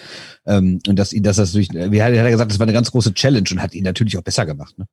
Ähm, 0.45 0.79
und 0.87 0.99
dass 0.99 1.13
ihn, 1.13 1.23
dass 1.23 1.37
das 1.37 1.51
durch, 1.53 1.69
wie 1.73 2.03
hat 2.03 2.13
er 2.13 2.29
gesagt, 2.29 2.51
das 2.51 2.59
war 2.59 2.65
eine 2.65 2.73
ganz 2.73 2.91
große 2.91 3.15
Challenge 3.15 3.47
und 3.51 3.61
hat 3.61 3.73
ihn 3.73 3.83
natürlich 3.83 4.17
auch 4.17 4.23
besser 4.23 4.45
gemacht, 4.45 4.77
ne? 4.77 4.85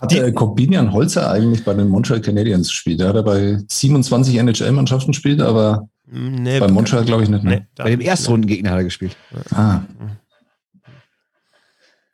Hat 0.00 0.12
der 0.12 0.32
Corbinian 0.32 0.92
Holzer 0.92 1.30
eigentlich 1.30 1.64
bei 1.64 1.74
den 1.74 1.88
Montreal 1.88 2.20
Canadiens 2.20 2.68
gespielt? 2.68 3.00
Der 3.00 3.08
hat 3.08 3.16
er 3.16 3.24
bei 3.24 3.58
27 3.68 4.36
NHL-Mannschaften 4.36 5.10
gespielt, 5.10 5.40
aber 5.40 5.88
nee, 6.06 6.60
bei 6.60 6.68
Montreal 6.68 7.04
glaube 7.04 7.24
ich 7.24 7.28
nicht. 7.28 7.42
Ne? 7.42 7.50
Nee, 7.50 7.66
bei 7.76 7.90
dem 7.90 8.00
Erstrundengegner 8.00 8.70
hat 8.70 8.78
er 8.78 8.84
gespielt. 8.84 9.16
Ah. 9.50 9.80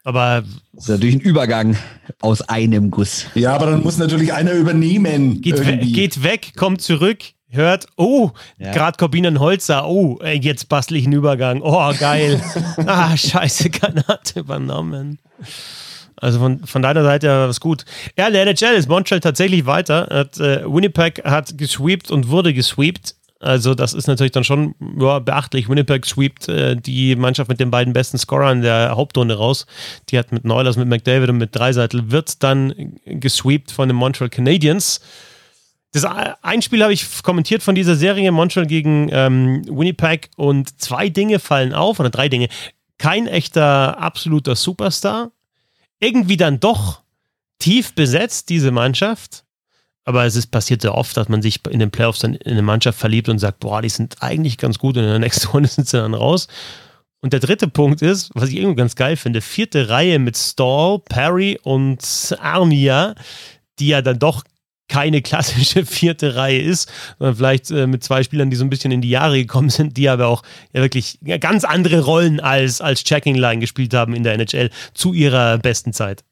Aber 0.05 0.45
das 0.75 0.85
ist 0.85 0.91
natürlich 0.91 1.15
ein 1.17 1.21
Übergang 1.21 1.77
aus 2.21 2.43
einem 2.43 2.91
Guss. 2.91 3.27
Ja, 3.35 3.55
aber 3.55 3.71
dann 3.71 3.83
muss 3.83 3.97
natürlich 3.97 4.35
einer 4.35 4.53
übernehmen. 4.53 5.41
Geht, 5.41 5.67
we 5.67 5.79
geht 5.79 6.23
weg, 6.23 6.53
kommt 6.57 6.83
zurück, 6.83 7.21
hört, 7.49 7.87
oh, 7.97 8.31
ja. 8.59 8.73
gerade 8.73 8.99
Corbinen 8.99 9.41
Holzer, 9.41 9.89
oh, 9.89 10.21
jetzt 10.23 10.69
bastel 10.69 10.99
ich 10.99 11.05
einen 11.05 11.15
Übergang. 11.15 11.63
Oh, 11.63 11.93
geil. 11.99 12.41
ah, 12.87 13.17
scheiße, 13.17 13.71
keiner 13.71 14.07
hat 14.07 14.37
übernommen. 14.37 15.19
Also 16.17 16.39
von, 16.39 16.65
von 16.67 16.83
deiner 16.83 17.03
Seite 17.03 17.27
ja 17.27 17.49
was 17.49 17.61
gut. 17.61 17.87
Ja, 18.17 18.31
der 18.31 18.43
NHL 18.43 18.75
ist 18.75 18.89
Montreal 18.89 19.21
tatsächlich 19.21 19.65
weiter. 19.65 20.09
Hat, 20.11 20.39
äh, 20.39 20.65
Winnipeg 20.65 21.25
hat 21.25 21.57
gesweept 21.57 22.11
und 22.11 22.29
wurde 22.29 22.53
gesweept. 22.53 23.15
Also 23.41 23.75
das 23.75 23.93
ist 23.93 24.07
natürlich 24.07 24.33
dann 24.33 24.45
schon 24.45 24.75
ja, 24.99 25.19
beachtlich. 25.19 25.69
Winnipeg 25.69 26.07
sweept 26.07 26.49
äh, 26.49 26.77
die 26.77 27.15
Mannschaft 27.17 27.49
mit 27.51 27.61
den 27.61 27.71
beiden 27.71 27.93
besten 27.93 28.17
Scorern 28.17 28.63
der 28.63 28.93
Hauptrunde 28.97 29.37
raus. 29.37 29.67
Die 30.09 30.19
hat 30.19 30.33
mit 30.33 30.45
Neulers, 30.45 30.77
mit 30.77 30.89
McDavid 30.89 31.29
und 31.29 31.39
mit 31.39 31.55
Dreiseitel 31.55 32.11
wird 32.11 32.43
dann 32.43 32.99
gesweept 33.05 33.71
von 33.71 33.89
den 33.89 33.97
Montreal 33.97 34.31
Canadiens. 34.31 35.01
Das 35.93 36.05
ein 36.05 36.63
Spiel 36.63 36.83
habe 36.83 36.93
ich 36.93 37.23
kommentiert 37.23 37.63
von 37.63 37.75
dieser 37.75 37.95
Serie 37.95 38.33
Montreal 38.33 38.67
gegen 38.67 39.09
ähm, 39.13 39.63
Winnipeg 39.67 40.31
und 40.37 40.81
zwei 40.81 41.09
Dinge 41.09 41.39
fallen 41.39 41.73
auf 41.73 42.01
oder 42.01 42.11
drei 42.11 42.29
Dinge. 42.29 42.49
Kein 42.99 43.27
echter 43.27 43.99
absoluter 43.99 44.57
Superstar. 44.57 45.31
Irgendwie 46.01 46.37
dann 46.37 46.59
doch 46.59 47.03
tief 47.59 47.95
besetzt 47.95 48.49
diese 48.49 48.71
Mannschaft 48.71 49.44
aber 50.05 50.25
es 50.25 50.37
ist 50.37 50.49
passiert 50.49 50.83
sehr 50.83 50.95
oft, 50.95 51.17
dass 51.17 51.29
man 51.29 51.43
sich 51.43 51.61
in 51.71 51.79
den 51.79 51.91
Playoffs 51.91 52.21
dann 52.21 52.35
in 52.35 52.53
eine 52.53 52.63
Mannschaft 52.63 52.99
verliebt 52.99 53.29
und 53.29 53.39
sagt, 53.39 53.61
boah, 53.61 53.83
die 53.83 53.89
sind 53.89 54.17
eigentlich 54.21 54.59
ganz 54.59 54.79
gut 54.79 54.97
und 54.97 55.05
in 55.05 55.11
der 55.11 55.19
nächsten 55.19 55.49
Runde 55.53 55.69
sind 55.69 55.89
sie 55.89 55.97
dann 55.97 56.15
raus. 56.15 56.49
Und 57.21 57.33
der 57.33 57.41
dritte 57.41 57.69
Punkt 57.69 58.03
ist, 58.03 58.31
was 58.35 58.51
ich 58.51 58.57
irgendwie 58.57 58.77
ganz 58.77 58.97
geil 58.97 59.17
finde, 59.17 59.41
vierte 59.41 59.89
Reihe 59.89 60.19
mit 60.19 60.37
Stall, 60.37 60.99
Perry 60.99 61.59
und 61.63 62.37
Armia, 62.39 63.15
die 63.79 63.89
ja 63.89 64.03
dann 64.03 64.19
doch 64.19 64.45
keine 64.89 65.23
klassische 65.23 65.87
vierte 65.87 66.37
Reihe 66.37 66.61
ist, 66.61 66.93
sondern 67.19 67.37
vielleicht 67.37 67.71
äh, 67.71 67.87
mit 67.87 68.05
zwei 68.05 68.23
Spielern, 68.23 68.51
die 68.51 68.57
so 68.57 68.65
ein 68.65 68.69
bisschen 68.69 68.93
in 68.93 69.01
die 69.01 69.09
Jahre 69.09 69.39
gekommen 69.39 69.71
sind, 69.71 69.97
die 69.97 70.11
aber 70.11 70.27
auch 70.27 70.43
ja 70.75 70.83
wirklich 70.83 71.19
ganz 71.41 71.65
andere 71.65 72.05
Rollen 72.05 72.41
als, 72.41 72.83
als 72.83 73.05
Checking 73.05 73.37
Line 73.37 73.61
gespielt 73.61 73.95
haben 73.95 74.15
in 74.15 74.23
der 74.23 74.35
NHL 74.35 74.69
zu 74.93 75.15
ihrer 75.15 75.57
besten 75.57 75.95
Zeit. 75.95 76.25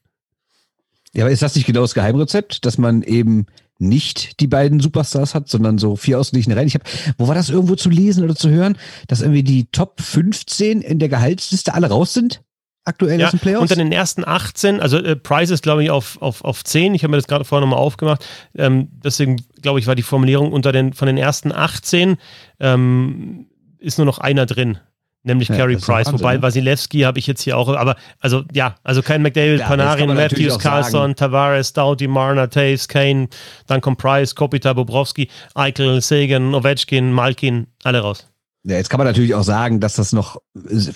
Ja, 1.13 1.23
aber 1.23 1.31
ist 1.31 1.41
das 1.41 1.55
nicht 1.55 1.65
genau 1.65 1.81
das 1.81 1.93
Geheimrezept, 1.93 2.65
dass 2.65 2.77
man 2.77 3.03
eben 3.03 3.45
nicht 3.79 4.39
die 4.39 4.47
beiden 4.47 4.79
Superstars 4.79 5.35
hat, 5.35 5.49
sondern 5.49 5.77
so 5.77 5.95
vier 5.95 6.19
ausgeglichene 6.19 6.55
Reihen. 6.55 6.67
Ich 6.67 6.75
habe, 6.75 6.85
wo 7.17 7.27
war 7.27 7.35
das 7.35 7.49
irgendwo 7.49 7.75
zu 7.75 7.89
lesen 7.89 8.23
oder 8.23 8.35
zu 8.35 8.49
hören, 8.49 8.77
dass 9.07 9.21
irgendwie 9.21 9.43
die 9.43 9.65
Top 9.71 10.01
15 10.01 10.81
in 10.81 10.99
der 10.99 11.09
Gehaltsliste 11.09 11.73
alle 11.73 11.89
raus 11.89 12.13
sind? 12.13 12.41
Aktuell 12.85 13.19
ja, 13.19 13.27
aus 13.27 13.31
den 13.31 13.39
Playoffs? 13.39 13.61
Unter 13.61 13.75
den 13.75 13.91
ersten 13.91 14.25
18, 14.25 14.79
also 14.79 14.97
äh, 14.97 15.15
Price 15.15 15.51
ist, 15.51 15.63
glaube 15.63 15.83
ich, 15.83 15.89
auf, 15.89 16.21
auf, 16.21 16.43
auf 16.43 16.63
10. 16.63 16.95
Ich 16.95 17.03
habe 17.03 17.11
mir 17.11 17.17
das 17.17 17.27
gerade 17.27 17.45
vorher 17.45 17.65
nochmal 17.65 17.79
aufgemacht. 17.79 18.25
Ähm, 18.55 18.89
deswegen, 19.03 19.37
glaube 19.61 19.79
ich, 19.79 19.87
war 19.87 19.95
die 19.95 20.03
Formulierung 20.03 20.51
unter 20.51 20.71
den, 20.71 20.93
von 20.93 21.05
den 21.05 21.17
ersten 21.17 21.51
18 21.51 22.17
ähm, 22.59 23.47
ist 23.79 23.97
nur 23.97 24.05
noch 24.05 24.17
einer 24.17 24.45
drin 24.45 24.79
nämlich 25.23 25.49
ja, 25.49 25.55
Carey 25.55 25.75
Price. 25.75 26.07
Wahnsinn, 26.07 26.19
Wobei 26.19 26.35
ne? 26.35 26.41
Wasilewski 26.41 27.01
habe 27.01 27.19
ich 27.19 27.27
jetzt 27.27 27.41
hier 27.41 27.57
auch, 27.57 27.69
aber 27.69 27.95
also 28.19 28.43
ja, 28.53 28.75
also 28.83 29.01
kein 29.01 29.21
McDavid, 29.21 29.61
ja, 29.61 29.67
Panarin, 29.67 30.13
Matthews, 30.13 30.59
Carlson, 30.59 31.15
Tavares, 31.15 31.73
Doughty, 31.73 32.07
Marner, 32.07 32.49
Taves, 32.49 32.87
Kane, 32.87 33.27
dann 33.67 33.81
kommt 33.81 33.97
Price, 33.97 34.35
Kopita, 34.35 34.73
Bobrowski, 34.73 35.29
Eichel, 35.55 36.01
Sagan, 36.01 36.53
Ovechkin, 36.53 37.11
Malkin, 37.11 37.67
alle 37.83 37.99
raus. 37.99 38.27
Ja, 38.65 38.77
jetzt 38.77 38.89
kann 38.89 38.97
man 38.97 39.07
natürlich 39.07 39.35
auch 39.35 39.43
sagen, 39.43 39.81
dass 39.81 39.95
das 39.95 40.13
noch 40.13 40.37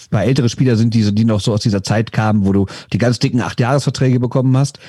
bei 0.09 0.25
ältere 0.25 0.47
Spieler 0.47 0.77
sind, 0.77 0.93
die, 0.93 1.13
die 1.13 1.25
noch 1.25 1.41
so 1.41 1.53
aus 1.53 1.59
dieser 1.61 1.83
Zeit 1.83 2.13
kamen, 2.13 2.45
wo 2.45 2.53
du 2.53 2.65
die 2.93 2.97
ganz 2.97 3.19
dicken 3.19 3.41
Acht-Jahres-Verträge 3.41 4.21
bekommen 4.21 4.55
hast. 4.55 4.79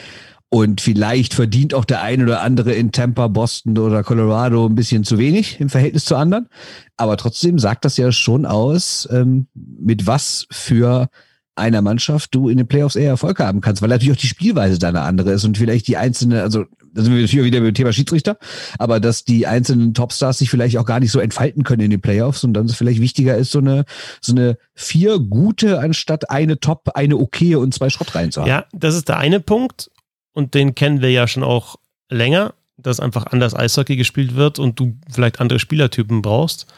Und 0.51 0.81
vielleicht 0.81 1.35
verdient 1.35 1.75
auch 1.75 1.85
der 1.85 2.03
eine 2.03 2.25
oder 2.25 2.41
andere 2.41 2.73
in 2.73 2.91
Tampa, 2.91 3.29
Boston 3.29 3.77
oder 3.77 4.03
Colorado 4.03 4.67
ein 4.67 4.75
bisschen 4.75 5.05
zu 5.05 5.19
wenig 5.19 5.61
im 5.61 5.69
Verhältnis 5.69 6.07
zu 6.07 6.17
anderen. 6.17 6.49
Aber 6.97 7.19
trotzdem 7.19 7.59
sagt 7.59 7.85
das 7.85 7.99
ja 7.99 8.13
schon 8.13 8.47
aus, 8.47 9.07
ähm, 9.13 9.49
mit 9.55 10.07
was 10.07 10.47
für 10.51 11.11
einer 11.55 11.83
Mannschaft 11.83 12.35
du 12.35 12.49
in 12.49 12.57
den 12.57 12.69
Playoffs 12.69 12.97
eher 12.97 13.11
Erfolg 13.11 13.41
haben 13.41 13.61
kannst, 13.61 13.83
weil 13.83 13.89
natürlich 13.89 14.17
auch 14.17 14.21
die 14.21 14.29
Spielweise 14.29 14.79
da 14.79 14.89
eine 14.89 15.03
andere 15.03 15.33
ist 15.33 15.45
und 15.45 15.59
vielleicht 15.59 15.89
die 15.89 15.97
einzelne, 15.97 16.43
also 16.43 16.65
da 16.95 17.03
sind 17.03 17.15
wir 17.15 17.21
natürlich 17.21 17.45
wieder 17.45 17.61
beim 17.61 17.75
Thema 17.75 17.93
Schiedsrichter, 17.93 18.39
aber 18.79 19.01
dass 19.01 19.25
die 19.25 19.47
einzelnen 19.47 19.93
Topstars 19.93 20.39
sich 20.39 20.51
vielleicht 20.51 20.79
auch 20.79 20.87
gar 20.87 21.01
nicht 21.01 21.11
so 21.11 21.21
entfalten 21.21 21.65
können 21.65 21.83
in 21.83 21.91
den 21.91 22.01
Playoffs 22.01 22.45
und 22.45 22.55
dann 22.55 22.67
es 22.67 22.77
vielleicht 22.77 23.01
wichtiger 23.01 23.37
ist, 23.37 23.51
so 23.51 23.59
eine, 23.59 23.85
so 24.21 24.33
eine 24.33 24.57
vier 24.75 25.19
gute 25.19 25.81
anstatt 25.81 26.31
eine 26.31 26.61
Top, 26.61 26.91
eine 26.95 27.17
okay 27.17 27.57
und 27.57 27.75
zwei 27.75 27.91
Schrott 27.91 28.15
rein 28.15 28.31
zu 28.31 28.41
haben. 28.41 28.49
Ja, 28.49 28.65
das 28.73 28.95
ist 28.95 29.09
der 29.09 29.19
eine 29.19 29.41
Punkt 29.41 29.91
und 30.39 30.55
den 30.55 30.77
kennen 30.77 31.03
wir 31.03 31.11
ja 31.11 31.27
schon 31.27 31.43
auch 31.43 31.81
länger, 32.09 32.55
dass 32.77 33.01
einfach 33.01 33.27
anders 33.27 33.57
Eishockey 33.57 33.97
gespielt 33.97 34.37
wird 34.37 34.61
und 34.61 34.79
du 34.79 34.97
vielleicht 35.11 35.41
andere 35.41 35.59
Spielertypen 35.59 36.23
brauchst. 36.23 36.69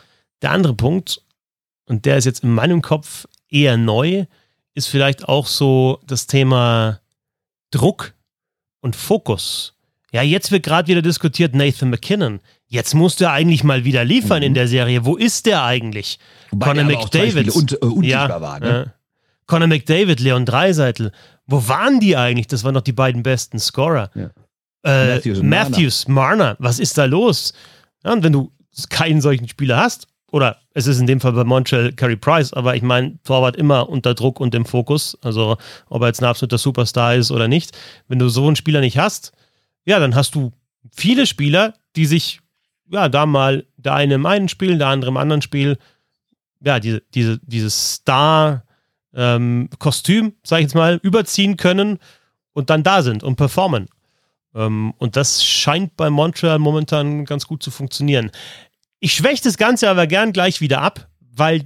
Der 0.40 0.52
andere 0.52 0.72
Punkt, 0.72 1.20
und 1.84 2.06
der 2.06 2.16
ist 2.16 2.24
jetzt 2.24 2.42
in 2.42 2.54
meinem 2.54 2.80
Kopf 2.80 3.28
eher 3.50 3.76
neu, 3.76 4.24
ist 4.72 4.88
vielleicht 4.88 5.28
auch 5.28 5.46
so 5.46 6.00
das 6.06 6.26
Thema 6.26 7.00
Druck 7.70 8.14
und 8.80 8.96
Fokus. 8.96 9.74
Ja, 10.11 10.22
jetzt 10.22 10.50
wird 10.52 10.62
gerade 10.62 10.88
wieder 10.88 11.02
diskutiert 11.02 11.54
Nathan 11.54 11.90
McKinnon. 11.90 12.40
Jetzt 12.66 12.94
musst 12.94 13.20
du 13.20 13.28
eigentlich 13.28 13.62
mal 13.62 13.84
wieder 13.84 14.06
liefern 14.06 14.38
mhm. 14.38 14.46
in 14.46 14.54
der 14.54 14.68
Serie. 14.68 15.04
Wo 15.04 15.16
ist 15.16 15.44
der 15.44 15.64
eigentlich? 15.64 16.18
Wobei 16.50 16.68
Conor 16.68 16.84
McDavid. 16.84 17.50
Und, 17.50 17.72
äh, 17.74 18.08
ja, 18.08 18.40
war, 18.40 18.58
ne? 18.58 18.82
äh, 18.86 18.86
Conor 19.44 19.68
McDavid, 19.68 20.18
Leon 20.18 20.46
Dreiseitel. 20.46 21.12
Wo 21.51 21.66
waren 21.68 22.01
die 22.01 22.16
eigentlich? 22.16 22.46
Das 22.46 22.64
waren 22.64 22.74
doch 22.74 22.82
die 22.82 22.92
beiden 22.92 23.22
besten 23.22 23.59
Scorer. 23.59 24.11
Ja. 24.14 24.30
Äh, 24.82 25.14
Matthews, 25.14 25.42
Matthews 25.42 26.09
Marner. 26.09 26.57
Was 26.59 26.78
ist 26.78 26.96
da 26.96 27.05
los? 27.05 27.53
Ja, 28.05 28.12
und 28.12 28.22
wenn 28.22 28.32
du 28.32 28.53
keinen 28.88 29.20
solchen 29.20 29.48
Spieler 29.48 29.76
hast, 29.76 30.07
oder 30.30 30.59
es 30.74 30.86
ist 30.86 31.01
in 31.01 31.07
dem 31.07 31.20
Fall 31.20 31.32
bei 31.32 31.44
Montreal 31.44 31.92
Carey 31.92 32.16
Price, 32.16 32.53
aber 32.53 32.76
ich 32.76 32.82
meine, 32.82 33.18
Torwart 33.24 33.57
immer 33.57 33.88
unter 33.88 34.14
Druck 34.14 34.40
und 34.40 34.55
im 34.55 34.64
Fokus, 34.64 35.18
also 35.22 35.57
ob 35.88 36.03
er 36.03 36.09
jetzt 36.09 36.22
ein 36.22 36.26
absoluter 36.26 36.59
Superstar 36.59 37.16
ist 37.16 37.30
oder 37.30 37.48
nicht. 37.48 37.76
Wenn 38.09 38.18
du 38.18 38.28
so 38.28 38.46
einen 38.46 38.57
Spieler 38.57 38.80
nicht 38.80 38.98
hast, 38.98 39.32
ja, 39.84 39.98
dann 39.98 40.14
hast 40.14 40.34
du 40.34 40.53
viele 40.92 41.26
Spieler, 41.26 41.74
die 41.96 42.07
sich, 42.07 42.40
ja, 42.90 43.09
da 43.09 43.26
mal 43.26 43.66
der 43.76 43.94
eine 43.94 44.14
im 44.14 44.26
einen 44.26 44.48
Spiel, 44.48 44.78
der 44.78 44.88
andere 44.88 45.11
im 45.11 45.16
anderen 45.16 45.42
Spiel, 45.42 45.78
ja, 46.61 46.78
diese, 46.78 47.03
diese, 47.14 47.40
dieses 47.42 47.94
Star-Kostüm, 47.94 48.69
ähm, 49.14 49.68
sag 50.42 50.58
ich 50.58 50.64
jetzt 50.64 50.74
mal, 50.74 51.00
überziehen 51.02 51.56
können 51.56 51.98
und 52.52 52.70
dann 52.70 52.82
da 52.82 53.02
sind 53.02 53.22
und 53.22 53.36
performen. 53.36 53.88
Ähm, 54.54 54.92
und 54.98 55.16
das 55.16 55.44
scheint 55.44 55.96
bei 55.96 56.11
Montreal 56.11 56.58
momentan 56.58 57.24
ganz 57.24 57.46
gut 57.46 57.62
zu 57.62 57.70
funktionieren. 57.70 58.30
Ich 59.00 59.14
schwäche 59.14 59.44
das 59.44 59.56
Ganze 59.56 59.88
aber 59.88 60.06
gern 60.06 60.32
gleich 60.32 60.61
wieder 60.61 60.82
ab, 60.82 61.08
weil 61.20 61.64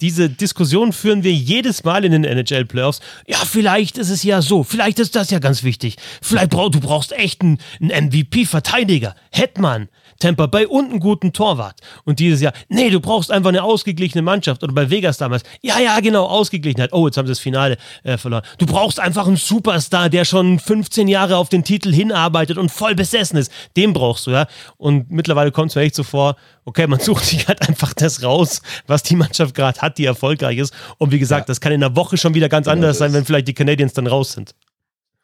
diese 0.00 0.30
Diskussion 0.30 0.92
führen 0.92 1.24
wir 1.24 1.32
jedes 1.32 1.84
Mal 1.84 2.04
in 2.04 2.12
den 2.12 2.24
NHL-Playoffs. 2.24 3.00
Ja, 3.26 3.36
vielleicht 3.38 3.98
ist 3.98 4.08
es 4.08 4.22
ja 4.22 4.40
so. 4.40 4.64
Vielleicht 4.64 4.98
ist 4.98 5.14
das 5.14 5.30
ja 5.30 5.38
ganz 5.38 5.62
wichtig. 5.62 5.96
Vielleicht 6.22 6.50
brauchst 6.50 6.74
du 6.74 6.80
brauchst 6.80 7.12
echt 7.12 7.42
einen, 7.42 7.58
einen 7.80 8.06
MVP-Verteidiger. 8.06 9.14
Hetman. 9.30 9.88
Tampa 10.20 10.46
Bay 10.46 10.66
und 10.66 10.90
einen 10.90 11.00
guten 11.00 11.32
Torwart. 11.32 11.80
Und 12.04 12.20
dieses 12.20 12.40
Jahr, 12.40 12.52
nee, 12.68 12.90
du 12.90 13.00
brauchst 13.00 13.32
einfach 13.32 13.48
eine 13.48 13.64
ausgeglichene 13.64 14.22
Mannschaft. 14.22 14.62
Oder 14.62 14.72
bei 14.72 14.88
Vegas 14.90 15.18
damals, 15.18 15.42
ja, 15.62 15.80
ja, 15.80 15.98
genau, 16.00 16.26
Ausgeglichenheit. 16.26 16.92
Oh, 16.92 17.06
jetzt 17.06 17.16
haben 17.16 17.26
sie 17.26 17.32
das 17.32 17.40
Finale 17.40 17.76
äh, 18.04 18.16
verloren. 18.16 18.42
Du 18.58 18.66
brauchst 18.66 19.00
einfach 19.00 19.26
einen 19.26 19.36
Superstar, 19.36 20.08
der 20.08 20.24
schon 20.24 20.58
15 20.58 21.08
Jahre 21.08 21.36
auf 21.36 21.48
den 21.48 21.64
Titel 21.64 21.92
hinarbeitet 21.92 22.58
und 22.58 22.70
voll 22.70 22.94
besessen 22.94 23.38
ist. 23.38 23.50
Den 23.76 23.92
brauchst 23.92 24.26
du, 24.26 24.30
ja. 24.30 24.46
Und 24.76 25.10
mittlerweile 25.10 25.50
kommt 25.50 25.70
es 25.70 25.76
mir 25.76 25.82
echt 25.82 25.94
so 25.94 26.04
vor, 26.04 26.36
okay, 26.64 26.86
man 26.86 27.00
sucht 27.00 27.24
sich 27.24 27.48
halt 27.48 27.66
einfach 27.68 27.94
das 27.94 28.22
raus, 28.22 28.62
was 28.86 29.02
die 29.02 29.16
Mannschaft 29.16 29.54
gerade 29.54 29.80
hat, 29.80 29.98
die 29.98 30.04
erfolgreich 30.04 30.58
ist. 30.58 30.74
Und 30.98 31.10
wie 31.10 31.18
gesagt, 31.18 31.42
ja. 31.42 31.46
das 31.46 31.60
kann 31.60 31.72
in 31.72 31.82
einer 31.82 31.96
Woche 31.96 32.16
schon 32.16 32.34
wieder 32.34 32.48
ganz 32.48 32.68
anders 32.68 32.96
ja, 32.96 33.06
sein, 33.06 33.12
wenn 33.14 33.24
vielleicht 33.24 33.48
die 33.48 33.54
Canadiens 33.54 33.94
dann 33.94 34.06
raus 34.06 34.32
sind. 34.32 34.54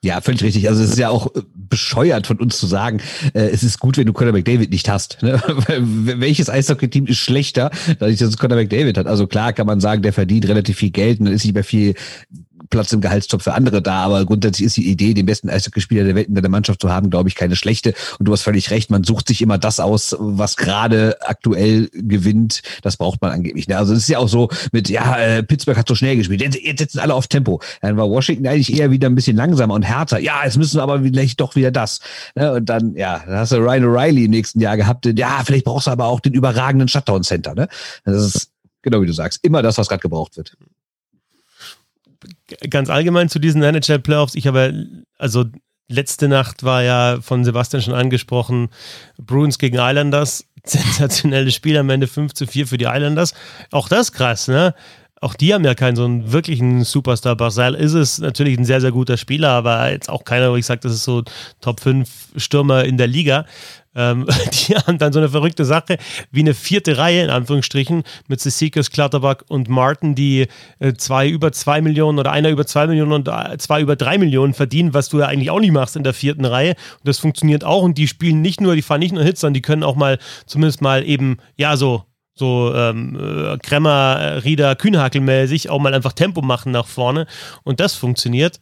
Ja, 0.04 0.20
völlig 0.20 0.42
richtig. 0.42 0.68
Also 0.68 0.82
es 0.82 0.90
ist 0.90 0.98
ja 0.98 1.08
auch 1.08 1.34
äh, 1.34 1.42
bescheuert 1.54 2.26
von 2.26 2.38
uns 2.38 2.58
zu 2.58 2.66
sagen, 2.66 3.00
äh, 3.34 3.48
es 3.48 3.64
ist 3.64 3.80
gut, 3.80 3.96
wenn 3.96 4.06
du 4.06 4.12
Conor 4.12 4.32
McDavid 4.32 4.70
nicht 4.70 4.88
hast. 4.88 5.22
Ne? 5.22 5.42
Welches 5.78 6.48
Eishockey-Team 6.48 7.06
ist 7.06 7.18
schlechter, 7.18 7.70
dadurch, 7.98 8.18
dass 8.18 8.28
es 8.28 8.38
Conor 8.38 8.56
McDavid 8.56 8.98
hat? 8.98 9.06
Also 9.06 9.26
klar 9.26 9.52
kann 9.52 9.66
man 9.66 9.80
sagen, 9.80 10.02
der 10.02 10.12
verdient 10.12 10.46
relativ 10.48 10.76
viel 10.76 10.90
Geld 10.90 11.20
und 11.20 11.26
ist 11.26 11.44
nicht 11.44 11.54
mehr 11.54 11.64
viel 11.64 11.94
Platz 12.70 12.92
im 12.92 13.00
Gehaltstopf 13.00 13.44
für 13.44 13.54
andere 13.54 13.82
da, 13.82 14.04
aber 14.04 14.24
grundsätzlich 14.24 14.66
ist 14.66 14.76
die 14.76 14.88
Idee, 14.88 15.14
den 15.14 15.26
besten 15.26 15.48
Eishockeyspieler 15.48 16.04
der 16.04 16.14
Welt 16.14 16.28
in 16.28 16.34
der 16.34 16.48
Mannschaft 16.48 16.80
zu 16.80 16.90
haben, 16.90 17.10
glaube 17.10 17.28
ich, 17.28 17.34
keine 17.34 17.56
schlechte. 17.56 17.94
Und 18.18 18.26
du 18.26 18.32
hast 18.32 18.42
völlig 18.42 18.70
recht, 18.70 18.90
man 18.90 19.04
sucht 19.04 19.28
sich 19.28 19.42
immer 19.42 19.58
das 19.58 19.80
aus, 19.80 20.16
was 20.18 20.56
gerade 20.56 21.16
aktuell 21.20 21.88
gewinnt. 21.92 22.62
Das 22.82 22.96
braucht 22.96 23.20
man 23.22 23.32
angeblich. 23.32 23.68
Ne? 23.68 23.76
Also 23.76 23.92
es 23.92 24.00
ist 24.00 24.08
ja 24.08 24.18
auch 24.18 24.28
so 24.28 24.48
mit, 24.72 24.88
ja, 24.88 25.16
äh, 25.18 25.42
Pittsburgh 25.42 25.76
hat 25.76 25.88
so 25.88 25.94
schnell 25.94 26.16
gespielt, 26.16 26.40
jetzt, 26.40 26.58
jetzt 26.60 26.78
sitzen 26.78 26.98
alle 26.98 27.14
auf 27.14 27.26
Tempo. 27.26 27.60
Dann 27.80 27.96
war 27.96 28.08
Washington 28.08 28.46
eigentlich 28.46 28.76
eher 28.76 28.90
wieder 28.90 29.08
ein 29.08 29.14
bisschen 29.14 29.36
langsamer 29.36 29.74
und 29.74 29.82
härter. 29.82 30.18
Ja, 30.18 30.44
jetzt 30.44 30.56
müssen 30.56 30.78
wir 30.78 30.82
aber 30.82 31.00
vielleicht 31.00 31.40
doch 31.40 31.56
wieder 31.56 31.70
das. 31.70 32.00
Ne? 32.34 32.52
Und 32.52 32.66
dann, 32.66 32.94
ja, 32.94 33.22
dann 33.26 33.36
hast 33.36 33.52
du 33.52 33.56
Ryan 33.56 33.84
O'Reilly 33.84 34.24
im 34.24 34.30
nächsten 34.30 34.60
Jahr 34.60 34.76
gehabt. 34.76 35.06
Ja, 35.16 35.42
vielleicht 35.44 35.64
brauchst 35.64 35.86
du 35.86 35.90
aber 35.90 36.06
auch 36.06 36.20
den 36.20 36.34
überragenden 36.34 36.88
Shutdown-Center. 36.88 37.54
Ne? 37.54 37.68
Das 38.04 38.16
ist 38.16 38.50
genau 38.82 39.02
wie 39.02 39.06
du 39.06 39.12
sagst, 39.12 39.44
immer 39.44 39.62
das, 39.62 39.78
was 39.78 39.88
gerade 39.88 40.02
gebraucht 40.02 40.36
wird 40.36 40.56
ganz 42.70 42.90
allgemein 42.90 43.28
zu 43.28 43.38
diesen 43.38 43.62
NHL 43.62 43.98
Playoffs. 43.98 44.34
Ich 44.34 44.46
habe, 44.46 44.86
also 45.18 45.44
letzte 45.88 46.28
Nacht 46.28 46.62
war 46.64 46.82
ja 46.82 47.18
von 47.20 47.44
Sebastian 47.44 47.82
schon 47.82 47.94
angesprochen, 47.94 48.68
Bruins 49.18 49.58
gegen 49.58 49.78
Islanders. 49.78 50.46
Sensationelles 50.64 51.54
Spiel 51.54 51.76
am 51.76 51.90
Ende 51.90 52.08
5 52.08 52.34
zu 52.34 52.46
4 52.46 52.66
für 52.66 52.78
die 52.78 52.86
Islanders. 52.86 53.34
Auch 53.70 53.88
das 53.88 54.12
krass, 54.12 54.48
ne? 54.48 54.74
Auch 55.20 55.34
die 55.34 55.54
haben 55.54 55.64
ja 55.64 55.74
keinen 55.74 55.96
so 55.96 56.04
einen 56.04 56.32
wirklichen 56.32 56.84
Superstar. 56.84 57.36
Barcel 57.36 57.74
ist 57.74 57.94
es 57.94 58.18
natürlich 58.18 58.58
ein 58.58 58.66
sehr, 58.66 58.82
sehr 58.82 58.92
guter 58.92 59.16
Spieler, 59.16 59.50
aber 59.50 59.90
jetzt 59.90 60.10
auch 60.10 60.24
keiner, 60.24 60.50
wo 60.52 60.56
ich 60.56 60.66
sage, 60.66 60.80
das 60.82 60.92
ist 60.92 61.04
so 61.04 61.22
Top 61.60 61.80
5 61.80 62.34
Stürmer 62.36 62.84
in 62.84 62.98
der 62.98 63.06
Liga. 63.06 63.46
Ähm, 63.96 64.26
die 64.52 64.76
haben 64.76 64.98
dann 64.98 65.12
so 65.12 65.18
eine 65.18 65.28
verrückte 65.28 65.64
Sache 65.64 65.96
wie 66.30 66.40
eine 66.40 66.54
vierte 66.54 66.98
Reihe 66.98 67.24
in 67.24 67.30
Anführungsstrichen 67.30 68.04
mit 68.28 68.40
Sisikas, 68.40 68.90
Clutterbuck 68.90 69.44
und 69.48 69.68
Martin, 69.68 70.14
die 70.14 70.46
äh, 70.78 70.92
zwei 70.92 71.28
über 71.28 71.50
zwei 71.52 71.80
Millionen 71.80 72.18
oder 72.18 72.30
einer 72.30 72.50
über 72.50 72.66
zwei 72.66 72.86
Millionen 72.86 73.12
und 73.12 73.28
äh, 73.28 73.56
zwei 73.58 73.80
über 73.80 73.96
drei 73.96 74.18
Millionen 74.18 74.54
verdienen, 74.54 74.94
was 74.94 75.08
du 75.08 75.18
ja 75.18 75.26
eigentlich 75.26 75.50
auch 75.50 75.60
nicht 75.60 75.72
machst 75.72 75.96
in 75.96 76.04
der 76.04 76.14
vierten 76.14 76.44
Reihe. 76.44 76.70
Und 76.70 77.08
das 77.08 77.18
funktioniert 77.18 77.64
auch 77.64 77.82
und 77.82 77.98
die 77.98 78.06
spielen 78.06 78.42
nicht 78.42 78.60
nur, 78.60 78.76
die 78.76 78.82
fahren 78.82 79.00
nicht 79.00 79.14
nur 79.14 79.24
Hits, 79.24 79.40
sondern 79.40 79.54
die 79.54 79.62
können 79.62 79.82
auch 79.82 79.96
mal 79.96 80.18
zumindest 80.44 80.82
mal 80.82 81.04
eben, 81.04 81.38
ja, 81.56 81.76
so 81.76 82.04
so 82.38 82.74
ähm, 82.74 83.18
äh, 83.18 83.56
Kremmer, 83.56 84.44
Rieder, 84.44 84.76
Kühnhakelmäßig 84.76 85.70
auch 85.70 85.78
mal 85.78 85.94
einfach 85.94 86.12
Tempo 86.12 86.42
machen 86.42 86.70
nach 86.70 86.86
vorne 86.86 87.26
und 87.64 87.80
das 87.80 87.94
funktioniert. 87.94 88.60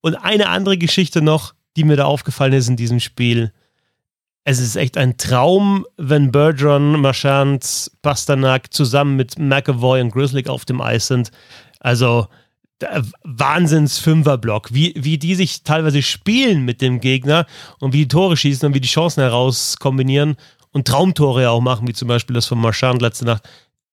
Und 0.00 0.14
eine 0.14 0.48
andere 0.48 0.78
Geschichte 0.78 1.20
noch, 1.20 1.54
die 1.76 1.82
mir 1.82 1.96
da 1.96 2.04
aufgefallen 2.04 2.52
ist 2.52 2.68
in 2.68 2.76
diesem 2.76 3.00
Spiel, 3.00 3.52
es 4.48 4.60
ist 4.60 4.76
echt 4.76 4.96
ein 4.96 5.18
Traum, 5.18 5.84
wenn 5.98 6.32
Bergeron, 6.32 7.02
Marchand, 7.02 7.90
Pasternak 8.00 8.72
zusammen 8.72 9.14
mit 9.14 9.38
McAvoy 9.38 10.00
und 10.00 10.10
Grizzly 10.10 10.46
auf 10.46 10.64
dem 10.64 10.80
Eis 10.80 11.08
sind. 11.08 11.30
Also 11.80 12.28
Wahnsinns-Fünfer-Block, 13.24 14.72
wie, 14.72 14.94
wie 14.96 15.18
die 15.18 15.34
sich 15.34 15.64
teilweise 15.64 16.00
spielen 16.00 16.64
mit 16.64 16.80
dem 16.80 17.00
Gegner 17.00 17.44
und 17.78 17.92
wie 17.92 17.98
die 17.98 18.08
Tore 18.08 18.38
schießen 18.38 18.66
und 18.66 18.74
wie 18.74 18.80
die 18.80 18.88
Chancen 18.88 19.20
herauskombinieren 19.20 20.36
und 20.72 20.88
Traumtore 20.88 21.50
auch 21.50 21.60
machen, 21.60 21.86
wie 21.86 21.92
zum 21.92 22.08
Beispiel 22.08 22.32
das 22.32 22.46
von 22.46 22.58
Marchand 22.58 23.02
letzte 23.02 23.26
Nacht. 23.26 23.46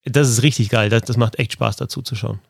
Das 0.04 0.26
ist 0.30 0.42
richtig 0.42 0.70
geil. 0.70 0.88
Das, 0.88 1.02
das 1.02 1.18
macht 1.18 1.38
echt 1.38 1.52
Spaß 1.52 1.76
dazu 1.76 2.00
zu 2.00 2.14
schauen 2.14 2.40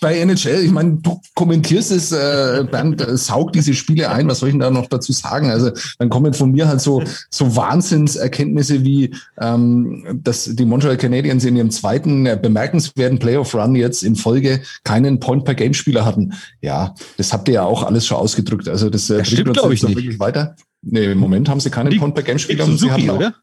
bei 0.00 0.18
NHL, 0.18 0.64
ich 0.64 0.70
meine, 0.70 0.98
du 1.02 1.20
kommentierst 1.34 1.90
es, 1.90 2.12
äh, 2.12 2.64
Bernd, 2.70 3.00
äh, 3.00 3.16
saug 3.16 3.52
diese 3.52 3.74
Spiele 3.74 4.10
ein, 4.10 4.28
was 4.28 4.38
soll 4.38 4.50
ich 4.50 4.52
denn 4.54 4.60
da 4.60 4.70
noch 4.70 4.86
dazu 4.86 5.12
sagen? 5.12 5.50
Also 5.50 5.70
dann 5.98 6.08
kommen 6.08 6.34
von 6.34 6.52
mir 6.52 6.68
halt 6.68 6.80
so, 6.80 7.02
so 7.30 7.56
Wahnsinnserkenntnisse 7.56 8.84
wie, 8.84 9.14
ähm, 9.40 10.20
dass 10.22 10.44
die 10.44 10.64
Montreal 10.64 10.96
Canadiens 10.96 11.44
in 11.44 11.56
ihrem 11.56 11.70
zweiten 11.70 12.26
äh, 12.26 12.38
bemerkenswerten 12.40 13.18
Playoff-Run 13.18 13.74
jetzt 13.74 14.02
in 14.02 14.16
Folge 14.16 14.62
keinen 14.84 15.20
Point-per-Game-Spieler 15.20 16.04
hatten. 16.04 16.34
Ja, 16.60 16.94
das 17.16 17.32
habt 17.32 17.48
ihr 17.48 17.54
ja 17.54 17.64
auch 17.64 17.82
alles 17.82 18.06
schon 18.06 18.18
ausgedrückt. 18.18 18.68
Also 18.68 18.90
das, 18.90 19.10
äh, 19.10 19.18
das 19.18 19.28
stimmt, 19.28 19.54
glaube 19.54 19.74
ich, 19.74 19.82
nicht. 19.82 19.96
wirklich 19.96 20.20
weiter. 20.20 20.56
Nee, 20.82 21.12
im 21.12 21.18
Moment 21.18 21.48
haben 21.48 21.60
sie 21.60 21.70
keinen 21.70 21.96
Point-per-Game-Spieler. 21.98 22.66
Suzuki, 22.66 23.10
oder? 23.10 23.34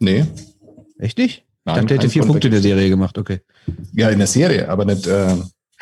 Nee. 0.00 0.24
Echt 0.98 1.18
nicht? 1.18 1.44
Nein, 1.64 1.76
ich 1.76 1.80
dachte, 1.82 1.94
hätte 1.94 2.08
vier 2.08 2.22
Punkte 2.22 2.48
in 2.48 2.52
der 2.52 2.62
Serie 2.62 2.88
gemacht, 2.88 3.18
okay. 3.18 3.40
Ja, 3.92 4.08
in 4.08 4.18
der 4.18 4.26
Serie, 4.26 4.68
aber 4.68 4.84
nicht, 4.84 5.06
äh, 5.06 5.36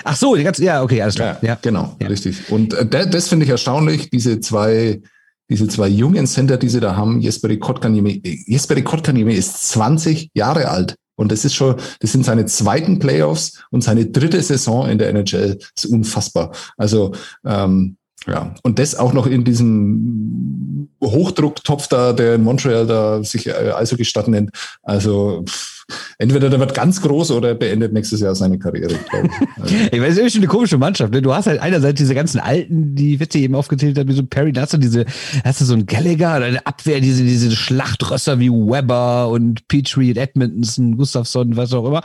Ach 0.04 0.16
so, 0.16 0.34
die 0.36 0.44
ganze, 0.44 0.64
ja, 0.64 0.82
okay, 0.82 1.00
alles 1.02 1.14
klar. 1.14 1.38
Ja, 1.42 1.48
ja. 1.48 1.58
genau, 1.60 1.96
ja. 2.00 2.08
richtig. 2.08 2.50
Und 2.50 2.74
äh, 2.74 2.86
das, 2.86 3.10
das 3.10 3.28
finde 3.28 3.44
ich 3.44 3.50
erstaunlich, 3.50 4.10
diese 4.10 4.40
zwei, 4.40 5.00
diese 5.48 5.68
zwei 5.68 5.88
jungen 5.88 6.26
Center, 6.26 6.56
die 6.56 6.68
sie 6.68 6.80
da 6.80 6.96
haben. 6.96 7.20
Jesperi 7.20 7.58
Kotkaniemi, 7.58 8.20
Jesperi 8.46 8.82
Kotkaniemi 8.82 9.34
ist 9.34 9.68
20 9.70 10.30
Jahre 10.34 10.68
alt. 10.68 10.96
Und 11.18 11.32
das 11.32 11.44
ist 11.44 11.54
schon, 11.54 11.76
das 12.00 12.12
sind 12.12 12.24
seine 12.24 12.44
zweiten 12.44 12.98
Playoffs 12.98 13.64
und 13.70 13.82
seine 13.82 14.06
dritte 14.06 14.42
Saison 14.42 14.88
in 14.88 14.98
der 14.98 15.08
NHL. 15.10 15.56
Das 15.56 15.84
ist 15.84 15.90
unfassbar. 15.90 16.52
Also, 16.76 17.12
ähm, 17.44 17.96
ja, 18.26 18.54
und 18.62 18.78
das 18.78 18.96
auch 18.96 19.12
noch 19.12 19.26
in 19.26 19.44
diesem 19.44 20.88
Hochdrucktopf 21.02 21.88
da, 21.88 22.12
der 22.12 22.34
in 22.34 22.42
Montreal 22.42 22.86
da 22.86 23.22
sich 23.22 23.46
äh, 23.46 23.52
also 23.52 23.96
gestatten 23.96 24.32
nennt. 24.32 24.50
Also 24.82 25.44
pff, 25.48 25.75
entweder 26.18 26.50
der 26.50 26.58
wird 26.58 26.74
ganz 26.74 27.00
groß 27.00 27.30
oder 27.30 27.54
beendet 27.54 27.92
nächstes 27.92 28.20
Jahr 28.20 28.34
seine 28.34 28.58
Karriere. 28.58 28.92
Ich, 28.92 29.12
also. 29.62 29.74
ich 29.92 30.00
weiß, 30.00 30.18
ist 30.18 30.32
schon 30.32 30.42
eine 30.42 30.48
komische 30.48 30.78
Mannschaft. 30.78 31.12
Ne? 31.12 31.22
Du 31.22 31.34
hast 31.34 31.46
halt 31.46 31.60
einerseits 31.60 31.98
diese 31.98 32.14
ganzen 32.14 32.40
Alten, 32.40 32.94
die 32.94 33.20
Witze 33.20 33.38
eben 33.38 33.54
aufgezählt 33.54 33.98
hat, 33.98 34.08
wie 34.08 34.12
so 34.12 34.24
Perry, 34.24 34.52
da 34.52 34.62
hast 34.62 34.72
du 34.72 34.78
diese, 34.78 35.04
hast 35.44 35.60
du 35.60 35.64
so 35.64 35.74
einen 35.74 35.86
Gallagher 35.86 36.36
oder 36.36 36.46
eine 36.46 36.66
Abwehr, 36.66 37.00
diese, 37.00 37.22
diese 37.22 37.50
Schlachtrösser 37.50 38.38
wie 38.40 38.50
Weber 38.50 39.28
und 39.28 39.68
Petrie 39.68 40.10
und 40.10 40.18
Edmondson, 40.18 40.96
Gustafsson, 40.96 41.56
was 41.56 41.72
auch 41.72 41.86
immer. 41.86 42.02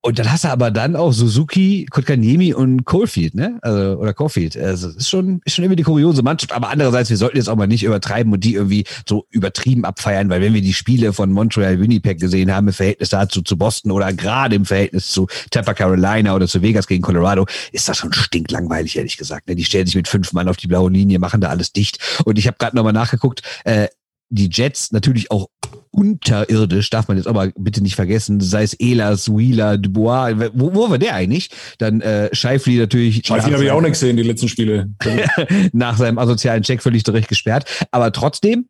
Und 0.00 0.18
dann 0.20 0.30
hast 0.30 0.44
du 0.44 0.48
aber 0.48 0.70
dann 0.70 0.94
auch 0.94 1.12
Suzuki, 1.12 1.84
Kotkaniemi 1.90 2.54
und 2.54 2.84
Coalfield, 2.84 3.34
ne? 3.34 3.58
Also, 3.62 3.98
oder 3.98 4.14
Caulfield. 4.14 4.56
Also, 4.56 4.90
ist 4.90 5.08
schon, 5.08 5.40
ist 5.44 5.56
schon 5.56 5.64
irgendwie 5.64 5.76
die 5.76 5.82
kuriose 5.82 6.22
Mannschaft. 6.22 6.52
Aber 6.52 6.68
andererseits, 6.68 7.10
wir 7.10 7.16
sollten 7.16 7.36
jetzt 7.36 7.48
auch 7.48 7.56
mal 7.56 7.66
nicht 7.66 7.82
übertreiben 7.82 8.32
und 8.32 8.44
die 8.44 8.54
irgendwie 8.54 8.84
so 9.08 9.26
übertrieben 9.30 9.84
abfeiern, 9.84 10.30
weil 10.30 10.40
wenn 10.40 10.54
wir 10.54 10.62
die 10.62 10.72
Spiele 10.72 11.12
von 11.12 11.32
Montreal, 11.32 11.80
Winnipeg 11.80 12.20
gesehen 12.20 12.54
haben, 12.54 12.68
im 12.68 12.74
Verhältnis 12.74 13.08
dazu 13.08 13.42
zu 13.42 13.58
Boston 13.58 13.90
oder 13.90 14.12
gerade 14.12 14.54
im 14.54 14.66
Verhältnis 14.66 15.08
zu 15.08 15.26
Tampa 15.50 15.74
Carolina 15.74 16.32
oder 16.34 16.46
zu 16.46 16.62
Vegas 16.62 16.86
gegen 16.86 17.02
Colorado, 17.02 17.46
ist 17.72 17.88
das 17.88 17.96
schon 17.96 18.12
stinklangweilig, 18.12 18.96
ehrlich 18.96 19.16
gesagt. 19.16 19.48
Ne? 19.48 19.56
Die 19.56 19.64
stellen 19.64 19.86
sich 19.86 19.96
mit 19.96 20.06
fünf 20.06 20.32
Mann 20.32 20.48
auf 20.48 20.56
die 20.56 20.68
blaue 20.68 20.90
Linie, 20.90 21.18
machen 21.18 21.40
da 21.40 21.48
alles 21.48 21.72
dicht. 21.72 21.98
Und 22.24 22.38
ich 22.38 22.46
habe 22.46 22.56
gerade 22.56 22.76
nochmal 22.76 22.92
nachgeguckt, 22.92 23.42
äh, 23.64 23.88
die 24.30 24.48
Jets 24.48 24.92
natürlich 24.92 25.30
auch 25.30 25.48
unterirdisch, 25.90 26.90
darf 26.90 27.08
man 27.08 27.16
jetzt 27.16 27.26
aber 27.26 27.52
bitte 27.56 27.82
nicht 27.82 27.96
vergessen, 27.96 28.40
sei 28.40 28.62
es 28.62 28.74
Elas, 28.74 29.28
Wheeler, 29.28 29.78
Dubois, 29.78 30.34
wo, 30.54 30.74
wo 30.74 30.90
war 30.90 30.98
der 30.98 31.14
eigentlich? 31.14 31.50
Dann 31.78 32.00
äh, 32.00 32.28
Scheifli 32.34 32.76
natürlich. 32.76 33.26
Scheifli 33.26 33.52
habe 33.52 33.64
ich 33.64 33.70
auch 33.70 33.80
nicht 33.80 33.92
gesehen, 33.92 34.16
die 34.16 34.22
letzten 34.22 34.48
Spiele. 34.48 34.90
nach 35.72 35.96
seinem 35.96 36.18
asozialen 36.18 36.62
Check 36.62 36.82
völlig 36.82 37.04
zurecht 37.04 37.28
gesperrt. 37.28 37.86
Aber 37.90 38.12
trotzdem, 38.12 38.68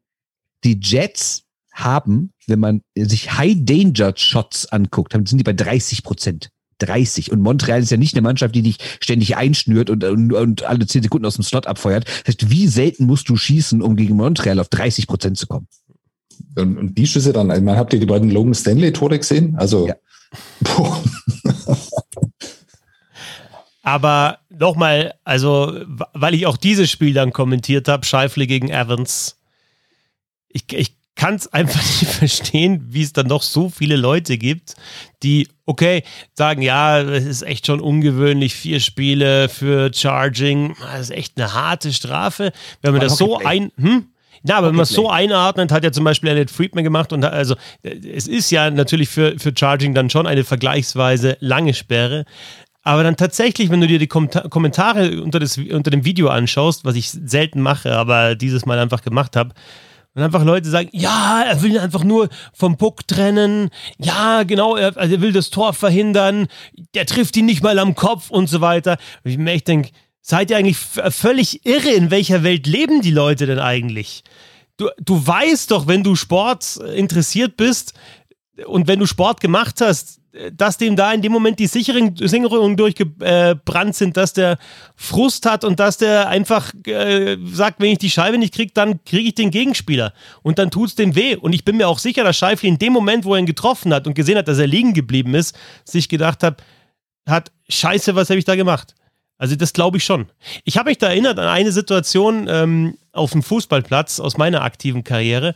die 0.64 0.78
Jets 0.80 1.44
haben, 1.72 2.32
wenn 2.46 2.60
man 2.60 2.82
sich 2.96 3.36
High-Danger-Shots 3.36 4.66
anguckt, 4.66 5.12
sind 5.12 5.38
die 5.38 5.44
bei 5.44 5.52
30 5.52 6.02
Prozent. 6.02 6.50
30. 6.78 7.32
Und 7.32 7.42
Montreal 7.42 7.82
ist 7.82 7.90
ja 7.90 7.96
nicht 7.96 8.14
eine 8.14 8.22
Mannschaft, 8.22 8.54
die 8.54 8.62
dich 8.62 8.78
ständig 9.00 9.36
einschnürt 9.36 9.90
und, 9.90 10.04
und, 10.04 10.32
und 10.32 10.62
alle 10.64 10.86
10 10.86 11.02
Sekunden 11.02 11.26
aus 11.26 11.34
dem 11.34 11.44
Slot 11.44 11.66
abfeuert. 11.66 12.06
Das 12.06 12.34
heißt, 12.34 12.50
wie 12.50 12.68
selten 12.68 13.06
musst 13.06 13.28
du 13.28 13.36
schießen, 13.36 13.82
um 13.82 13.96
gegen 13.96 14.16
Montreal 14.16 14.60
auf 14.60 14.68
30 14.68 15.06
Prozent 15.06 15.38
zu 15.38 15.46
kommen? 15.46 15.66
Und, 16.56 16.78
und 16.78 16.98
die 16.98 17.06
Schüsse 17.06 17.32
dann, 17.32 17.50
ich 17.50 17.60
meine, 17.60 17.78
habt 17.78 17.92
ihr 17.92 18.00
die 18.00 18.06
beiden 18.06 18.30
Logan 18.30 18.54
Stanley-Tore 18.54 19.18
gesehen? 19.18 19.56
Also, 19.56 19.88
ja. 19.88 19.94
Aber 23.82 24.40
nochmal, 24.50 25.14
also, 25.24 25.80
weil 26.12 26.34
ich 26.34 26.46
auch 26.46 26.58
dieses 26.58 26.90
Spiel 26.90 27.14
dann 27.14 27.32
kommentiert 27.32 27.88
habe, 27.88 28.04
Scheifle 28.04 28.46
gegen 28.46 28.68
Evans, 28.68 29.38
ich, 30.48 30.64
ich 30.72 30.98
kann 31.18 31.34
es 31.34 31.52
einfach 31.52 31.82
nicht 32.00 32.12
verstehen, 32.12 32.86
wie 32.88 33.02
es 33.02 33.12
dann 33.12 33.26
noch 33.26 33.42
so 33.42 33.68
viele 33.68 33.96
Leute 33.96 34.38
gibt, 34.38 34.74
die, 35.22 35.48
okay, 35.66 36.02
sagen, 36.34 36.62
ja, 36.62 37.00
es 37.00 37.24
ist 37.24 37.42
echt 37.42 37.66
schon 37.66 37.80
ungewöhnlich, 37.80 38.54
vier 38.54 38.80
Spiele 38.80 39.48
für 39.48 39.92
Charging, 39.92 40.74
das 40.80 41.02
ist 41.02 41.10
echt 41.10 41.38
eine 41.38 41.52
harte 41.52 41.92
Strafe. 41.92 42.52
Wenn 42.82 42.92
man 42.92 43.00
das 43.00 43.16
so 43.16 43.38
ein, 43.38 43.72
hm? 43.76 44.06
Ja, 44.44 44.58
aber 44.58 44.68
wenn 44.68 44.76
man 44.76 44.84
es 44.84 44.90
so 44.90 45.10
einordnet, 45.10 45.72
hat 45.72 45.84
ja 45.84 45.92
zum 45.92 46.04
Beispiel 46.04 46.30
Annette 46.30 46.52
Friedman 46.52 46.84
gemacht 46.84 47.12
und 47.12 47.24
also 47.24 47.56
es 47.82 48.26
ist 48.26 48.50
ja 48.50 48.70
natürlich 48.70 49.08
für, 49.08 49.38
für 49.38 49.52
Charging 49.56 49.94
dann 49.94 50.10
schon 50.10 50.26
eine 50.26 50.44
vergleichsweise 50.44 51.36
lange 51.40 51.74
Sperre. 51.74 52.24
Aber 52.82 53.02
dann 53.02 53.16
tatsächlich, 53.16 53.70
wenn 53.70 53.80
du 53.80 53.86
dir 53.86 53.98
die 53.98 54.06
Kommentare 54.06 55.20
unter, 55.20 55.38
das, 55.38 55.58
unter 55.58 55.90
dem 55.90 56.04
Video 56.04 56.28
anschaust, 56.28 56.84
was 56.84 56.94
ich 56.94 57.10
selten 57.10 57.60
mache, 57.60 57.94
aber 57.94 58.34
dieses 58.34 58.64
Mal 58.64 58.78
einfach 58.78 59.02
gemacht 59.02 59.36
habe, 59.36 59.52
und 60.14 60.24
einfach 60.24 60.44
Leute 60.44 60.68
sagen, 60.68 60.88
ja, 60.92 61.44
er 61.46 61.62
will 61.62 61.72
ihn 61.72 61.78
einfach 61.78 62.02
nur 62.02 62.28
vom 62.52 62.76
Puck 62.76 63.06
trennen. 63.06 63.70
Ja, 63.98 64.42
genau, 64.42 64.74
er, 64.74 64.96
also 64.96 65.14
er 65.14 65.20
will 65.20 65.32
das 65.32 65.50
Tor 65.50 65.74
verhindern. 65.74 66.48
Der 66.94 67.06
trifft 67.06 67.36
ihn 67.36 67.46
nicht 67.46 67.62
mal 67.62 67.78
am 67.78 67.94
Kopf 67.94 68.28
und 68.28 68.48
so 68.48 68.60
weiter. 68.60 68.96
Und 69.22 69.30
ich 69.30 69.38
mir 69.38 69.52
echt 69.52 69.68
denke, 69.68 69.90
seid 70.20 70.50
ihr 70.50 70.56
eigentlich 70.56 70.78
völlig 70.78 71.64
irre? 71.64 71.90
In 71.90 72.10
welcher 72.10 72.42
Welt 72.42 72.66
leben 72.66 73.00
die 73.00 73.10
Leute 73.10 73.46
denn 73.46 73.58
eigentlich? 73.58 74.22
Du, 74.76 74.88
du 74.98 75.26
weißt 75.26 75.70
doch, 75.70 75.86
wenn 75.86 76.02
du 76.02 76.14
Sport 76.14 76.76
interessiert 76.94 77.56
bist 77.56 77.94
und 78.66 78.86
wenn 78.86 78.98
du 78.98 79.06
Sport 79.06 79.40
gemacht 79.40 79.80
hast, 79.80 80.18
dass 80.52 80.76
dem 80.76 80.94
da 80.94 81.12
in 81.12 81.22
dem 81.22 81.32
Moment 81.32 81.58
die 81.58 81.66
Sicherungen 81.66 82.76
durchgebrannt 82.76 83.94
sind, 83.94 84.16
dass 84.16 84.32
der 84.32 84.58
Frust 84.94 85.46
hat 85.46 85.64
und 85.64 85.80
dass 85.80 85.96
der 85.96 86.28
einfach 86.28 86.72
äh, 86.86 87.36
sagt, 87.44 87.80
wenn 87.80 87.92
ich 87.92 87.98
die 87.98 88.10
Scheibe 88.10 88.38
nicht 88.38 88.54
kriege, 88.54 88.72
dann 88.74 89.02
kriege 89.04 89.28
ich 89.28 89.34
den 89.34 89.50
Gegenspieler. 89.50 90.12
Und 90.42 90.58
dann 90.58 90.70
tut 90.70 90.90
es 90.90 90.94
dem 90.94 91.14
weh. 91.14 91.36
Und 91.36 91.54
ich 91.54 91.64
bin 91.64 91.76
mir 91.76 91.88
auch 91.88 91.98
sicher, 91.98 92.24
dass 92.24 92.36
Scheifli 92.36 92.68
in 92.68 92.78
dem 92.78 92.92
Moment, 92.92 93.24
wo 93.24 93.34
er 93.34 93.40
ihn 93.40 93.46
getroffen 93.46 93.92
hat 93.92 94.06
und 94.06 94.14
gesehen 94.14 94.38
hat, 94.38 94.48
dass 94.48 94.58
er 94.58 94.66
liegen 94.66 94.94
geblieben 94.94 95.34
ist, 95.34 95.56
sich 95.84 96.08
gedacht 96.08 96.42
hat, 96.42 96.62
hat, 97.26 97.50
scheiße, 97.68 98.14
was 98.14 98.30
habe 98.30 98.38
ich 98.38 98.44
da 98.44 98.54
gemacht? 98.54 98.94
Also 99.38 99.54
das 99.54 99.72
glaube 99.72 99.96
ich 99.96 100.04
schon. 100.04 100.26
Ich 100.64 100.76
habe 100.76 100.90
mich 100.90 100.98
da 100.98 101.08
erinnert 101.08 101.38
an 101.38 101.46
eine 101.46 101.72
Situation 101.72 102.46
ähm, 102.50 102.98
auf 103.12 103.30
dem 103.30 103.42
Fußballplatz 103.42 104.20
aus 104.20 104.36
meiner 104.36 104.62
aktiven 104.62 105.04
Karriere. 105.04 105.54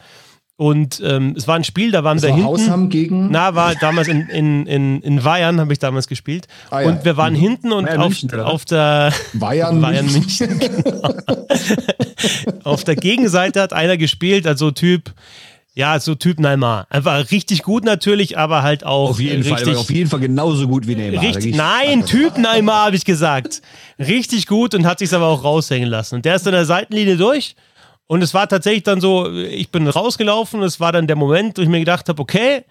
Und 0.57 1.03
ähm, 1.05 1.35
es 1.37 1.49
war 1.49 1.57
ein 1.57 1.65
Spiel, 1.65 1.91
da 1.91 2.05
waren 2.05 2.19
das 2.19 2.23
wir 2.23 2.31
war 2.31 2.37
hinten. 2.37 2.51
Hausham 2.51 2.89
gegen. 2.89 3.31
Na, 3.33 3.57
war 3.57 3.75
damals 3.75 4.07
in, 4.07 4.29
in, 4.29 4.67
in, 4.67 5.03
in 5.03 5.23
Bayern, 5.23 5.59
habe 5.59 5.73
ich 5.73 5.81
damals 5.81 6.07
gespielt. 6.07 6.47
Ah, 6.71 6.83
ja. 6.83 6.89
Und 6.89 7.05
wir 7.05 7.17
waren 7.17 7.33
mhm. 7.33 7.39
hinten 7.39 7.73
und 7.73 7.89
auf, 7.89 7.99
München, 7.99 8.41
auf 8.41 8.65
der 8.65 9.13
Bayern, 9.33 9.81
Bayern 9.83 10.07
München. 10.07 10.61
genau. 10.61 11.15
auf 12.65 12.85
der 12.85 12.95
Gegenseite 12.95 13.61
hat 13.61 13.73
einer 13.73 13.97
gespielt, 13.97 14.47
also 14.47 14.71
Typ. 14.71 15.13
Ja, 15.75 15.99
so 15.99 16.15
Typ 16.15 16.39
Neymar. 16.39 16.87
Einfach 16.91 17.31
richtig 17.31 17.63
gut 17.63 17.85
natürlich, 17.85 18.37
aber 18.37 18.63
halt 18.63 18.85
auch. 18.85 19.11
Auf 19.11 19.21
jeden 19.21 19.43
richtig, 19.43 19.65
Fall, 19.65 19.77
auf 19.77 19.91
jeden 19.91 20.11
Fall 20.11 20.21
genauso 20.21 20.69
gut 20.69 20.87
wie 20.87 20.95
Neymar. 20.95 21.23
Richtig, 21.23 21.55
nein, 21.55 22.05
Typ 22.05 22.37
Neymar, 22.37 22.87
habe 22.87 22.97
ich 22.97 23.07
gesagt. 23.07 23.63
Richtig 23.99 24.47
gut 24.47 24.75
und 24.75 24.85
hat 24.85 24.99
sich 24.99 25.13
aber 25.15 25.27
auch 25.27 25.45
raushängen 25.45 25.89
lassen. 25.89 26.17
Und 26.17 26.25
der 26.27 26.37
ist 26.37 26.47
an 26.47 26.53
der 26.53 26.67
Seitenlinie 26.67 27.17
durch 27.17 27.57
und 28.07 28.21
es 28.21 28.35
war 28.35 28.47
tatsächlich 28.49 28.83
dann 28.83 29.01
so, 29.01 29.33
ich 29.33 29.71
bin 29.71 29.89
rausgelaufen, 29.89 30.63
es 30.63 30.79
war 30.79 30.93
dann 30.93 31.07
der 31.07 31.17
Moment, 31.17 31.57
wo 31.57 31.63
ich 31.63 31.69
mir 31.69 31.79
gedacht 31.79 32.11
habe, 32.11 32.21
okay, 32.21 32.65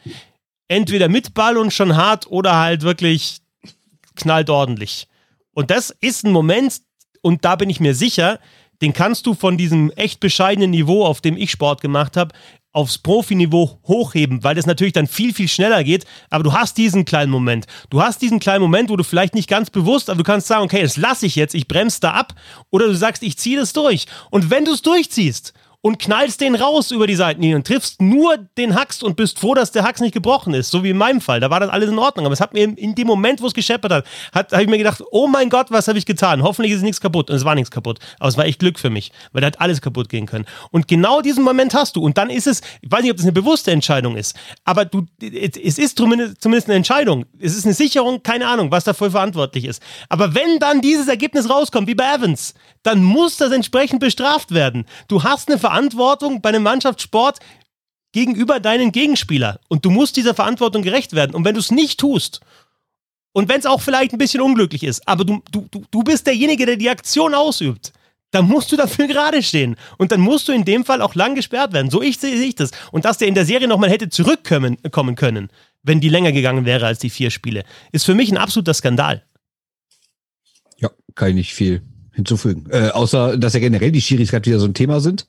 entweder 0.68 1.10
mit 1.10 1.34
Ball 1.34 1.58
und 1.58 1.74
schon 1.74 1.96
hart 1.96 2.28
oder 2.30 2.58
halt 2.60 2.84
wirklich 2.84 3.40
knallt 4.16 4.52
ordentlich. 4.52 5.08
Und 5.54 5.72
das 5.72 5.90
ist 5.90 6.24
ein 6.24 6.32
Moment, 6.32 6.82
und 7.22 7.44
da 7.44 7.56
bin 7.56 7.72
ich 7.72 7.80
mir 7.80 7.96
sicher, 7.96 8.40
den 8.82 8.94
kannst 8.94 9.26
du 9.26 9.34
von 9.34 9.58
diesem 9.58 9.92
echt 9.92 10.20
bescheidenen 10.20 10.72
Niveau, 10.72 11.06
auf 11.06 11.22
dem 11.22 11.38
ich 11.38 11.52
Sport 11.52 11.82
gemacht 11.82 12.18
habe, 12.18 12.34
aufs 12.74 12.98
Profiniveau 12.98 13.80
hochheben, 13.86 14.44
weil 14.44 14.56
das 14.56 14.66
natürlich 14.66 14.94
dann 14.94 15.08
viel, 15.08 15.34
viel 15.34 15.48
schneller 15.48 15.84
geht. 15.84 16.06
Aber 16.30 16.44
du 16.44 16.54
hast 16.54 16.78
diesen 16.78 17.06
kleinen 17.06 17.32
Moment. 17.32 17.66
Du 17.90 18.02
hast 18.02 18.22
diesen 18.22 18.40
kleinen 18.40 18.62
Moment, 18.62 18.90
wo 18.90 18.96
du 18.96 19.04
vielleicht 19.04 19.36
nicht 19.36 19.50
ganz 19.50 19.70
bewusst, 19.70 20.10
aber 20.10 20.20
du 20.20 20.24
kannst 20.24 20.48
sagen, 20.48 20.64
okay, 20.64 20.82
das 20.82 20.98
lasse 20.98 21.26
ich 21.26 21.36
jetzt, 21.36 21.54
ich 21.54 21.68
bremse 21.68 22.00
da 22.00 22.12
ab. 22.12 22.34
Oder 22.70 22.88
du 22.88 22.96
sagst, 22.96 23.24
ich 23.24 23.38
ziehe 23.38 23.58
das 23.58 23.74
durch. 23.74 24.06
Und 24.30 24.50
wenn 24.50 24.66
du 24.66 24.72
es 24.72 24.82
durchziehst 24.82 25.54
und 25.82 25.98
knallst 25.98 26.42
den 26.42 26.54
raus 26.54 26.92
über 26.92 27.08
die 27.08 27.16
Seitenlinie 27.16 27.56
und 27.56 27.66
triffst 27.66 28.02
nur 28.02 28.38
den 28.58 28.76
Hax 28.76 29.02
und 29.02 29.16
bist 29.16 29.40
froh, 29.40 29.56
dass 29.56 29.72
der 29.72 29.84
Hax 29.84 30.00
nicht 30.00 30.14
gebrochen 30.14 30.54
ist, 30.54 30.70
so 30.70 30.84
wie 30.84 30.92
in 30.92 30.98
meinem 30.98 31.22
Fall. 31.22 31.40
Da 31.40 31.50
war 31.50 31.60
das 31.60 31.70
alles 31.70 31.90
in 31.90 31.98
Ordnung. 31.98 32.26
Aber 32.26 32.34
es 32.34 32.40
hat 32.40 32.54
mir 32.54 32.64
in 32.78 32.94
dem 32.94 33.08
Moment, 33.08 33.42
wo 33.42 33.48
es 33.48 33.54
gescheppert 33.54 33.92
hat, 33.92 34.06
hat 34.32 34.52
habe 34.52 34.62
ich 34.62 34.70
mir 34.70 34.78
gedacht, 34.78 35.04
oh 35.12 35.28
mein 35.28 35.50
Gott, 35.50 35.72
was 35.72 35.88
habe 35.88 35.98
ich 35.98 36.06
getan? 36.06 36.44
Hoffentlich 36.44 36.72
ist 36.74 36.84
nichts 36.84 37.02
kaputt. 37.02 37.32
Und 37.32 37.36
es 37.36 37.46
war 37.46 37.56
nichts 37.56 37.72
kaputt. 37.72 37.98
Aber 38.20 38.30
es 38.30 38.38
war 38.38 38.46
echt 38.46 38.60
Glück 38.60 38.78
für 38.78 38.92
mich, 38.92 39.12
weil 39.32 39.42
da 39.42 39.48
hat 39.48 39.60
alles 39.60 39.82
kaputt 39.82 40.10
gehen 40.10 40.28
können. 40.28 40.46
Und 40.70 40.88
genau 40.88 41.22
diesen 41.22 41.44
Moment 41.44 41.74
hast 41.74 41.96
du. 41.96 42.04
Und 42.04 42.18
dann 42.18 42.30
ist 42.30 42.46
es, 42.46 42.62
ich 42.82 42.92
weiß 42.92 43.02
nicht, 43.02 43.12
ob 43.12 43.18
das 43.18 43.26
eine 43.26 43.34
bewusste 43.34 43.72
Entscheidung 43.72 44.16
ist, 44.18 44.36
aber 44.66 44.86
du, 44.86 45.06
es 45.20 45.80
ist 45.80 45.98
zumindest, 45.98 46.42
zumindest 46.42 46.68
eine 46.68 46.78
Entscheidung. 46.78 47.26
Es 47.40 47.56
ist 47.56 47.66
eine 47.66 47.74
Sicherung, 47.74 48.22
keine 48.22 48.48
Ahnung, 48.48 48.70
was 48.70 48.84
dafür 48.84 49.10
verantwortlich 49.10 49.66
ist. 49.66 49.82
Aber 50.10 50.36
wenn 50.36 50.60
dann 50.60 50.82
dieses 50.82 51.08
Ergebnis 51.08 51.50
rauskommt, 51.50 51.88
wie 51.88 51.96
bei 51.96 52.14
Evans, 52.14 52.54
dann 52.84 53.04
muss 53.04 53.38
das 53.38 53.52
entsprechend 53.52 54.00
bestraft 54.00 54.52
werden. 54.52 54.86
Du 55.08 55.24
hast 55.24 55.50
eine 55.50 55.58
Verantwortung 55.58 55.71
bei 56.42 56.50
einem 56.50 56.64
Mannschaftssport 56.64 57.40
gegenüber 58.12 58.60
deinen 58.60 58.92
Gegenspieler 58.92 59.60
und 59.68 59.86
du 59.86 59.90
musst 59.90 60.18
dieser 60.18 60.36
Verantwortung 60.36 60.82
gerecht 60.82 61.14
werden. 61.14 61.34
Und 61.34 61.46
wenn 61.46 61.56
du 61.56 61.60
es 61.60 61.72
nicht 61.72 62.00
tust, 62.00 62.42
und 63.34 63.48
wenn 63.48 63.60
es 63.60 63.66
auch 63.66 63.82
vielleicht 63.82 64.12
ein 64.12 64.18
bisschen 64.18 64.42
unglücklich 64.42 64.84
ist, 64.84 65.08
aber 65.08 65.24
du, 65.24 65.42
du, 65.52 65.68
du 65.90 66.04
bist 66.04 66.28
derjenige, 66.28 66.66
der 66.66 66.76
die 66.76 66.90
Aktion 66.90 67.34
ausübt, 67.34 67.94
dann 68.32 68.46
musst 68.46 68.72
du 68.72 68.76
dafür 68.76 69.08
gerade 69.08 69.42
stehen. 69.42 69.76
Und 69.98 70.12
dann 70.12 70.20
musst 70.20 70.48
du 70.48 70.52
in 70.52 70.66
dem 70.66 70.84
Fall 70.84 71.02
auch 71.02 71.16
lang 71.16 71.36
gesperrt 71.36 71.74
werden. 71.74 71.90
So 71.90 72.02
ich 72.02 72.18
sehe 72.18 72.36
ich 72.36 72.56
das. 72.56 72.72
Und 72.92 73.06
dass 73.06 73.18
der 73.18 73.28
in 73.28 73.36
der 73.36 73.46
Serie 73.46 73.68
nochmal 73.68 73.90
hätte 73.90 74.10
zurückkommen 74.10 74.78
kommen 74.92 75.16
können, 75.16 75.50
wenn 75.84 76.02
die 76.02 76.10
länger 76.10 76.32
gegangen 76.32 76.66
wäre 76.66 76.86
als 76.86 77.00
die 77.00 77.10
vier 77.10 77.32
Spiele, 77.32 77.64
ist 77.92 78.06
für 78.06 78.16
mich 78.16 78.32
ein 78.32 78.38
absoluter 78.38 78.74
Skandal. 78.74 79.24
Ja, 80.78 80.90
kann 81.16 81.30
ich 81.30 81.36
nicht 81.36 81.54
viel 81.54 81.82
hinzufügen. 82.14 82.66
Äh, 82.70 82.90
außer, 82.90 83.38
dass 83.38 83.54
ja 83.54 83.60
generell 83.60 83.92
die 83.92 84.02
Schiris 84.02 84.32
gerade 84.32 84.46
wieder 84.46 84.60
so 84.60 84.66
ein 84.66 84.74
Thema 84.74 85.00
sind. 85.00 85.28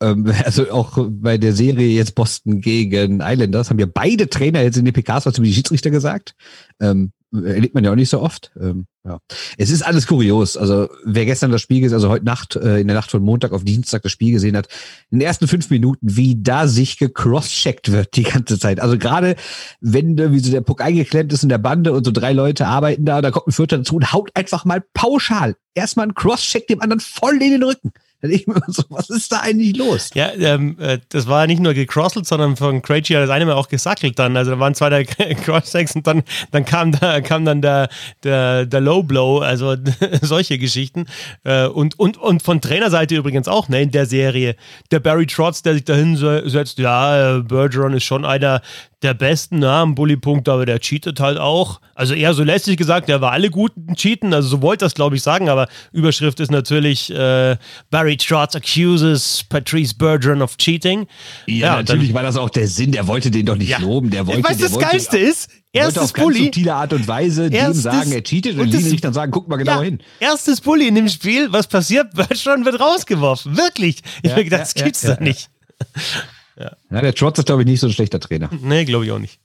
Ähm, 0.00 0.32
also 0.44 0.70
auch 0.70 0.98
bei 1.08 1.38
der 1.38 1.52
Serie 1.52 1.88
jetzt 1.88 2.14
Boston 2.14 2.60
gegen 2.60 3.20
Islanders 3.20 3.70
haben 3.70 3.78
ja 3.78 3.86
beide 3.86 4.28
Trainer 4.28 4.62
jetzt 4.62 4.76
in 4.76 4.84
den 4.84 4.94
PKs 4.94 5.26
was 5.26 5.38
über 5.38 5.46
die 5.46 5.54
Schiedsrichter 5.54 5.90
gesagt. 5.90 6.34
Ähm, 6.80 7.12
erlebt 7.32 7.74
man 7.74 7.84
ja 7.84 7.90
auch 7.90 7.96
nicht 7.96 8.10
so 8.10 8.20
oft. 8.20 8.52
Ähm, 8.60 8.86
ja. 9.04 9.18
Es 9.58 9.70
ist 9.70 9.82
alles 9.82 10.06
kurios. 10.06 10.56
Also 10.56 10.88
wer 11.04 11.24
gestern 11.24 11.50
das 11.50 11.60
Spiel 11.60 11.80
gesehen, 11.80 11.96
also 11.96 12.08
heute 12.08 12.24
Nacht, 12.24 12.56
äh, 12.56 12.78
in 12.78 12.86
der 12.86 12.96
Nacht 12.96 13.10
von 13.10 13.22
Montag 13.22 13.52
auf 13.52 13.64
Dienstag 13.64 14.02
das 14.02 14.12
Spiel 14.12 14.32
gesehen 14.32 14.56
hat, 14.56 14.68
in 15.10 15.18
den 15.18 15.26
ersten 15.26 15.48
fünf 15.48 15.70
Minuten, 15.70 16.16
wie 16.16 16.40
da 16.40 16.68
sich 16.68 16.98
gecrosscheckt 16.98 17.90
wird 17.90 18.16
die 18.16 18.22
ganze 18.22 18.58
Zeit. 18.58 18.80
Also 18.80 18.98
gerade 18.98 19.36
wenn 19.80 20.16
wie 20.32 20.40
so 20.40 20.52
der 20.52 20.60
Puck 20.60 20.80
eingeklemmt 20.82 21.32
ist 21.32 21.42
in 21.42 21.48
der 21.48 21.58
Bande 21.58 21.92
und 21.92 22.04
so 22.04 22.12
drei 22.12 22.32
Leute 22.32 22.66
arbeiten 22.66 23.04
da, 23.04 23.22
da 23.22 23.30
kommt 23.30 23.48
ein 23.48 23.52
Vierter 23.52 23.78
dazu 23.78 23.96
und 23.96 24.12
haut 24.12 24.30
einfach 24.34 24.64
mal 24.64 24.82
pauschal 24.94 25.56
erstmal 25.74 26.04
einen 26.04 26.14
Crosscheck 26.14 26.66
dem 26.66 26.80
anderen 26.80 27.00
voll 27.00 27.40
in 27.42 27.50
den 27.50 27.62
Rücken. 27.62 27.92
Ich 28.24 28.46
mir 28.46 28.62
so, 28.68 28.84
was 28.88 29.10
ist 29.10 29.32
da 29.32 29.40
eigentlich 29.40 29.76
los? 29.76 30.10
Ja, 30.14 30.30
ähm, 30.32 30.76
äh, 30.78 30.98
das 31.08 31.26
war 31.26 31.46
nicht 31.48 31.60
nur 31.60 31.74
gecrosselt, 31.74 32.24
sondern 32.24 32.56
von 32.56 32.80
Krejci 32.80 33.14
hat 33.14 33.22
das 33.24 33.30
eine 33.30 33.46
Mal 33.46 33.54
auch 33.54 33.68
gesackelt 33.68 34.16
dann. 34.16 34.36
Also 34.36 34.52
da 34.52 34.60
waren 34.60 34.74
zwei 34.76 34.90
der 34.90 35.04
Crosschecks 35.34 35.96
und 35.96 36.06
dann, 36.06 36.22
dann 36.52 36.64
kam, 36.64 36.92
da, 36.92 37.20
kam 37.20 37.44
dann 37.44 37.60
der, 37.62 37.88
der, 38.22 38.66
der 38.66 38.80
Low 38.80 39.02
Blow, 39.02 39.40
also 39.40 39.74
solche 40.22 40.58
Geschichten. 40.58 41.06
Äh, 41.42 41.66
und, 41.66 41.98
und, 41.98 42.16
und 42.16 42.42
von 42.42 42.60
Trainerseite 42.60 43.16
übrigens 43.16 43.48
auch, 43.48 43.68
ne, 43.68 43.82
in 43.82 43.90
der 43.90 44.06
Serie. 44.06 44.54
Der 44.92 45.00
Barry 45.00 45.26
Trotz, 45.26 45.62
der 45.62 45.74
sich 45.74 45.84
da 45.84 45.94
hinsetzt, 45.94 46.78
ja, 46.78 47.40
Bergeron 47.40 47.94
ist 47.94 48.04
schon 48.04 48.24
einer 48.24 48.62
der 49.02 49.14
besten 49.14 49.60
na, 49.60 49.82
am 49.82 49.94
Bully-Punkt, 49.94 50.48
aber 50.48 50.66
der 50.66 50.78
cheatet 50.78 51.20
halt 51.20 51.38
auch. 51.38 51.80
Also 51.94 52.14
eher 52.14 52.34
so 52.34 52.42
lästig 52.42 52.76
gesagt, 52.78 53.08
der 53.08 53.20
war 53.20 53.32
alle 53.32 53.50
guten 53.50 53.94
cheaten, 53.94 54.32
also 54.32 54.48
so 54.48 54.62
wollte 54.62 54.84
das, 54.84 54.94
glaube 54.94 55.16
ich, 55.16 55.22
sagen, 55.22 55.48
aber 55.48 55.68
Überschrift 55.92 56.40
ist 56.40 56.50
natürlich 56.50 57.10
äh, 57.10 57.56
Barry 57.90 58.16
Trotz 58.16 58.54
accuses 58.56 59.44
Patrice 59.48 59.94
Bergeron 59.94 60.40
of 60.40 60.56
cheating. 60.56 61.06
Ja, 61.46 61.54
ja 61.54 61.76
natürlich 61.76 62.08
dann, 62.08 62.14
war 62.14 62.22
das 62.22 62.36
auch 62.36 62.50
der 62.50 62.68
Sinn, 62.68 62.92
der 62.92 63.06
wollte 63.06 63.30
den 63.30 63.46
doch 63.46 63.56
nicht 63.56 63.70
ja. 63.70 63.78
loben, 63.78 64.10
der 64.10 64.26
wollte... 64.26 64.44
Weißt 64.44 64.60
du, 64.60 64.64
das 64.64 64.78
Geilste 64.78 65.18
ist, 65.18 65.50
erstes 65.72 66.02
auf 66.02 66.12
Bulli. 66.12 66.44
subtile 66.44 66.74
Art 66.74 66.92
und 66.92 67.06
Weise 67.08 67.50
dem 67.50 67.72
sagen, 67.74 68.12
er 68.12 68.22
cheatet 68.22 68.54
und, 68.54 68.60
und 68.60 68.72
die 68.72 68.78
nicht 68.78 69.04
dann 69.04 69.12
sagen, 69.12 69.32
guck 69.32 69.48
mal 69.48 69.56
genau 69.56 69.78
ja, 69.78 69.82
hin. 69.82 69.98
Erstes 70.20 70.60
Bulli 70.60 70.88
in 70.88 70.94
dem 70.94 71.08
Spiel, 71.08 71.52
was 71.52 71.66
passiert? 71.66 72.14
Bergeron 72.14 72.64
wird 72.64 72.80
rausgeworfen, 72.80 73.56
wirklich. 73.56 74.02
Ich 74.22 74.30
ja, 74.30 74.32
habe 74.32 74.44
gedacht, 74.44 74.62
das 74.62 74.74
gibt's 74.74 75.02
doch 75.02 75.20
nicht. 75.20 75.50
Ja. 76.58 76.76
ja, 76.90 77.00
der 77.00 77.14
Trotz 77.14 77.38
ist, 77.38 77.46
glaube 77.46 77.62
ich, 77.62 77.66
nicht 77.66 77.80
so 77.80 77.86
ein 77.86 77.92
schlechter 77.92 78.20
Trainer. 78.20 78.50
Nee, 78.60 78.84
glaube 78.84 79.04
ich 79.04 79.12
auch 79.12 79.18
nicht. 79.18 79.40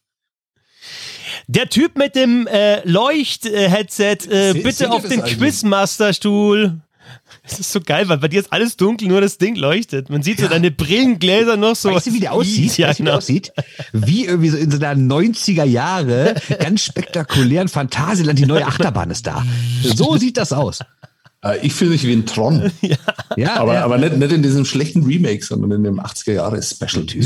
Der 1.47 1.69
Typ 1.69 1.97
mit 1.97 2.15
dem 2.15 2.45
äh, 2.47 2.81
Leucht-Headset, 2.87 4.17
äh, 4.29 4.53
bitte 4.53 4.91
auf 4.91 5.07
den 5.07 5.23
Quizmaster-Stuhl. 5.23 6.81
Es 7.43 7.59
ist 7.59 7.71
so 7.71 7.79
geil, 7.79 8.09
weil 8.09 8.17
bei 8.17 8.27
dir 8.27 8.41
ist 8.41 8.51
alles 8.51 8.75
dunkel, 8.75 9.07
nur 9.07 9.21
das 9.21 9.37
Ding 9.37 9.55
leuchtet. 9.55 10.09
Man 10.09 10.23
sieht 10.23 10.39
ja. 10.39 10.45
so 10.45 10.51
deine 10.51 10.71
Brillengläser 10.71 11.55
noch 11.55 11.75
so. 11.75 11.93
Weißt 11.93 12.07
du, 12.07 12.13
wie 12.13 12.19
der 12.19 12.33
aussieht? 12.33 12.77
Ja, 12.77 12.89
weißt, 12.89 12.99
wie 12.99 13.03
der 13.03 13.11
genau. 13.11 13.17
aussieht? 13.17 13.53
Wie 13.93 14.25
irgendwie 14.25 14.49
so 14.49 14.57
in 14.57 14.71
so 14.71 14.77
einer 14.77 15.01
90er 15.01 15.63
Jahre, 15.63 16.35
ganz 16.59 16.83
spektakulären 16.83 17.69
Phantasialand, 17.69 18.37
die 18.37 18.45
neue 18.45 18.65
Achterbahn 18.65 19.09
ist 19.11 19.25
da. 19.25 19.45
So 19.83 20.17
sieht 20.17 20.35
das 20.35 20.51
aus. 20.51 20.79
Äh, 21.47 21.65
ich 21.65 21.73
fühle 21.73 21.91
mich 21.91 22.05
wie 22.05 22.13
ein 22.13 22.25
Tron. 22.25 22.71
ja. 22.81 22.97
ja, 23.35 23.55
aber, 23.57 23.75
ja, 23.75 23.85
aber 23.85 23.97
nicht, 23.97 24.17
nicht 24.17 24.31
in 24.31 24.43
diesem 24.43 24.65
schlechten 24.65 25.03
Remake, 25.03 25.43
sondern 25.43 25.71
in 25.71 25.83
dem 25.83 25.99
80er 25.99 26.33
Jahre 26.33 26.61
Specialty. 26.61 27.19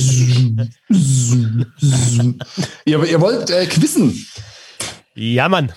ihr, 2.86 3.03
ihr 3.05 3.22
wollt 3.22 3.49
äh, 3.49 3.65
quizzen. 3.65 4.26
Ja, 5.15 5.49
Mann. 5.49 5.72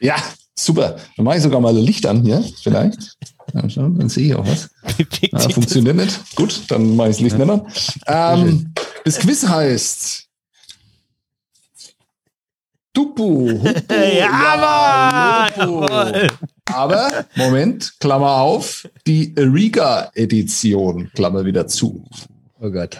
Ja, 0.00 0.16
super. 0.54 0.96
Dann 1.16 1.24
mache 1.24 1.36
ich 1.36 1.42
sogar 1.42 1.60
mal 1.60 1.76
Licht 1.76 2.06
an 2.06 2.22
hier, 2.22 2.44
vielleicht. 2.62 3.16
Ja, 3.54 3.68
schon, 3.68 3.98
dann 3.98 4.08
sehe 4.08 4.26
ich 4.26 4.34
auch 4.34 4.46
was. 4.46 4.70
Ah, 5.32 5.48
funktioniert 5.48 5.96
nicht. 5.96 6.36
Gut, 6.36 6.62
dann 6.68 6.96
mache 6.96 7.10
ich 7.10 7.16
das 7.16 7.22
Licht 7.22 7.38
nicht 7.38 7.50
an. 7.50 7.66
Ähm, 8.06 8.72
das 9.04 9.18
Quiz 9.18 9.46
heißt 9.46 10.26
Tupu. 12.92 13.50
Hupu, 13.50 13.94
ja, 13.94 14.26
ja 15.56 16.28
Aber, 16.72 17.26
Moment, 17.34 17.94
Klammer 18.00 18.36
auf, 18.40 18.88
die 19.06 19.34
Riga-Edition, 19.36 21.10
Klammer 21.14 21.44
wieder 21.44 21.66
zu. 21.66 22.04
Oh 22.60 22.70
Gott. 22.70 22.98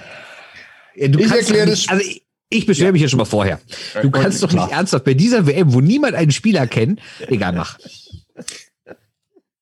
Ja, 0.94 1.08
ich 1.08 1.30
erkläre 1.30 1.66
das. 1.66 1.88
Also 1.88 2.02
ich, 2.04 2.22
ich 2.50 2.66
beschwere 2.66 2.88
ja. 2.88 2.92
mich 2.92 3.02
ja 3.02 3.08
schon 3.08 3.18
mal 3.18 3.24
vorher. 3.24 3.60
Du 4.02 4.10
kannst 4.10 4.42
doch 4.42 4.52
nicht 4.52 4.70
ernsthaft 4.70 5.04
bei 5.04 5.14
dieser 5.14 5.46
WM, 5.46 5.72
wo 5.72 5.80
niemand 5.80 6.14
einen 6.14 6.32
Spieler 6.32 6.66
kennt, 6.66 7.00
egal, 7.28 7.52
mach. 7.52 7.78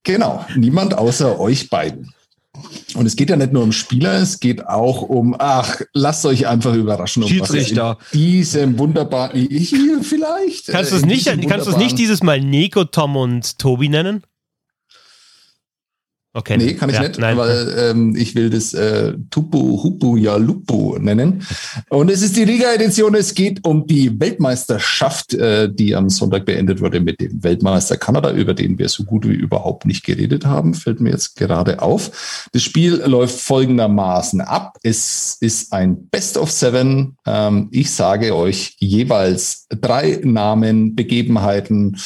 Genau, 0.05 0.47
niemand 0.55 0.95
außer 0.95 1.41
euch 1.41 1.69
beiden. 1.69 2.15
Und 2.95 3.07
es 3.07 3.17
geht 3.17 3.31
ja 3.31 3.37
nicht 3.37 3.53
nur 3.53 3.63
um 3.63 3.73
Spieler, 3.73 4.15
es 4.15 4.41
geht 4.41 4.67
auch 4.67 5.03
um, 5.03 5.37
ach, 5.39 5.81
lasst 5.93 6.25
euch 6.27 6.47
einfach 6.47 6.75
überraschen. 6.75 7.23
Um 7.23 7.29
Schiedsrichter. 7.29 7.99
Was 8.01 8.11
diesem 8.13 8.79
wunderbaren, 8.79 9.39
hier 9.39 10.03
vielleicht. 10.03 10.69
Kannst 10.69 10.93
du 10.93 10.97
es 10.97 11.05
nicht, 11.05 11.27
kannst 11.49 11.67
du 11.67 11.71
es 11.71 11.77
nicht 11.77 11.99
dieses 11.99 12.23
Mal 12.23 12.41
Nico, 12.41 12.85
Tom 12.85 13.17
und 13.17 13.59
Tobi 13.59 13.89
nennen? 13.89 14.23
Okay. 16.37 16.59
Nee, 16.59 16.75
kann 16.75 16.91
ich 16.91 16.97
ja, 16.97 17.03
nicht, 17.03 17.19
nein. 17.19 17.39
weil 17.39 17.75
ähm, 17.79 18.15
ich 18.15 18.35
will 18.35 18.51
das 18.51 18.75
äh, 18.75 19.15
Tupu 19.31 19.83
Hupu 19.83 20.19
ja 20.19 20.37
Lupu 20.37 20.99
nennen. 20.99 21.47
Und 21.89 22.11
es 22.11 22.21
ist 22.21 22.37
die 22.37 22.45
Liga-Edition. 22.45 23.15
Es 23.15 23.33
geht 23.33 23.67
um 23.67 23.87
die 23.87 24.21
Weltmeisterschaft, 24.21 25.33
äh, 25.33 25.73
die 25.73 25.95
am 25.95 26.11
Sonntag 26.11 26.45
beendet 26.45 26.83
wurde 26.83 27.01
mit 27.01 27.23
dem 27.23 27.43
Weltmeister 27.43 27.97
Kanada, 27.97 28.33
über 28.33 28.53
den 28.53 28.79
wir 28.79 28.91
so 28.91 29.05
gut 29.05 29.27
wie 29.27 29.33
überhaupt 29.33 29.87
nicht 29.87 30.05
geredet 30.05 30.45
haben. 30.45 30.75
Fällt 30.75 31.01
mir 31.01 31.09
jetzt 31.09 31.37
gerade 31.37 31.81
auf. 31.81 32.49
Das 32.53 32.63
Spiel 32.63 32.97
läuft 33.07 33.41
folgendermaßen 33.41 34.43
ab. 34.43 34.77
Es 34.83 35.39
ist 35.41 35.73
ein 35.73 36.09
Best 36.09 36.37
of 36.37 36.51
Seven. 36.51 37.17
Ähm, 37.25 37.69
ich 37.71 37.91
sage 37.93 38.37
euch 38.37 38.77
jeweils 38.79 39.69
drei 39.71 40.21
Namen, 40.23 40.95
Begebenheiten, 40.95 41.97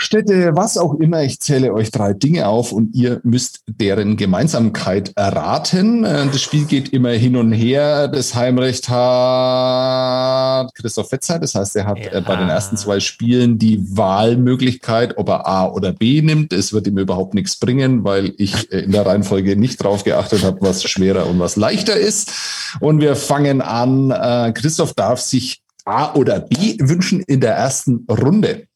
Städte, 0.00 0.52
was 0.54 0.78
auch 0.78 0.94
immer. 0.94 1.24
Ich 1.24 1.40
zähle 1.40 1.74
euch 1.74 1.90
drei 1.90 2.12
Dinge 2.12 2.46
auf 2.46 2.70
und 2.70 2.94
ihr 2.94 3.20
müsst 3.24 3.64
deren 3.66 4.16
Gemeinsamkeit 4.16 5.10
erraten. 5.16 6.04
Äh, 6.04 6.26
das 6.26 6.40
Spiel 6.40 6.66
geht 6.66 6.92
immer 6.92 7.10
hin 7.10 7.34
und 7.34 7.50
her. 7.50 8.06
Das 8.06 8.36
Heimrecht 8.36 8.88
hat 8.88 10.72
Christoph 10.74 11.08
Fetzer. 11.08 11.40
Das 11.40 11.56
heißt, 11.56 11.74
er 11.74 11.86
hat 11.86 11.98
ja. 11.98 12.12
Äh, 12.12 12.20
bei 12.20 12.36
den 12.36 12.48
ersten 12.48 12.76
zwei 12.76 13.00
Spielen 13.00 13.58
die 13.58 13.84
Wahlmöglichkeit, 13.96 15.18
ob 15.18 15.30
er 15.30 15.48
A 15.48 15.66
oder 15.66 15.92
B 15.92 16.22
nimmt. 16.22 16.52
Es 16.52 16.72
wird 16.72 16.86
ihm 16.86 16.98
überhaupt 16.98 17.34
nichts 17.34 17.58
bringen, 17.58 18.04
weil 18.04 18.34
ich 18.38 18.72
äh, 18.72 18.82
in 18.82 18.92
der 18.92 19.04
Reihenfolge 19.04 19.56
nicht 19.56 19.82
drauf 19.82 20.04
geachtet 20.04 20.44
habe, 20.44 20.58
was 20.60 20.84
schwerer 20.84 21.26
und 21.26 21.40
was 21.40 21.56
leichter 21.56 21.96
ist. 21.96 22.30
Und 22.78 23.00
wir 23.00 23.16
fangen 23.16 23.60
an. 23.62 24.14
Christoph 24.54 24.94
darf 24.94 25.20
sich 25.20 25.60
A 25.84 26.14
oder 26.14 26.38
B 26.38 26.76
wünschen 26.78 27.20
in 27.26 27.40
der 27.40 27.54
ersten 27.54 28.06
Runde. 28.08 28.67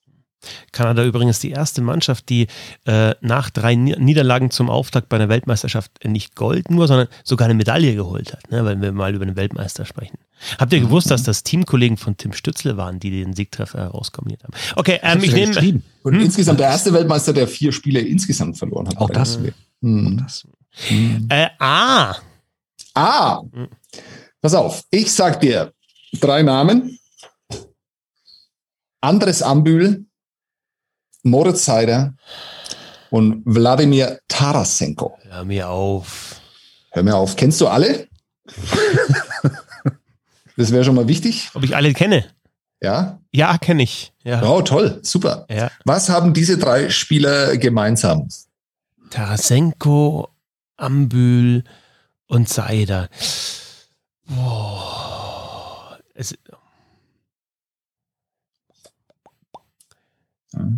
Kanada 0.72 1.04
übrigens 1.04 1.40
die 1.40 1.50
erste 1.50 1.82
Mannschaft, 1.82 2.28
die 2.28 2.46
äh, 2.84 3.14
nach 3.20 3.50
drei 3.50 3.74
Niederlagen 3.74 4.50
zum 4.50 4.70
Auftakt 4.70 5.08
bei 5.08 5.16
einer 5.16 5.28
Weltmeisterschaft 5.28 6.04
nicht 6.04 6.34
Gold 6.36 6.70
nur, 6.70 6.88
sondern 6.88 7.08
sogar 7.24 7.46
eine 7.46 7.54
Medaille 7.54 7.94
geholt 7.94 8.32
hat, 8.32 8.50
ne, 8.50 8.64
weil 8.64 8.80
wir 8.80 8.92
mal 8.92 9.14
über 9.14 9.24
einen 9.24 9.36
Weltmeister 9.36 9.84
sprechen. 9.84 10.18
Habt 10.58 10.72
ihr 10.72 10.80
mhm. 10.80 10.84
gewusst, 10.84 11.10
dass 11.10 11.22
das 11.22 11.42
Teamkollegen 11.42 11.96
von 11.96 12.16
Tim 12.16 12.32
Stützle 12.32 12.76
waren, 12.76 12.98
die 12.98 13.10
den 13.10 13.34
Siegtreffer 13.34 13.78
herauskombiniert 13.78 14.42
haben? 14.44 14.54
Okay, 14.76 14.98
ähm, 15.02 15.22
ich 15.22 15.32
nehme. 15.32 15.82
Und 16.02 16.14
hm? 16.14 16.20
insgesamt 16.20 16.58
der 16.60 16.68
erste 16.68 16.92
Weltmeister, 16.92 17.32
der 17.32 17.46
vier 17.46 17.72
Spiele 17.72 18.00
insgesamt 18.00 18.58
verloren 18.58 18.88
hat. 18.88 18.96
Auch 18.98 19.10
das. 19.10 19.38
Mhm. 19.80 20.06
Auch 20.06 20.24
das. 20.24 20.46
Mhm. 20.90 21.26
Äh, 21.28 21.48
ah, 21.58 22.16
Ah, 22.94 23.42
Hm. 23.52 23.68
pass 24.40 24.54
auf. 24.54 24.84
Ich 24.90 25.12
sag 25.12 25.40
dir 25.40 25.72
drei 26.20 26.42
Namen. 26.42 26.98
Andres 29.00 29.42
Ambül, 29.42 30.06
Moritz 31.22 31.64
Seider 31.64 32.14
und 33.10 33.42
Wladimir 33.44 34.18
Tarasenko. 34.28 35.18
Hör 35.28 35.44
mir 35.44 35.68
auf. 35.68 36.40
Hör 36.90 37.02
mir 37.02 37.16
auf. 37.16 37.36
Kennst 37.36 37.60
du 37.60 37.68
alle? 37.68 38.08
das 40.56 40.72
wäre 40.72 40.84
schon 40.84 40.94
mal 40.94 41.08
wichtig. 41.08 41.50
Ob 41.54 41.64
ich 41.64 41.76
alle 41.76 41.92
kenne? 41.92 42.24
Ja. 42.80 43.20
Ja, 43.32 43.56
kenne 43.58 43.84
ich. 43.84 44.12
Ja. 44.24 44.42
Oh, 44.42 44.62
toll. 44.62 44.98
Super. 45.02 45.46
ja. 45.48 45.70
Was 45.84 46.08
haben 46.08 46.34
diese 46.34 46.58
drei 46.58 46.90
Spieler 46.90 47.56
gemeinsam? 47.56 48.28
Tarasenko, 49.10 50.28
Ambül 50.76 51.64
und 52.26 52.48
Seider. 52.48 53.08
Boah. 54.26 55.11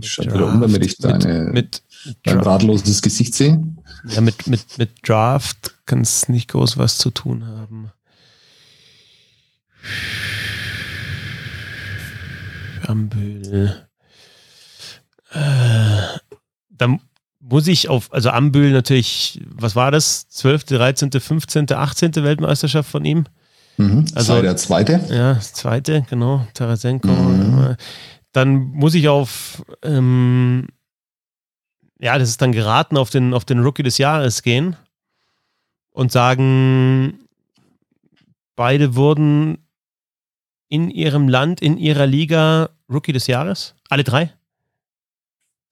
Ich 0.00 0.12
schaue 0.12 0.26
wieder 0.26 0.46
um, 0.46 0.60
damit 0.60 0.84
ich 0.84 0.98
deine, 0.98 1.44
mit, 1.52 1.82
dein 2.24 2.36
mit, 2.36 2.46
ratloses 2.46 3.02
Gesicht 3.02 3.34
sehe. 3.34 3.62
ja, 4.08 4.20
mit, 4.20 4.46
mit, 4.46 4.78
mit 4.78 4.90
Draft 5.08 5.74
kann 5.86 6.00
es 6.00 6.28
nicht 6.28 6.50
groß 6.50 6.78
was 6.78 6.98
zu 6.98 7.10
tun 7.10 7.44
haben. 7.46 7.90
Ambül. 12.86 13.74
Äh, 15.32 15.38
dann 16.70 17.00
muss 17.40 17.66
ich 17.66 17.88
auf, 17.88 18.12
also 18.12 18.30
Ambül 18.30 18.72
natürlich, 18.72 19.40
was 19.54 19.76
war 19.76 19.90
das? 19.90 20.28
12., 20.28 20.64
13., 20.64 21.10
15., 21.12 21.72
18. 21.72 22.14
Weltmeisterschaft 22.16 22.90
von 22.90 23.04
ihm? 23.04 23.24
Mhm. 23.76 24.04
Also- 24.14 24.34
Sei 24.34 24.42
der 24.42 24.56
Zweite. 24.56 25.00
Ja, 25.10 25.34
das 25.34 25.52
zweite, 25.52 26.04
genau, 26.08 26.46
Tarasenko. 26.54 27.08
Mhm. 27.08 27.76
Dann 28.34 28.72
muss 28.72 28.94
ich 28.94 29.08
auf, 29.08 29.64
ähm, 29.82 30.66
ja, 32.00 32.18
das 32.18 32.30
ist 32.30 32.42
dann 32.42 32.50
geraten, 32.50 32.96
auf 32.96 33.08
den, 33.08 33.32
auf 33.32 33.44
den 33.44 33.60
Rookie 33.60 33.84
des 33.84 33.96
Jahres 33.96 34.42
gehen 34.42 34.76
und 35.90 36.10
sagen, 36.10 37.28
beide 38.56 38.96
wurden 38.96 39.64
in 40.68 40.90
ihrem 40.90 41.28
Land, 41.28 41.62
in 41.62 41.78
ihrer 41.78 42.06
Liga 42.06 42.70
Rookie 42.92 43.12
des 43.12 43.28
Jahres. 43.28 43.76
Alle 43.88 44.02
drei? 44.02 44.34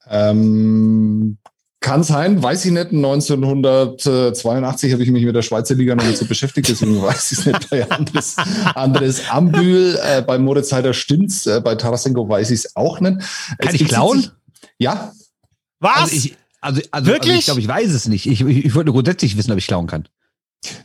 Ähm, 0.07 1.39
kann 1.83 2.03
sein, 2.03 2.43
weiß 2.43 2.65
ich 2.65 2.73
nicht. 2.73 2.93
1982 2.93 4.93
habe 4.93 5.03
ich 5.03 5.11
mich 5.11 5.25
mit 5.25 5.35
der 5.37 5.43
Schweizer 5.43 5.75
Liga 5.75 5.95
noch 5.95 6.05
nicht 6.05 6.17
so 6.19 6.25
beschäftigt, 6.25 6.69
deswegen 6.69 7.01
weiß 7.03 7.33
ich 7.33 7.39
es 7.41 7.47
nicht. 7.47 7.71
Bei 7.71 7.91
Andres, 7.91 8.37
Andres 8.75 9.23
Ambül, 9.29 9.99
äh, 10.03 10.23
bei 10.23 10.39
Moritz 10.39 10.73
Heider 10.73 10.95
stimmt's, 10.95 11.47
äh, 11.47 11.61
bei 11.63 11.75
Tarasenko 11.75 12.29
weiß 12.29 12.51
ich 12.51 12.61
es 12.65 12.77
auch 12.77 13.01
nicht. 13.01 13.19
Kann 13.59 13.75
Es 13.75 13.81
ich 13.81 13.89
klauen? 13.89 14.21
sich- 14.21 14.31
Ja, 14.79 15.13
Was? 15.81 16.03
Also 16.03 16.17
ich, 16.17 16.37
also, 16.61 16.81
also, 16.93 17.07
Wirklich? 17.09 17.31
Also 17.33 17.39
ich 17.41 17.45
glaube, 17.47 17.61
ich 17.61 17.69
weiß 17.69 17.91
es 17.93 18.09
nicht. 18.09 18.27
Ich, 18.27 18.41
ich, 18.41 18.65
ich 18.67 18.75
wollte 18.75 18.87
nur 18.87 18.95
grundsätzlich 18.95 19.37
wissen, 19.37 19.51
ob 19.53 19.59
ich 19.59 19.67
klauen 19.67 19.87
kann. 19.89 20.09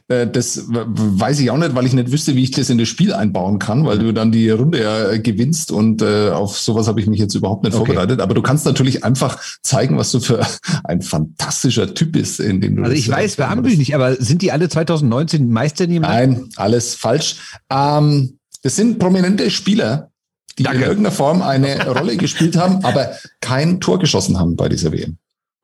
Äh, 0.08 0.28
das 0.28 0.64
weiß 0.68 1.40
ich 1.40 1.52
auch 1.52 1.58
nicht, 1.58 1.76
weil 1.76 1.86
ich 1.86 1.94
nicht 1.94 2.12
wüsste, 2.12 2.36
wie 2.36 2.44
ich 2.44 2.52
das 2.52 2.70
in 2.70 2.78
das 2.78 2.88
Spiel 2.88 3.14
einbauen 3.14 3.60
kann, 3.60 3.86
weil 3.86 4.00
du 4.00 4.12
dann 4.14 4.32
die 4.32 4.50
Runde 4.50 4.82
ja 4.82 5.12
äh, 5.12 5.20
gewinnst 5.20 5.72
und 5.72 6.02
äh, 6.02 6.30
auf 6.30 6.58
sowas 6.58 6.88
habe 6.88 7.00
ich 7.00 7.08
mich 7.08 7.20
jetzt 7.20 7.36
überhaupt 7.36 7.64
nicht 7.64 7.76
Okay. 7.76 7.86
vorbereitet. 7.94 8.22
Aber 8.22 8.34
du 8.34 8.42
kannst 8.42 8.66
natürlich 8.66 9.04
einfach 9.04 9.40
zeigen, 9.62 9.98
was 9.98 10.12
du 10.12 10.20
für 10.20 10.46
ein 10.84 11.02
fantastischer 11.02 11.94
Typ 11.94 12.14
bist, 12.14 12.40
in 12.40 12.62
dem 12.62 12.78
du 12.78 12.84
Also 12.84 12.96
ich 12.96 13.10
weiß 13.10 13.36
bei 13.36 13.48
Ambül 13.48 13.78
nicht, 13.78 13.94
aber 13.96 14.16
sind 14.16 14.42
die 14.42 14.52
alle 14.52 14.70
2019 14.70 15.50
Meister 15.50 15.88
Land? 15.88 16.02
Nein, 16.02 16.50
alles 16.56 16.96
falsch. 16.96 17.38
Ähm, 17.72 18.40
das 18.64 18.76
sind 18.76 19.00
prominente 19.00 19.50
Spieler, 19.52 20.12
die 20.58 20.64
Danke. 20.64 20.80
in 20.80 20.84
irgendeiner 20.86 21.16
Form 21.16 21.42
eine 21.42 21.88
Rolle 21.88 22.18
gespielt 22.18 22.58
haben, 22.58 22.84
aber 22.84 23.12
kein 23.42 23.80
Tor 23.80 24.00
geschossen 24.00 24.40
haben 24.40 24.56
bei 24.56 24.70
dieser 24.70 24.92
WM. 24.92 25.18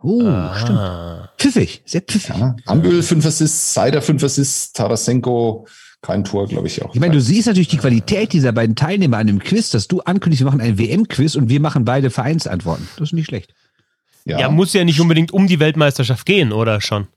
Oh, 0.03 0.53
stimmt. 0.55 0.77
ah. 0.77 1.30
Pfiffig, 1.38 1.81
sehr 1.85 2.01
pfiffig. 2.01 2.35
Ja, 2.38 2.55
Ambül 2.65 3.01
fünf 3.01 3.25
Assists, 3.25 3.73
Seider 3.73 4.01
fünf 4.01 4.23
Assists, 4.23 4.73
Tarasenko 4.73 5.65
kein 6.03 6.25
Tor, 6.25 6.47
glaube 6.47 6.67
ich 6.67 6.84
auch. 6.84 6.93
Ich 6.93 6.99
meine, 6.99 7.13
du 7.13 7.21
siehst 7.21 7.47
natürlich 7.47 7.69
die 7.69 7.77
Qualität 7.77 8.34
dieser 8.34 8.51
beiden 8.51 8.75
Teilnehmer 8.75 9.17
an 9.17 9.27
dem 9.27 9.39
Quiz, 9.39 9.69
dass 9.69 9.88
du 9.88 10.01
ankündigst, 10.01 10.41
wir 10.41 10.45
machen 10.45 10.59
ein 10.59 10.77
WM-Quiz 10.77 11.35
und 11.35 11.47
wir 11.47 11.61
machen 11.61 11.85
beide 11.85 12.09
Vereinsantworten. 12.09 12.88
Das 12.97 13.09
ist 13.09 13.13
nicht 13.13 13.27
schlecht. 13.27 13.53
ja, 14.25 14.38
Ja, 14.38 14.49
muss 14.49 14.73
ja 14.73 14.84
nicht 14.84 14.99
unbedingt 14.99 15.31
um 15.31 15.47
die 15.47 15.61
Weltmeisterschaft 15.61 16.25
gehen, 16.25 16.51
oder 16.51 16.81
schon? 16.81 17.07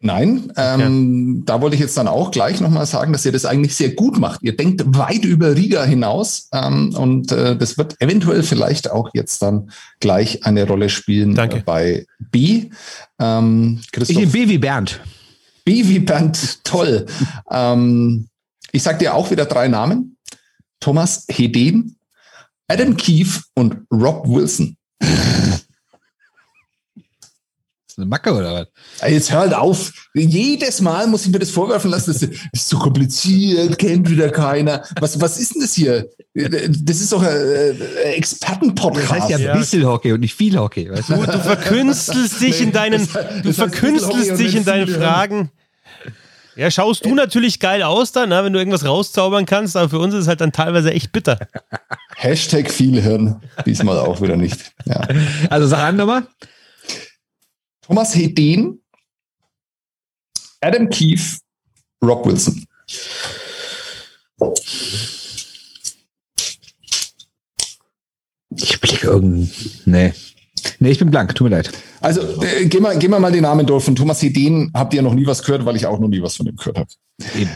Nein, 0.00 0.52
ähm, 0.56 1.42
da 1.46 1.60
wollte 1.62 1.74
ich 1.74 1.80
jetzt 1.80 1.96
dann 1.96 2.06
auch 2.08 2.30
gleich 2.30 2.60
nochmal 2.60 2.84
sagen, 2.86 3.12
dass 3.12 3.24
ihr 3.24 3.32
das 3.32 3.46
eigentlich 3.46 3.74
sehr 3.74 3.90
gut 3.90 4.18
macht. 4.18 4.42
Ihr 4.42 4.56
denkt 4.56 4.82
weit 4.96 5.24
über 5.24 5.56
Riga 5.56 5.84
hinaus 5.84 6.48
ähm, 6.52 6.94
und 6.94 7.32
äh, 7.32 7.56
das 7.56 7.78
wird 7.78 7.96
eventuell 8.00 8.42
vielleicht 8.42 8.90
auch 8.90 9.10
jetzt 9.14 9.40
dann 9.40 9.70
gleich 9.98 10.44
eine 10.44 10.66
Rolle 10.66 10.90
spielen 10.90 11.34
Danke. 11.34 11.58
Äh, 11.58 11.62
bei 11.64 12.06
B. 12.18 12.70
Ähm, 13.18 13.78
Ich 13.82 13.92
Christoph, 13.92 14.16
nehme 14.16 14.32
B 14.32 14.48
wie 14.48 14.58
Bernd. 14.58 15.00
B 15.64 15.86
wie 15.86 15.98
Bernd, 16.00 16.64
toll. 16.64 17.06
ähm, 17.50 18.28
ich 18.72 18.82
sag 18.82 18.98
dir 18.98 19.14
auch 19.14 19.30
wieder 19.30 19.46
drei 19.46 19.68
Namen. 19.68 20.16
Thomas 20.80 21.26
Hedin, 21.30 21.96
Adam 22.68 22.96
Keefe 22.96 23.42
und 23.54 23.86
Rob 23.90 24.26
Wilson. 24.28 24.76
Eine 28.00 28.06
Macke 28.08 28.32
oder 28.34 28.54
was? 28.54 28.66
Ey, 29.00 29.14
Jetzt 29.14 29.30
hör 29.32 29.40
halt 29.40 29.54
auf. 29.54 29.92
Jedes 30.14 30.80
Mal 30.80 31.06
muss 31.06 31.26
ich 31.26 31.32
mir 31.32 31.38
das 31.38 31.50
vorwerfen 31.50 31.90
lassen. 31.90 32.12
Das 32.12 32.22
ist 32.52 32.68
so 32.68 32.78
kompliziert, 32.78 33.78
kennt 33.78 34.08
wieder 34.10 34.30
keiner. 34.30 34.82
Was, 35.00 35.20
was 35.20 35.38
ist 35.38 35.54
denn 35.54 35.62
das 35.62 35.74
hier? 35.74 36.08
Das 36.34 37.00
ist 37.00 37.12
doch 37.12 37.22
ein 37.22 37.28
äh, 37.28 38.12
Expertenpodcast. 38.14 39.10
Das 39.10 39.20
heißt 39.20 39.30
ja, 39.30 39.38
Ja. 39.38 39.56
bisschen 39.56 39.84
Hockey 39.86 40.12
und 40.12 40.20
nicht 40.20 40.34
viel 40.34 40.58
Hockey. 40.58 40.90
Weißt 40.90 41.10
du? 41.10 41.14
Du, 41.14 41.26
du 41.26 41.38
verkünstelst 41.38 42.40
dich 42.40 42.60
in 42.60 42.72
deinen, 42.72 43.06
du 43.42 43.52
verkünstelst 43.52 44.38
dich 44.38 44.54
in 44.56 44.64
deinen 44.64 44.88
Fragen. 44.88 45.50
Ja, 46.56 46.70
schaust 46.70 47.04
du 47.06 47.14
natürlich 47.14 47.58
geil 47.60 47.82
aus 47.82 48.12
dann, 48.12 48.28
ne, 48.28 48.44
wenn 48.44 48.52
du 48.52 48.58
irgendwas 48.58 48.84
rauszaubern 48.84 49.46
kannst, 49.46 49.76
aber 49.76 49.88
für 49.88 49.98
uns 49.98 50.12
ist 50.14 50.22
es 50.22 50.28
halt 50.28 50.40
dann 50.40 50.52
teilweise 50.52 50.92
echt 50.92 51.10
bitter. 51.12 51.38
Hashtag 52.16 52.70
viel 52.70 53.00
Hirn. 53.00 53.40
Diesmal 53.64 53.98
auch 53.98 54.20
wieder 54.20 54.36
nicht. 54.36 54.72
Ja. 54.84 55.00
Also 55.48 55.68
sag 55.68 55.78
an 55.80 55.96
nochmal. 55.96 56.24
Thomas 57.90 58.14
Hedin, 58.14 58.80
Adam 60.60 60.88
Keefe, 60.90 61.40
Rob 62.00 62.24
Wilson. 62.24 62.64
Ich 68.56 68.80
blicke 68.80 69.06
irgendeinen. 69.08 69.50
Nee. 69.86 70.12
Nee, 70.78 70.90
ich 70.90 70.98
bin 70.98 71.10
blank, 71.10 71.34
tut 71.34 71.50
mir 71.50 71.56
leid. 71.56 71.70
Also 72.00 72.42
äh, 72.42 72.66
gehen, 72.66 72.82
wir, 72.82 72.94
gehen 72.96 73.10
wir 73.10 73.18
mal 73.18 73.32
die 73.32 73.40
Namen 73.40 73.66
durch. 73.66 73.84
Von 73.84 73.96
Thomas 73.96 74.22
Hedin 74.22 74.70
habt 74.74 74.94
ihr 74.94 75.02
noch 75.02 75.14
nie 75.14 75.26
was 75.26 75.42
gehört, 75.42 75.64
weil 75.64 75.74
ich 75.76 75.86
auch 75.86 75.98
noch 75.98 76.08
nie 76.08 76.22
was 76.22 76.36
von 76.36 76.46
ihm 76.46 76.56
gehört 76.56 76.78
habe. 76.78 76.90
Eben. 77.36 77.50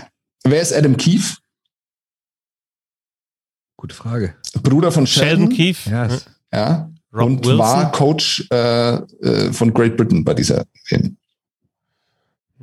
Wer 0.44 0.61
ist 0.62 0.73
Adam 0.73 0.97
Keefe? 0.97 1.36
Gute 3.77 3.94
Frage. 3.94 4.35
Bruder 4.62 4.90
von 4.90 5.06
Sheldon. 5.06 5.28
Sheldon 5.43 5.56
Keefe, 5.56 5.90
Ja, 5.90 6.05
hm, 6.06 6.11
es- 6.11 6.27
Ja. 6.52 6.90
Rob 7.15 7.27
und 7.27 7.45
Wilson. 7.45 7.59
war 7.59 7.93
Coach 7.93 8.47
äh, 8.51 8.95
äh, 8.95 9.53
von 9.53 9.73
Great 9.73 9.97
Britain 9.97 10.24
bei 10.24 10.35
dieser 10.35 10.65
WM. 10.89 11.16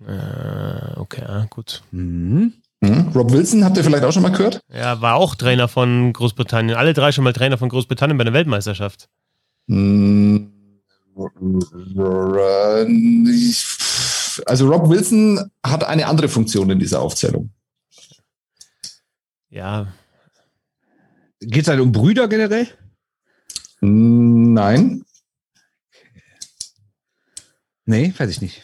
Äh, 0.05 0.99
okay, 0.99 1.23
ah, 1.25 1.45
gut. 1.49 1.81
Mhm. 1.91 2.53
Mhm. 2.81 3.11
Rob 3.15 3.31
Wilson 3.31 3.63
habt 3.63 3.77
ihr 3.77 3.83
vielleicht 3.83 4.03
auch 4.03 4.11
schon 4.11 4.23
mal 4.23 4.31
gehört? 4.31 4.61
Ja, 4.73 5.01
war 5.01 5.15
auch 5.15 5.35
Trainer 5.35 5.67
von 5.67 6.11
Großbritannien. 6.13 6.77
Alle 6.77 6.93
drei 6.93 7.11
schon 7.11 7.23
mal 7.23 7.33
Trainer 7.33 7.57
von 7.57 7.69
Großbritannien 7.69 8.17
bei 8.17 8.23
der 8.23 8.33
Weltmeisterschaft. 8.33 9.07
Mhm. 9.67 10.51
Also 14.45 14.67
Rob 14.67 14.89
Wilson 14.89 15.51
hat 15.65 15.83
eine 15.83 16.07
andere 16.07 16.27
Funktion 16.29 16.69
in 16.71 16.79
dieser 16.79 17.01
Aufzählung. 17.01 17.51
Ja, 19.49 19.87
Geht 21.41 21.63
es 21.63 21.67
halt 21.67 21.79
um 21.79 21.91
Brüder 21.91 22.27
generell? 22.27 22.67
Nein. 23.81 25.03
Nee, 27.85 28.13
weiß 28.17 28.29
ich 28.29 28.41
nicht. 28.41 28.63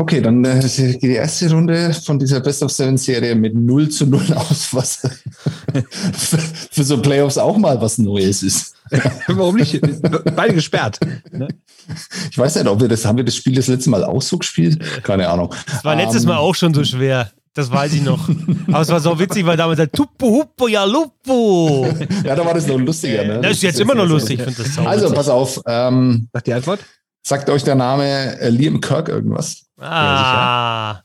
Okay, 0.00 0.20
dann 0.20 0.44
äh, 0.44 0.60
geht 0.60 1.02
die 1.02 1.08
erste 1.14 1.50
Runde 1.50 1.92
von 1.92 2.20
dieser 2.20 2.38
Best 2.38 2.62
of 2.62 2.70
Seven 2.70 2.96
Serie 2.96 3.34
mit 3.34 3.54
0 3.54 3.88
zu 3.88 4.06
0 4.06 4.32
aus, 4.34 4.72
was 4.72 4.96
für, 6.12 6.38
für 6.70 6.84
so 6.84 7.02
Playoffs 7.02 7.36
auch 7.36 7.56
mal 7.56 7.80
was 7.80 7.98
Neues 7.98 8.44
ist. 8.44 8.76
Warum 9.26 9.56
nicht? 9.56 9.80
Beide 10.36 10.54
gesperrt. 10.54 11.00
Ich 12.30 12.38
weiß 12.38 12.56
nicht, 12.56 12.68
ob 12.68 12.80
wir 12.80 12.86
das, 12.88 13.04
haben 13.04 13.16
wir 13.16 13.24
das 13.24 13.34
Spiel 13.34 13.56
das 13.56 13.66
letzte 13.66 13.90
Mal 13.90 14.04
auch 14.04 14.22
so 14.22 14.38
gespielt? 14.38 14.80
Keine 15.02 15.28
Ahnung. 15.28 15.52
das 15.66 15.84
war 15.84 15.96
letztes 15.96 16.22
Ähm, 16.22 16.28
Mal 16.28 16.36
auch 16.36 16.54
schon 16.54 16.74
so 16.74 16.84
schwer. 16.84 17.32
Das 17.54 17.70
weiß 17.72 17.92
ich 17.94 18.02
noch. 18.02 18.28
Aber 18.68 18.80
es 18.80 18.88
war 18.88 19.00
so 19.00 19.18
witzig, 19.18 19.44
weil 19.44 19.56
damals 19.56 19.78
halt 19.80 19.92
Tuppo, 19.92 20.26
Huppo, 20.28 20.68
ja. 20.68 20.84
Ja, 22.24 22.36
da 22.36 22.44
war 22.44 22.54
das 22.54 22.66
noch 22.66 22.78
lustiger. 22.78 23.24
Ne? 23.24 23.40
Das 23.40 23.52
ist 23.52 23.62
jetzt 23.62 23.80
immer 23.80 23.94
noch 23.94 24.06
lustig. 24.06 24.40
Das 24.44 24.56
sau 24.74 24.84
Also, 24.84 25.04
witzig. 25.06 25.16
pass 25.16 25.28
auf. 25.28 25.60
Ähm, 25.66 26.28
Sagt 26.32 26.46
die 26.46 26.52
Antwort? 26.52 26.80
sagt 27.26 27.50
euch 27.50 27.62
der 27.64 27.74
Name 27.74 28.38
äh, 28.40 28.48
Liam 28.48 28.80
Kirk 28.80 29.08
irgendwas? 29.08 29.64
Ah, 29.78 31.02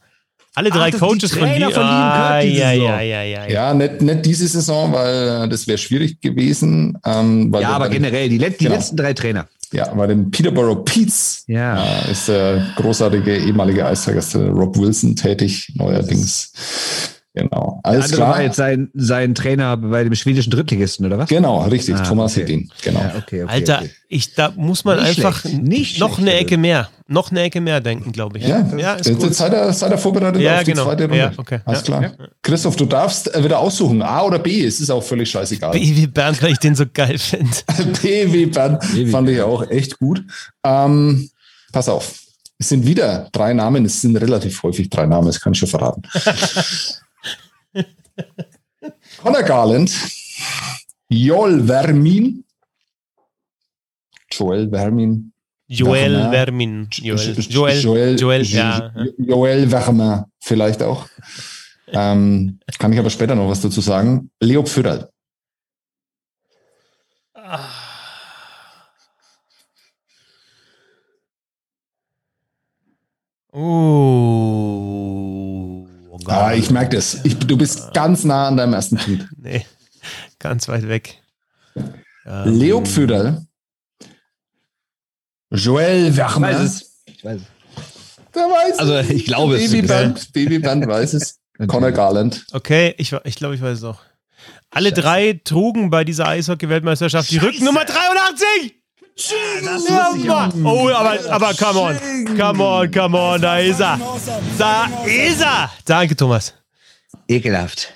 Alle 0.56 0.70
drei 0.70 0.80
Ach, 0.80 0.86
das- 0.92 0.92
die 0.92 1.00
Coaches 1.00 1.32
von 1.34 1.48
dir. 1.54 1.70
von 1.72 1.84
Liam 1.84 2.12
Kirk 2.12 2.32
ah, 2.32 2.42
diese 2.42 2.56
ja, 2.62 2.70
Saison. 2.70 2.86
ja, 2.88 3.02
ja, 3.02 3.24
ja, 3.24 3.44
ja. 3.46 3.50
Ja, 3.50 3.74
nicht, 3.74 4.02
nicht 4.02 4.26
diese 4.26 4.48
Saison, 4.48 4.94
weil 4.94 5.50
das 5.50 5.68
wäre 5.68 5.78
schwierig 5.78 6.22
gewesen. 6.22 6.98
Ähm, 7.06 7.52
weil 7.52 7.64
Ja, 7.64 7.70
aber 7.72 7.90
generell, 7.90 8.30
die, 8.30 8.38
let 8.38 8.60
die 8.60 8.66
Genau. 8.66 8.76
letzten 8.78 8.96
drei 8.98 9.14
Trainer. 9.14 9.48
Ja, 9.74 9.94
bei 9.94 10.08
den 10.08 10.30
Peterborough 10.32 10.84
Peets 10.86 11.44
Ja. 11.48 11.84
äh, 11.84 12.12
ist 12.12 12.28
der 12.28 12.66
großartige 12.76 13.36
ehemalige 13.38 13.86
Eistagers 13.86 14.36
Rob 14.36 14.78
Wilson 14.78 15.16
tätig, 15.16 15.74
neuerdings. 15.76 16.52
Genau. 17.36 17.82
Der 17.84 17.92
Alles 17.92 18.06
andere 18.06 18.18
klar. 18.18 18.30
war 18.30 18.42
jetzt 18.44 18.58
sein, 18.58 18.90
sein 18.94 19.34
Trainer 19.34 19.76
bei 19.76 20.04
dem 20.04 20.14
schwedischen 20.14 20.52
Drittligisten, 20.52 21.06
oder 21.08 21.18
was? 21.18 21.30
Genau, 21.30 21.64
richtig. 21.64 21.96
Ah, 21.96 22.04
Thomas 22.04 22.34
okay. 22.34 22.42
Hedin. 22.42 22.72
Genau. 22.84 23.00
Ja, 23.00 23.16
okay, 23.18 23.44
okay, 23.44 23.52
Alter, 23.52 23.80
okay. 23.80 23.90
ich, 24.08 24.36
da 24.36 24.54
muss 24.56 24.86
man 24.86 25.00
Nicht 25.00 25.18
einfach 25.18 25.40
schlecht, 25.42 25.64
nicht 25.64 26.00
noch 26.00 26.16
schlecht, 26.20 26.30
eine 26.30 26.40
Ecke 26.40 26.58
mehr, 26.58 26.90
noch 27.08 27.32
eine 27.32 27.42
Ecke 27.42 27.60
mehr 27.60 27.82
denken, 27.82 28.12
glaube 28.12 28.38
ich. 28.38 28.48
Ja, 28.48 28.68
ja 28.78 28.94
ist 28.94 29.08
jetzt 29.08 29.20
gut. 29.20 29.34
seid 29.34 29.52
ihr, 29.52 29.74
seid 29.74 29.92
ihr 29.92 29.98
vorbereitet 29.98 30.44
Ja, 30.44 30.58
auf 30.58 30.64
die 30.64 30.72
genau. 30.74 30.84
zweite 30.86 31.04
Runde. 31.06 31.18
Ja, 31.18 31.32
okay. 31.36 31.60
Alles 31.66 31.80
Ja. 31.80 31.86
klar. 32.00 32.12
Christoph, 32.44 32.76
du 32.76 32.86
darfst 32.86 33.34
äh, 33.34 33.44
wieder 33.44 33.58
aussuchen, 33.58 34.04
A 34.04 34.22
oder 34.22 34.38
B. 34.38 34.64
Es 34.64 34.80
ist 34.80 34.92
auch 34.92 35.02
völlig 35.04 35.32
scheißegal. 35.32 35.72
Baby 35.72 36.06
Bernd, 36.06 36.44
weil 36.44 36.52
ich 36.52 36.60
den 36.60 36.76
so 36.76 36.86
geil 36.92 37.18
finde. 37.18 37.50
B 38.04 38.32
wie 38.32 38.46
Bernd 38.46 38.80
B 38.82 39.06
wie 39.06 39.08
fand 39.08 39.28
ich 39.30 39.42
auch 39.42 39.68
echt 39.72 39.98
gut. 39.98 40.24
Ähm, 40.64 41.32
pass 41.72 41.90
auf. 41.90 42.14
Es 42.60 42.70
sind 42.70 42.86
wieder 42.86 43.28
drei 43.32 43.54
Namen. 43.54 43.86
Es 43.86 44.02
sind 44.02 44.16
relativ 44.18 44.62
häufig 44.62 44.92
drei 44.92 45.08
Namen, 45.08 45.26
das 45.26 45.42
kann 45.42 45.54
ich 45.54 45.60
schon 45.60 45.68
verraten. 45.68 46.04
Connor 49.22 49.44
Garland, 49.44 49.92
Joel 51.10 51.64
Vermin, 51.66 52.44
Joel 54.32 54.70
Vermin, 54.70 55.34
Joel 55.68 56.12
Vermin. 56.12 56.32
Vermin. 56.32 56.88
Joel, 56.92 57.36
Joel, 57.50 57.80
Joel, 57.80 58.20
Joel, 58.20 58.42
Jo- 58.44 58.58
ja. 58.58 58.94
Joel 59.18 59.68
Vermin 59.70 60.24
vielleicht 60.40 60.82
auch. 60.84 61.08
Ähm, 61.88 62.60
kann 62.80 62.92
ich 62.94 63.00
aber 63.00 63.10
später 63.10 63.36
noch 63.36 63.50
was 63.50 63.62
dazu 63.62 63.82
sagen. 63.82 64.32
Leo 64.40 64.64
Pfürl. 64.64 65.10
Oh. 73.52 74.73
Ah, 76.26 76.54
ich 76.54 76.70
merke 76.72 76.96
das. 76.96 77.24
Ich, 77.24 77.38
du 77.38 77.58
bist 77.58 77.94
ganz 77.94 78.24
nah 78.24 78.48
an 78.48 78.58
deinem 78.58 78.74
ersten 78.74 78.98
Tweet. 78.98 79.28
Nee, 79.38 79.66
ganz 80.40 80.68
weit 80.68 80.88
weg. 80.88 81.22
Ähm, 81.76 82.58
Leo 82.60 82.82
Pfürl, 82.82 83.46
Joel 85.52 86.08
Ich 86.10 86.16
Vermin. 86.16 86.42
weiß 86.50 86.60
es. 86.62 87.02
Ich 87.06 87.24
weiß 87.24 87.42
es. 87.42 87.48
Der 88.34 88.44
weiß 88.44 88.80
Also, 88.80 88.98
ich 89.14 89.26
glaube 89.26 89.58
es. 89.58 89.72
Babyband, 89.72 90.34
Babyband 90.34 90.88
weiß 90.88 91.14
es. 91.14 91.40
Connor 91.68 91.92
Garland. 91.92 92.46
Okay, 92.52 92.96
ich, 92.98 93.14
ich 93.26 93.36
glaube, 93.36 93.56
ich 93.56 93.62
weiß 93.62 93.78
es 93.78 93.84
auch. 93.84 94.02
Alle 94.72 94.92
drei 94.92 95.40
trugen 95.44 95.92
bei 95.92 96.04
dieser 96.04 96.28
Eishockey-Weltmeisterschaft 96.28 97.30
die 97.30 97.38
Rückennummer 97.38 97.86
83! 97.86 98.83
Ja, 99.16 100.12
Mann. 100.26 100.66
Oh, 100.66 100.90
aber, 100.90 101.18
aber 101.30 101.54
come 101.54 101.80
on. 101.80 102.38
Come 102.38 102.64
on, 102.64 102.92
come 102.92 103.18
on, 103.18 103.42
da 103.42 103.58
ist 103.60 103.80
er. 103.80 104.00
Da 104.58 104.88
ist 105.06 105.42
er. 105.42 105.70
Danke, 105.86 106.16
Thomas. 106.16 106.54
Ekelhaft. 107.28 107.94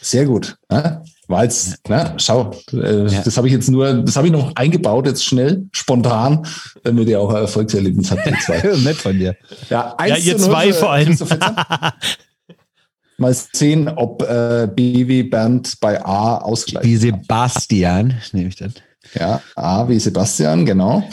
Sehr 0.00 0.24
gut. 0.26 0.56
Ja? 0.70 1.02
War 1.28 1.44
jetzt, 1.44 1.78
na, 1.88 2.14
schau, 2.18 2.54
äh, 2.72 3.06
Ja. 3.06 3.22
das 3.22 3.36
habe 3.38 3.46
ich 3.46 3.52
jetzt 3.54 3.70
nur, 3.70 3.94
das 3.94 4.16
habe 4.16 4.26
ich 4.26 4.32
noch 4.32 4.54
eingebaut, 4.56 5.06
jetzt 5.06 5.24
schnell, 5.24 5.66
spontan, 5.72 6.46
damit 6.82 7.08
ihr 7.08 7.18
auch 7.20 7.30
ein 7.30 7.36
Erfolgserlebnis 7.42 8.10
habt, 8.10 8.26
ihr 8.26 8.38
zwei. 8.40 8.58
Nett 8.84 8.96
von 8.96 9.18
dir. 9.18 9.34
Ja, 9.70 9.94
Ja, 9.98 10.14
1 10.14 10.26
ihr 10.26 10.36
zu 10.36 10.50
0 10.50 10.50
zwei 10.50 10.72
für 10.72 10.78
vor 10.80 10.90
allem. 10.92 11.16
Mal 13.16 13.32
sehen, 13.52 13.88
ob 13.88 14.22
äh, 14.22 14.68
BW 14.74 15.22
Bernd 15.22 15.80
bei 15.80 16.04
A 16.04 16.38
ausgleicht. 16.38 16.84
Wie 16.84 16.96
Sebastian, 16.96 18.20
nehme 18.32 18.48
ich 18.48 18.56
dann. 18.56 18.74
Ja, 19.14 19.42
A 19.54 19.88
wie 19.88 19.98
Sebastian, 19.98 20.66
genau. 20.66 21.08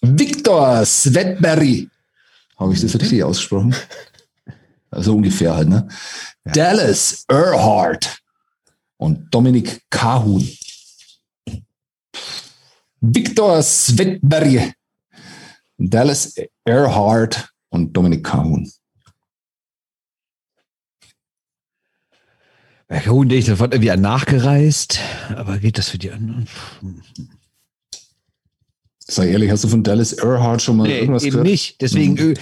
Viktor 0.00 0.84
Svetberry. 0.84 1.88
Habe 2.56 2.72
ich 2.72 2.80
das 2.80 2.94
richtig 2.94 3.22
ausgesprochen? 3.22 3.74
Also 4.90 5.14
ungefähr 5.14 5.54
halt, 5.54 5.68
ne? 5.68 5.88
Dallas 6.44 7.24
Earhart 7.28 8.18
und 8.96 9.34
Dominik 9.34 9.82
Kahun. 9.90 10.48
Viktor 13.00 13.62
Svetberry, 13.62 14.72
Dallas 15.76 16.34
Earhart 16.64 17.48
und 17.68 17.92
Dominik 17.92 18.24
Kahun. 18.24 18.70
Kahun 22.88 23.28
denke 23.28 23.40
ich 23.40 23.46
sofort 23.46 23.72
irgendwie 23.74 23.90
an 23.90 24.00
nachgereist. 24.00 24.98
Aber 25.34 25.58
geht 25.58 25.78
das 25.78 25.88
für 25.88 25.98
die 25.98 26.12
anderen? 26.12 26.46
Sei 29.06 29.28
ehrlich, 29.28 29.50
hast 29.50 29.64
du 29.64 29.68
von 29.68 29.82
Dallas 29.82 30.14
Earhart 30.14 30.62
schon 30.62 30.78
mal 30.78 30.86
Nee, 30.88 31.00
irgendwas 31.00 31.24
eben 31.24 31.32
gehört? 31.32 31.46
nicht. 31.46 31.80
Deswegen, 31.82 32.16
äh, 32.16 32.34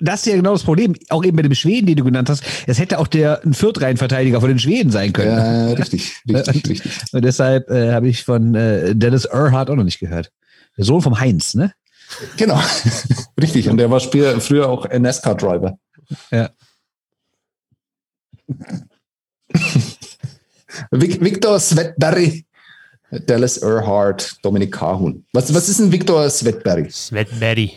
das 0.00 0.20
ist 0.20 0.26
ja 0.26 0.36
genau 0.36 0.52
das 0.52 0.64
Problem. 0.64 0.94
Auch 1.08 1.24
eben 1.24 1.34
bei 1.36 1.42
dem 1.42 1.54
Schweden, 1.54 1.86
den 1.86 1.96
du 1.96 2.04
genannt 2.04 2.28
hast. 2.28 2.42
Es 2.66 2.78
hätte 2.78 2.98
auch 2.98 3.06
der 3.06 3.42
ein 3.42 3.54
Viertreihenverteidiger 3.54 4.38
von 4.40 4.50
den 4.50 4.58
Schweden 4.58 4.90
sein 4.90 5.14
können. 5.14 5.30
Ja, 5.30 5.72
richtig, 5.72 6.20
richtig, 6.28 6.68
richtig. 6.68 6.92
Und 7.12 7.24
deshalb 7.24 7.70
äh, 7.70 7.92
habe 7.92 8.08
ich 8.08 8.24
von 8.24 8.54
äh, 8.54 8.94
Dennis 8.94 9.24
Earhart 9.24 9.70
auch 9.70 9.76
noch 9.76 9.84
nicht 9.84 9.98
gehört. 9.98 10.30
Der 10.76 10.84
Sohn 10.84 11.00
vom 11.00 11.18
Heinz, 11.20 11.54
ne? 11.54 11.72
Genau, 12.36 12.60
richtig. 13.40 13.68
Und 13.70 13.78
der 13.78 13.90
war 13.90 14.00
später, 14.00 14.40
früher 14.40 14.68
auch 14.68 14.86
NASCAR-Driver. 14.90 15.78
Ja. 16.30 16.50
Vic- 20.90 21.20
Victor 21.20 21.58
Svetberry, 21.60 22.44
Dallas 23.26 23.58
Earhart, 23.62 24.36
Dominik 24.44 24.72
Kahun. 24.72 25.24
Was, 25.32 25.52
was 25.54 25.68
ist 25.68 25.80
ein 25.80 25.90
Victor 25.92 26.28
Svetberry? 26.30 26.90
Svetberry. 26.90 27.72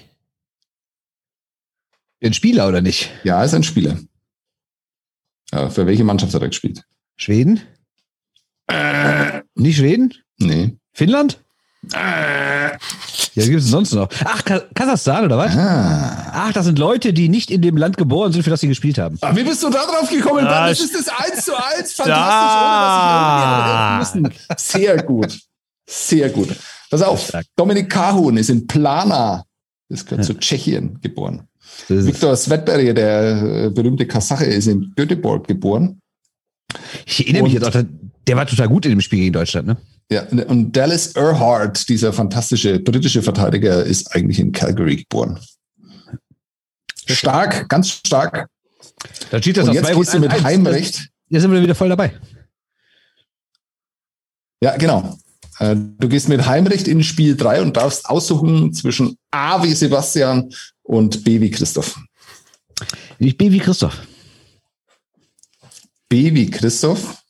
Ein 2.23 2.33
Spieler 2.33 2.67
oder 2.67 2.81
nicht? 2.81 3.11
Ja, 3.23 3.39
er 3.39 3.45
ist 3.45 3.53
ein 3.53 3.63
Spieler. 3.63 3.97
Ja, 5.51 5.69
für 5.69 5.85
welche 5.85 6.03
Mannschaft 6.03 6.33
hat 6.33 6.41
er 6.41 6.47
gespielt? 6.49 6.83
Schweden? 7.17 7.61
Nicht 9.55 9.77
Schweden? 9.77 10.13
Nee. 10.37 10.77
Finnland? 10.93 11.42
Ja, 11.91 12.77
gibt 13.35 13.57
es 13.61 13.67
sonst 13.67 13.93
noch? 13.93 14.07
Ach, 14.23 14.43
Ka 14.45 14.61
Kasachstan 14.73 15.25
oder 15.25 15.37
was? 15.37 15.55
Ah. 15.55 16.31
Ach, 16.33 16.53
das 16.53 16.65
sind 16.65 16.79
Leute, 16.79 17.13
die 17.13 17.29
nicht 17.29 17.51
in 17.51 17.61
dem 17.61 17.77
Land 17.77 17.97
geboren 17.97 18.31
sind, 18.31 18.43
für 18.43 18.49
das 18.49 18.61
sie 18.61 18.67
gespielt 18.67 18.97
haben. 18.97 19.17
Ah, 19.21 19.35
wie 19.35 19.43
bist 19.43 19.61
du 19.63 19.69
da 19.69 19.85
drauf 19.85 20.09
gekommen? 20.09 20.45
Ah, 20.45 20.61
Mann? 20.61 20.69
das 20.69 20.79
ist 20.79 20.95
das 20.95 21.07
1 21.09 21.45
zu 21.45 21.51
1. 21.55 21.93
Fantastisch, 21.95 22.07
ohne 22.61 23.57
dass 23.99 24.13
ich 24.13 24.15
irgendwie 24.15 24.29
müssen. 24.29 24.57
Sehr 24.57 25.03
gut. 25.03 25.39
Sehr 25.89 26.29
gut. 26.29 26.49
Pass 26.89 27.01
auf. 27.01 27.31
Dominik 27.55 27.89
Kahun 27.89 28.37
ist 28.37 28.49
in 28.49 28.65
Plana. 28.67 29.43
Das 29.89 30.05
gehört 30.05 30.25
zu 30.25 30.33
Tschechien 30.35 30.99
geboren. 31.01 31.47
Viktor 31.87 32.35
Svetberry, 32.35 32.93
der 32.93 33.65
äh, 33.65 33.69
berühmte 33.69 34.05
Kasache, 34.05 34.45
ist 34.45 34.67
in 34.67 34.93
Göteborg 34.95 35.47
geboren. 35.47 35.99
ich 37.05 37.21
erinnere 37.21 37.43
mich 37.43 37.55
Und- 37.55 37.63
jetzt 37.63 37.75
auch, 37.75 37.83
der 38.27 38.35
war 38.37 38.45
total 38.45 38.69
gut 38.69 38.85
in 38.85 38.91
dem 38.91 39.01
Spiel 39.01 39.19
gegen 39.19 39.33
Deutschland, 39.33 39.67
ne? 39.67 39.77
Ja, 40.11 40.27
und 40.47 40.73
Dallas 40.75 41.15
Earhart, 41.15 41.87
dieser 41.89 42.13
fantastische 42.13 42.79
britische 42.79 43.23
Verteidiger, 43.23 43.83
ist 43.83 44.13
eigentlich 44.13 44.39
in 44.39 44.51
Calgary 44.51 44.97
geboren. 44.97 45.39
Stark, 47.07 47.67
ganz 47.69 47.89
stark. 47.89 48.47
Dann 49.31 49.41
steht 49.41 49.57
das 49.57 49.67
Und 49.67 49.73
jetzt 49.73 49.93
gehst 49.93 50.13
du 50.13 50.19
mit 50.19 50.31
1-1. 50.31 50.43
Heimrecht. 50.43 51.09
Jetzt 51.29 51.41
sind 51.41 51.51
wir 51.51 51.61
wieder 51.61 51.75
voll 51.75 51.89
dabei. 51.89 52.13
Ja, 54.61 54.77
genau. 54.77 55.17
Äh, 55.59 55.75
Du 55.75 56.07
gehst 56.07 56.29
mit 56.29 56.45
Heimrecht 56.45 56.87
in 56.87 57.03
Spiel 57.03 57.35
3 57.35 57.61
und 57.61 57.75
darfst 57.75 58.05
aussuchen 58.05 58.73
zwischen 58.73 59.17
A 59.31 59.63
wie 59.63 59.73
Sebastian 59.73 60.53
und 60.83 61.23
B 61.23 61.41
wie 61.41 61.51
Christoph. 61.51 61.99
Ich 63.19 63.37
bin 63.37 63.51
wie 63.51 63.59
Christoph. 63.59 64.01
B 66.09 66.33
wie 66.33 66.49
Christoph. 66.49 67.22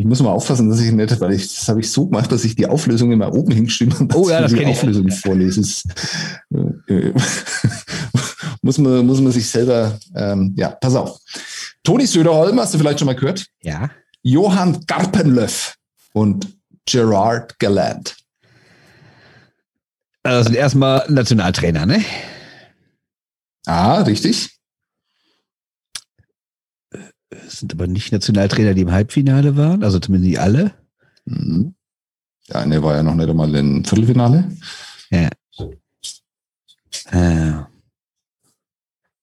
Ich 0.00 0.06
muss 0.06 0.22
mal 0.22 0.30
aufpassen, 0.30 0.70
dass 0.70 0.80
ich 0.80 0.92
nicht, 0.92 1.20
weil 1.20 1.34
ich, 1.34 1.46
das 1.54 1.68
habe 1.68 1.80
ich 1.80 1.92
so 1.92 2.06
gemacht, 2.06 2.32
dass 2.32 2.42
ich 2.46 2.56
die 2.56 2.66
Auflösung 2.66 3.12
immer 3.12 3.34
oben 3.34 3.52
hingeschrieben 3.52 3.92
habe. 4.00 4.16
Oh 4.16 4.30
ja, 4.30 4.40
das 4.40 4.50
ich 4.50 4.56
die 4.56 4.64
kenn 4.64 4.72
ich. 4.72 4.78
Auflösung 4.78 5.10
vorlese. 5.10 5.60
Das, 5.60 5.84
äh, 6.88 6.94
äh, 6.94 7.14
muss, 8.62 8.78
man, 8.78 9.04
muss 9.04 9.20
man 9.20 9.30
sich 9.30 9.46
selber, 9.46 9.98
ähm, 10.14 10.54
ja, 10.56 10.70
pass 10.70 10.94
auf. 10.94 11.18
Toni 11.84 12.06
Söderholm, 12.06 12.58
hast 12.58 12.72
du 12.72 12.78
vielleicht 12.78 12.98
schon 12.98 13.04
mal 13.04 13.14
gehört? 13.14 13.44
Ja. 13.60 13.90
Johann 14.22 14.80
Garpenlöff 14.86 15.76
und 16.14 16.48
Gerard 16.86 17.58
Gallant. 17.58 18.16
Also 20.22 20.38
das 20.38 20.46
sind 20.46 20.56
erstmal 20.56 21.04
Nationaltrainer, 21.10 21.84
ne? 21.84 22.02
Ah, 23.66 24.00
richtig. 24.00 24.48
Das 27.28 27.49
sind 27.60 27.72
aber 27.72 27.86
nicht 27.86 28.12
Nationaltrainer, 28.12 28.74
die 28.74 28.82
im 28.82 28.92
Halbfinale 28.92 29.56
waren, 29.56 29.84
also 29.84 29.98
zumindest 29.98 30.30
nicht 30.30 30.40
alle. 30.40 30.72
Mhm. 31.26 31.74
Der 32.48 32.60
eine 32.60 32.82
war 32.82 32.96
ja 32.96 33.02
noch 33.02 33.14
nicht 33.14 33.28
einmal 33.28 33.54
im 33.54 33.84
Viertelfinale. 33.84 34.50
Äh. 35.10 35.28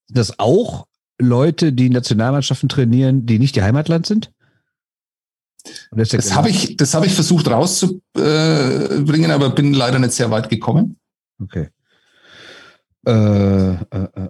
Sind 0.08 0.18
das 0.18 0.40
auch 0.40 0.88
Leute, 1.20 1.74
die 1.74 1.90
Nationalmannschaften 1.90 2.70
trainieren, 2.70 3.26
die 3.26 3.40
nicht 3.40 3.58
ihr 3.58 3.64
Heimatland 3.64 4.06
sind? 4.06 4.32
Das, 5.92 6.10
das 6.10 6.34
habe 6.36 6.50
ich, 6.50 6.78
das 6.78 6.94
habe 6.94 7.06
ich 7.06 7.14
versucht 7.14 7.50
rauszubringen, 7.50 9.32
aber 9.32 9.50
bin 9.50 9.74
leider 9.74 10.00
nicht 10.00 10.14
sehr 10.14 10.32
weit 10.32 10.50
gekommen. 10.50 10.98
Okay. 11.42 11.70
Äh, 13.08 13.72
äh, 13.72 13.78
äh, 13.92 14.30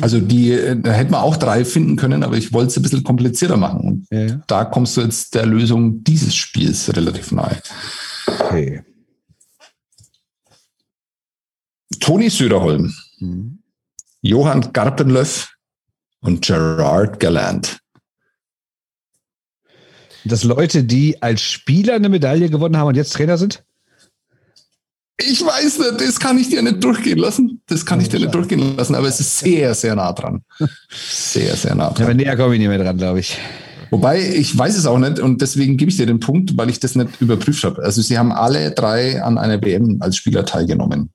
also 0.00 0.18
die, 0.18 0.50
da 0.82 0.90
hätte 0.90 1.12
man 1.12 1.20
auch 1.20 1.36
drei 1.36 1.64
finden 1.64 1.94
können, 1.94 2.24
aber 2.24 2.36
ich 2.36 2.52
wollte 2.52 2.70
es 2.70 2.76
ein 2.76 2.82
bisschen 2.82 3.04
komplizierter 3.04 3.56
machen. 3.56 3.80
Und 3.80 4.06
ja, 4.10 4.40
da 4.48 4.64
kommst 4.64 4.96
du 4.96 5.02
jetzt 5.02 5.36
der 5.36 5.46
Lösung 5.46 6.02
dieses 6.02 6.34
Spiels 6.34 6.94
relativ 6.96 7.30
nahe. 7.30 7.62
Okay. 8.26 8.82
Toni 12.00 12.28
Söderholm, 12.28 12.92
mhm. 13.20 13.62
Johann 14.20 14.72
Garpenlöff 14.72 15.54
und 16.20 16.44
Gerard 16.44 17.20
Gallant. 17.20 17.78
Dass 20.24 20.42
Leute, 20.42 20.82
die 20.82 21.22
als 21.22 21.40
Spieler 21.40 21.94
eine 21.94 22.08
Medaille 22.08 22.50
gewonnen 22.50 22.76
haben 22.76 22.88
und 22.88 22.96
jetzt 22.96 23.12
Trainer 23.12 23.38
sind? 23.38 23.64
Ich 25.20 25.44
weiß 25.44 25.80
nicht, 25.80 26.00
das 26.00 26.20
kann 26.20 26.38
ich 26.38 26.48
dir 26.48 26.62
nicht 26.62 26.82
durchgehen 26.82 27.18
lassen. 27.18 27.60
Das 27.66 27.84
kann 27.84 28.00
ich 28.00 28.08
dir 28.08 28.20
nicht 28.20 28.32
durchgehen 28.32 28.76
lassen, 28.76 28.94
aber 28.94 29.08
es 29.08 29.18
ist 29.18 29.38
sehr, 29.38 29.74
sehr 29.74 29.96
nah 29.96 30.12
dran. 30.12 30.42
Sehr, 30.90 31.56
sehr 31.56 31.74
nah 31.74 31.90
dran. 31.90 32.04
Aber 32.04 32.14
näher 32.14 32.36
komme 32.36 32.54
ich 32.54 32.60
nicht 32.60 32.68
mehr 32.68 32.78
dran, 32.78 32.96
glaube 32.96 33.18
ich. 33.18 33.36
Wobei, 33.90 34.20
ich 34.20 34.56
weiß 34.56 34.76
es 34.76 34.86
auch 34.86 34.98
nicht 34.98 35.18
und 35.18 35.40
deswegen 35.40 35.76
gebe 35.76 35.90
ich 35.90 35.96
dir 35.96 36.06
den 36.06 36.20
Punkt, 36.20 36.56
weil 36.56 36.70
ich 36.70 36.78
das 36.78 36.94
nicht 36.94 37.20
überprüft 37.20 37.64
habe. 37.64 37.82
Also 37.82 38.00
sie 38.00 38.16
haben 38.16 38.32
alle 38.32 38.70
drei 38.70 39.22
an 39.22 39.38
einer 39.38 39.60
WM 39.60 39.96
als 40.00 40.16
Spieler 40.16 40.44
teilgenommen. 40.44 41.10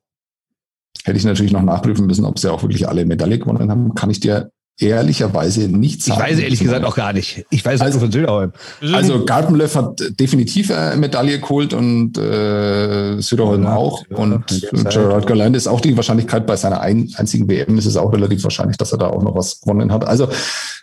Hätte 1.05 1.17
ich 1.17 1.25
natürlich 1.25 1.51
noch 1.51 1.61
nachprüfen 1.61 2.05
müssen, 2.05 2.25
ob 2.25 2.39
sie 2.39 2.51
auch 2.51 2.61
wirklich 2.61 2.87
alle 2.87 3.05
Medaille 3.05 3.39
gewonnen 3.39 3.69
haben. 3.69 3.95
Kann 3.95 4.09
ich 4.09 4.19
dir 4.19 4.51
ehrlicherweise 4.79 5.67
nicht 5.67 6.03
sagen. 6.03 6.19
Ich 6.19 6.31
weiß 6.31 6.39
ehrlich 6.39 6.59
gesagt 6.59 6.85
auch 6.85 6.95
gar 6.95 7.13
nicht. 7.13 7.45
Ich 7.49 7.63
weiß 7.63 7.81
also 7.81 7.99
von 7.99 8.11
Söderholm. 8.11 8.53
Also 8.91 9.23
Garpenlöw 9.23 9.73
hat 9.75 10.01
definitiv 10.19 10.71
eine 10.71 10.99
Medaille 10.99 11.39
geholt 11.39 11.73
und 11.73 12.17
äh, 12.17 13.19
Söderholm 13.21 13.63
ja, 13.63 13.75
auch. 13.75 14.03
Ja, 14.09 14.17
und 14.17 14.45
Gerard 14.89 15.27
Galland 15.27 15.55
ist 15.55 15.67
auch 15.67 15.81
die 15.81 15.95
Wahrscheinlichkeit 15.95 16.47
bei 16.47 16.55
seiner 16.55 16.81
ein, 16.81 17.13
einzigen 17.15 17.47
WM 17.47 17.77
ist 17.77 17.85
es 17.85 17.97
auch 17.97 18.11
relativ 18.11 18.43
wahrscheinlich, 18.43 18.77
dass 18.77 18.91
er 18.91 18.97
da 18.97 19.07
auch 19.07 19.21
noch 19.21 19.35
was 19.35 19.61
gewonnen 19.61 19.91
hat. 19.91 20.05
Also 20.05 20.27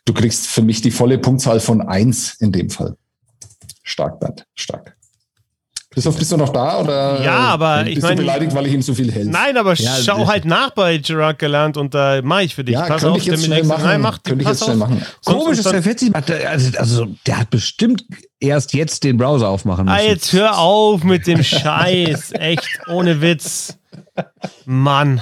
du 0.04 0.12
kriegst 0.12 0.46
für 0.46 0.62
mich 0.62 0.80
die 0.82 0.90
volle 0.90 1.18
Punktzahl 1.18 1.60
von 1.60 1.80
eins 1.80 2.36
in 2.38 2.52
dem 2.52 2.70
Fall. 2.70 2.96
Stark, 3.82 4.20
Bernd, 4.20 4.44
stark. 4.54 4.96
Christoph, 5.92 6.16
bist 6.16 6.30
du 6.30 6.36
noch 6.36 6.50
da 6.50 6.78
oder 6.78 7.20
ja, 7.20 7.36
aber 7.36 7.82
bist 7.82 7.96
ich 7.96 8.02
mein, 8.02 8.16
du 8.16 8.22
beleidigt, 8.22 8.54
weil 8.54 8.64
ich 8.68 8.74
ihm 8.74 8.82
so 8.82 8.94
viel 8.94 9.10
hält? 9.10 9.26
Nein, 9.26 9.56
aber 9.56 9.74
ja, 9.74 9.96
schau 9.96 10.28
halt 10.28 10.44
nach 10.44 10.70
bei 10.70 10.98
Gerard 10.98 11.40
Gallant 11.40 11.76
und 11.76 11.94
da 11.94 12.22
mache 12.22 12.44
ich 12.44 12.54
für 12.54 12.62
dich. 12.62 12.74
Ja, 12.74 12.86
pass 12.86 13.04
auf, 13.04 13.16
ich 13.16 13.24
jetzt 13.24 13.44
schnell 13.44 13.64
machen. 13.64 13.82
Nein, 13.82 14.00
mach, 14.00 14.22
könnte 14.22 14.42
ich 14.42 14.48
jetzt 14.48 14.62
schnell 14.62 14.76
machen. 14.76 15.04
Komisch, 15.24 15.60
dass 15.60 15.72
der 15.72 15.82
40 15.82 16.12
macht. 16.12 16.30
Also, 16.30 16.78
also, 16.78 17.06
der 17.26 17.38
hat 17.40 17.50
bestimmt 17.50 18.04
erst 18.38 18.72
jetzt 18.72 19.02
den 19.02 19.16
Browser 19.16 19.48
aufmachen 19.48 19.86
müssen. 19.86 19.98
Ah, 19.98 20.00
jetzt 20.00 20.32
hör 20.32 20.58
auf 20.58 21.02
mit 21.02 21.26
dem 21.26 21.42
Scheiß. 21.42 22.32
Echt, 22.34 22.68
ohne 22.86 23.20
Witz. 23.20 23.76
Mann. 24.66 25.20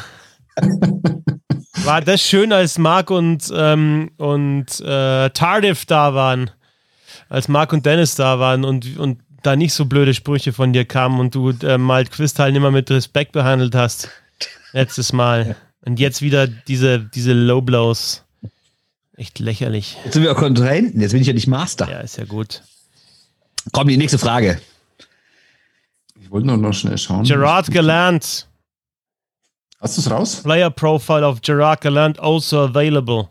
War 1.85 2.03
das 2.03 2.21
schön, 2.21 2.53
als 2.53 2.77
Mark 2.77 3.11
und, 3.11 3.51
ähm, 3.57 4.11
und 4.19 4.81
äh, 4.81 5.31
Tardif 5.31 5.87
da 5.87 6.13
waren? 6.13 6.51
Als 7.31 7.49
Mark 7.49 7.73
und 7.73 7.87
Dennis 7.87 8.17
da 8.17 8.39
waren 8.39 8.65
und, 8.65 8.99
und 8.99 9.21
da 9.43 9.57
nicht 9.57 9.73
so 9.73 9.85
blöde 9.85 10.15
Sprüche 10.15 10.53
von 10.53 10.73
dir 10.73 10.85
kamen 10.85 11.21
und 11.21 11.35
du 11.35 11.51
äh, 11.63 11.79
mal 11.79 12.05
Quiz-Teilnehmer 12.05 12.71
mit 12.71 12.91
Respekt 12.91 13.33
behandelt 13.33 13.75
hast. 13.75 14.09
Letztes 14.73 15.13
Mal. 15.13 15.57
Und 15.85 16.01
jetzt 16.01 16.23
wieder 16.23 16.47
diese, 16.47 16.99
diese 16.99 17.33
Low 17.33 17.61
Blows. 17.61 18.25
Echt 19.17 19.39
lächerlich. 19.39 19.97
Jetzt 20.05 20.15
sind 20.15 20.23
wir 20.23 20.33
auch 20.33 20.37
Kontrahenten. 20.37 21.01
Jetzt 21.01 21.13
bin 21.13 21.21
ich 21.21 21.27
ja 21.27 21.33
nicht 21.33 21.49
Master. 21.49 21.91
Ja, 21.91 22.01
ist 22.01 22.19
ja 22.19 22.25
gut. 22.25 22.63
Komm, 23.73 23.89
die 23.89 23.97
nächste 23.97 24.19
Frage. 24.19 24.61
Ich 26.21 26.31
wollte 26.31 26.47
nur 26.47 26.57
noch 26.57 26.73
schnell 26.73 26.99
schauen. 26.99 27.25
Gerard 27.25 27.71
Gallant. 27.71 28.47
Hast 29.81 29.97
du 29.97 30.01
es 30.01 30.11
raus? 30.11 30.43
Player 30.43 30.71
Profile 30.71 31.27
of 31.27 31.41
Gerard 31.41 31.81
Gallant 31.81 32.19
also 32.21 32.61
available. 32.61 33.29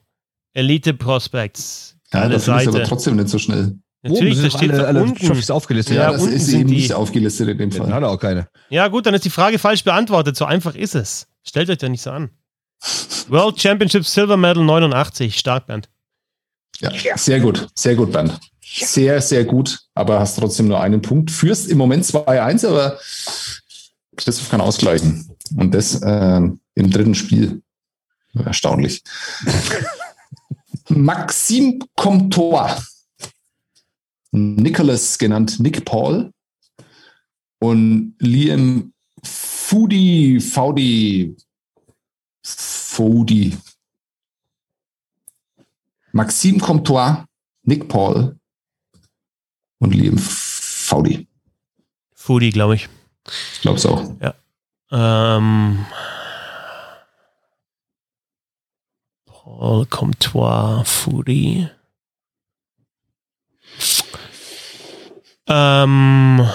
Elite 0.54 0.94
Prospects. 0.94 1.96
Ja, 2.14 2.28
das 2.28 2.44
ist 2.44 2.50
aber 2.50 2.84
trotzdem 2.84 3.18
nicht 3.18 3.30
so 3.30 3.38
schnell. 3.38 3.78
Natürlich, 4.04 4.42
das 4.42 4.54
steht 4.54 4.72
alle, 4.72 4.88
alle 4.88 5.04
unten. 5.04 5.52
aufgelistet. 5.52 5.96
Ja, 5.96 6.04
ja 6.04 6.12
das 6.12 6.26
ist 6.26 6.50
eben 6.50 6.70
nicht 6.70 6.94
aufgelistet 6.94 7.50
in 7.50 7.58
dem 7.58 7.72
Fall. 7.72 7.92
Hat 7.92 8.04
er 8.04 8.10
auch 8.10 8.20
keine. 8.20 8.48
Ja, 8.70 8.88
gut, 8.88 9.06
dann 9.06 9.14
ist 9.14 9.26
die 9.26 9.30
Frage 9.30 9.60
falsch 9.60 9.84
beantwortet. 9.84 10.38
So 10.38 10.46
einfach 10.46 10.76
ist 10.76 10.96
es. 10.96 11.28
Stellt 11.44 11.70
euch 11.70 11.78
da 11.78 11.90
nicht 11.90 12.02
so 12.02 12.12
an. 12.12 12.30
World 13.30 13.60
Championship 13.60 14.06
Silver 14.06 14.38
Medal 14.38 14.64
89. 14.64 15.38
Stark, 15.38 15.68
Band. 15.68 15.90
Ja, 16.80 17.18
sehr 17.18 17.40
gut. 17.40 17.68
Sehr 17.74 17.96
gut, 17.96 18.12
Band. 18.12 18.40
Sehr, 18.62 19.20
sehr 19.22 19.46
gut. 19.46 19.80
Aber 19.96 20.20
hast 20.20 20.38
trotzdem 20.38 20.68
nur 20.68 20.80
einen 20.80 21.02
Punkt. 21.02 21.32
Führst 21.32 21.68
im 21.68 21.80
Moment 21.80 22.06
2-1, 22.06 22.68
aber 22.68 23.00
Christoph 24.16 24.50
kann 24.50 24.62
ausgleichen. 24.62 25.36
Und 25.56 25.74
das 25.74 26.02
äh, 26.02 26.42
im 26.76 26.92
dritten 26.92 27.16
Spiel. 27.16 27.62
Erstaunlich. 28.46 29.02
Maxime 30.90 31.80
Comtois 31.96 32.76
Nicholas 34.32 35.18
genannt 35.18 35.60
Nick 35.60 35.86
Paul 35.86 36.32
und 37.60 38.16
Liam 38.20 38.94
Foodie, 39.24 40.40
Faudi, 40.40 41.36
Foodie, 42.44 43.58
Maxime 46.12 46.60
Comtois, 46.60 47.26
Nick 47.64 47.88
Paul 47.88 48.40
und 49.80 49.94
Liam 49.94 50.18
Faudi. 50.18 51.28
Foodie, 52.16 52.52
glaube 52.52 52.76
ich. 52.76 52.90
Ich 53.54 53.62
glaube 53.62 53.78
es 53.78 53.86
auch. 53.86 54.04
Ja. 54.22 54.36
Ähm, 54.92 55.86
Paul 59.26 59.86
Comtois, 59.86 60.84
Foodie. 60.86 61.70
Ähm. 65.48 66.50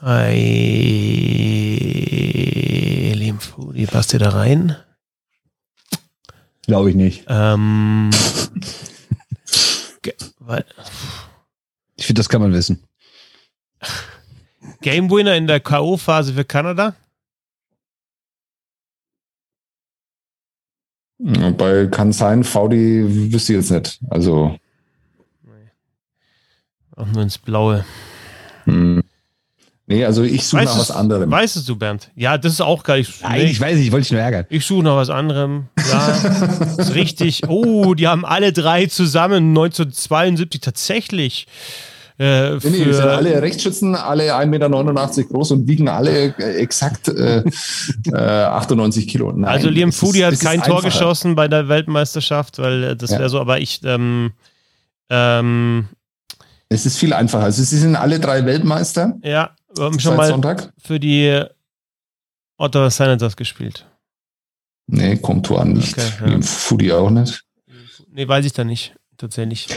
Hey, 0.00 0.72
Limfudi, 3.14 3.86
passt 3.86 4.12
ihr 4.12 4.18
da 4.20 4.30
rein? 4.30 4.76
Glaube 6.66 6.90
ich 6.90 6.96
nicht. 6.96 7.24
Ähm, 7.28 8.10
ich 11.96 12.06
finde, 12.06 12.20
das 12.20 12.28
kann 12.28 12.40
man 12.40 12.52
wissen. 12.52 12.84
Game 14.80 15.10
Winner 15.10 15.34
in 15.34 15.46
der 15.46 15.60
K.O.-Phase 15.60 16.34
für 16.34 16.44
Kanada? 16.44 16.94
Bei 21.18 21.86
kann 21.86 22.12
sein, 22.12 22.44
VD 22.44 23.32
wüsste 23.32 23.54
ich 23.54 23.58
jetzt 23.58 23.70
nicht. 23.70 24.00
Also. 24.08 24.56
Auch 26.96 27.06
nur 27.06 27.22
ins 27.22 27.38
Blaue. 27.38 27.84
Hm. 28.64 29.02
Nee, 29.90 30.04
also 30.04 30.22
ich 30.22 30.46
suche 30.46 30.64
nach 30.64 30.78
was 30.78 30.90
anderem. 30.90 31.30
Weißt 31.30 31.66
du, 31.66 31.76
Bernd? 31.76 32.10
Ja, 32.14 32.36
das 32.36 32.52
ist 32.52 32.60
auch 32.60 32.84
geil. 32.84 33.00
Ich, 33.00 33.22
Nein, 33.22 33.38
nee, 33.38 33.50
ich 33.50 33.58
weiß 33.58 33.76
nicht, 33.76 33.86
ich 33.86 33.92
wollte 33.92 34.02
dich 34.02 34.12
nur 34.12 34.20
ärgern. 34.20 34.44
Ich 34.50 34.66
suche 34.66 34.82
nach 34.82 34.96
was 34.96 35.08
anderem. 35.08 35.68
Ja, 35.90 36.08
ist 36.76 36.94
richtig. 36.94 37.48
Oh, 37.48 37.94
die 37.94 38.06
haben 38.06 38.26
alle 38.26 38.52
drei 38.52 38.84
zusammen 38.84 39.48
1972 39.48 40.60
tatsächlich 40.60 41.46
äh, 42.18 42.56
nee, 42.56 42.58
nee, 42.64 42.92
sind 42.92 43.04
alle 43.04 43.40
Rechtsschützen, 43.40 43.94
alle 43.94 44.34
1,89 44.34 44.46
Meter 44.46 44.68
groß 45.28 45.52
und 45.52 45.68
wiegen 45.68 45.88
alle 45.88 46.34
äh, 46.38 46.56
exakt 46.56 47.08
äh, 47.08 47.44
äh, 48.12 48.14
98 48.14 49.06
Kilo. 49.06 49.30
Nein, 49.30 49.44
also 49.44 49.68
Liam 49.68 49.92
Foodie 49.92 50.24
hat 50.24 50.38
kein 50.40 50.60
Tor 50.60 50.78
einfacher. 50.78 50.88
geschossen 50.88 51.36
bei 51.36 51.46
der 51.46 51.68
Weltmeisterschaft, 51.68 52.58
weil 52.58 52.82
äh, 52.82 52.96
das 52.96 53.10
ja. 53.10 53.20
wäre 53.20 53.28
so, 53.28 53.40
aber 53.40 53.60
ich 53.60 53.80
ähm, 53.84 54.32
ähm, 55.10 55.88
es 56.68 56.86
ist 56.86 56.98
viel 56.98 57.12
einfacher. 57.12 57.44
Also 57.44 57.62
sie 57.62 57.78
sind 57.78 57.96
alle 57.96 58.20
drei 58.20 58.44
Weltmeister. 58.44 59.16
Ja, 59.22 59.54
wir 59.74 59.84
haben 59.84 60.00
schon 60.00 60.16
mal 60.16 60.28
Sonntag. 60.28 60.72
für 60.76 61.00
die 61.00 61.42
Ottawa 62.56 62.90
Senators 62.90 63.36
gespielt. 63.36 63.86
Nee, 64.88 65.16
kommt 65.16 65.46
Tor 65.46 65.64
nicht. 65.64 65.96
Okay, 65.96 66.32
ja. 66.32 66.40
Foodie 66.40 66.92
auch 66.92 67.10
nicht. 67.10 67.44
Nee, 68.10 68.26
weiß 68.26 68.44
ich 68.44 68.52
da 68.52 68.64
nicht, 68.64 68.96
tatsächlich. 69.16 69.68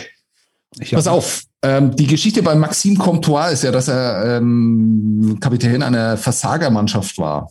Ich 0.79 0.91
Pass 0.91 1.07
auf, 1.07 1.43
ähm, 1.63 1.95
die 1.95 2.07
Geschichte 2.07 2.41
bei 2.41 2.55
Maxime 2.55 2.97
Comtois 2.97 3.51
ist 3.51 3.63
ja, 3.63 3.71
dass 3.71 3.87
er 3.87 4.37
ähm, 4.37 5.37
Kapitän 5.39 5.83
einer 5.83 6.17
Versagermannschaft 6.17 7.17
war. 7.17 7.49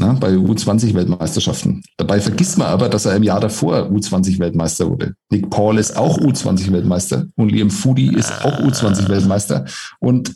Ne, 0.00 0.16
bei 0.18 0.30
U20-Weltmeisterschaften. 0.30 1.84
Dabei 1.96 2.20
vergisst 2.20 2.58
man 2.58 2.66
aber, 2.66 2.88
dass 2.88 3.04
er 3.04 3.14
im 3.14 3.22
Jahr 3.22 3.38
davor 3.38 3.90
U20-Weltmeister 3.92 4.90
wurde. 4.90 5.14
Nick 5.30 5.48
Paul 5.50 5.78
ist 5.78 5.96
auch 5.96 6.18
U20-Weltmeister 6.18 7.28
und 7.36 7.52
Liam 7.52 7.70
Foodie 7.70 8.12
ist 8.12 8.32
auch 8.44 8.58
U20-Weltmeister. 8.58 9.66
Und 10.00 10.34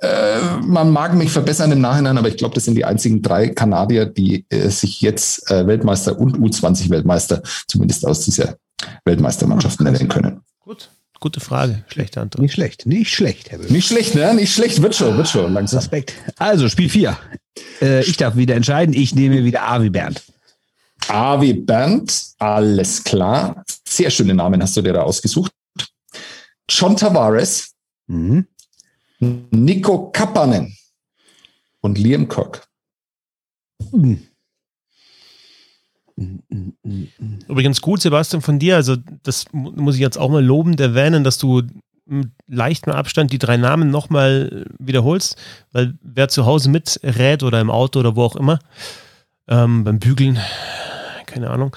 äh, 0.00 0.40
man 0.60 0.90
mag 0.90 1.14
mich 1.14 1.30
verbessern 1.30 1.70
im 1.70 1.80
Nachhinein, 1.80 2.18
aber 2.18 2.26
ich 2.26 2.36
glaube, 2.36 2.56
das 2.56 2.64
sind 2.64 2.74
die 2.74 2.84
einzigen 2.84 3.22
drei 3.22 3.50
Kanadier, 3.50 4.06
die 4.06 4.44
äh, 4.48 4.70
sich 4.70 5.00
jetzt 5.02 5.48
äh, 5.52 5.64
Weltmeister 5.68 6.18
und 6.18 6.38
U20-Weltmeister 6.38 7.42
zumindest 7.68 8.04
aus 8.04 8.24
dieser 8.24 8.56
Weltmeistermannschaft 9.04 9.80
nennen 9.80 10.08
können. 10.08 10.40
Gut, 10.64 10.90
gute 11.20 11.40
Frage. 11.40 11.84
Schlechte 11.88 12.20
Antwort. 12.20 12.42
Nicht 12.42 12.54
schlecht, 12.54 12.86
nicht 12.86 13.12
schlecht, 13.12 13.50
Herr 13.50 13.58
Böhm. 13.58 13.72
Nicht 13.72 13.88
schlecht, 13.88 14.14
ne? 14.14 14.34
Nicht 14.34 14.52
schlecht, 14.52 14.82
wird 14.82 14.94
schon, 14.94 15.16
wird 15.16 15.28
schon 15.28 15.52
langsam. 15.52 15.78
Respekt. 15.78 16.14
Also, 16.38 16.68
Spiel 16.68 16.88
4. 16.88 17.16
Äh, 17.80 18.02
ich 18.04 18.16
darf 18.16 18.36
wieder 18.36 18.54
entscheiden. 18.54 18.94
Ich 18.94 19.14
nehme 19.14 19.44
wieder 19.44 19.62
Avi 19.68 19.90
Bernd. 19.90 20.22
Avi 21.08 21.52
Bernd, 21.54 22.34
alles 22.38 23.04
klar. 23.04 23.64
Sehr 23.86 24.10
schöne 24.10 24.34
Namen 24.34 24.62
hast 24.62 24.76
du 24.76 24.82
dir 24.82 24.92
da 24.92 25.02
ausgesucht. 25.02 25.52
John 26.68 26.96
Tavares, 26.96 27.74
mhm. 28.06 28.46
Nico 29.20 30.10
Kappanen 30.10 30.76
und 31.80 31.98
Liam 31.98 32.28
Kirk. 32.28 32.66
Mhm. 33.92 34.26
Übrigens 36.16 37.80
gut, 37.80 38.00
Sebastian, 38.00 38.42
von 38.42 38.58
dir. 38.58 38.76
Also, 38.76 38.96
das 39.22 39.44
muss 39.52 39.96
ich 39.96 40.00
jetzt 40.00 40.18
auch 40.18 40.30
mal 40.30 40.44
lobend 40.44 40.80
erwähnen, 40.80 41.24
dass 41.24 41.38
du 41.38 41.62
mit 42.06 42.30
leichtem 42.46 42.92
Abstand 42.92 43.32
die 43.32 43.38
drei 43.38 43.56
Namen 43.56 43.90
nochmal 43.90 44.66
wiederholst, 44.78 45.36
weil 45.72 45.94
wer 46.00 46.28
zu 46.28 46.46
Hause 46.46 46.70
miträt 46.70 47.42
oder 47.42 47.60
im 47.60 47.70
Auto 47.70 47.98
oder 47.98 48.16
wo 48.16 48.22
auch 48.22 48.36
immer, 48.36 48.60
ähm, 49.48 49.84
beim 49.84 49.98
Bügeln, 49.98 50.38
keine 51.26 51.50
Ahnung, 51.50 51.76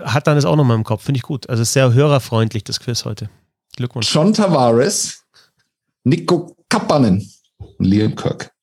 hat 0.00 0.26
dann 0.26 0.36
das 0.36 0.44
auch 0.44 0.56
nochmal 0.56 0.76
im 0.76 0.84
Kopf. 0.84 1.02
Finde 1.02 1.18
ich 1.18 1.22
gut. 1.22 1.48
Also 1.50 1.64
sehr 1.64 1.92
hörerfreundlich, 1.92 2.64
das 2.64 2.80
Quiz 2.80 3.04
heute. 3.04 3.28
Glückwunsch. 3.76 4.14
John 4.14 4.32
Tavares, 4.32 5.24
Nico 6.04 6.56
Kappanen 6.68 7.28
und 7.58 7.86
Liam 7.86 8.14
Kirk. 8.14 8.53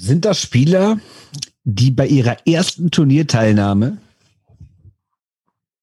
Sind 0.00 0.24
das 0.24 0.40
Spieler, 0.40 1.00
die 1.64 1.90
bei 1.90 2.06
ihrer 2.06 2.36
ersten 2.46 2.90
Turnierteilnahme 2.90 3.98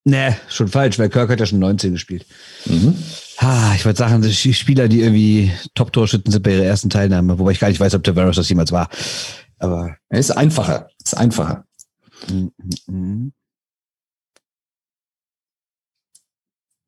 Ne, 0.07 0.37
schon 0.49 0.67
falsch, 0.67 0.99
weil 0.99 1.09
Kirk 1.09 1.31
hat 1.31 1.39
ja 1.39 1.47
schon 1.47 1.57
19 1.57 1.93
gespielt. 1.93 2.27
Mhm. 2.65 2.95
Ah, 3.37 3.73
ich 3.75 3.85
wollte 3.85 3.97
sagen, 3.97 4.21
die 4.21 4.53
Spieler, 4.53 4.87
die 4.87 5.01
irgendwie 5.01 5.51
Top-Torschützen 5.73 6.31
sind 6.31 6.43
bei 6.43 6.51
ihrer 6.51 6.65
ersten 6.65 6.91
Teilnahme, 6.91 7.39
wobei 7.39 7.51
ich 7.51 7.59
gar 7.59 7.69
nicht 7.69 7.79
weiß, 7.79 7.95
ob 7.95 8.03
Tavares 8.03 8.35
das 8.35 8.47
jemals 8.47 8.71
war. 8.71 8.87
Aber 9.57 9.97
er 10.09 10.19
ist 10.19 10.29
einfacher. 10.29 10.89
Ist 11.03 11.17
einfacher. 11.17 11.65
Mhm. 12.87 13.33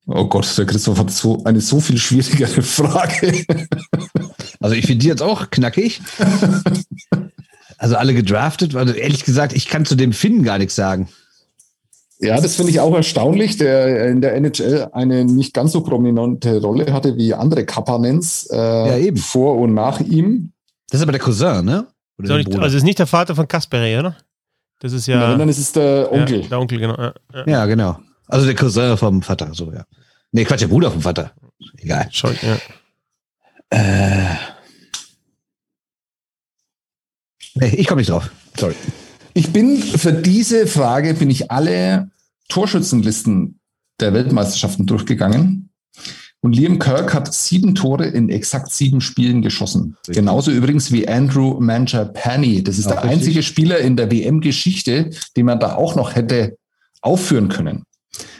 Oh 0.06 0.26
Gott, 0.26 0.56
der 0.56 0.68
Christoph 0.68 0.99
hat 0.99 1.10
so 1.10 1.44
eine 1.44 1.60
so 1.60 1.80
viel 1.80 1.98
schwierigere 1.98 2.62
Frage. 2.62 3.45
Also 4.60 4.76
ich 4.76 4.86
finde 4.86 5.04
die 5.04 5.08
jetzt 5.08 5.22
auch 5.22 5.50
knackig. 5.50 6.02
Also 7.80 7.96
alle 7.96 8.14
gedraftet, 8.14 8.76
also 8.76 8.94
ehrlich 8.94 9.24
gesagt, 9.24 9.54
ich 9.54 9.68
kann 9.68 9.86
zu 9.86 9.96
dem 9.96 10.12
Finn 10.12 10.42
gar 10.44 10.58
nichts 10.58 10.76
sagen. 10.76 11.10
Ja, 12.20 12.42
das 12.42 12.56
finde 12.56 12.72
ich 12.72 12.80
auch 12.80 12.96
erstaunlich, 12.96 13.58
der 13.58 14.10
in 14.10 14.22
der 14.22 14.34
NHL 14.36 14.90
eine 14.92 15.24
nicht 15.24 15.54
ganz 15.54 15.72
so 15.74 15.82
prominente 15.82 16.60
Rolle 16.60 16.92
hatte 16.92 17.16
wie 17.18 17.36
andere 17.36 17.66
Kapanens 17.66 18.48
äh, 18.52 18.58
ja, 18.58 18.98
eben. 18.98 19.18
vor 19.18 19.58
und 19.58 19.76
nach 19.76 20.00
ihm. 20.00 20.54
Das 20.90 21.00
ist 21.00 21.04
aber 21.04 21.12
der 21.12 21.22
Cousin, 21.22 21.64
ne? 21.64 21.86
Oder 22.18 22.38
nicht, 22.38 22.58
also 22.58 22.76
ist 22.76 22.84
nicht 22.84 22.98
der 22.98 23.06
Vater 23.06 23.36
von 23.36 23.48
Kasperi, 23.48 24.00
oder? 24.00 24.16
Das 24.80 24.94
ist 24.94 25.06
ja. 25.06 25.30
ja 25.32 25.38
dann 25.38 25.50
ist 25.50 25.60
es 25.60 25.72
der 25.72 26.12
Onkel. 26.12 26.42
Ja, 26.42 26.48
der 26.48 26.60
Onkel, 26.60 26.80
genau. 26.80 26.98
Ja, 26.98 27.14
ja, 27.46 27.66
genau. 27.68 28.00
Also 28.28 28.48
der 28.48 28.56
Cousin 28.56 28.98
vom 28.98 29.22
Vater, 29.22 29.50
so, 29.54 29.72
ja. 29.72 29.86
Nee, 30.32 30.44
Quatsch, 30.44 30.62
der 30.62 30.68
Bruder 30.68 30.90
vom 30.90 31.02
Vater. 31.02 31.32
Egal. 31.78 32.08
Schon, 32.12 32.36
ja. 32.42 32.58
Äh. 33.70 34.36
Nee, 37.60 37.76
ich 37.76 37.88
komme 37.88 38.02
nicht 38.02 38.10
drauf. 38.10 38.30
Sorry. 38.58 38.76
Ich 39.34 39.54
bin 39.54 39.78
für 39.78 40.14
diese 40.14 40.68
Frage 40.68 41.14
bin 41.14 41.30
ich 41.30 41.52
alle 41.52 42.10
Torschützenlisten 42.50 43.60
der 44.00 44.14
Weltmeisterschaften 44.14 44.86
durchgegangen. 44.86 45.70
Und 46.42 46.56
Liam 46.56 46.80
Kirk 46.80 47.14
hat 47.14 47.34
sieben 47.34 47.74
Tore 47.74 48.06
in 48.06 48.30
exakt 48.30 48.72
sieben 48.72 49.02
Spielen 49.02 49.42
geschossen. 49.42 49.98
Richtig. 50.00 50.16
Genauso 50.16 50.52
übrigens 50.52 50.92
wie 50.92 51.08
Andrew 51.08 51.60
Mancher-Penny. 51.60 52.64
Das 52.64 52.78
ist 52.78 52.88
auch 52.88 52.92
der 52.92 53.04
richtig. 53.04 53.20
einzige 53.20 53.44
Spieler 53.44 53.80
in 53.80 53.98
der 53.98 54.12
WM-Geschichte, 54.12 55.10
den 55.36 55.46
man 55.46 55.60
da 55.60 55.76
auch 55.76 55.96
noch 55.96 56.16
hätte 56.16 56.58
aufführen 57.02 57.50
können. 57.50 57.84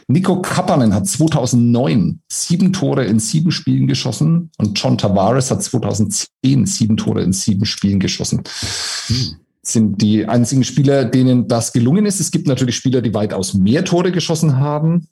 Nico 0.08 0.42
Kappanen 0.42 0.94
hat 0.94 1.08
2009 1.08 2.22
sieben 2.32 2.74
Tore 2.74 3.06
in 3.06 3.20
sieben 3.20 3.52
Spielen 3.52 3.88
geschossen 3.88 4.52
und 4.58 4.80
John 4.80 4.98
Tavares 4.98 5.52
hat 5.52 5.64
2010 5.64 6.66
sieben 6.66 6.98
Tore 6.98 7.22
in 7.22 7.34
sieben 7.34 7.66
Spielen 7.66 8.00
geschossen. 8.00 8.44
Hm 9.08 9.38
sind 9.70 10.02
die 10.02 10.26
einzigen 10.26 10.64
Spieler, 10.64 11.06
denen 11.06 11.48
das 11.48 11.74
gelungen 11.74 12.06
ist. 12.06 12.20
Es 12.20 12.32
gibt 12.32 12.48
natürlich 12.48 12.76
Spieler, 12.76 13.02
die 13.02 13.14
weitaus 13.14 13.54
mehr 13.54 13.84
Tore 13.84 14.12
geschossen 14.12 14.58
haben, 14.58 15.08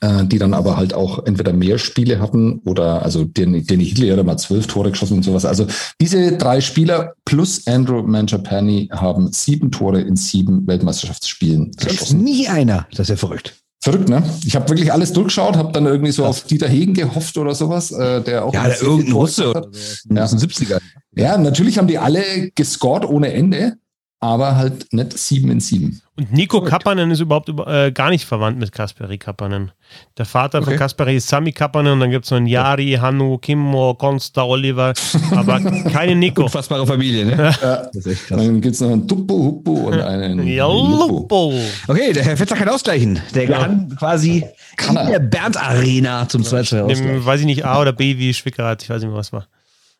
äh, 0.00 0.24
die 0.26 0.38
dann 0.38 0.54
aber 0.54 0.76
halt 0.76 0.94
auch 0.94 1.24
entweder 1.26 1.52
mehr 1.52 1.78
Spiele 1.78 2.20
hatten 2.20 2.60
oder 2.64 3.02
also 3.02 3.24
den 3.24 3.54
Hitler 3.54 4.16
hat 4.16 4.26
mal 4.26 4.36
zwölf 4.36 4.66
Tore 4.66 4.90
geschossen 4.90 5.18
und 5.18 5.22
sowas. 5.22 5.44
Also 5.44 5.66
diese 6.00 6.36
drei 6.36 6.60
Spieler 6.60 7.14
plus 7.24 7.66
Andrew 7.66 8.02
Mangiapane 8.02 8.88
haben 8.90 9.32
sieben 9.32 9.70
Tore 9.70 10.00
in 10.00 10.16
sieben 10.16 10.66
Weltmeisterschaftsspielen 10.66 11.72
geschossen. 11.72 11.98
Das 11.98 12.08
ist 12.08 12.14
nie 12.14 12.48
einer. 12.48 12.86
Das 12.90 13.00
ist 13.00 13.08
ja 13.10 13.16
verrückt. 13.16 13.63
Verrückt, 13.84 14.08
ne? 14.08 14.22
Ich 14.46 14.56
habe 14.56 14.66
wirklich 14.70 14.90
alles 14.90 15.12
durchgeschaut, 15.12 15.58
habe 15.58 15.70
dann 15.72 15.84
irgendwie 15.84 16.10
so 16.10 16.24
auf 16.24 16.44
Dieter 16.44 16.68
Hegen 16.68 16.94
gehofft 16.94 17.36
oder 17.36 17.54
sowas, 17.54 17.92
äh, 17.92 18.22
der 18.22 18.46
auch. 18.46 18.54
Ja, 18.54 18.66
der 18.66 18.80
irgendein 18.80 19.12
Russe 19.12 19.50
oder 19.50 19.66
so. 19.70 20.14
Ja. 20.14 20.24
70er. 20.24 20.80
Ja, 21.14 21.36
natürlich 21.36 21.76
haben 21.76 21.86
die 21.86 21.98
alle 21.98 22.50
gescored 22.54 23.04
ohne 23.04 23.34
Ende, 23.34 23.74
aber 24.20 24.56
halt 24.56 24.90
nicht 24.94 25.18
7 25.18 25.50
in 25.50 25.60
7. 25.60 26.00
Und 26.16 26.32
Nico 26.32 26.60
Kappanen 26.60 27.10
ist 27.10 27.18
überhaupt 27.18 27.48
äh, 27.66 27.90
gar 27.90 28.10
nicht 28.10 28.24
verwandt 28.24 28.56
mit 28.56 28.70
Kasperi 28.70 29.18
Kappanen. 29.18 29.72
Der 30.16 30.24
Vater 30.24 30.58
okay. 30.58 30.70
von 30.70 30.76
Kasperi 30.76 31.16
ist 31.16 31.26
Sami 31.26 31.50
Kappanen 31.50 31.94
und 31.94 32.00
dann 32.00 32.12
gibt 32.12 32.24
es 32.24 32.30
noch 32.30 32.38
einen 32.38 32.46
Yari, 32.46 32.98
Hannu, 33.00 33.38
Kimmo, 33.38 33.94
Konsta, 33.94 34.44
Oliver, 34.44 34.92
aber 35.32 35.60
keine 35.90 36.14
Nico. 36.14 36.42
Unfassbare 36.44 36.86
Familie, 36.86 37.24
ne? 37.24 37.54
Ja. 37.62 37.76
Das 37.86 37.96
ist 37.96 38.06
echt 38.06 38.26
krass. 38.26 38.38
Dann 38.38 38.60
gibt 38.60 38.74
es 38.76 38.80
noch 38.80 38.92
einen 38.92 39.08
Tuppo, 39.08 39.34
Huppo 39.34 39.72
und 39.72 40.00
einen 40.00 40.46
ja, 40.46 40.66
Lupo. 40.66 41.52
Okay, 41.88 42.12
der 42.12 42.24
Herr 42.24 42.36
Fetzer 42.36 42.54
kann 42.54 42.68
ausgleichen. 42.68 43.20
Der 43.34 43.48
ja. 43.48 43.58
kann 43.58 43.96
quasi 43.96 44.44
kann 44.76 44.96
in 44.96 45.10
der 45.10 45.18
Bernd 45.18 45.60
Arena 45.60 46.28
zum 46.28 46.44
2 46.44 46.62
2 46.62 46.82
ausgleichen. 46.82 47.26
Weiß 47.26 47.40
ich 47.40 47.46
nicht, 47.46 47.64
A 47.64 47.80
oder 47.80 47.92
B 47.92 48.18
wie 48.18 48.32
Schwickerath, 48.32 48.84
ich 48.84 48.90
weiß 48.90 49.00
nicht 49.00 49.10
mehr, 49.10 49.18
was 49.18 49.32
war. 49.32 49.48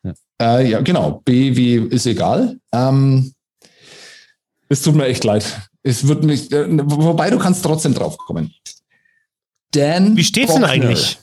Ja. 0.03 0.13
Äh, 0.41 0.69
ja, 0.69 0.79
genau. 0.79 1.21
B 1.25 1.57
wie 1.57 1.75
ist 1.75 2.05
egal. 2.05 2.55
Ähm, 2.71 3.33
es 4.69 4.81
tut 4.81 4.95
mir 4.95 5.07
echt 5.07 5.25
leid. 5.25 5.45
Es 5.87 6.07
wird 6.07 6.23
nicht, 6.23 6.51
äh, 6.51 6.65
wobei 6.67 7.29
du 7.29 7.37
kannst 7.37 7.63
trotzdem 7.63 7.93
drauf 7.93 8.17
kommen. 8.17 8.51
Dan 9.69 10.17
Wie 10.17 10.23
steht's 10.23 10.51
Bockner, 10.51 10.69
denn 10.69 10.81
eigentlich? 10.81 11.19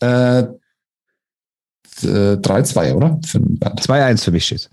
Äh, 0.00 0.44
3-2, 2.02 2.84
äh, 2.84 2.92
oder? 2.92 3.18
2-1 3.22 4.24
für 4.24 4.30
mich 4.30 4.44
steht. 4.44 4.68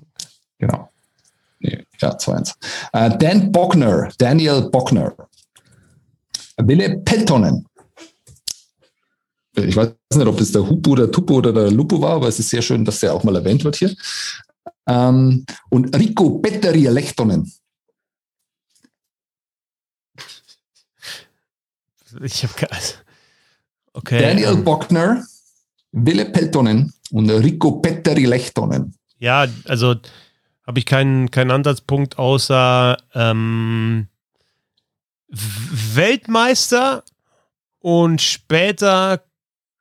Genau. 0.59 0.89
Nee, 1.59 1.85
ja, 2.01 2.13
2-1. 2.13 2.55
Äh, 2.91 3.17
Dan 3.17 3.53
Bockner, 3.53 4.09
Daniel 4.17 4.69
Bockner. 4.69 5.15
Wille 6.57 6.97
Peltonen. 6.97 7.65
Ich 9.55 9.77
weiß 9.77 9.93
nicht, 10.13 10.27
ob 10.27 10.37
das 10.37 10.51
der 10.51 10.67
Hupu, 10.67 10.93
der 10.95 11.09
Tupu 11.09 11.35
oder 11.35 11.53
der 11.53 11.71
Lupu 11.71 12.01
war, 12.01 12.15
aber 12.15 12.27
es 12.27 12.39
ist 12.39 12.49
sehr 12.49 12.61
schön, 12.61 12.83
dass 12.83 12.99
der 12.99 13.13
auch 13.13 13.23
mal 13.23 13.37
erwähnt 13.37 13.63
wird 13.63 13.77
hier. 13.77 13.95
Ähm, 14.87 15.45
und 15.69 15.95
Rico 15.97 16.39
Petteri 16.39 16.87
Lechtonen. 16.87 17.49
Ich 22.21 22.43
habe 22.43 22.53
okay. 23.93 24.21
Daniel 24.21 24.53
ähm, 24.53 24.63
Bockner, 24.63 25.23
Wille 25.91 26.25
Peltonen 26.25 26.93
und 27.11 27.29
Rico 27.29 27.79
Petteri 27.79 28.25
Lechtonen. 28.25 28.95
Ja, 29.17 29.47
also 29.65 29.95
habe 30.65 30.79
ich 30.79 30.85
keinen, 30.85 31.31
keinen 31.31 31.51
Ansatzpunkt 31.51 32.17
außer 32.17 32.97
ähm, 33.13 34.07
Weltmeister 35.29 37.03
und 37.79 38.21
später 38.21 39.23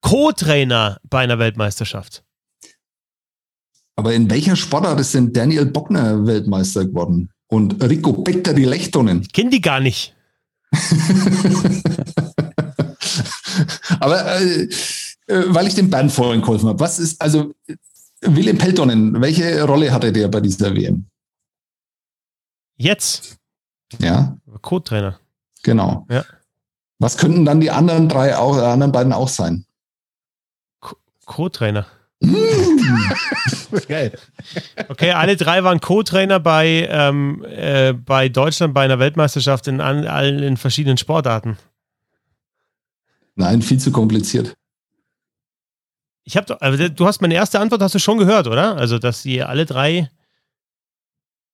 Co-Trainer 0.00 1.00
bei 1.08 1.20
einer 1.20 1.38
Weltmeisterschaft. 1.38 2.22
Aber 3.96 4.12
in 4.12 4.28
welcher 4.28 4.56
Sportart 4.56 5.00
ist 5.00 5.14
denn 5.14 5.32
Daniel 5.32 5.66
Bockner 5.66 6.26
Weltmeister 6.26 6.84
geworden? 6.84 7.30
Und 7.46 7.82
Rico 7.82 8.12
Petteri 8.12 8.64
Lechtonen? 8.64 9.22
Ich 9.22 9.32
kenne 9.32 9.50
die 9.50 9.60
gar 9.60 9.80
nicht. 9.80 10.14
Aber 14.00 14.40
äh, 14.40 14.68
äh, 15.26 15.44
weil 15.48 15.66
ich 15.66 15.74
den 15.74 15.90
Band 15.90 16.12
vorhin 16.12 16.40
geholfen 16.40 16.68
habe, 16.68 16.80
was 16.80 16.98
ist, 16.98 17.20
also 17.20 17.54
Willem 18.20 18.58
Peltonen, 18.58 19.20
welche 19.20 19.62
Rolle 19.64 19.92
hatte 19.92 20.12
der 20.12 20.28
bei 20.28 20.40
dieser 20.40 20.74
WM? 20.74 21.06
Jetzt? 22.76 23.36
Ja. 24.00 24.36
Co-Trainer. 24.62 25.20
Genau. 25.62 26.06
Ja. 26.10 26.24
Was 26.98 27.16
könnten 27.16 27.44
dann 27.44 27.60
die 27.60 27.70
anderen 27.70 28.08
drei 28.08 28.36
auch, 28.36 28.56
äh, 28.56 28.60
anderen 28.60 28.92
beiden 28.92 29.12
auch 29.12 29.28
sein? 29.28 29.66
Co-Trainer. 31.26 31.86
Geil. 33.88 34.12
Okay, 34.88 35.12
alle 35.12 35.36
drei 35.36 35.64
waren 35.64 35.80
Co-Trainer 35.80 36.40
bei, 36.40 36.88
ähm, 36.90 37.44
äh, 37.44 37.92
bei 37.92 38.28
Deutschland 38.28 38.72
bei 38.74 38.84
einer 38.84 38.98
Weltmeisterschaft 38.98 39.68
in 39.68 39.80
allen 39.80 40.42
in 40.42 40.56
verschiedenen 40.56 40.96
Sportarten. 40.96 41.58
Nein, 43.34 43.62
viel 43.62 43.78
zu 43.78 43.90
kompliziert. 43.90 44.54
Ich 46.24 46.36
habe 46.36 46.60
also 46.62 46.88
du 46.88 47.06
hast 47.06 47.20
meine 47.20 47.34
erste 47.34 47.60
Antwort 47.60 47.82
hast 47.82 47.94
du 47.94 47.98
schon 47.98 48.18
gehört, 48.18 48.46
oder? 48.46 48.76
Also, 48.76 48.98
dass 48.98 49.22
sie 49.22 49.42
alle 49.42 49.66
drei 49.66 50.08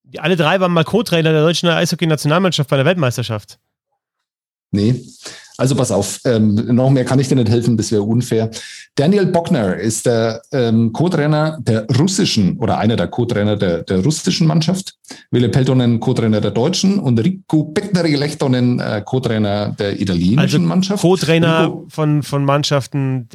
die 0.05 0.21
alle 0.21 0.37
drei 0.37 0.61
waren 0.61 0.73
mal 0.73 0.85
Co-Trainer 0.85 1.33
der 1.33 1.43
deutschen 1.43 1.69
Eishockey-Nationalmannschaft 1.69 2.69
bei 2.69 2.77
der 2.77 2.85
Weltmeisterschaft. 2.85 3.59
Nee. 4.73 5.05
Also 5.61 5.75
pass 5.75 5.93
auf, 5.93 6.21
ähm, 6.25 6.55
noch 6.75 6.89
mehr 6.89 7.05
kann 7.05 7.21
ich 7.21 7.29
dir 7.29 7.35
nicht 7.35 7.51
helfen, 7.51 7.77
das 7.77 7.93
wäre 7.93 8.03
unfair. 8.03 8.51
Daniel 8.95 9.27
Bockner 9.27 9.77
ist 9.77 10.07
der 10.07 10.41
ähm, 10.53 10.91
Co-Trainer 10.95 11.59
der 11.61 11.87
russischen 11.99 12.57
oder 12.57 12.79
einer 12.79 12.97
der 12.97 13.09
Co-Trainer 13.09 13.57
der, 13.57 13.83
der 13.83 14.03
russischen 14.03 14.47
Mannschaft. 14.47 14.95
Wille 15.31 15.51
Peltonen 15.51 16.01
Co-Trainer 16.01 16.41
der 16.41 16.53
deutschen 16.53 16.99
und 16.99 17.21
Rico 17.21 17.65
Petneri-Lechtonen 17.65 18.81
äh, 18.81 19.03
Co-Trainer 19.05 19.77
der 19.79 20.01
italienischen 20.01 20.41
also 20.41 20.59
Mannschaft. 20.61 21.03
Co-Trainer 21.03 21.83
von, 21.89 22.23
von 22.23 22.47
Mannschaften 22.47 23.29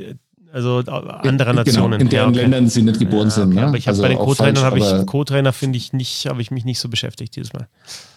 also 0.55 0.77
anderer 0.77 1.53
genau, 1.53 1.53
Nationen. 1.53 1.99
in 1.99 2.07
deren 2.07 2.33
ja, 2.33 2.39
okay. 2.39 2.41
Ländern 2.43 2.69
sie 2.69 2.81
nicht 2.81 2.97
geboren 2.97 3.27
ja, 3.27 3.33
okay. 3.33 3.41
sind. 3.41 3.55
Ne? 3.55 3.67
Aber 3.67 3.77
ich 3.77 3.87
habe 3.87 3.91
also 3.91 4.01
bei 4.03 4.07
den 4.07 4.17
Co-Trainern 4.17 4.63
habe 4.63 4.79
ich 4.79 5.05
Co-Trainer 5.05 5.51
finde 5.51 5.77
ich 5.77 5.91
nicht, 5.91 6.27
habe 6.27 6.41
ich 6.41 6.49
mich 6.49 6.63
nicht 6.63 6.79
so 6.79 6.87
beschäftigt 6.87 7.35
dieses 7.35 7.51
Mal. 7.51 7.67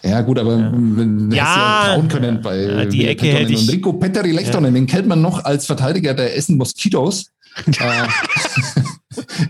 Ja 0.03 0.21
gut, 0.21 0.39
aber 0.39 0.57
ja. 0.57 0.71
wenn 0.71 1.31
ja, 1.31 1.35
ja 1.35 1.93
trauen 1.95 2.07
können 2.07 2.41
bei 2.41 2.61
ja, 2.61 2.85
die 2.85 3.07
Ecke 3.07 3.27
hätte 3.27 3.51
ich. 3.51 3.63
Und 3.63 3.73
Rico 3.73 3.91
Petteri 3.91 4.31
Lechtonen, 4.31 4.73
den 4.73 4.87
kennt 4.87 5.07
man 5.07 5.21
noch 5.21 5.43
als 5.43 5.65
Verteidiger 5.65 6.13
der 6.13 6.37
Essen 6.37 6.55
Moskitos. 6.55 7.31
Äh, 7.67 8.07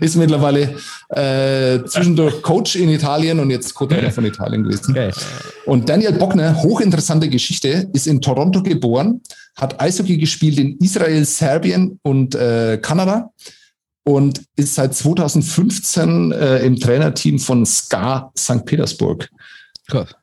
ist 0.00 0.16
mittlerweile 0.16 0.76
äh, 1.10 1.84
zwischendurch 1.84 2.42
Coach 2.42 2.76
in 2.76 2.88
Italien 2.88 3.40
und 3.40 3.50
jetzt 3.50 3.74
Co-Trainer 3.74 4.10
von 4.10 4.24
Italien 4.24 4.64
gewesen. 4.64 4.90
Okay. 4.90 5.10
Und 5.66 5.88
Daniel 5.88 6.12
Bockner, 6.12 6.62
hochinteressante 6.62 7.28
Geschichte, 7.28 7.88
ist 7.92 8.06
in 8.06 8.20
Toronto 8.20 8.62
geboren, 8.62 9.20
hat 9.56 9.80
Eishockey 9.80 10.18
gespielt 10.18 10.58
in 10.58 10.78
Israel, 10.78 11.24
Serbien 11.24 11.98
und 12.02 12.34
äh, 12.34 12.78
Kanada 12.80 13.30
und 14.04 14.42
ist 14.56 14.74
seit 14.74 14.94
2015 14.94 16.32
äh, 16.32 16.58
im 16.58 16.76
Trainerteam 16.76 17.38
von 17.38 17.66
SKA 17.66 18.32
St. 18.36 18.64
Petersburg. 18.64 19.28
Krass. 19.88 20.14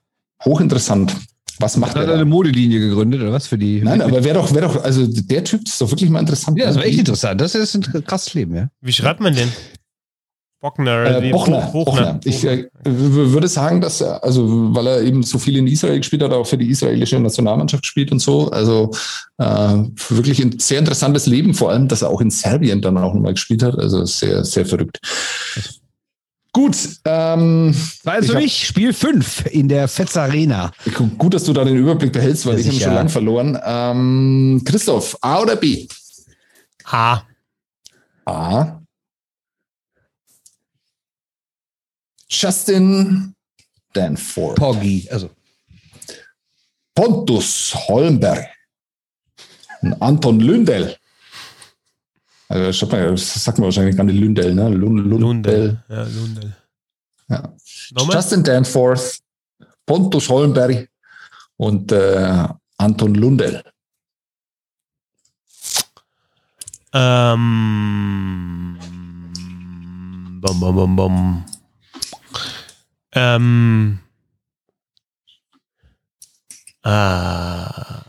Hochinteressant. 0.44 1.16
Was 1.60 1.78
macht 1.78 1.96
er? 1.96 2.04
Hat 2.04 2.10
er 2.10 2.16
eine 2.16 2.26
Modelinie 2.26 2.80
gegründet 2.80 3.22
oder 3.22 3.32
was 3.32 3.48
für 3.48 3.58
die? 3.58 3.82
Nein, 3.82 4.02
aber 4.02 4.24
wäre 4.24 4.36
doch, 4.36 4.54
wäre 4.54 4.68
doch, 4.68 4.84
also 4.84 5.08
der 5.08 5.44
Typ 5.44 5.66
ist 5.66 5.82
doch 5.82 5.90
wirklich 5.90 6.10
mal 6.10 6.20
interessant. 6.20 6.58
Ja, 6.58 6.68
das 6.68 6.76
war 6.76 6.86
echt 6.86 7.00
interessant. 7.00 7.42
Das 7.42 7.56
ist 7.56 7.76
ein 7.76 8.04
krasses 8.06 8.34
Leben, 8.34 8.56
ja. 8.56 8.70
Wie 8.82 8.94
schreibt 8.94 9.20
man 9.20 9.36
denn? 9.36 9.50
Bockner, 10.60 11.22
äh, 11.24 11.30
Bochner, 11.30 11.70
Bochner. 11.72 12.20
Ich 12.24 12.44
äh, 12.44 12.66
würde 12.84 13.48
sagen, 13.48 13.80
dass 13.80 14.02
er, 14.02 14.24
also 14.24 14.74
weil 14.74 14.88
er 14.88 15.02
eben 15.02 15.22
so 15.22 15.38
viel 15.38 15.56
in 15.56 15.68
Israel 15.68 15.98
gespielt 15.98 16.24
hat, 16.24 16.32
auch 16.32 16.48
für 16.48 16.58
die 16.58 16.70
israelische 16.70 17.20
Nationalmannschaft 17.20 17.84
gespielt 17.84 18.12
und 18.12 18.20
so. 18.20 18.50
Also 18.50 18.92
äh, 19.38 19.44
wirklich 20.10 20.42
ein 20.42 20.58
sehr 20.58 20.80
interessantes 20.80 21.28
Leben, 21.28 21.54
vor 21.54 21.70
allem, 21.70 21.88
dass 21.88 22.02
er 22.02 22.10
auch 22.10 22.22
in 22.22 22.32
Serbien 22.32 22.82
dann 22.82 22.98
auch 22.98 23.14
nochmal 23.14 23.34
gespielt 23.34 23.62
hat. 23.62 23.78
Also 23.78 24.04
sehr, 24.06 24.44
sehr 24.44 24.66
verrückt. 24.66 25.00
Gut. 26.54 26.76
Ähm, 27.06 27.76
also 28.06 28.36
ich, 28.36 28.46
ich 28.46 28.68
Spiel 28.68 28.94
5 28.94 29.46
in 29.48 29.68
der 29.68 29.88
Fetz 29.88 30.18
Arena. 30.18 30.72
Gut, 31.18 31.34
dass 31.34 31.44
du 31.44 31.54
da 31.54 31.64
den 31.64 31.78
Überblick 31.78 32.12
behältst, 32.12 32.46
weil 32.46 32.56
ja, 32.56 32.62
ich 32.62 32.68
habe 32.68 32.80
schon 32.80 32.94
lange 32.94 33.10
verloren. 33.10 33.60
Ähm, 33.64 34.62
Christoph, 34.66 35.18
A 35.22 35.42
oder 35.42 35.56
B? 35.56 35.88
A. 36.86 37.22
A. 38.26 38.82
Justin 42.30 43.34
Danforth. 43.94 44.58
Poggi, 44.58 45.08
also. 45.10 45.30
Pontus 46.94 47.76
Holmberg. 47.88 48.48
Anton 50.00 50.40
Lündel. 50.40 50.98
Also, 52.50 52.86
das 52.88 53.44
sagt 53.44 53.58
man 53.58 53.66
wahrscheinlich 53.66 53.98
gar 53.98 54.06
nicht 54.06 54.20
Lündel, 54.20 54.54
ne? 54.54 54.70
Lund, 54.70 55.06
Lundel. 55.06 55.84
Ja, 55.90 56.04
Lundel. 56.04 56.56
Ja. 57.30 57.54
Justin 58.14 58.44
Danforth, 58.44 59.20
Pontus 59.86 60.30
Holmberg 60.30 60.90
und 61.58 61.92
äh, 61.92 62.48
Anton 62.78 63.16
Lundel. 63.16 63.64
Ähm, 66.94 68.78
bom, 70.42 70.60
bom, 70.60 70.76
bom, 70.76 70.96
bom. 70.96 71.46
Ähm, 73.12 74.00
ah. 76.84 78.04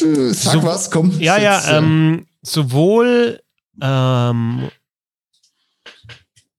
Sag 0.00 0.52
so, 0.54 0.62
was, 0.62 0.90
komm. 0.90 1.18
Ja, 1.20 1.38
ja, 1.38 1.60
äh, 1.60 1.78
ähm, 1.78 2.26
sowohl 2.42 3.40
ähm, 3.80 4.70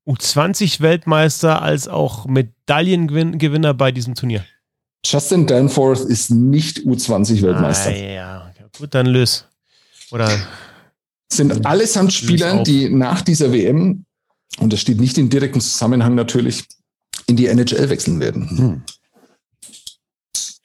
U20-Weltmeister 0.07 1.61
als 1.61 1.87
auch 1.87 2.25
Medaillengewinner 2.25 3.73
bei 3.73 3.91
diesem 3.91 4.15
Turnier. 4.15 4.45
Justin 5.05 5.47
Danforth 5.47 6.01
ist 6.01 6.29
nicht 6.29 6.79
U20-Weltmeister. 6.79 7.89
Ah, 7.89 7.95
ja, 7.95 8.51
gut, 8.77 8.93
dann 8.93 9.07
löse. 9.07 9.45
Oder 10.11 10.29
sind 11.31 11.65
allesamt 11.65 12.13
Spieler, 12.13 12.63
die 12.63 12.89
nach 12.89 13.21
dieser 13.21 13.51
WM 13.51 14.05
und 14.59 14.73
das 14.73 14.81
steht 14.81 14.99
nicht 14.99 15.17
in 15.17 15.29
direktem 15.29 15.61
Zusammenhang 15.61 16.15
natürlich, 16.15 16.65
in 17.27 17.35
die 17.35 17.47
NHL 17.47 17.89
wechseln 17.89 18.19
werden. 18.19 18.49
Hm. 18.49 18.81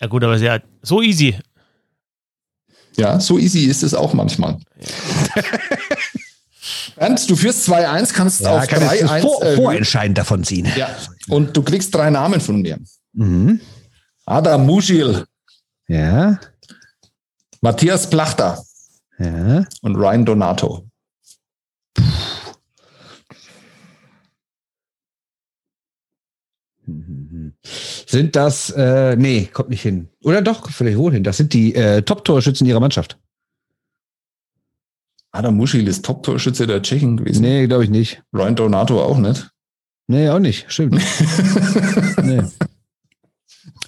Ja 0.01 0.07
gut, 0.09 0.25
aber 0.25 0.37
ja 0.37 0.61
so 0.83 1.03
easy. 1.03 1.37
Ja, 2.97 3.21
so 3.21 3.39
easy 3.39 3.65
ist 3.67 3.83
es 3.83 3.95
auch 3.95 4.15
manchmal. 4.15 4.59
Ja. 4.81 5.43
Bernd, 6.97 7.31
du 7.31 7.37
führst 7.37 7.69
2-1, 7.69 8.13
kannst 8.13 8.41
ja, 8.41 8.57
auf 8.57 8.65
3-1 8.65 9.21
vor, 9.21 9.45
vorentscheidend 9.55 10.19
davon 10.19 10.45
ziehen. 10.45 10.67
Ja. 10.77 10.89
Und 11.29 11.57
du 11.57 11.63
kriegst 11.63 11.95
drei 11.95 12.11
Namen 12.11 12.41
von 12.41 12.63
mir. 12.63 12.79
Mhm. 13.13 13.61
Adam 14.25 14.67
Muschil. 14.67 15.25
Ja. 15.89 16.41
Matthias 17.61 18.09
Plachter. 18.09 18.63
Ja. 19.19 19.65
Und 19.83 19.97
Ryan 19.97 20.25
Donato. 20.25 20.87
Sind 28.07 28.37
das, 28.37 28.71
äh, 28.71 29.17
nee, 29.17 29.49
kommt 29.53 29.71
nicht 29.71 29.83
hin. 29.83 30.09
Oder 30.23 30.43
doch, 30.43 30.71
vielleicht 30.71 30.99
wohl 30.99 31.13
hin. 31.13 31.25
Das 31.25 31.37
sind 31.37 31.53
die 31.53 31.75
äh, 31.75 32.03
Top-Torschützen 32.03 32.67
ihrer 32.67 32.81
Mannschaft. 32.81 33.19
Adam 35.33 35.57
Muschil 35.57 35.87
ist 35.87 36.05
Top-Torschütze 36.05 36.67
der 36.67 36.83
Tschechen 36.83 37.17
gewesen. 37.17 37.43
Nee, 37.43 37.67
glaube 37.67 37.85
ich 37.85 37.91
nicht. 37.91 38.23
Ryan 38.33 38.57
Donato 38.57 39.03
auch 39.03 39.19
nicht. 39.19 39.51
Nee, 40.09 40.31
auch 40.31 40.39
nicht. 40.39 40.65
Stimmt. 40.69 40.95
nee. 42.23 42.43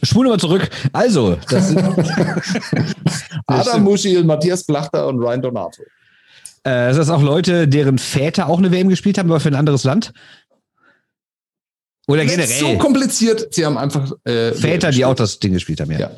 Spule 0.02 0.28
mal 0.28 0.38
zurück. 0.38 0.68
Also, 0.92 1.38
das 1.48 1.68
sind 1.68 1.80
Adam 3.46 3.82
Muschil, 3.82 4.24
Matthias 4.24 4.64
Plachter 4.64 5.06
und 5.06 5.18
Ryan 5.18 5.42
Donato. 5.42 5.82
Äh, 6.64 6.92
das 6.92 7.08
auch 7.08 7.22
Leute, 7.22 7.66
deren 7.66 7.98
Väter 7.98 8.48
auch 8.48 8.58
eine 8.58 8.70
WM 8.70 8.88
gespielt 8.88 9.18
haben, 9.18 9.30
aber 9.30 9.40
für 9.40 9.48
ein 9.48 9.54
anderes 9.54 9.84
Land? 9.84 10.12
Oder 12.08 12.24
generell. 12.24 12.46
so 12.46 12.78
kompliziert. 12.78 13.48
Sie 13.54 13.64
haben 13.64 13.78
einfach 13.78 14.10
äh, 14.24 14.52
Väter, 14.52 14.90
die 14.90 15.04
auch 15.04 15.14
das 15.14 15.38
Ding 15.38 15.52
gespielt 15.52 15.80
haben, 15.80 15.92
ja. 15.92 15.98
ja. 16.00 16.10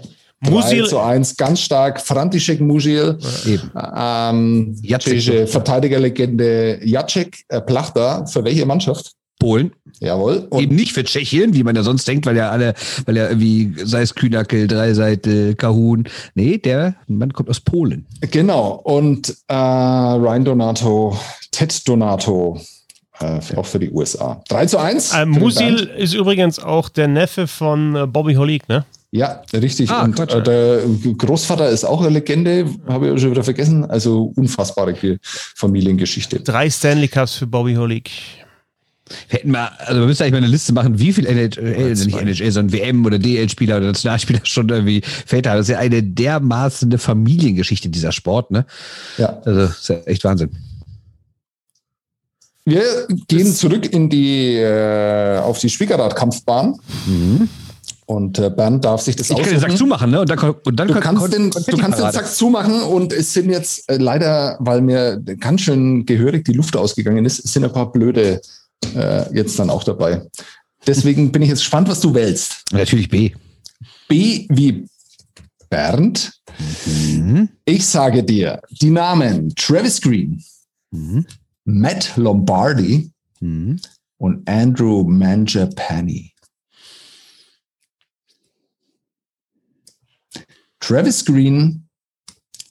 Musil 0.48 0.86
zu 0.86 0.98
1, 0.98 1.36
ganz 1.36 1.60
stark. 1.60 2.00
František 2.00 2.60
Musil, 2.60 3.18
Eben. 3.44 3.70
Ähm, 3.94 4.76
Jacek. 4.80 5.48
Verteidigerlegende 5.48 6.80
Jacek 6.82 7.40
äh, 7.48 7.60
Plachter. 7.60 8.26
Für 8.26 8.42
welche 8.44 8.64
Mannschaft? 8.64 9.12
Polen. 9.38 9.72
Jawohl. 9.98 10.46
Und 10.50 10.62
Eben 10.62 10.76
nicht 10.76 10.92
für 10.92 11.02
Tschechien, 11.02 11.54
wie 11.54 11.64
man 11.64 11.74
ja 11.74 11.82
sonst 11.82 12.06
denkt, 12.06 12.26
weil 12.26 12.36
ja 12.36 12.50
alle, 12.50 12.74
weil 13.06 13.16
ja 13.16 13.28
irgendwie, 13.28 13.74
sei 13.84 14.02
es 14.02 14.14
Kühnackel, 14.14 14.68
Dreiseite, 14.68 15.56
Kahun. 15.56 16.04
Nee, 16.34 16.58
der 16.58 16.94
Mann 17.08 17.32
kommt 17.32 17.50
aus 17.50 17.60
Polen. 17.60 18.06
Genau. 18.30 18.80
Und 18.84 19.34
äh, 19.48 19.54
Ryan 19.54 20.44
Donato, 20.44 21.18
Ted 21.50 21.88
Donato, 21.88 22.60
äh, 23.20 23.56
auch 23.56 23.66
für 23.66 23.78
die 23.78 23.90
USA. 23.90 24.42
3 24.48 24.66
zu 24.66 24.78
1. 24.78 25.12
Äh, 25.12 25.26
Musil 25.26 25.90
ist 25.97 26.14
übrigens 26.14 26.59
auch 26.59 26.88
der 26.88 27.09
Neffe 27.09 27.47
von 27.47 27.94
äh, 27.94 28.06
Bobby 28.06 28.34
Holik, 28.34 28.68
ne? 28.68 28.84
Ja, 29.12 29.42
richtig. 29.52 29.90
Ah, 29.90 30.05
und 30.05 30.18
äh, 30.20 30.42
der 30.42 30.82
Großvater 31.18 31.68
ist 31.68 31.84
auch 31.84 32.01
eine 32.01 32.10
Legende, 32.10 32.66
habe 32.86 33.10
ich 33.10 33.20
schon 33.20 33.32
wieder 33.32 33.42
vergessen. 33.42 33.84
Also 33.84 34.32
unfassbare 34.36 34.94
Familiengeschichte. 35.20 36.40
Drei 36.40 36.70
Stanley 36.70 37.09
Cups 37.09 37.34
für 37.34 37.47
Bobby 37.47 37.74
Holik. 37.74 38.10
Wir 39.28 39.40
hätten 39.40 39.51
mal, 39.51 39.72
also 39.78 40.01
wir 40.01 40.06
müssen 40.06 40.22
eigentlich 40.22 40.32
mal 40.32 40.38
eine 40.38 40.47
Liste 40.47 40.72
machen, 40.72 41.01
wie 41.01 41.12
viel 41.12 41.26
NHL, 41.26 41.90
nicht 41.90 42.16
NHL, 42.16 42.52
sondern 42.52 42.72
WM 42.72 43.05
oder 43.05 43.18
DL-Spieler 43.18 43.78
oder 43.78 43.86
Nationalspieler 43.86 44.40
schon 44.44 44.68
irgendwie 44.68 45.02
Väter 45.02 45.51
haben. 45.51 45.59
Das 45.59 45.68
ist 45.68 45.72
ja 45.72 45.80
eine 45.80 46.05
dermaßen 46.05 46.88
eine 46.88 46.98
Familiengeschichte, 46.98 47.88
dieser 47.88 48.12
Sport, 48.12 48.52
ne? 48.52 48.64
Ja. 49.18 49.40
Also, 49.44 49.60
das 49.62 49.78
ist 49.80 49.88
ja 49.88 49.97
echt 50.06 50.22
Wahnsinn. 50.22 50.51
Wir 52.70 53.06
gehen 53.28 53.52
zurück 53.52 53.92
in 53.92 54.09
die, 54.09 54.55
äh, 54.56 55.38
auf 55.38 55.59
die 55.59 55.68
Schwiegerrad-Kampfbahn. 55.68 56.78
Und 58.06 58.38
äh, 58.38 58.51
Bernd 58.51 58.84
darf 58.84 59.01
sich 59.02 59.14
das 59.16 59.30
Ich 59.30 59.36
kann 59.36 59.48
den 59.51 59.60
Sack 59.60 59.76
zumachen, 59.76 60.10
ne? 60.10 60.20
Und 60.20 60.30
dann, 60.30 60.38
und 60.38 60.76
dann 60.80 60.88
Du 60.88 60.94
kon- 60.94 61.02
kannst, 61.02 61.32
den, 61.32 61.51
du 61.51 61.76
kannst 61.76 61.98
den. 62.01 62.12
Sack 62.12 62.26
zumachen 62.32 62.82
und 62.82 63.12
es 63.12 63.32
sind 63.32 63.51
jetzt 63.51 63.88
äh, 63.90 63.97
leider, 63.98 64.56
weil 64.60 64.80
mir 64.80 65.18
ganz 65.38 65.60
schön 65.62 66.06
gehörig 66.06 66.44
die 66.44 66.52
Luft 66.52 66.76
ausgegangen 66.76 67.24
ist, 67.24 67.47
sind 67.47 67.64
ein 67.64 67.72
paar 67.72 67.92
blöde 67.92 68.40
äh, 68.97 69.34
jetzt 69.36 69.59
dann 69.59 69.70
auch 69.70 69.84
dabei. 69.84 70.22
Deswegen 70.86 71.30
bin 71.30 71.42
ich 71.42 71.48
jetzt 71.51 71.60
gespannt, 71.60 71.88
was 71.88 72.01
du 72.01 72.14
wählst. 72.14 72.64
Natürlich 72.72 73.09
B. 73.09 73.32
B 74.09 74.47
wie 74.48 74.86
Bernd. 75.68 76.32
Mhm. 76.86 77.48
Ich 77.64 77.86
sage 77.86 78.24
dir 78.24 78.60
die 78.80 78.90
Namen 78.90 79.55
Travis 79.56 80.01
Green, 80.01 80.42
Mhm. 80.92 81.24
Matt 81.70 82.16
Lombardi 82.16 83.12
Mhm. 83.40 83.80
und 84.18 84.48
Andrew 84.48 85.05
Mangiapane. 85.05 86.30
Travis 90.80 91.24
Green, 91.24 91.88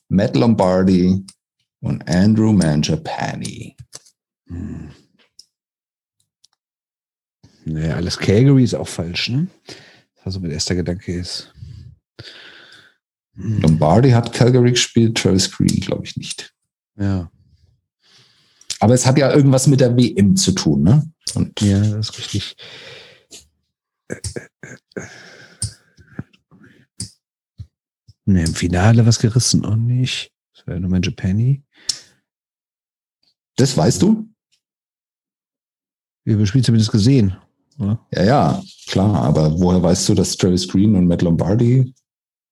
Matt 0.09 0.35
Lombardi 0.35 1.25
und 1.81 2.07
Andrew 2.07 2.51
Mangiapane. 2.53 3.75
Nee, 7.65 7.91
alles 7.91 8.17
Calgary 8.17 8.63
ist 8.63 8.73
auch 8.73 8.87
falsch, 8.87 9.29
ne? 9.29 9.47
Also 10.23 10.39
mein 10.39 10.51
erster 10.51 10.75
Gedanke 10.75 11.13
ist. 11.13 11.53
Hm, 13.35 13.61
Lombardi 13.61 14.09
hat 14.11 14.33
Calgary 14.33 14.71
gespielt, 14.71 15.17
Travis 15.17 15.51
Green 15.51 15.79
glaube 15.79 16.05
ich 16.05 16.17
nicht. 16.17 16.53
Ja. 16.97 17.31
Aber 18.79 18.93
es 18.93 19.05
hat 19.05 19.17
ja 19.17 19.33
irgendwas 19.33 19.67
mit 19.67 19.79
der 19.81 19.95
WM 19.97 20.35
zu 20.35 20.51
tun, 20.53 20.83
ne? 20.83 21.11
Und 21.35 21.59
Ja, 21.61 21.79
das 21.79 22.09
ist 22.09 22.17
richtig. 22.17 22.55
Ne, 28.25 28.43
im 28.43 28.53
Finale 28.53 29.05
was 29.05 29.19
gerissen 29.19 29.65
und 29.65 29.85
nicht. 29.87 30.31
Das 30.55 30.67
wäre 30.67 30.79
nur 30.79 30.89
mein 30.89 31.01
Japani. 31.01 31.63
das 33.57 33.75
weißt 33.75 34.01
du? 34.01 34.27
Wir 36.23 36.33
haben 36.35 36.41
das 36.41 36.49
Spiel 36.49 36.63
zumindest 36.63 36.91
gesehen. 36.91 37.35
oder? 37.79 38.05
Ja, 38.13 38.23
ja, 38.23 38.63
klar. 38.87 39.15
Aber 39.23 39.59
woher 39.59 39.81
weißt 39.81 40.09
du, 40.09 40.13
dass 40.13 40.37
Travis 40.37 40.67
Green 40.67 40.95
und 40.95 41.07
Matt 41.07 41.23
Lombardi 41.23 41.93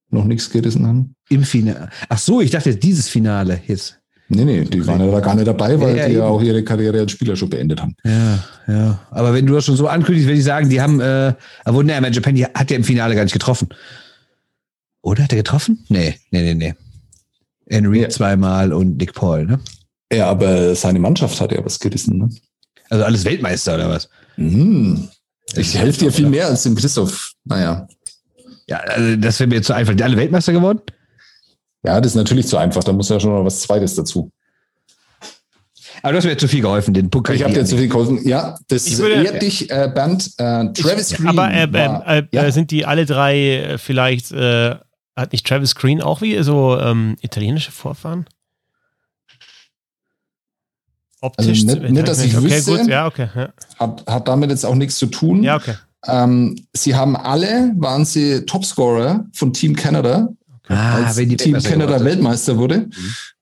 noch 0.09 0.23
nichts 0.25 0.49
gerissen 0.49 0.87
haben? 0.87 1.15
Im 1.29 1.43
Finale. 1.43 1.89
Ach 2.09 2.17
so, 2.17 2.41
ich 2.41 2.49
dachte 2.51 2.71
jetzt 2.71 2.83
dieses 2.83 3.07
Finale 3.07 3.61
jetzt. 3.67 3.99
Nee, 4.29 4.43
nee, 4.43 4.63
die 4.65 4.85
waren 4.85 4.99
ja 4.99 5.09
da 5.09 5.19
gar 5.21 5.35
nicht 5.35 5.47
dabei, 5.47 5.79
weil 5.79 5.95
Ja, 5.95 6.03
ja, 6.03 6.07
die 6.07 6.13
ja 6.15 6.19
eben. 6.19 6.27
auch 6.27 6.41
ihre 6.41 6.63
Karriere 6.63 6.99
als 6.99 7.11
Spieler 7.13 7.35
schon 7.37 7.49
beendet 7.49 7.81
haben. 7.81 7.95
Ja, 8.03 8.43
ja. 8.67 8.99
Aber 9.11 9.33
wenn 9.33 9.45
du 9.45 9.53
das 9.53 9.65
schon 9.65 9.77
so 9.77 9.87
ankündigst, 9.87 10.27
würde 10.27 10.37
ich 10.39 10.43
sagen, 10.43 10.69
die 10.69 10.81
haben, 10.81 10.99
äh, 10.99 11.33
aber 11.63 11.83
ne, 11.83 11.99
mein 12.01 12.11
Japani 12.11 12.41
hat 12.41 12.69
ja 12.69 12.75
im 12.77 12.83
Finale 12.83 13.15
gar 13.15 13.23
nicht 13.23 13.33
getroffen. 13.33 13.69
Oder 15.01 15.23
hat 15.23 15.31
er 15.31 15.37
getroffen? 15.37 15.85
Nee, 15.89 16.15
nee, 16.31 16.41
nee, 16.41 16.53
nee. 16.55 16.75
Henry 17.69 18.01
Ja. 18.01 18.09
zweimal 18.09 18.73
und 18.73 18.97
Nick 18.97 19.13
Paul, 19.13 19.45
ne? 19.45 19.59
Ja, 20.11 20.27
aber 20.27 20.75
seine 20.75 20.99
Mannschaft 20.99 21.39
hat 21.39 21.51
ja 21.51 21.63
was 21.63 21.79
gerissen, 21.79 22.17
ne? 22.17 22.29
Also 22.89 23.03
alles 23.05 23.23
Weltmeister 23.25 23.75
oder 23.75 23.89
was? 23.89 24.09
Mhm. 24.37 25.07
Ich 25.55 25.77
helfe 25.77 25.99
dir 25.99 26.11
viel 26.11 26.27
mehr 26.27 26.47
als 26.47 26.63
dem 26.63 26.75
Christoph. 26.75 27.33
Naja. 27.45 27.87
Ja, 28.69 28.77
also 28.79 29.15
das 29.15 29.39
wäre 29.39 29.47
mir 29.49 29.61
zu 29.61 29.73
einfach. 29.73 29.93
Die 29.95 30.03
alle 30.03 30.17
Weltmeister 30.17 30.51
geworden? 30.51 30.81
Ja, 31.87 32.01
das 32.01 32.11
ist 32.11 32.15
natürlich 32.17 32.47
zu 32.47 32.57
einfach. 32.57 32.83
Da 32.83 32.91
muss 32.91 33.07
ja 33.07 33.17
schon 33.19 33.33
noch 33.33 33.45
was 33.45 33.61
Zweites 33.61 33.95
dazu. 33.95 34.29
Aber 36.03 36.11
du 36.11 36.17
hast 36.17 36.25
mir 36.25 36.37
zu 36.37 36.47
viel 36.49 36.61
geholfen, 36.61 36.93
den 36.93 37.09
Punkt 37.09 37.29
Ich 37.29 37.41
habe 37.43 37.53
dir 37.53 37.63
zu 37.65 37.77
viel 37.77 37.87
geholfen. 37.87 38.27
Ja, 38.27 38.57
das 38.67 38.85
Ich 38.87 38.97
würde- 38.97 39.23
ehrt 39.23 39.41
dich, 39.41 39.69
äh, 39.71 39.89
Bernd. 39.93 40.31
Äh, 40.37 40.71
Travis 40.73 41.13
Green. 41.13 41.27
Aber 41.29 41.49
äh, 41.51 41.71
war, 41.73 42.05
äh, 42.07 42.19
äh, 42.19 42.23
ja, 42.31 42.51
sind 42.51 42.71
die 42.71 42.85
alle 42.85 43.05
drei 43.05 43.37
äh, 43.55 43.77
vielleicht, 43.77 44.31
äh, 44.33 44.75
hat 45.15 45.31
nicht 45.31 45.47
Travis 45.47 45.75
Green 45.75 46.01
auch 46.01 46.21
wie 46.21 46.41
so 46.43 46.77
ähm, 46.77 47.15
italienische 47.21 47.71
Vorfahren? 47.71 48.25
Optisch? 51.21 51.47
Also 51.47 51.79
nicht- 51.79 51.89
nicht, 51.91 52.07
dass 52.07 52.21
ich 52.23 52.35
okay, 52.37 52.45
wüsste. 52.45 52.77
gut, 52.77 52.87
ja, 52.87 53.07
okay. 53.07 53.27
Ja, 53.33 53.53
hat, 53.79 54.03
hat 54.07 54.27
damit 54.27 54.51
jetzt 54.51 54.65
auch 54.65 54.75
nichts 54.75 54.97
zu 54.97 55.07
tun. 55.07 55.41
ja 55.41 55.55
okay. 55.55 55.75
Ähm, 56.05 56.67
sie 56.73 56.95
haben 56.95 57.15
alle, 57.17 57.71
waren 57.75 58.05
sie 58.05 58.45
Topscorer 58.45 59.25
von 59.33 59.51
Team 59.51 59.75
Canada, 59.75 60.29
Ah, 60.69 61.05
als 61.05 61.17
wenn 61.17 61.29
die 61.29 61.37
Team 61.37 61.53
Weltmeister 61.53 61.79
Canada. 61.79 62.03
Weltmeister 62.05 62.57
wurde. 62.57 62.89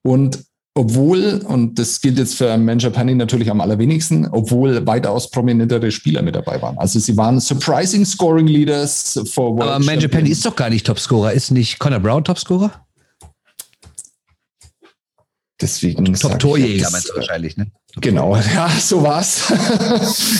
Und 0.03 0.39
obwohl, 0.77 1.41
und 1.47 1.79
das 1.79 2.01
gilt 2.01 2.17
jetzt 2.17 2.35
für 2.35 2.57
Manjapani 2.57 3.15
natürlich 3.15 3.49
am 3.49 3.61
allerwenigsten, 3.61 4.27
obwohl 4.27 4.85
weitaus 4.85 5.31
prominentere 5.31 5.89
Spieler 5.89 6.21
mit 6.21 6.35
dabei 6.35 6.61
waren. 6.61 6.77
Also 6.77 6.99
sie 6.99 7.15
waren 7.15 7.39
surprising 7.39 8.03
scoring 8.05 8.47
leaders 8.47 9.17
for 9.31 9.55
World 9.55 9.61
Aber 9.71 9.79
Man 9.85 9.99
Japan 9.99 10.19
Champions. 10.19 10.29
ist 10.39 10.45
doch 10.45 10.55
gar 10.55 10.69
nicht 10.69 10.85
Topscorer. 10.85 11.31
Ist 11.31 11.51
nicht 11.51 11.79
Conor 11.79 11.99
Brown 11.99 12.23
Topscorer? 12.25 12.71
Deswegen 15.61 16.13
Top-Torjäger 16.13 16.89
meinst 16.91 17.09
du 17.09 17.15
wahrscheinlich, 17.15 17.55
ne? 17.55 17.67
Genau, 18.01 18.35
ja, 18.35 18.69
so 18.69 19.01
war's. 19.01 19.53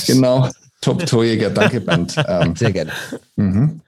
genau, 0.07 0.49
Top-Torjäger, 0.81 1.49
danke 1.49 1.79
Bernd. 1.79 2.15
Ähm, 2.27 2.55
Sehr 2.55 2.73
gerne. 2.73 2.91
mhm. 3.37 3.79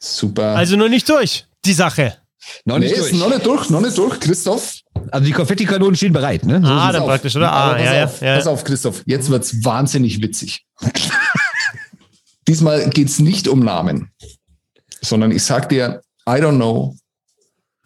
Super. 0.00 0.56
Also 0.56 0.74
nur 0.76 0.88
nicht 0.88 1.08
durch, 1.08 1.46
die 1.64 1.72
Sache. 1.74 2.16
Noch 2.64 2.78
nee, 2.78 2.86
nicht 2.86 2.96
ist 2.96 3.10
durch. 3.10 3.20
noch 3.20 3.28
nicht 3.28 3.46
durch, 3.46 3.70
noch 3.70 3.80
nicht 3.80 3.96
durch, 3.96 4.20
Christoph. 4.20 4.74
Also 5.10 5.26
die 5.26 5.32
Konfettikanonen 5.32 5.94
stehen 5.96 6.12
bereit, 6.12 6.44
ne? 6.44 6.60
So 6.62 6.68
Ah, 6.68 6.92
dann 6.92 7.02
aus. 7.02 7.08
praktisch, 7.08 7.36
oder? 7.36 7.52
Ah, 7.52 7.72
pass 7.74 7.82
ja, 7.84 7.94
ja, 7.94 8.04
auf, 8.04 8.20
ja. 8.20 8.36
Pass 8.36 8.46
auf, 8.46 8.64
Christoph, 8.64 9.02
jetzt 9.06 9.30
wird's 9.30 9.64
wahnsinnig 9.64 10.20
witzig. 10.22 10.64
Diesmal 12.48 12.88
geht's 12.90 13.18
nicht 13.20 13.46
um 13.48 13.60
Namen, 13.60 14.10
sondern 15.00 15.30
ich 15.30 15.42
sag 15.44 15.68
dir, 15.68 16.02
I 16.28 16.32
don't 16.32 16.56
know, 16.56 16.96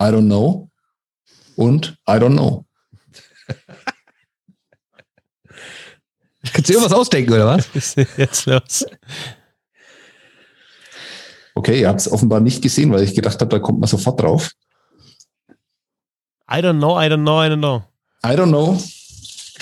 I 0.01 0.05
don't 0.07 0.25
know 0.27 0.71
und 1.57 1.97
I 2.09 2.13
don't 2.13 2.33
know. 2.33 2.65
Kannst 6.53 6.69
du 6.69 6.73
dir 6.73 6.79
irgendwas 6.79 6.93
ausdenken, 6.99 7.33
oder 7.33 7.47
was? 7.47 7.67
Ist 7.75 7.97
jetzt 8.17 8.47
los? 8.47 8.85
Okay, 11.57 11.81
ihr 11.81 11.89
habt 11.89 12.01
es 12.01 12.11
offenbar 12.13 12.41
nicht 12.41 12.63
gesehen, 12.63 12.93
weil 12.93 13.03
ich 13.03 13.15
gedacht 13.15 13.41
habe, 13.41 13.49
da 13.49 13.59
kommt 13.59 13.81
man 13.81 13.89
sofort 13.89 14.21
drauf. 14.21 14.53
I 16.49 16.59
don't 16.59 16.79
know, 16.79 17.01
I 17.01 17.07
don't 17.07 17.23
know, 17.23 17.43
I 17.43 17.49
don't 17.49 17.59
know. 17.59 17.83
I 18.25 18.37
don't 18.37 18.49
know, 18.51 18.79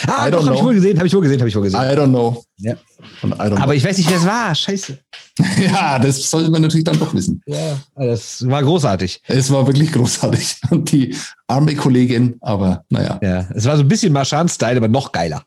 Ah, 0.06 0.26
I 0.26 0.30
doch, 0.30 0.42
don't 0.42 0.48
hab 0.48 0.54
ich 0.56 0.62
wohl 0.64 0.74
gesehen, 0.74 0.98
habe 0.98 1.06
ich 1.06 1.14
wohl 1.14 1.22
gesehen, 1.22 1.38
habe 1.40 1.48
ich 1.48 1.56
wohl 1.56 1.62
gesehen. 1.62 1.80
I 1.80 1.94
don't 1.96 2.08
know 2.08 2.42
Ja. 2.58 2.72
I 2.74 3.26
don't 3.26 3.50
know. 3.50 3.56
Aber 3.58 3.74
ich 3.74 3.84
weiß 3.84 3.96
nicht, 3.96 4.10
wer 4.10 4.16
es 4.18 4.26
war. 4.26 4.54
Scheiße. 4.54 4.98
ja, 5.64 5.98
das 5.98 6.30
sollte 6.30 6.50
man 6.50 6.62
natürlich 6.62 6.84
dann 6.84 6.98
doch 6.98 7.14
wissen. 7.14 7.40
Ja, 7.46 7.78
das 7.94 8.46
war 8.48 8.62
großartig. 8.62 9.22
Es 9.26 9.50
war 9.50 9.66
wirklich 9.66 9.92
großartig. 9.92 10.56
Und 10.70 10.90
die 10.90 11.14
arme 11.46 11.74
Kollegin, 11.76 12.36
aber 12.40 12.84
naja. 12.88 13.18
Ja, 13.22 13.48
es 13.54 13.64
war 13.66 13.76
so 13.76 13.82
ein 13.82 13.88
bisschen 13.88 14.12
Marchand-Style, 14.12 14.76
aber 14.76 14.88
noch 14.88 15.12
geiler. 15.12 15.44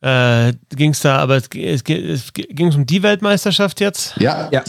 Äh, 0.00 0.52
ging 0.76 0.90
es 0.92 1.00
da, 1.00 1.16
aber 1.18 1.36
es, 1.36 1.48
es, 1.54 1.82
es 1.82 2.32
ging 2.32 2.72
um 2.72 2.86
die 2.86 3.02
Weltmeisterschaft 3.02 3.80
jetzt? 3.80 4.14
Ja, 4.18 4.48
Ja. 4.52 4.62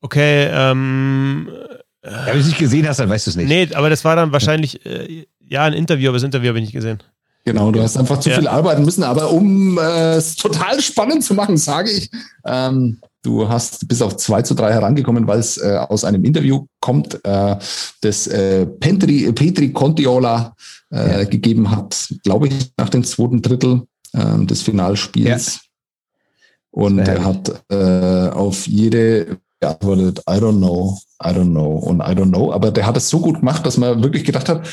Okay, 0.00 0.48
ähm, 0.50 1.48
Ja, 2.04 2.26
wenn 2.26 2.34
du 2.34 2.40
es 2.40 2.46
nicht 2.46 2.58
gesehen 2.58 2.88
hast, 2.88 2.98
dann 2.98 3.08
weißt 3.08 3.26
du 3.28 3.30
es 3.30 3.36
nicht. 3.36 3.48
nee, 3.48 3.68
aber 3.74 3.88
das 3.88 4.04
war 4.04 4.16
dann 4.16 4.32
wahrscheinlich, 4.32 4.84
äh, 4.84 5.26
ja, 5.48 5.62
ein 5.62 5.72
Interview, 5.74 6.08
aber 6.08 6.16
das 6.16 6.24
Interview 6.24 6.48
habe 6.48 6.58
ich 6.58 6.64
nicht 6.64 6.72
gesehen. 6.74 7.00
Genau, 7.44 7.70
du 7.70 7.80
hast 7.80 7.96
einfach 7.96 8.18
zu 8.18 8.30
Ja. 8.30 8.36
viel 8.38 8.48
arbeiten 8.48 8.84
müssen, 8.84 9.04
aber 9.04 9.30
um 9.30 9.78
äh, 9.78 10.14
es 10.14 10.34
total 10.36 10.80
spannend 10.80 11.22
zu 11.24 11.34
machen, 11.34 11.56
sage 11.56 11.90
ich, 11.90 12.10
ähm, 12.44 13.00
du 13.22 13.48
hast 13.48 13.86
bis 13.86 14.02
auf 14.02 14.16
2 14.16 14.42
zu 14.42 14.54
3 14.54 14.72
herangekommen, 14.72 15.26
weil 15.28 15.38
es 15.38 15.56
äh, 15.58 15.76
aus 15.88 16.02
einem 16.04 16.24
Interview 16.24 16.66
kommt, 16.80 17.20
äh, 17.24 17.56
das 18.00 18.26
äh, 18.26 18.66
Petri, 18.66 19.30
Petri 19.32 19.72
Contiola 19.72 20.54
äh, 20.92 21.20
Ja. 21.20 21.24
gegeben 21.24 21.70
hat, 21.70 22.08
glaube 22.24 22.48
ich, 22.48 22.72
nach 22.76 22.88
dem 22.90 23.04
zweiten 23.04 23.40
Drittel 23.42 23.82
ähm, 24.14 24.46
des 24.46 24.62
Finalspiels. 24.62 25.60
Und 26.70 26.96
Das 26.98 27.08
war 27.08 27.14
er 27.14 27.24
hat 27.24 27.64
äh, 27.70 28.30
auf 28.30 28.66
jede 28.66 29.38
geantwortet, 29.60 30.20
I 30.28 30.34
don't 30.34 30.58
know, 30.58 30.98
I 31.22 31.28
don't 31.28 31.50
know 31.50 31.78
und 31.78 32.00
I 32.00 32.14
don't 32.14 32.30
know. 32.30 32.52
Aber 32.52 32.70
der 32.70 32.86
hat 32.86 32.96
es 32.96 33.08
so 33.08 33.20
gut 33.20 33.40
gemacht, 33.40 33.64
dass 33.64 33.76
man 33.76 34.02
wirklich 34.02 34.24
gedacht 34.24 34.48
hat, 34.48 34.66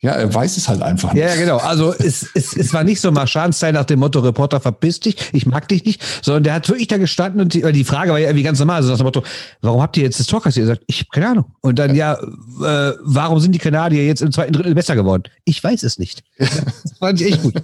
ja, 0.00 0.12
er 0.12 0.32
weiß 0.32 0.58
es 0.58 0.68
halt 0.68 0.82
einfach 0.82 1.14
nicht. 1.14 1.22
Ja, 1.22 1.34
genau. 1.36 1.56
Also 1.56 1.94
es, 1.94 2.28
es, 2.34 2.54
es 2.54 2.74
war 2.74 2.84
nicht 2.84 3.00
so 3.00 3.10
Marchand-Style 3.10 3.72
nach 3.72 3.86
dem 3.86 3.98
Motto, 3.98 4.20
Reporter, 4.20 4.60
verpiss 4.60 5.00
dich, 5.00 5.16
ich 5.32 5.46
mag 5.46 5.68
dich 5.68 5.84
nicht, 5.84 6.02
sondern 6.22 6.44
der 6.44 6.54
hat 6.54 6.68
wirklich 6.68 6.86
da 6.88 6.98
gestanden 6.98 7.40
und 7.40 7.54
die, 7.54 7.62
die 7.72 7.84
Frage 7.84 8.10
war 8.10 8.18
ja 8.18 8.28
irgendwie 8.28 8.42
ganz 8.42 8.58
normal, 8.58 8.82
so 8.82 8.90
nach 8.90 8.98
dem 8.98 9.04
Motto, 9.04 9.22
warum 9.62 9.80
habt 9.80 9.96
ihr 9.96 10.02
jetzt 10.02 10.20
das 10.20 10.26
Tor 10.26 10.42
kassiert? 10.42 10.66
Er 10.66 10.74
sagt, 10.74 10.84
ich 10.86 10.98
habe 11.00 11.08
keine 11.12 11.28
Ahnung. 11.28 11.46
Und 11.62 11.78
dann, 11.78 11.94
ja, 11.94 12.12
äh, 12.12 12.92
warum 13.02 13.40
sind 13.40 13.52
die 13.52 13.58
Kanadier 13.58 14.04
jetzt 14.04 14.20
im 14.20 14.32
zweiten 14.32 14.52
Drittel 14.52 14.74
besser 14.74 14.96
geworden? 14.96 15.22
Ich 15.44 15.64
weiß 15.64 15.82
es 15.82 15.98
nicht. 15.98 16.22
Das 16.38 16.98
fand 16.98 17.20
ich 17.20 17.32
echt 17.32 17.42
gut. 17.42 17.54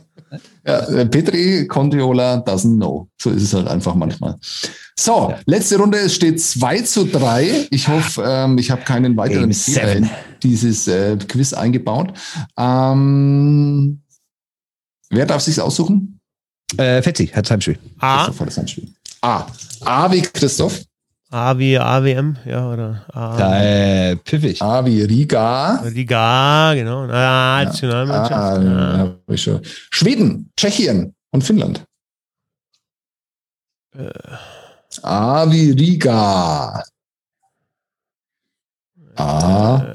Ja, 0.67 0.81
äh, 0.89 1.07
Petri 1.07 1.67
Contriola 1.67 2.37
doesn't 2.37 2.77
know. 2.77 3.09
So 3.21 3.31
ist 3.31 3.43
es 3.43 3.55
halt 3.55 3.69
einfach 3.69 3.95
manchmal. 3.95 4.37
So, 4.99 5.31
ja. 5.31 5.39
letzte 5.47 5.79
Runde. 5.79 5.99
Es 5.99 6.15
steht 6.15 6.41
2 6.41 6.83
zu 6.83 7.05
3. 7.05 7.69
Ich 7.71 7.89
hoffe, 7.89 8.25
ähm, 8.27 8.59
ich 8.59 8.71
habe 8.71 8.83
keinen 8.83 9.17
weiteren 9.17 9.53
Fehler 9.53 9.97
in 9.97 10.11
dieses 10.43 10.89
äh, 10.89 11.17
Quiz 11.17 11.53
eingebaut. 11.53 12.13
Ähm, 12.59 14.03
wer 15.11 15.27
darf 15.27 15.43
sich 15.43 15.61
aussuchen? 15.61 16.21
Äh, 16.77 17.03
Fetzi 17.03 17.27
hat 17.29 17.51
Handspiel. 17.51 17.79
A. 17.99 18.29
Das 18.29 18.57
Handspiel. 18.57 18.89
A. 19.21 19.47
A 19.81 20.11
wie 20.11 20.23
Christoph. 20.23 20.83
A 21.33 21.57
wie 21.57 21.79
AWM, 21.79 22.37
ja, 22.45 22.71
oder 22.71 23.07
A. 23.11 23.37
Da, 23.39 23.63
äh, 23.63 24.17
piffig. 24.17 24.61
A 24.61 24.85
wie 24.85 25.01
Riga. 25.03 25.77
Riga, 25.77 26.75
genau. 26.75 27.07
Nationalmannschaft. 27.07 28.63
Ja. 28.63 29.07
Ah. 29.07 29.35
Ja, 29.35 29.61
Schweden, 29.91 30.53
Tschechien 30.59 31.15
und 31.31 31.43
Finnland. 31.43 31.85
Äh. 33.97 34.11
A 35.01 35.51
wie 35.51 35.71
Riga. 35.71 36.85
A 39.17 39.87
äh. 39.87 39.93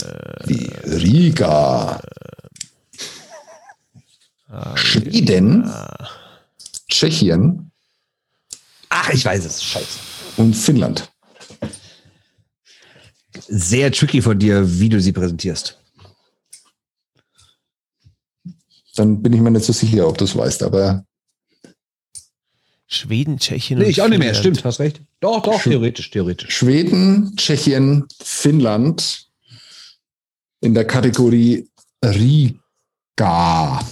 wie 0.48 0.72
Riga. 0.86 2.02
Äh. 4.50 4.76
Schweden, 4.76 5.72
Tschechien. 6.90 7.72
Ach, 8.90 9.10
ich 9.12 9.24
weiß 9.24 9.46
es. 9.46 9.64
Scheiße. 9.64 10.00
Und 10.38 10.56
Finnland 10.56 11.12
sehr 13.48 13.92
tricky 13.92 14.22
von 14.22 14.38
dir, 14.38 14.80
wie 14.80 14.90
du 14.90 15.00
sie 15.00 15.12
präsentierst. 15.12 15.80
Dann 18.96 19.22
bin 19.22 19.34
ich 19.34 19.42
mir 19.42 19.52
nicht 19.52 19.66
so 19.66 19.74
sicher, 19.74 20.08
ob 20.08 20.18
du 20.18 20.26
es 20.26 20.36
weißt, 20.36 20.64
aber. 20.64 21.06
Schweden, 22.88 23.38
Tschechien. 23.38 23.80
Nee, 23.80 23.86
ich 23.86 24.02
auch 24.02 24.08
nicht 24.08 24.20
mehr, 24.20 24.34
stimmt, 24.34 24.64
hast 24.64 24.80
recht. 24.80 25.02
Doch, 25.20 25.42
doch, 25.42 25.60
Sch 25.60 25.66
theoretisch, 25.66 26.10
theoretisch. 26.10 26.56
Schweden, 26.56 27.36
Tschechien, 27.36 28.08
Finnland 28.24 29.28
in 30.62 30.74
der 30.74 30.86
Kategorie 30.86 31.70
Riga. 32.04 33.86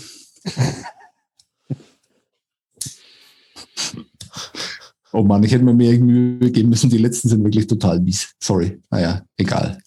Oh 5.16 5.24
Mann, 5.24 5.44
ich 5.44 5.54
hätte 5.54 5.64
mir 5.64 5.74
mehr 5.74 5.98
Mühe 5.98 6.52
geben 6.52 6.70
müssen. 6.70 6.90
Die 6.90 6.98
letzten 6.98 7.30
sind 7.30 7.42
wirklich 7.42 7.68
total 7.68 8.02
mies. 8.02 8.34
Sorry. 8.44 8.82
Naja, 8.90 9.22
egal. 9.38 9.78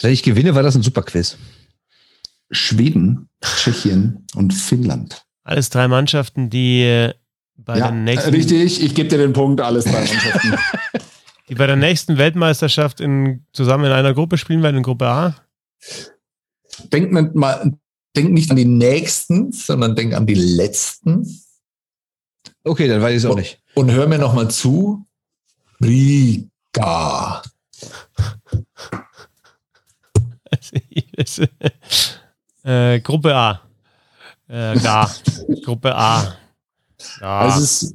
Wenn 0.00 0.12
ich 0.12 0.24
gewinne, 0.24 0.52
war 0.56 0.64
das 0.64 0.74
ein 0.74 0.82
super 0.82 1.02
Quiz. 1.02 1.36
Schweden, 2.50 3.28
Tschechien 3.40 4.26
und 4.34 4.52
Finnland. 4.52 5.24
Alles 5.44 5.70
drei 5.70 5.86
Mannschaften, 5.86 6.50
die 6.50 6.82
äh, 6.82 7.14
bei 7.56 7.78
ja, 7.78 7.92
der 7.92 8.00
nächsten. 8.00 8.30
Richtig, 8.30 8.82
ich 8.82 8.96
gebe 8.96 9.08
dir 9.08 9.18
den 9.18 9.32
Punkt, 9.32 9.60
alles 9.60 9.84
drei 9.84 10.04
Mannschaften. 10.04 10.54
die 11.48 11.54
bei 11.54 11.68
der 11.68 11.76
nächsten 11.76 12.18
Weltmeisterschaft 12.18 13.00
in, 13.00 13.44
zusammen 13.52 13.84
in 13.84 13.92
einer 13.92 14.12
Gruppe 14.12 14.38
spielen 14.38 14.64
werden, 14.64 14.78
in 14.78 14.82
Gruppe 14.82 15.06
A. 15.06 15.36
Denk, 16.92 17.12
mal, 17.12 17.78
denk 18.16 18.32
nicht 18.32 18.50
an 18.50 18.56
die 18.56 18.64
nächsten, 18.64 19.52
sondern 19.52 19.94
denk 19.94 20.14
an 20.14 20.26
die 20.26 20.34
letzten. 20.34 21.24
Okay, 22.64 22.88
dann 22.88 23.00
weiß 23.00 23.12
ich 23.12 23.24
es 23.24 23.26
auch 23.26 23.36
nicht. 23.36 23.58
Und 23.74 23.90
hör 23.90 24.06
mir 24.06 24.18
nochmal 24.18 24.50
zu. 24.50 25.06
Riga. 25.82 26.50
äh, 32.64 33.00
Gruppe 33.00 33.34
A. 33.34 33.62
Äh. 34.48 34.78
Gruppe 35.64 35.94
A. 35.94 36.36
Ja. 37.20 37.40
Also 37.40 37.62
es 37.62 37.94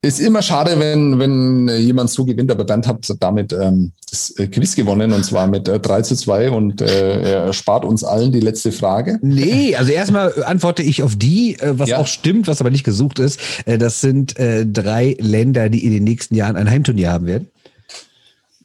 ist, 0.00 0.20
immer 0.20 0.42
schade, 0.42 0.78
wenn, 0.78 1.18
wenn 1.18 1.68
jemand 1.80 2.10
so 2.10 2.24
gewinnt, 2.24 2.50
aber 2.52 2.64
Bernd 2.64 2.86
hat 2.86 3.12
damit 3.18 3.52
ähm, 3.52 3.92
das 4.08 4.30
äh, 4.38 4.46
Quiz 4.46 4.76
gewonnen 4.76 5.12
und 5.12 5.24
zwar 5.24 5.48
mit 5.48 5.66
äh, 5.68 5.80
3 5.80 6.02
zu 6.02 6.14
2 6.14 6.50
und 6.50 6.80
äh, 6.80 7.46
er 7.46 7.52
spart 7.52 7.84
uns 7.84 8.04
allen 8.04 8.30
die 8.30 8.40
letzte 8.40 8.70
Frage. 8.70 9.18
Nee, 9.22 9.74
also 9.74 9.90
erstmal 9.90 10.44
antworte 10.44 10.84
ich 10.84 11.02
auf 11.02 11.16
die, 11.16 11.58
äh, 11.58 11.78
was 11.78 11.90
ja. 11.90 11.98
auch 11.98 12.06
stimmt, 12.06 12.46
was 12.46 12.60
aber 12.60 12.70
nicht 12.70 12.84
gesucht 12.84 13.18
ist. 13.18 13.40
Äh, 13.66 13.78
das 13.78 14.00
sind 14.00 14.38
äh, 14.38 14.64
drei 14.64 15.16
Länder, 15.18 15.68
die 15.68 15.84
in 15.84 15.92
den 15.92 16.04
nächsten 16.04 16.36
Jahren 16.36 16.56
ein 16.56 16.70
Heimturnier 16.70 17.10
haben 17.10 17.26
werden. 17.26 17.48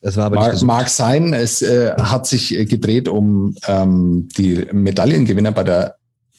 Das 0.03 0.17
war 0.17 0.25
aber 0.25 0.35
mag, 0.35 0.53
nicht 0.53 0.63
mag 0.63 0.89
sein, 0.89 1.33
es 1.33 1.61
äh, 1.61 1.93
hat 1.97 2.27
sich 2.27 2.53
äh, 2.53 2.65
gedreht 2.65 3.07
um 3.07 3.55
ähm, 3.67 4.27
die 4.37 4.67
Medaillengewinner 4.71 5.53
bei 5.53 5.63
der 5.63 5.95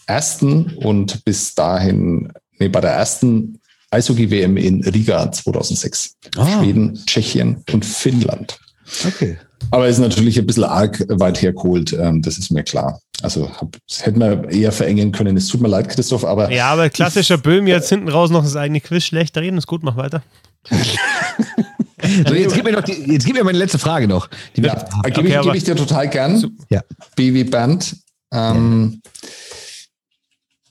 ersten 0.06 0.74
und 0.76 1.24
bis 1.24 1.54
dahin, 1.54 2.32
nee, 2.60 2.68
bei 2.68 2.80
der 2.80 2.92
ersten 2.92 3.58
Eishockey-WM 3.94 4.56
in 4.56 4.82
Riga 4.84 5.30
2006. 5.30 6.14
Ah. 6.36 6.46
Schweden, 6.46 7.00
Tschechien 7.06 7.62
und 7.72 7.84
Finnland. 7.84 8.58
Okay. 9.06 9.38
Aber 9.70 9.88
ist 9.88 9.98
natürlich 9.98 10.38
ein 10.38 10.46
bisschen 10.46 10.64
arg 10.64 11.04
weit 11.08 11.40
hergeholt, 11.40 11.92
ähm, 11.92 12.22
das 12.22 12.38
ist 12.38 12.50
mir 12.50 12.62
klar. 12.64 13.00
Also 13.22 13.50
hab, 13.50 13.76
hätten 14.00 14.20
wir 14.20 14.50
eher 14.50 14.72
verengen 14.72 15.12
können. 15.12 15.36
Es 15.36 15.48
tut 15.48 15.60
mir 15.60 15.68
leid, 15.68 15.88
Christoph, 15.88 16.24
aber. 16.24 16.50
Ja, 16.50 16.70
aber 16.72 16.90
klassischer 16.90 17.38
Böhm 17.38 17.66
jetzt 17.66 17.88
hinten 17.88 18.08
raus 18.08 18.30
noch 18.30 18.42
das 18.42 18.56
eigene 18.56 18.80
Quiz 18.80 19.04
schlecht 19.04 19.36
reden, 19.38 19.56
ist 19.56 19.66
gut, 19.66 19.82
mach 19.82 19.96
weiter. 19.96 20.22
so, 20.70 22.34
jetzt 22.34 22.54
gib 22.54 22.64
mir 22.64 22.72
noch 22.72 22.82
die, 22.82 22.92
jetzt 22.92 23.24
gib 23.24 23.36
mir 23.36 23.44
meine 23.44 23.58
letzte 23.58 23.78
Frage 23.78 24.06
noch. 24.06 24.28
Die 24.56 24.62
ja, 24.62 24.84
okay, 24.98 25.10
gebe 25.10 25.28
ich, 25.28 25.40
geb 25.40 25.54
ich, 25.54 25.64
dir 25.64 25.76
total 25.76 26.08
gern. 26.08 26.56
Ja. 26.68 26.82
BW 27.16 27.44
Band. 27.44 27.96
Ähm, 28.32 29.00
ja. 29.02 29.30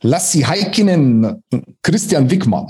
Lassi 0.02 0.42
Heikkinen, 0.42 1.42
Christian 1.82 2.30
Wickmann. 2.30 2.68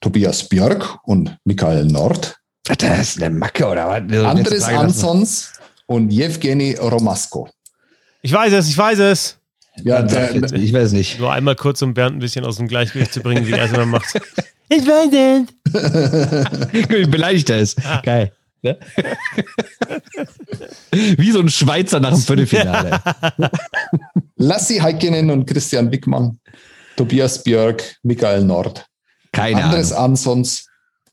Tobias 0.00 0.48
Björk 0.48 0.98
und 1.04 1.36
Michael 1.44 1.84
Nord. 1.84 2.36
Das 2.64 3.00
ist 3.00 3.22
eine 3.22 3.34
Macke, 3.34 3.66
oder 3.66 3.88
was? 3.88 4.24
Andres 4.24 4.64
Ansons 4.64 5.52
und 5.86 6.10
Jewgeni 6.10 6.74
Romasko. 6.74 7.48
Ich 8.22 8.32
weiß 8.32 8.52
es, 8.52 8.68
ich 8.68 8.78
weiß 8.78 8.98
es. 9.00 9.38
Ja, 9.82 10.02
der, 10.02 10.34
ich 10.54 10.72
weiß 10.72 10.92
nicht. 10.92 11.18
Nur 11.18 11.32
einmal 11.32 11.56
kurz, 11.56 11.80
um 11.82 11.94
Bernd 11.94 12.16
ein 12.16 12.20
bisschen 12.20 12.44
aus 12.44 12.56
dem 12.56 12.68
Gleichgewicht 12.68 13.12
zu 13.12 13.20
bringen, 13.20 13.46
wie 13.46 13.52
er 13.52 13.64
es 13.64 13.72
immer 13.72 13.86
macht. 13.86 14.20
Ich 14.72 14.86
weiß 14.86 15.10
es. 15.12 16.68
Wie 16.88 17.06
beleidigt 17.06 17.50
er 17.50 17.58
ist. 17.58 17.84
Ah. 17.84 18.00
Geil. 18.04 18.32
Ja? 18.62 18.76
Wie 20.92 21.32
so 21.32 21.40
ein 21.40 21.48
Schweizer 21.48 21.98
nach 21.98 22.12
dem 22.12 22.20
Viertelfinale. 22.20 23.00
Lassi 24.36 24.76
Heikkinen 24.78 25.28
und 25.32 25.46
Christian 25.46 25.90
Wickmann, 25.90 26.38
Tobias 26.96 27.42
Björk, 27.42 27.96
Michael 28.04 28.44
Nord. 28.44 28.86
Keine 29.32 29.64
Andres 29.64 29.92
Ahnung. 29.92 30.12
Ansons 30.12 30.66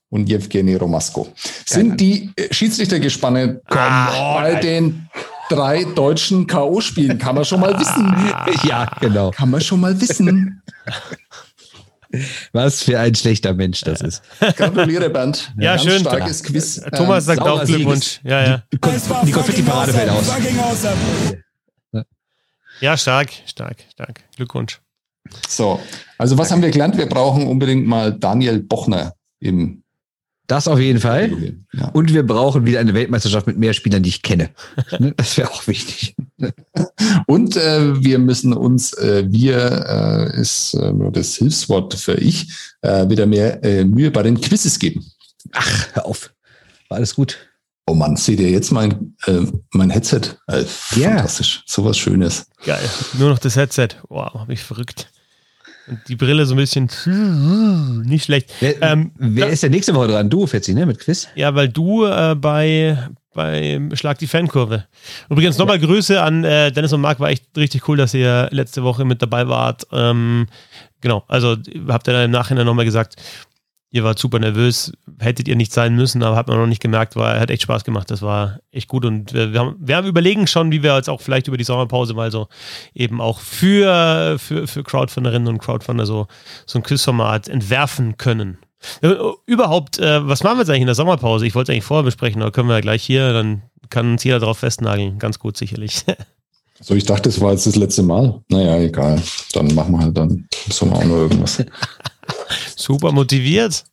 und 0.10 0.28
Jewgeni 0.30 0.76
Romasko. 0.76 1.28
Sind 1.66 2.00
die 2.00 2.32
Schiedsrichtergespanne 2.52 3.62
ah, 3.68 4.36
bei 4.36 4.54
nein. 4.54 4.62
den 4.62 5.10
drei 5.50 5.84
deutschen 5.84 6.48
K.O.-Spielen? 6.48 7.18
Kann 7.18 7.36
man 7.36 7.46
schon 7.46 7.60
mal 7.60 7.78
wissen. 7.80 8.16
Ja, 8.68 8.90
genau. 9.00 9.32
Kann 9.32 9.50
man 9.50 9.62
schon 9.62 9.80
mal 9.80 10.00
wissen. 10.00 10.62
Was 12.54 12.84
für 12.84 13.00
ein 13.00 13.14
schlechter 13.16 13.54
Mensch 13.54 13.82
das 13.82 14.02
ist. 14.02 14.24
Gratuliere, 14.40 15.10
Bernd. 15.10 15.52
Ja, 15.60 15.76
Ganz 15.76 15.84
schön. 15.84 16.00
Starkes 16.00 16.44
Quiz. 16.44 16.82
Thomas 16.96 17.26
sagt 17.26 17.42
auch 17.42 17.64
Glückwunsch. 17.66 18.22
Ja, 18.24 18.44
ja. 18.44 18.64
Die, 18.72 18.80
die 19.26 19.32
Konfetti-Parade 19.32 19.94
fällt 19.94 20.10
aus. 20.10 20.32
Ja, 22.80 22.96
stark, 22.96 23.32
stark, 23.46 23.78
stark. 23.92 24.22
Glückwunsch. 24.36 24.80
So, 25.48 25.80
also 26.18 26.38
was 26.38 26.52
haben 26.52 26.62
wir 26.62 26.72
gelernt? 26.72 26.98
Wir 26.98 27.08
brauchen 27.08 27.48
unbedingt 27.48 27.88
mal 27.88 28.14
Daniel 28.14 28.60
Bochner 28.60 29.14
im. 29.40 29.84
Das 30.48 30.70
auf 30.70 30.80
jeden 30.80 31.02
Fall. 31.02 31.58
Ja. 31.74 31.90
Und 31.90 32.14
wir 32.14 32.26
brauchen 32.26 32.66
wieder 32.66 32.80
eine 32.80 32.94
Weltmeisterschaft 32.94 33.48
mit 33.48 33.58
mehr 33.58 33.74
Spielern, 33.74 34.02
die 34.02 34.10
ich 34.10 34.22
kenne. 34.22 34.50
Ne, 35.00 35.14
das 35.18 35.38
wäre 35.38 35.52
auch 35.52 35.68
wichtig. 35.68 36.16
Und 37.28 37.58
äh, 37.58 38.02
wir 38.02 38.18
müssen 38.18 38.54
uns, 38.54 38.94
äh, 38.94 39.26
wir 39.28 40.32
äh, 40.34 40.40
ist 40.40 40.74
äh, 40.76 40.94
nur 40.94 41.12
das 41.12 41.36
Hilfswort 41.36 41.96
für 41.96 42.14
ich, 42.14 42.48
äh, 42.82 43.10
wieder 43.10 43.26
mehr 43.26 43.62
äh, 43.62 43.84
Mühe 43.84 44.10
bei 44.10 44.24
den 44.24 44.40
Quizzes 44.40 44.80
geben. 44.80 45.06
Ach, 45.52 45.88
hör 45.94 46.06
auf. 46.06 46.34
War 46.88 46.98
alles 46.98 47.16
gut. 47.16 47.38
Oh 47.86 47.94
Mann, 47.94 48.16
seht 48.16 48.40
ihr 48.40 48.50
jetzt 48.50 48.72
mein, 48.72 49.16
äh, 49.26 49.42
mein 49.72 49.90
Headset? 49.90 50.22
Äh, 50.48 50.64
fantastisch. 50.66 51.64
So 51.66 51.86
was 51.86 51.98
Schönes. 51.98 52.48
Geil. 52.66 52.90
Nur 53.18 53.30
noch 53.30 53.40
das 53.40 53.56
Headset. 53.56 53.90
Wow, 54.10 54.34
hab 54.34 54.50
ich 54.50 54.62
verrückt. 54.62 55.10
Und 55.88 56.00
die 56.08 56.16
Brille 56.16 56.46
so 56.46 56.54
ein 56.54 56.58
bisschen 56.58 56.90
nicht 58.06 58.26
schlecht. 58.26 58.54
Wer, 58.60 58.82
ähm, 58.82 59.12
wer 59.18 59.50
ist 59.50 59.64
der 59.64 59.70
nächste 59.70 59.96
Woche 59.96 60.10
dran? 60.10 60.30
Du, 60.30 60.46
Fetzi, 60.46 60.74
ne? 60.74 60.86
Mit 60.86 61.00
Quiz? 61.00 61.30
Ja, 61.36 61.56
weil 61.56 61.70
du 61.70 62.06
äh, 62.06 62.36
bei, 62.36 62.98
bei 63.34 63.80
Schlag 63.94 64.18
die 64.18 64.28
Fankurve. 64.28 64.86
Übrigens 65.30 65.58
nochmal 65.58 65.80
ja. 65.80 65.86
Grüße 65.86 66.22
an 66.22 66.44
äh, 66.44 66.72
Dennis 66.72 66.92
und 66.92 67.02
Marc. 67.02 67.20
War 67.20 67.30
echt 67.30 67.46
richtig 67.56 67.88
cool, 67.88 67.98
dass 67.98 68.14
ihr 68.14 68.50
letzte 68.52 68.84
Woche 68.84 69.06
mit 69.06 69.22
dabei 69.22 69.48
wart. 69.48 69.88
Ähm, 69.94 70.48
genau, 71.00 71.24
also 71.28 71.56
habt 71.88 72.08
ihr 72.10 72.14
dann 72.14 72.26
im 72.26 72.32
Nachhinein 72.32 72.66
nochmal 72.66 72.86
gesagt, 72.86 73.16
Ihr 73.90 74.04
wart 74.04 74.20
super 74.20 74.40
nervös, 74.40 74.92
hättet 75.20 75.48
ihr 75.48 75.56
nicht 75.56 75.72
sein 75.72 75.96
müssen, 75.96 76.22
aber 76.22 76.36
hat 76.36 76.50
man 76.50 76.58
noch 76.58 76.68
nicht 76.68 76.82
gemerkt, 76.82 77.16
war, 77.16 77.40
hat 77.40 77.50
echt 77.50 77.62
Spaß 77.64 77.86
gemacht. 77.86 78.12
Das 78.12 78.22
war 78.22 78.60
echt 78.70 78.90
gut 78.90 79.06
und 79.06 79.34
wir, 79.34 79.54
wir, 79.54 79.60
haben, 79.62 79.76
wir 79.80 79.96
haben 79.96 80.08
überlegen 80.08 80.46
schon, 80.46 80.72
wie 80.72 80.84
wir 80.84 80.96
jetzt 80.96 81.10
auch 81.10 81.22
vielleicht 81.22 81.48
über 81.48 81.58
die 81.58 81.64
Sommerpause 81.64 82.14
mal 82.14 82.30
so 82.30 82.48
eben 82.94 83.22
auch 83.22 83.40
für, 83.40 84.38
für, 84.40 84.68
für 84.68 84.84
Crowdfunderinnen 84.84 85.48
und 85.48 85.60
Crowdfunder 85.60 86.06
so, 86.06 86.28
so 86.66 86.80
ein 86.80 86.84
Quizformat 86.84 87.48
entwerfen 87.48 88.18
können. 88.18 88.58
Äh, 89.02 89.16
überhaupt, 89.46 90.00
äh, 90.00 90.28
was 90.28 90.44
machen 90.44 90.58
wir 90.58 90.62
jetzt 90.62 90.70
eigentlich 90.70 90.82
in 90.82 90.88
der 90.88 90.96
Sommerpause? 90.96 91.48
Ich 91.48 91.56
wollte 91.56 91.72
es 91.72 91.76
eigentlich 91.76 91.86
vorher 91.86 92.04
besprechen, 92.04 92.42
aber 92.42 92.52
können 92.52 92.68
wir 92.68 92.76
ja 92.76 92.82
gleich 92.82 93.04
hier, 93.04 93.32
dann 93.32 93.64
kann 93.90 94.12
uns 94.12 94.24
jeder 94.24 94.40
darauf 94.40 94.60
festnageln. 94.60 95.18
Ganz 95.20 95.40
gut, 95.40 95.58
sicherlich. 95.58 96.04
So, 96.80 96.94
ich 96.94 97.06
dachte, 97.06 97.30
es 97.30 97.42
war 97.42 97.54
jetzt 97.54 97.66
das 97.66 97.76
letzte 97.76 98.04
Mal. 98.04 98.40
Naja, 98.50 98.78
egal. 98.78 99.20
Dann 99.54 99.74
machen 99.74 99.94
wir 99.94 100.00
halt 100.00 100.16
dann 100.16 100.30
im 100.30 100.72
Sommer 100.72 100.98
auch 100.98 101.06
noch 101.06 101.16
irgendwas. 101.16 101.66
Super 102.76 103.12
motiviert. 103.12 103.84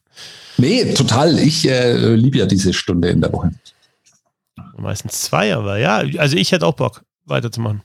Nee, 0.57 0.95
total. 0.95 1.39
Ich 1.39 1.69
äh, 1.69 2.15
liebe 2.15 2.39
ja 2.39 2.47
diese 2.47 2.73
Stunde 2.73 3.09
in 3.09 3.21
der 3.21 3.33
Woche. 3.33 3.51
Meistens 4.77 5.23
zwei, 5.23 5.55
aber 5.55 5.79
ja, 5.79 6.03
also 6.19 6.37
ich 6.37 6.53
hätte 6.53 6.67
auch 6.67 6.75
Bock, 6.75 7.03
weiterzumachen. 7.25 7.83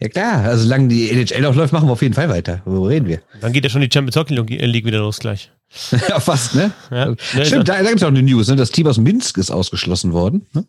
Ja 0.00 0.08
klar, 0.08 0.44
also 0.44 0.64
solange 0.64 0.88
die 0.88 1.10
NHL 1.10 1.46
auch 1.46 1.54
läuft, 1.54 1.72
machen 1.72 1.86
wir 1.88 1.92
auf 1.92 2.02
jeden 2.02 2.14
Fall 2.14 2.28
weiter. 2.28 2.60
Wo 2.64 2.86
reden 2.86 3.06
wir? 3.06 3.20
Dann 3.40 3.52
geht 3.52 3.64
ja 3.64 3.70
schon 3.70 3.82
die 3.82 3.90
Champions 3.92 4.16
Hockey 4.16 4.34
League 4.34 4.84
wieder 4.84 4.98
los 4.98 5.20
gleich. 5.20 5.50
ja, 6.08 6.20
fast, 6.20 6.54
ne? 6.54 6.70
Ja. 6.90 7.14
Stimmt, 7.44 7.68
da, 7.68 7.78
da 7.78 7.88
gibt 7.88 7.96
es 7.96 8.02
auch 8.02 8.08
eine 8.08 8.22
News, 8.22 8.48
ne? 8.48 8.56
Das 8.56 8.70
Team 8.70 8.86
aus 8.86 8.98
Minsk 8.98 9.38
ist 9.38 9.50
ausgeschlossen 9.50 10.12
worden. 10.12 10.46
Ne? 10.52 10.64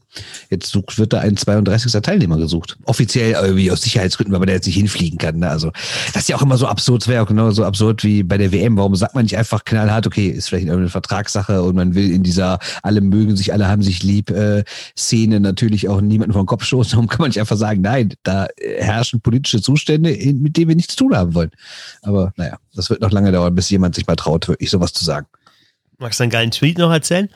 Jetzt 0.49 0.71
sucht, 0.71 0.97
wird 0.97 1.11
da 1.11 1.19
ein 1.19 1.35
32. 1.35 1.91
Teilnehmer 2.01 2.37
gesucht. 2.37 2.77
Offiziell 2.85 3.33
irgendwie 3.33 3.69
aus 3.69 3.81
Sicherheitsgründen, 3.81 4.31
weil 4.31 4.39
man 4.39 4.47
da 4.47 4.53
jetzt 4.53 4.65
nicht 4.65 4.75
hinfliegen 4.75 5.17
kann. 5.17 5.39
Ne? 5.39 5.49
Also, 5.49 5.71
das 6.13 6.23
ist 6.23 6.29
ja 6.29 6.37
auch 6.37 6.41
immer 6.41 6.57
so 6.57 6.67
absurd, 6.67 7.01
das 7.01 7.07
wäre 7.09 7.23
auch 7.23 7.27
genau 7.27 7.51
so 7.51 7.65
absurd 7.65 8.03
wie 8.03 8.23
bei 8.23 8.37
der 8.37 8.51
WM. 8.51 8.77
Warum 8.77 8.95
sagt 8.95 9.13
man 9.13 9.23
nicht 9.23 9.37
einfach 9.37 9.65
knallhart, 9.65 10.07
okay, 10.07 10.27
ist 10.27 10.49
vielleicht 10.49 10.69
eine 10.69 10.89
Vertragssache 10.89 11.61
und 11.63 11.75
man 11.75 11.95
will 11.95 12.11
in 12.11 12.23
dieser 12.23 12.59
alle 12.81 13.01
mögen 13.01 13.35
sich, 13.35 13.51
alle 13.51 13.67
haben 13.67 13.81
sich 13.81 14.03
lieb 14.03 14.29
äh, 14.29 14.63
Szene 14.97 15.39
natürlich 15.39 15.89
auch 15.89 15.99
niemanden 15.99 16.33
vom 16.33 16.45
Kopf 16.45 16.63
stoßen. 16.63 16.93
Warum 16.97 17.07
kann 17.07 17.19
man 17.19 17.29
nicht 17.29 17.39
einfach 17.39 17.57
sagen, 17.57 17.81
nein, 17.81 18.13
da 18.23 18.47
herrschen 18.79 19.19
politische 19.19 19.61
Zustände, 19.61 20.09
mit 20.11 20.55
denen 20.55 20.69
wir 20.69 20.75
nichts 20.75 20.95
zu 20.95 21.03
tun 21.03 21.15
haben 21.15 21.33
wollen. 21.33 21.51
Aber 22.01 22.33
naja, 22.37 22.57
das 22.75 22.89
wird 22.89 23.01
noch 23.01 23.11
lange 23.11 23.31
dauern, 23.31 23.55
bis 23.55 23.69
jemand 23.69 23.95
sich 23.95 24.07
mal 24.07 24.15
traut, 24.15 24.47
wirklich 24.47 24.69
sowas 24.69 24.93
zu 24.93 25.03
sagen. 25.05 25.27
Magst 25.97 26.19
du 26.19 26.23
einen 26.23 26.31
geilen 26.31 26.51
Tweet 26.51 26.77
noch 26.77 26.91
erzählen? 26.91 27.29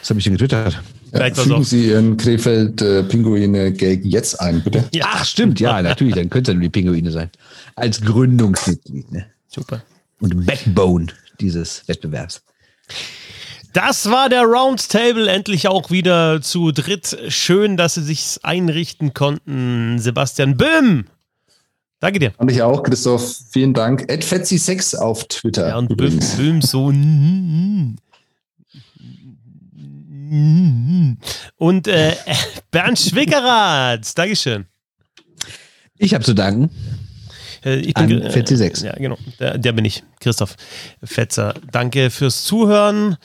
Was 0.00 0.10
habe 0.10 0.18
ich 0.18 0.24
denn 0.24 0.34
getwittert? 0.34 0.80
Ja, 1.12 1.34
fügen 1.34 1.64
Sie 1.64 1.88
Ihren 1.88 2.16
Krefeld-Pinguine-Gag 2.16 4.04
jetzt 4.04 4.40
ein, 4.40 4.62
bitte. 4.62 4.84
Ja. 4.94 5.06
Ach, 5.08 5.24
stimmt, 5.24 5.58
ja, 5.58 5.82
natürlich. 5.82 6.14
Dann 6.14 6.30
könnte 6.30 6.52
es 6.52 6.54
nur 6.54 6.62
die 6.62 6.70
Pinguine 6.70 7.10
sein. 7.10 7.30
Als 7.74 8.00
Gründungsmitglied. 8.00 9.10
Ne? 9.10 9.26
Super. 9.48 9.82
Und 10.20 10.46
Backbone 10.46 11.08
dieses 11.40 11.86
Wettbewerbs. 11.88 12.42
Das 13.72 14.10
war 14.10 14.28
der 14.28 14.42
Roundtable, 14.42 15.28
endlich 15.28 15.68
auch 15.68 15.90
wieder 15.90 16.42
zu 16.42 16.72
dritt. 16.72 17.16
Schön, 17.28 17.76
dass 17.76 17.94
Sie 17.94 18.02
sich 18.02 18.38
einrichten 18.42 19.14
konnten. 19.14 19.98
Sebastian 19.98 20.56
Böhm, 20.56 21.06
Danke 22.00 22.18
dir. 22.18 22.32
Und 22.38 22.50
ich 22.50 22.62
auch, 22.62 22.82
Christoph. 22.82 23.40
Vielen 23.50 23.74
Dank. 23.74 24.10
Fetzi6 24.10 24.96
auf 24.96 25.28
Twitter. 25.28 25.68
Ja, 25.68 25.76
und 25.76 25.94
Böhm, 25.96 26.18
Böhm 26.36 26.62
so. 26.62 26.86
Und 31.56 31.88
äh, 31.88 32.16
Bernd 32.70 32.98
Schwickerath. 32.98 34.16
Dankeschön. 34.16 34.64
Ich 35.98 36.14
habe 36.14 36.24
zu 36.24 36.32
danken. 36.32 36.70
Äh, 37.62 37.76
ich 37.80 37.92
bin, 37.92 38.22
An 38.22 38.30
Fetzi6. 38.30 38.82
Äh, 38.82 38.86
ja, 38.86 38.92
genau. 38.94 39.18
Der, 39.38 39.58
der, 39.58 39.72
bin 39.72 39.84
ich. 39.84 40.02
Christoph 40.20 40.56
Fetzer. 41.04 41.52
Danke 41.70 42.08
fürs 42.08 42.44
Zuhören. 42.44 43.18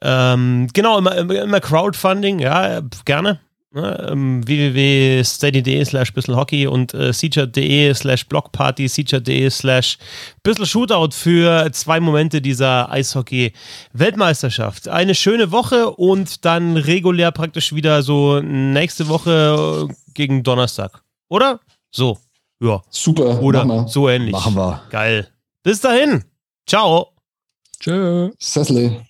Ähm, 0.00 0.68
genau, 0.72 0.96
immer, 0.98 1.16
immer 1.16 1.60
Crowdfunding. 1.60 2.38
Ja, 2.38 2.80
gerne 3.04 3.40
Ne, 3.72 4.08
ähm, 4.10 4.46
www.steady.de 4.46 5.84
slash 5.84 6.12
bisselhockey 6.12 6.66
und 6.68 6.94
äh, 6.94 7.12
slash 7.12 8.26
blockparty, 8.26 8.88
seacher.de 8.88 9.50
slash 9.50 9.98
bisselshootout 10.42 11.10
für 11.12 11.70
zwei 11.72 11.98
Momente 12.00 12.40
dieser 12.40 12.90
Eishockey-Weltmeisterschaft. 12.90 14.88
Eine 14.88 15.14
schöne 15.14 15.50
Woche 15.50 15.90
und 15.90 16.44
dann 16.44 16.76
regulär 16.76 17.32
praktisch 17.32 17.74
wieder 17.74 18.02
so 18.02 18.40
nächste 18.40 19.08
Woche 19.08 19.88
gegen 20.14 20.42
Donnerstag. 20.42 21.02
Oder? 21.28 21.60
So. 21.90 22.18
Ja. 22.60 22.82
Super. 22.90 23.42
Oder 23.42 23.88
so 23.88 24.08
ähnlich. 24.08 24.32
Machen 24.32 24.54
wir. 24.54 24.82
Geil. 24.90 25.28
Bis 25.62 25.80
dahin. 25.80 26.24
Ciao. 26.66 27.08
Tschö. 27.80 28.30
Sessle. 28.38 29.04